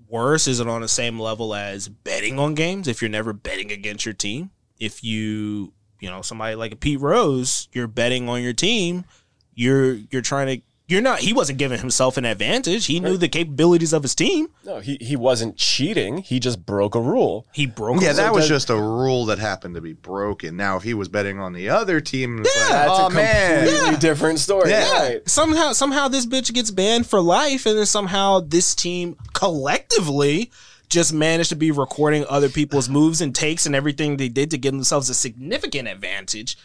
worse? 0.07 0.47
Is 0.47 0.59
it 0.59 0.67
on 0.67 0.81
the 0.81 0.87
same 0.87 1.19
level 1.19 1.53
as 1.53 1.87
betting 1.87 2.39
on 2.39 2.55
games? 2.55 2.87
If 2.87 3.01
you're 3.01 3.09
never 3.09 3.33
betting 3.33 3.71
against 3.71 4.05
your 4.05 4.13
team, 4.13 4.51
if 4.79 5.03
you 5.03 5.73
you 5.99 6.09
know 6.09 6.21
somebody 6.21 6.55
like 6.55 6.71
a 6.71 6.75
Pete 6.75 6.99
Rose, 6.99 7.69
you're 7.73 7.87
betting 7.87 8.27
on 8.29 8.41
your 8.41 8.53
team, 8.53 9.05
you're 9.53 9.93
you're 9.93 10.21
trying 10.21 10.47
to. 10.59 10.65
You're 10.93 11.01
not. 11.01 11.21
He 11.21 11.33
wasn't 11.33 11.57
giving 11.57 11.79
himself 11.79 12.17
an 12.17 12.25
advantage. 12.25 12.85
He 12.85 12.99
knew 12.99 13.17
the 13.17 13.27
capabilities 13.27 13.93
of 13.93 14.03
his 14.03 14.13
team. 14.13 14.49
no, 14.63 14.79
he, 14.79 14.99
he 15.01 15.15
wasn't 15.15 15.57
cheating. 15.57 16.19
He 16.19 16.39
just 16.39 16.63
broke 16.67 16.93
a 16.93 17.01
rule. 17.01 17.47
He 17.51 17.65
broke. 17.65 17.99
Yeah, 17.99 18.09
his- 18.09 18.17
that 18.17 18.31
was 18.31 18.47
just 18.47 18.69
a 18.69 18.75
rule 18.75 19.25
that 19.25 19.39
happened 19.39 19.73
to 19.73 19.81
be 19.81 19.93
broken. 19.93 20.55
Now, 20.55 20.77
if 20.77 20.83
he 20.83 20.93
was 20.93 21.09
betting 21.09 21.39
on 21.39 21.53
the 21.53 21.69
other 21.69 21.99
team, 21.99 22.41
it's 22.41 22.55
like, 22.61 22.69
That's 22.69 22.91
oh 22.91 23.07
a 23.07 23.09
man, 23.09 23.67
completely 23.67 23.97
different 23.97 24.37
story. 24.37 24.69
Yeah. 24.69 24.91
Right. 24.91 25.27
somehow 25.27 25.71
somehow 25.71 26.09
this 26.09 26.27
bitch 26.27 26.53
gets 26.53 26.69
banned 26.69 27.07
for 27.07 27.19
life 27.21 27.65
and 27.65 27.75
then 27.75 27.87
somehow 27.87 28.41
this 28.41 28.75
team 28.75 29.17
collectively 29.33 30.51
just 30.89 31.11
managed 31.11 31.49
to 31.49 31.55
be 31.55 31.71
recording 31.71 32.23
other 32.29 32.49
people's 32.49 32.87
moves 32.87 33.19
and 33.19 33.33
takes 33.33 33.65
and 33.65 33.73
everything 33.75 34.17
they 34.17 34.29
did 34.29 34.51
to 34.51 34.59
give 34.59 34.73
themselves 34.73 35.09
a 35.09 35.15
significant 35.15 35.87
advantage 35.87 36.55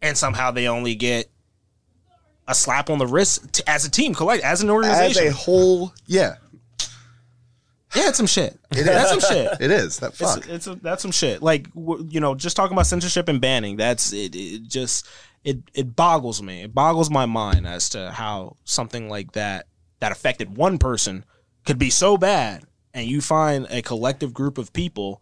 and 0.00 0.16
somehow 0.16 0.52
they 0.52 0.68
only 0.68 0.94
get 0.94 1.30
a 2.48 2.54
slap 2.54 2.90
on 2.90 2.98
the 2.98 3.06
wrist 3.06 3.52
t- 3.52 3.62
as 3.66 3.84
a 3.84 3.90
team, 3.90 4.14
collect 4.14 4.42
as 4.44 4.62
an 4.62 4.70
organization, 4.70 5.26
As 5.26 5.32
a 5.32 5.36
whole, 5.36 5.92
yeah, 6.06 6.36
yeah, 7.94 8.08
it's 8.08 8.16
some 8.16 8.26
shit. 8.26 8.58
That's 8.70 9.10
some 9.10 9.20
shit. 9.20 9.60
it 9.60 9.70
is. 9.70 9.98
That 9.98 10.14
fuck. 10.14 10.38
It's, 10.38 10.48
it's 10.48 10.66
a, 10.66 10.74
that's 10.76 11.02
some 11.02 11.10
shit. 11.10 11.42
Like 11.42 11.72
w- 11.74 12.06
you 12.10 12.20
know, 12.20 12.34
just 12.34 12.56
talking 12.56 12.74
about 12.74 12.86
censorship 12.86 13.28
and 13.28 13.40
banning. 13.40 13.76
That's 13.76 14.12
it. 14.12 14.34
It 14.34 14.66
just 14.66 15.06
it 15.44 15.58
it 15.74 15.94
boggles 15.94 16.42
me. 16.42 16.62
It 16.62 16.74
boggles 16.74 17.10
my 17.10 17.26
mind 17.26 17.66
as 17.66 17.90
to 17.90 18.10
how 18.10 18.56
something 18.64 19.10
like 19.10 19.32
that 19.32 19.66
that 20.00 20.10
affected 20.10 20.56
one 20.56 20.78
person 20.78 21.24
could 21.66 21.78
be 21.78 21.90
so 21.90 22.16
bad, 22.16 22.64
and 22.94 23.06
you 23.06 23.20
find 23.20 23.66
a 23.68 23.82
collective 23.82 24.32
group 24.32 24.56
of 24.56 24.72
people 24.72 25.20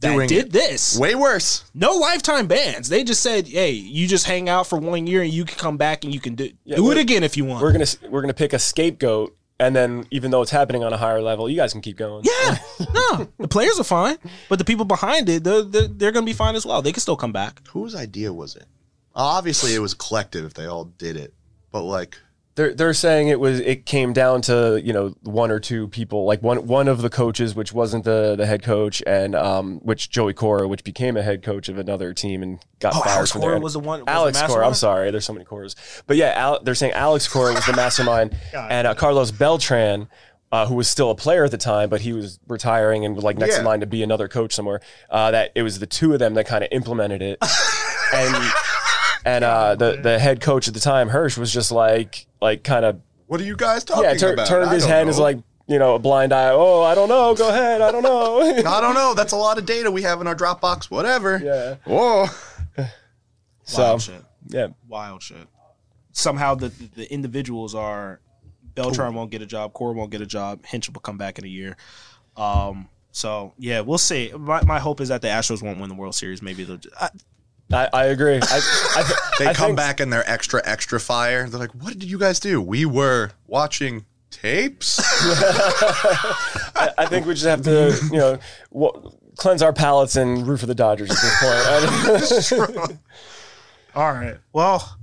that 0.00 0.12
Doing 0.12 0.28
did 0.28 0.52
this. 0.52 0.98
Way 0.98 1.14
worse. 1.14 1.64
No 1.74 1.92
lifetime 1.92 2.46
bans. 2.46 2.88
They 2.88 3.02
just 3.02 3.22
said, 3.22 3.46
"Hey, 3.46 3.70
you 3.70 4.06
just 4.06 4.26
hang 4.26 4.48
out 4.48 4.66
for 4.66 4.78
one 4.78 5.06
year, 5.06 5.22
and 5.22 5.32
you 5.32 5.44
can 5.44 5.56
come 5.58 5.76
back 5.76 6.04
and 6.04 6.12
you 6.12 6.20
can 6.20 6.34
do 6.34 6.50
do 6.66 6.90
it 6.90 6.98
again 6.98 7.22
if 7.22 7.36
you 7.36 7.44
want." 7.44 7.62
We're 7.62 7.72
gonna 7.72 7.86
we're 8.10 8.20
gonna 8.20 8.34
pick 8.34 8.52
a 8.52 8.58
scapegoat, 8.58 9.36
and 9.58 9.74
then 9.74 10.06
even 10.10 10.30
though 10.30 10.42
it's 10.42 10.50
happening 10.50 10.84
on 10.84 10.92
a 10.92 10.96
higher 10.96 11.22
level, 11.22 11.48
you 11.48 11.56
guys 11.56 11.72
can 11.72 11.80
keep 11.80 11.96
going. 11.96 12.24
yeah, 12.24 12.58
no, 12.94 13.28
the 13.38 13.48
players 13.48 13.80
are 13.80 13.84
fine, 13.84 14.18
but 14.48 14.58
the 14.58 14.64
people 14.64 14.84
behind 14.84 15.28
it, 15.28 15.44
they're, 15.44 15.62
they're, 15.62 15.88
they're 15.88 16.12
going 16.12 16.24
to 16.24 16.30
be 16.30 16.36
fine 16.36 16.54
as 16.56 16.66
well. 16.66 16.82
They 16.82 16.92
can 16.92 17.00
still 17.00 17.16
come 17.16 17.32
back. 17.32 17.66
Whose 17.68 17.94
idea 17.94 18.32
was 18.32 18.54
it? 18.56 18.66
Obviously, 19.14 19.74
it 19.74 19.78
was 19.78 19.94
collective 19.94 20.44
if 20.44 20.54
they 20.54 20.66
all 20.66 20.84
did 20.84 21.16
it. 21.16 21.32
But 21.72 21.82
like, 21.82 22.18
They're 22.56 22.74
they're 22.74 22.94
saying 22.94 23.28
it 23.28 23.38
was 23.38 23.60
it 23.60 23.84
came 23.86 24.12
down 24.12 24.40
to 24.42 24.80
you 24.82 24.92
know 24.92 25.14
one 25.22 25.50
or 25.50 25.60
two 25.60 25.88
people 25.88 26.24
like 26.24 26.42
one 26.42 26.66
one 26.66 26.88
of 26.88 27.02
the 27.02 27.10
coaches 27.10 27.54
which 27.54 27.72
wasn't 27.72 28.04
the 28.04 28.34
the 28.34 28.46
head 28.46 28.62
coach 28.62 29.02
and 29.06 29.34
um 29.34 29.78
which 29.84 30.08
Joey 30.10 30.32
Cora 30.32 30.66
which 30.66 30.82
became 30.82 31.16
a 31.18 31.22
head 31.22 31.42
coach 31.42 31.68
of 31.68 31.76
another 31.78 32.14
team 32.14 32.42
and 32.42 32.58
got 32.80 32.94
Oh, 32.96 33.00
fired 33.02 33.16
Alex 33.16 33.32
from 33.32 33.40
Cora 33.42 33.52
there. 33.54 33.60
was 33.60 33.74
the 33.74 33.80
one- 33.80 34.00
was 34.00 34.08
Alex 34.08 34.40
the 34.40 34.46
Cora. 34.46 34.66
I'm 34.66 34.72
sorry, 34.74 35.10
there's 35.10 35.26
so 35.26 35.34
many 35.34 35.44
Coras, 35.44 35.76
but 36.06 36.16
yeah, 36.16 36.32
Al, 36.34 36.62
they're 36.62 36.74
saying 36.74 36.92
Alex 36.94 37.28
Cora 37.28 37.52
was 37.52 37.64
the 37.66 37.72
mastermind 37.76 38.34
and 38.54 38.86
uh, 38.86 38.94
Carlos 38.94 39.30
Beltran. 39.30 40.08
Uh, 40.52 40.64
who 40.64 40.76
was 40.76 40.88
still 40.88 41.10
a 41.10 41.14
player 41.16 41.44
at 41.44 41.50
the 41.50 41.58
time, 41.58 41.88
but 41.90 42.00
he 42.00 42.12
was 42.12 42.38
retiring 42.46 43.04
and 43.04 43.16
was 43.16 43.24
like 43.24 43.36
next 43.36 43.58
in 43.58 43.64
line 43.64 43.80
to 43.80 43.86
be 43.86 44.04
another 44.04 44.28
coach 44.28 44.54
somewhere. 44.54 44.80
Uh, 45.10 45.32
that 45.32 45.50
it 45.56 45.62
was 45.64 45.80
the 45.80 45.88
two 45.88 46.12
of 46.12 46.20
them 46.20 46.34
that 46.34 46.46
kind 46.46 46.62
of 46.62 46.68
implemented 46.70 47.20
it, 47.20 47.36
and 48.14 48.32
and 49.26 49.44
uh, 49.44 49.74
the 49.74 49.98
the 50.02 50.18
head 50.18 50.40
coach 50.40 50.68
at 50.68 50.74
the 50.74 50.80
time, 50.80 51.08
Hinch, 51.08 51.36
was 51.36 51.52
just 51.52 51.72
like 51.72 52.26
like 52.40 52.62
kind 52.62 52.84
of 52.84 53.00
what 53.26 53.40
are 53.40 53.44
you 53.44 53.56
guys 53.56 53.82
talking 53.84 54.04
about? 54.04 54.14
yeah, 54.14 54.18
tur- 54.18 54.32
about? 54.34 54.46
turned 54.46 54.70
his 54.70 54.84
head 54.86 55.04
know. 55.04 55.10
as 55.10 55.18
like 55.18 55.38
you 55.66 55.78
know 55.78 55.96
a 55.96 55.98
blind 55.98 56.32
eye. 56.32 56.50
Oh, 56.50 56.82
I 56.82 56.94
don't 56.94 57.08
know. 57.08 57.34
Go 57.34 57.48
ahead. 57.48 57.80
I 57.82 57.90
don't 57.90 58.04
know. 58.04 58.40
I 58.66 58.80
don't 58.80 58.94
know. 58.94 59.14
That's 59.14 59.32
a 59.32 59.36
lot 59.36 59.58
of 59.58 59.66
data 59.66 59.90
we 59.90 60.02
have 60.02 60.20
in 60.20 60.28
our 60.28 60.36
Dropbox. 60.36 60.90
Whatever. 60.90 61.40
yeah. 61.42 61.76
Whoa. 61.84 62.26
So 63.68 63.82
Wild 63.82 64.02
shit. 64.02 64.22
yeah, 64.46 64.68
Wild 64.86 65.22
shit. 65.24 65.48
Somehow 66.12 66.54
the 66.54 66.68
the 66.94 67.12
individuals 67.12 67.74
are 67.74 68.20
Beltran 68.76 69.12
won't 69.14 69.32
get 69.32 69.42
a 69.42 69.46
job, 69.46 69.72
Cora 69.72 69.92
won't 69.92 70.12
get 70.12 70.20
a 70.20 70.26
job, 70.26 70.64
Hinch 70.64 70.88
will 70.88 71.00
come 71.00 71.18
back 71.18 71.40
in 71.40 71.44
a 71.44 71.48
year. 71.48 71.76
Um. 72.36 72.88
So 73.10 73.54
yeah, 73.58 73.80
we'll 73.80 73.98
see. 73.98 74.30
My, 74.38 74.62
my 74.62 74.78
hope 74.78 75.00
is 75.00 75.08
that 75.08 75.20
the 75.20 75.26
Astros 75.26 75.62
won't 75.64 75.80
win 75.80 75.88
the 75.88 75.96
World 75.96 76.14
Series. 76.14 76.42
Maybe 76.42 76.62
they'll. 76.62 76.76
Just, 76.76 76.94
I, 77.00 77.08
I, 77.72 77.88
I 77.92 78.04
agree. 78.06 78.38
I, 78.42 78.60
I, 78.96 79.12
They 79.38 79.46
I 79.48 79.54
come 79.54 79.66
think- 79.68 79.76
back 79.76 80.00
and 80.00 80.12
they're 80.12 80.28
extra, 80.28 80.62
extra 80.64 80.98
fire. 81.00 81.48
They're 81.48 81.60
like, 81.60 81.74
what 81.74 81.92
did 81.98 82.04
you 82.04 82.18
guys 82.18 82.40
do? 82.40 82.60
We 82.62 82.84
were 82.86 83.32
watching 83.46 84.06
tapes. 84.30 84.98
I, 86.74 86.90
I 86.98 87.06
think 87.06 87.26
we 87.26 87.34
just 87.34 87.46
have 87.46 87.62
to 87.62 87.98
you 88.12 88.18
know 88.18 88.38
w- 88.72 89.12
cleanse 89.36 89.62
our 89.62 89.72
palates 89.72 90.16
and 90.16 90.46
root 90.46 90.60
for 90.60 90.66
the 90.66 90.74
Dodgers 90.74 91.10
at 91.10 91.16
this 92.06 92.52
point. 92.52 92.98
all 93.94 94.12
right. 94.12 94.36
Well, 94.52 94.96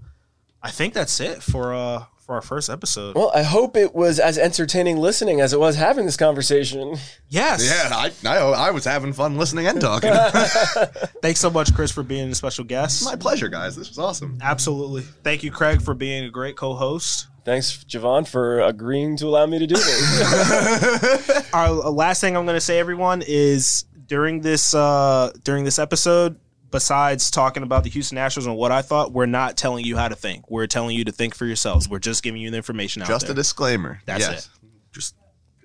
I 0.62 0.72
think 0.72 0.94
that's 0.94 1.20
it 1.20 1.42
for 1.44 1.74
uh 1.74 2.06
for 2.26 2.36
our 2.36 2.42
first 2.42 2.70
episode. 2.70 3.16
well, 3.16 3.32
I 3.36 3.44
hope 3.44 3.76
it 3.76 3.94
was 3.94 4.20
as 4.20 4.38
entertaining 4.38 4.98
listening 4.98 5.42
as 5.42 5.52
it 5.54 5.60
was 5.60 5.76
having 5.76 6.06
this 6.06 6.18
conversation. 6.18 6.96
Yes. 7.30 7.66
yeah, 7.66 7.90
I, 7.96 8.12
I, 8.26 8.68
I 8.68 8.72
was 8.72 8.86
having 8.86 9.12
fun 9.12 9.38
listening 9.38 9.68
and 9.68 9.82
talking. 9.82 10.12
Thanks 11.22 11.40
so 11.40 11.50
much, 11.50 11.74
Chris, 11.74 11.92
for 11.92 12.04
being 12.04 12.30
a 12.30 12.36
special 12.36 12.64
guest. 12.64 13.04
My 13.04 13.16
pleasure, 13.16 13.50
guys. 13.50 13.76
This 13.76 13.90
was 13.90 14.00
awesome. 14.00 14.38
Absolutely. 14.42 15.02
Thank 15.02 15.44
you, 15.44 15.52
Craig, 15.52 15.82
for 15.82 15.94
being 15.94 16.24
a 16.26 16.30
great 16.30 16.56
co-host. 16.56 17.28
Thanks, 17.44 17.84
Javahn, 17.84 18.26
for 18.26 18.62
agreeing 18.62 19.18
to 19.18 19.28
allow 19.28 19.46
me 19.46 19.60
to 19.60 19.68
do 19.68 19.76
this. 19.76 21.50
our 21.54 21.72
last 21.72 22.22
thing 22.22 22.38
I'm 22.38 22.46
going 22.46 22.56
to 22.56 22.62
say, 22.62 22.80
everyone, 22.80 23.22
is 23.28 23.84
during 24.08 24.42
this 24.42 24.74
uh, 24.74 25.32
during 25.44 25.66
this 25.66 25.78
episode. 25.78 26.40
Besides 26.74 27.30
talking 27.30 27.62
about 27.62 27.84
the 27.84 27.90
Houston 27.92 28.18
Astros 28.18 28.48
and 28.48 28.58
what 28.58 28.72
I 28.72 28.82
thought, 28.82 29.12
we're 29.12 29.28
not 29.28 29.58
telling 29.58 29.86
you 29.86 29.96
how 29.96 30.08
to 30.08 30.16
think. 30.16 30.50
We're 30.50 30.66
telling 30.66 30.96
you 30.98 31.06
to 31.06 31.12
think 31.12 31.36
for 31.36 31.46
yourselves. 31.46 31.88
We're 31.88 32.00
just 32.00 32.24
giving 32.24 32.42
you 32.42 32.50
the 32.50 32.58
information 32.58 33.04
out 33.04 33.08
Just 33.08 33.30
a 33.30 33.34
disclaimer. 33.36 34.02
That's 34.08 34.22
yes. 34.22 34.50
Just, 34.92 35.14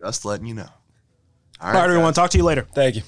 just 0.04 0.26
letting 0.26 0.46
you 0.46 0.52
know. 0.52 0.68
All 1.62 1.72
right, 1.72 1.82
everyone. 1.82 2.08
guys. 2.08 2.14
Talk 2.16 2.30
to 2.32 2.38
you 2.38 2.44
later. 2.44 2.66
Thank 2.74 2.96
you. 2.96 3.02